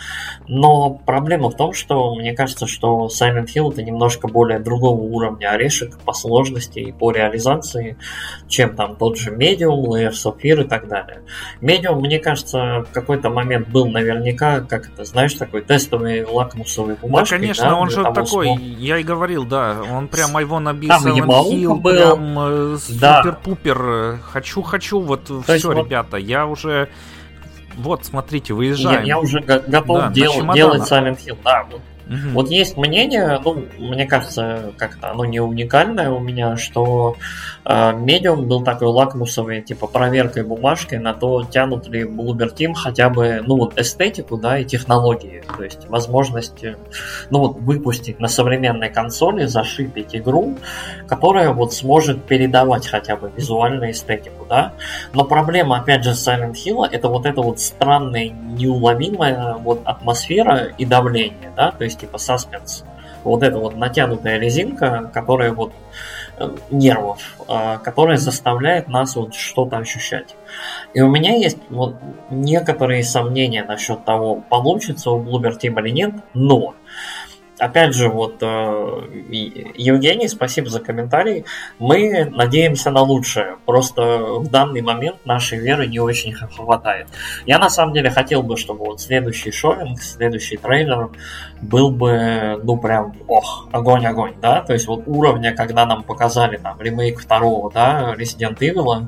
но 0.48 0.90
проблема 0.90 1.50
в 1.50 1.56
том, 1.56 1.74
что 1.74 2.14
мне 2.16 2.34
кажется, 2.34 2.68
что 2.68 3.08
Silent 3.08 3.48
Hill 3.56 3.72
это 3.72 3.82
немножко 3.82 4.28
более 4.28 4.60
другого 4.60 5.00
уровня 5.00 5.52
орешек 5.52 5.98
по 6.00 6.12
сложности 6.14 6.80
и 6.80 6.92
по 6.92 7.12
реализации, 7.12 7.98
чем 8.50 8.76
там 8.76 8.98
тот 8.98 9.18
же 9.18 9.32
Medium, 9.32 9.82
Layers 9.86 10.26
of 10.26 10.36
Fear 10.42 10.66
и 10.66 10.68
так 10.68 10.90
далее. 10.90 11.22
Medium, 11.62 12.00
мне 12.02 12.20
кажется, 12.20 12.86
в 12.90 12.92
какой-то 12.92 13.30
момент 13.30 13.70
был 13.70 13.88
наверняка, 13.88 14.60
как 14.60 14.90
это, 14.90 15.06
знаешь, 15.06 15.34
такой 15.34 15.62
тестовый 15.62 16.26
лакмусовый 16.26 16.96
бумажкой. 16.96 17.38
Да, 17.38 17.42
конечно, 17.42 17.70
да, 17.70 17.76
он 17.78 17.90
же 17.90 18.04
такой, 18.04 18.48
смог... 18.48 18.60
я 18.60 18.98
и 18.98 19.04
говорил, 19.04 19.46
да, 19.46 19.78
он 19.90 20.10
прям 20.10 20.38
его 20.38 20.60
набил 20.60 20.90
Silent 20.90 21.52
Hill, 21.52 21.76
был, 21.76 21.94
прям 21.94 22.33
Э, 22.40 22.78
супер-пупер. 22.80 23.78
Да. 23.78 24.18
Хочу, 24.32 24.62
хочу, 24.62 25.00
вот 25.00 25.26
То 25.26 25.42
все, 25.42 25.72
ребята, 25.72 26.12
вот... 26.12 26.18
я 26.18 26.46
уже. 26.46 26.90
Вот, 27.76 28.06
смотрите, 28.06 28.54
выезжаем. 28.54 29.02
Я, 29.02 29.16
я 29.16 29.20
уже 29.20 29.40
готов 29.40 29.98
да, 29.98 30.12
дел, 30.12 30.54
делать 30.54 30.82
Silent 30.84 31.20
Hill. 31.26 31.38
Да, 31.44 31.66
вот 31.72 31.82
Угу. 32.14 32.34
Вот 32.34 32.50
есть 32.50 32.78
мнение, 32.78 33.40
ну, 33.44 33.66
мне 33.80 34.06
кажется, 34.06 34.74
как-то 34.78 35.12
оно 35.12 35.26
не 35.26 35.40
уникальное 35.40 36.10
у 36.12 36.20
меня, 36.20 36.58
что 36.58 37.16
э, 37.66 37.94
медиум 37.94 38.48
был 38.48 38.64
такой 38.64 38.88
лакмусовый, 38.88 39.62
типа, 39.62 39.88
проверкой 39.88 40.44
бумажкой 40.44 41.00
на 41.00 41.14
то, 41.14 41.44
тянут 41.44 41.88
ли 41.88 42.04
Bloober 42.04 42.56
Team 42.56 42.74
хотя 42.76 43.10
бы, 43.10 43.42
ну, 43.46 43.58
вот 43.58 43.80
эстетику, 43.80 44.38
да, 44.38 44.60
и 44.60 44.66
технологии. 44.66 45.44
То 45.58 45.64
есть 45.64 45.88
возможность, 45.90 46.64
ну, 47.30 47.40
вот 47.40 47.60
выпустить 47.60 48.20
на 48.20 48.28
современной 48.28 48.90
консоли, 48.90 49.46
зашипить 49.46 50.16
игру, 50.16 50.58
которая 51.08 51.52
вот 51.52 51.74
сможет 51.74 52.24
передавать 52.26 52.88
хотя 52.88 53.16
бы 53.16 53.32
визуальную 53.36 53.92
эстетику, 53.92 54.43
да. 54.54 54.74
Но 55.14 55.26
проблема, 55.26 55.78
опять 55.78 56.04
же, 56.04 56.12
Silent 56.12 56.54
Hill, 56.54 56.86
это 56.86 57.08
вот 57.10 57.26
эта 57.26 57.42
вот 57.42 57.60
странная, 57.60 58.30
неуловимая 58.30 59.56
вот 59.56 59.82
атмосфера 59.84 60.66
и 60.78 60.86
давление, 60.86 61.52
да, 61.56 61.72
то 61.72 61.84
есть 61.84 62.00
типа 62.00 62.20
саспенс. 62.20 62.84
Вот 63.24 63.42
эта 63.42 63.58
вот 63.58 63.76
натянутая 63.76 64.38
резинка, 64.38 65.10
которая 65.12 65.54
вот 65.54 65.74
э, 66.38 66.52
нервов, 66.70 67.20
э, 67.48 67.80
которая 67.84 68.18
заставляет 68.18 68.90
нас 68.90 69.16
вот 69.16 69.34
что-то 69.34 69.78
ощущать. 69.78 70.36
И 70.94 71.02
у 71.02 71.10
меня 71.10 71.36
есть 71.36 71.58
вот 71.70 71.96
некоторые 72.30 73.04
сомнения 73.04 73.64
насчет 73.64 74.06
того, 74.06 74.44
получится 74.50 75.10
у 75.10 75.24
Team 75.24 75.80
или 75.82 75.90
нет, 75.90 76.14
но 76.36 76.76
опять 77.64 77.96
же, 77.96 78.10
вот 78.10 78.38
э, 78.42 78.46
Евгений, 79.76 80.28
спасибо 80.28 80.70
за 80.70 80.80
комментарий. 80.80 81.46
Мы 81.80 82.26
надеемся 82.26 82.92
на 82.92 83.02
лучшее. 83.02 83.58
Просто 83.66 84.02
в 84.18 84.50
данный 84.50 84.82
момент 84.82 85.26
нашей 85.26 85.60
веры 85.60 85.88
не 85.88 86.00
очень 86.00 86.34
хватает. 86.34 87.08
Я 87.46 87.60
на 87.60 87.70
самом 87.70 87.94
деле 87.94 88.10
хотел 88.10 88.44
бы, 88.44 88.58
чтобы 88.58 88.86
вот 88.86 89.02
следующий 89.02 89.52
шоинг, 89.52 90.02
следующий 90.02 90.58
трейлер 90.58 91.10
был 91.64 91.92
бы, 91.92 92.60
ну 92.64 92.78
прям, 92.78 93.14
ох, 93.28 93.68
огонь-огонь, 93.72 94.36
да? 94.42 94.62
То 94.62 94.74
есть 94.74 94.88
вот 94.88 95.04
уровня, 95.06 95.56
когда 95.56 95.86
нам 95.86 96.04
показали 96.04 96.58
там 96.58 96.80
ремейк 96.80 97.20
второго, 97.20 97.72
да, 97.72 98.14
Resident 98.16 98.58
Evil, 98.60 99.08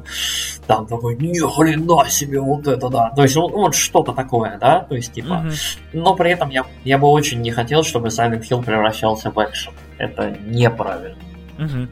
там 0.68 0.88
такой, 0.88 1.16
ни 1.18 1.40
хрена 1.40 2.10
себе, 2.10 2.40
вот 2.40 2.68
это 2.68 2.90
да. 2.90 3.12
То 3.16 3.24
есть 3.24 3.36
вот, 3.36 3.52
вот 3.52 3.76
что-то 3.76 4.14
такое, 4.14 4.58
да? 4.60 4.80
То 4.80 4.96
есть 4.96 5.14
типа, 5.14 5.46
mm-hmm. 5.46 5.90
но 5.94 6.16
при 6.16 6.32
этом 6.32 6.50
я, 6.50 6.66
я 6.84 6.98
бы 6.98 7.08
очень 7.08 7.42
не 7.42 7.52
хотел, 7.52 7.84
чтобы 7.84 8.08
Silent 8.08 8.42
Hill 8.42 8.64
превращался 8.64 9.32
в 9.32 9.38
экшен. 9.44 9.74
Это 9.98 10.32
неправильно. 10.46 11.18
Угу. 11.58 11.88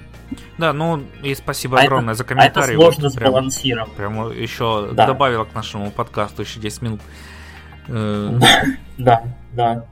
Да, 0.57 0.73
ну 0.73 1.03
и 1.21 1.35
спасибо 1.35 1.79
а 1.79 1.83
огромное 1.83 2.13
это, 2.13 2.19
за 2.19 2.23
комментарий. 2.23 2.73
А 2.73 2.73
это 2.73 2.81
сложно 2.81 3.03
вот, 3.03 3.13
сбалансировать. 3.13 3.91
Прям, 3.93 4.13
прям 4.15 4.31
еще 4.31 4.89
да. 4.93 5.07
добавила 5.07 5.45
к 5.45 5.53
нашему 5.53 5.91
подкасту 5.91 6.41
еще 6.41 6.59
10 6.59 6.81
минут. 6.81 7.01
Э, 7.87 8.39
да, 8.97 9.23
да. 9.51 9.85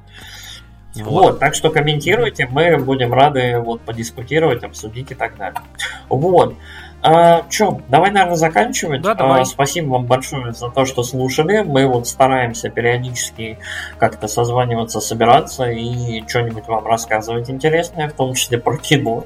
Вот. 0.95 1.05
вот, 1.05 1.39
так 1.39 1.55
что 1.55 1.69
комментируйте, 1.69 2.47
мы 2.51 2.77
будем 2.77 3.13
рады 3.13 3.59
вот 3.59 3.81
подискутировать, 3.81 4.63
обсудить 4.63 5.11
и 5.11 5.15
так 5.15 5.37
далее. 5.37 5.61
Вот. 6.09 6.55
А, 7.03 7.43
Че, 7.49 7.79
давай, 7.87 8.11
наверное, 8.11 8.35
заканчивать. 8.35 9.01
Да, 9.01 9.15
давай. 9.15 9.41
А, 9.41 9.45
спасибо 9.45 9.93
вам 9.93 10.05
большое 10.05 10.53
за 10.53 10.69
то, 10.69 10.85
что 10.85 11.03
слушали. 11.03 11.61
Мы 11.61 11.87
вот 11.87 12.07
стараемся 12.07 12.69
периодически 12.69 13.57
как-то 13.97 14.27
созваниваться, 14.27 14.99
собираться 14.99 15.65
и 15.65 16.27
что-нибудь 16.27 16.67
вам 16.67 16.85
рассказывать 16.85 17.49
интересное, 17.49 18.09
в 18.09 18.13
том 18.13 18.35
числе 18.35 18.59
про 18.59 18.77
кино, 18.77 19.25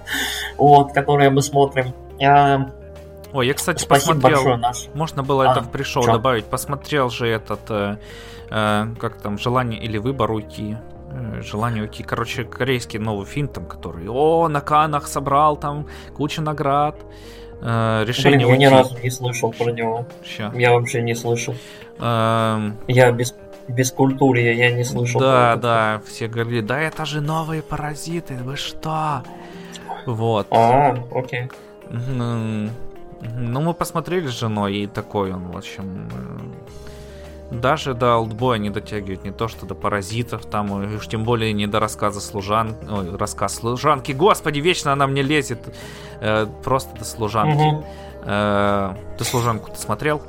вот, 0.57 0.93
которое 0.93 1.29
мы 1.29 1.41
смотрим. 1.41 1.93
А, 2.23 2.69
Ой, 3.33 3.47
я, 3.47 3.53
кстати, 3.53 3.81
Спасибо 3.81 4.13
посмотрел. 4.13 4.37
Большое, 4.37 4.57
наш. 4.57 4.87
Можно 4.93 5.23
было 5.23 5.49
а, 5.49 5.51
это 5.51 5.61
в 5.61 5.69
пришел 5.69 6.05
добавить. 6.05 6.45
Посмотрел 6.45 7.09
же 7.09 7.27
этот, 7.27 7.59
э, 7.67 7.97
э, 8.49 8.85
как 8.97 9.17
там, 9.17 9.37
желание 9.37 9.81
или 9.81 9.97
выбор 9.97 10.31
уйти. 10.31 10.77
Э, 11.15 11.41
желание 11.41 11.83
уйти. 11.83 12.03
Короче, 12.03 12.43
корейский 12.43 12.99
новый 12.99 13.25
фильм 13.25 13.47
там, 13.47 13.65
который, 13.65 14.07
о, 14.07 14.47
на 14.49 14.61
Канах 14.61 15.07
собрал 15.07 15.55
там 15.55 15.87
кучу 16.13 16.41
наград. 16.41 16.95
Э, 17.61 18.03
решение 18.05 18.39
Блин, 18.39 18.49
я 18.49 18.57
ни 18.57 18.65
разу 18.65 18.97
не 19.01 19.09
слышал 19.09 19.51
про 19.51 19.71
него. 19.71 20.05
Ща. 20.23 20.51
Я 20.55 20.73
вообще 20.73 21.01
не 21.01 21.15
слышал. 21.15 21.55
Эм... 21.99 22.75
Я 22.87 23.11
без 23.11 23.33
без 23.67 23.91
культуры 23.91 24.41
я 24.41 24.71
не 24.71 24.83
слышал. 24.83 25.19
Да, 25.19 25.55
да, 25.55 26.01
все 26.05 26.27
говорили, 26.27 26.61
да 26.61 26.79
это 26.79 27.05
же 27.05 27.21
новые 27.21 27.63
паразиты, 27.63 28.35
вы 28.35 28.57
что? 28.57 29.23
Вот. 30.05 30.47
А, 30.51 30.95
окей. 31.11 31.49
Ну, 31.89 32.69
мы 33.61 33.73
посмотрели 33.73 34.27
с 34.27 34.39
женой, 34.39 34.75
и 34.75 34.87
такой 34.87 35.33
он, 35.33 35.51
в 35.51 35.57
общем, 35.57 36.09
э, 36.11 36.65
даже 37.55 37.93
до 37.93 38.17
Олдбоя 38.17 38.57
не 38.57 38.69
дотягивает 38.69 39.23
не 39.23 39.31
то, 39.31 39.47
что 39.47 39.65
до 39.65 39.75
паразитов, 39.75 40.45
там, 40.45 40.95
уж 40.95 41.07
тем 41.07 41.23
более 41.23 41.53
не 41.53 41.67
до 41.67 41.79
рассказа 41.79 42.21
служан... 42.21 42.75
Ой, 42.89 43.15
рассказ 43.17 43.55
служанки. 43.55 44.11
Господи, 44.11 44.59
вечно 44.59 44.93
она 44.93 45.07
мне 45.07 45.21
лезет. 45.21 45.59
Э, 46.21 46.45
просто 46.63 46.97
до 46.97 47.05
служанки. 47.05 47.63
Угу. 47.63 47.85
Э, 48.25 48.93
ты 49.17 49.23
служанку-то 49.23 49.79
смотрел? 49.79 50.21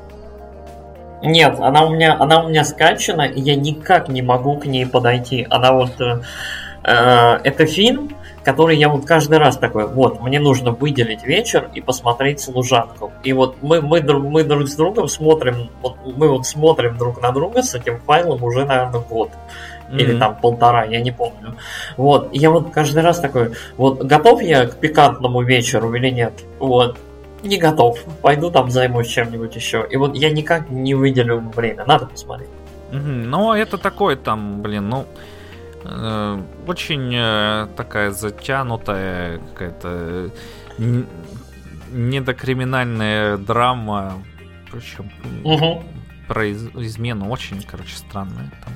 Нет, 1.23 1.59
она 1.61 1.85
у 1.85 1.94
меня, 1.94 2.16
она 2.19 2.44
у 2.44 2.48
меня 2.48 2.65
скачана, 2.65 3.23
и 3.23 3.40
я 3.40 3.57
никак 3.57 4.09
не 4.09 4.23
могу 4.23 4.59
к 4.59 4.66
ней 4.66 4.86
подойти. 4.86 5.47
Она 5.51 5.73
вот... 5.73 6.01
Э, 6.01 6.23
э 6.85 7.40
это 7.44 7.66
фильм, 7.66 8.15
который 8.47 8.77
я 8.77 8.89
вот 8.89 9.05
каждый 9.05 9.39
раз 9.39 9.56
такой, 9.56 9.89
вот, 9.89 10.20
мне 10.20 10.39
нужно 10.39 10.70
выделить 10.70 11.24
вечер 11.24 11.68
и 11.74 11.81
посмотреть 11.81 12.39
«Служанку». 12.39 13.10
И 13.24 13.32
вот 13.32 13.56
мы, 13.60 13.81
мы, 13.82 14.01
мы 14.01 14.44
друг 14.44 14.68
с 14.68 14.77
другом 14.77 15.09
смотрим, 15.09 15.68
вот, 15.82 15.97
мы 16.16 16.28
вот 16.28 16.47
смотрим 16.47 16.97
друг 16.97 17.20
на 17.20 17.32
друга 17.32 17.64
с 17.64 17.74
этим 17.74 17.98
файлом 18.06 18.44
уже, 18.44 18.64
наверное, 18.64 19.01
год. 19.01 19.31
Mm-hmm. 19.90 19.98
Или 19.98 20.16
там 20.16 20.36
полтора, 20.36 20.85
я 20.85 21.01
не 21.01 21.10
помню. 21.10 21.56
Вот, 21.97 22.28
и 22.32 22.39
я 22.39 22.52
вот 22.52 22.70
каждый 22.70 23.02
раз 23.02 23.18
такой, 23.18 23.55
вот, 23.77 24.05
готов 24.05 24.40
я 24.40 24.68
к 24.68 24.77
пикантному 24.77 25.43
вечеру 25.43 25.93
или 25.94 26.10
нет? 26.10 26.32
Вот, 26.60 26.98
не 27.43 27.59
готов. 27.59 27.98
Пойду 28.23 28.52
там 28.52 28.70
займусь 28.70 29.09
чем-нибудь 29.09 29.56
еще. 29.56 29.85
И 29.90 29.97
вот 29.97 30.14
я 30.14 30.31
никак 30.31 30.70
не 30.70 30.94
выделю 30.94 31.43
время. 31.56 31.85
Надо 31.85 32.06
посмотреть. 32.06 32.51
Угу. 32.93 33.27
Ну, 33.27 33.55
это 33.55 33.77
такой 33.77 34.14
там, 34.14 34.62
блин, 34.62 34.89
ну, 34.89 35.01
э, 35.01 35.05
очень 36.66 37.12
э, 37.14 37.68
такая 37.76 38.10
затянутая 38.10 39.38
какая-то 39.38 40.30
э, 40.78 41.02
недокриминальная 41.90 43.36
драма. 43.36 44.14
Причем 44.70 45.10
угу. 45.44 45.82
про 46.28 46.46
из- 46.46 46.68
измену 46.74 47.30
очень, 47.30 47.62
короче, 47.62 47.96
странная 47.96 48.50
там. 48.64 48.72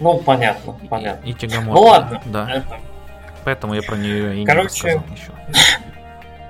Ну, 0.00 0.18
понятно, 0.18 0.74
понятно. 0.88 1.26
И, 1.26 1.30
и 1.30 1.34
тягомотная. 1.34 1.74
Ну 1.74 1.80
ладно. 1.80 2.22
Да. 2.26 2.50
Это... 2.50 2.78
Поэтому 3.44 3.74
я 3.74 3.82
про 3.82 3.96
нее 3.96 4.42
и 4.42 4.44
короче, 4.44 4.84
не 4.84 4.94
рассказал 4.94 5.04
еще. 5.14 5.32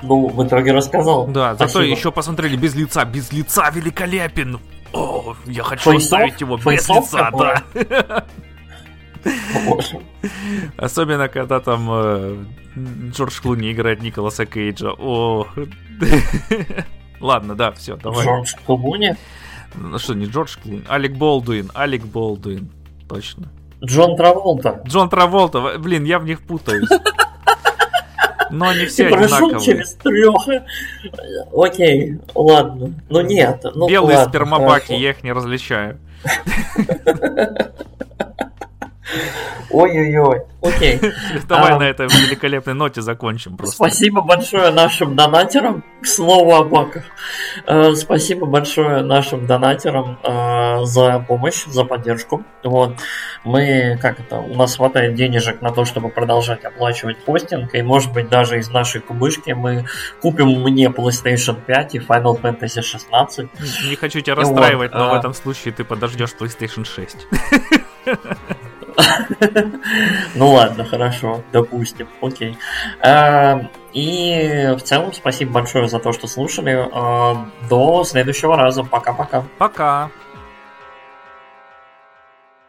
Ну, 0.03 0.29
в 0.35 0.47
итоге 0.47 0.73
рассказал. 0.73 1.27
Да, 1.29 1.55
Спасибо. 1.55 1.69
зато 1.69 1.85
еще 1.85 2.13
посмотрели 2.13 2.57
без 2.57 2.75
лица. 2.75 3.05
Без 3.05 3.33
лица 3.33 3.71
великолепен. 3.71 4.61
О, 4.93 5.35
я 5.47 5.63
хочу 5.63 5.93
Фейсов? 5.93 6.03
оставить 6.03 6.41
его 6.41 6.57
без 6.57 6.65
Фейсов 6.65 7.13
лица, 7.13 7.31
да. 7.31 8.25
Особенно, 10.77 11.29
когда 11.29 11.61
там 11.61 11.89
э, 11.91 12.45
Джордж 13.13 13.41
Клуни 13.41 13.73
играет 13.73 14.03
Николаса 14.03 14.47
Кейджа. 14.47 14.93
О, 14.99 15.47
ладно, 17.21 17.55
да, 17.55 17.73
все, 17.73 17.97
давай. 17.97 18.25
Джордж 18.25 18.53
Клуни? 18.67 19.17
Ну 19.75 19.99
что, 19.99 20.15
не 20.15 20.27
Джордж 20.27 20.57
Клуни? 20.63 20.85
Алек 20.89 21.13
Болдуин, 21.13 21.71
Алек 21.75 22.05
Болдуин, 22.05 22.71
точно. 23.09 23.49
Джон 23.85 24.17
Траволта. 24.17 24.83
Джон 24.87 25.09
Траволта, 25.09 25.79
блин, 25.79 26.05
я 26.05 26.19
в 26.19 26.25
них 26.25 26.43
путаюсь. 26.43 26.89
Но 28.51 28.69
они 28.69 28.87
все 28.87 29.09
Ты 29.09 29.15
прошел 29.15 29.49
одинаковые. 29.49 29.61
через 29.61 29.93
трех. 29.95 30.49
Окей, 31.55 32.19
ладно. 32.35 32.95
Ну 33.11 33.21
нет. 33.21 33.61
Ну, 33.75 33.89
Белые 33.89 34.17
ладно, 34.19 34.31
спермобаки, 34.31 34.87
хорошо. 34.87 35.03
я 35.03 35.11
их 35.11 35.23
не 35.23 35.33
различаю. 35.33 35.99
Ой-ой-ой. 39.71 40.43
Окей. 40.63 41.01
Давай 41.49 41.73
А. 41.73 41.79
на 41.79 41.85
этой 41.85 42.07
великолепной 42.09 42.75
ноте 42.75 43.01
закончим 43.01 43.57
просто. 43.57 43.77
Спасибо 43.77 44.23
большое 44.23 44.71
нашим 44.71 45.15
донатерам. 45.15 45.85
К 46.03 46.07
слову 46.07 46.55
о 46.55 46.65
баках. 46.65 47.05
Э, 47.67 47.93
Спасибо 47.95 48.47
большое 48.47 49.03
нашим 49.03 49.47
донатерам 49.47 50.19
э, 50.23 50.85
за 50.85 51.19
помощь, 51.21 51.65
за 51.67 51.85
поддержку. 51.85 52.45
Вот. 52.65 52.97
Мы, 53.45 53.99
как 54.01 54.21
это, 54.21 54.37
у 54.37 54.55
нас 54.55 54.77
хватает 54.77 55.15
денежек 55.15 55.61
на 55.61 55.71
то, 55.71 55.85
чтобы 55.85 56.09
продолжать 56.09 56.65
оплачивать 56.65 57.19
хостинг, 57.25 57.75
и 57.75 57.83
может 57.83 58.13
быть 58.13 58.29
даже 58.29 58.59
из 58.59 58.71
нашей 58.71 59.01
кубышки 59.01 59.53
мы 59.53 59.87
купим 60.23 60.49
мне 60.63 60.87
PlayStation 60.87 61.57
5 61.67 61.95
и 61.95 61.99
Final 61.99 62.41
Fantasy 62.41 62.83
16. 62.83 63.49
Не 63.89 63.97
хочу 63.97 64.21
тебя 64.21 64.35
Вот, 64.35 64.43
расстраивать, 64.43 64.93
но 64.93 65.11
в 65.11 65.15
а. 65.15 65.19
этом 65.19 65.35
случае 65.35 65.73
ты 65.75 65.85
подождешь 65.85 66.31
PlayStation 66.39 66.85
6. 66.85 67.27
Ну 70.35 70.53
ладно, 70.53 70.85
хорошо, 70.85 71.43
допустим, 71.53 72.09
окей. 72.21 72.57
Э, 73.03 73.61
И 73.93 74.75
в 74.77 74.83
целом 74.83 75.13
спасибо 75.13 75.53
большое 75.53 75.89
за 75.89 75.99
то, 75.99 76.13
что 76.13 76.27
слушали. 76.27 76.73
Э, 76.93 77.37
До 77.69 78.05
следующего 78.05 78.57
раза. 78.57 78.83
Пока-пока. 78.85 79.45
Пока. 79.59 80.11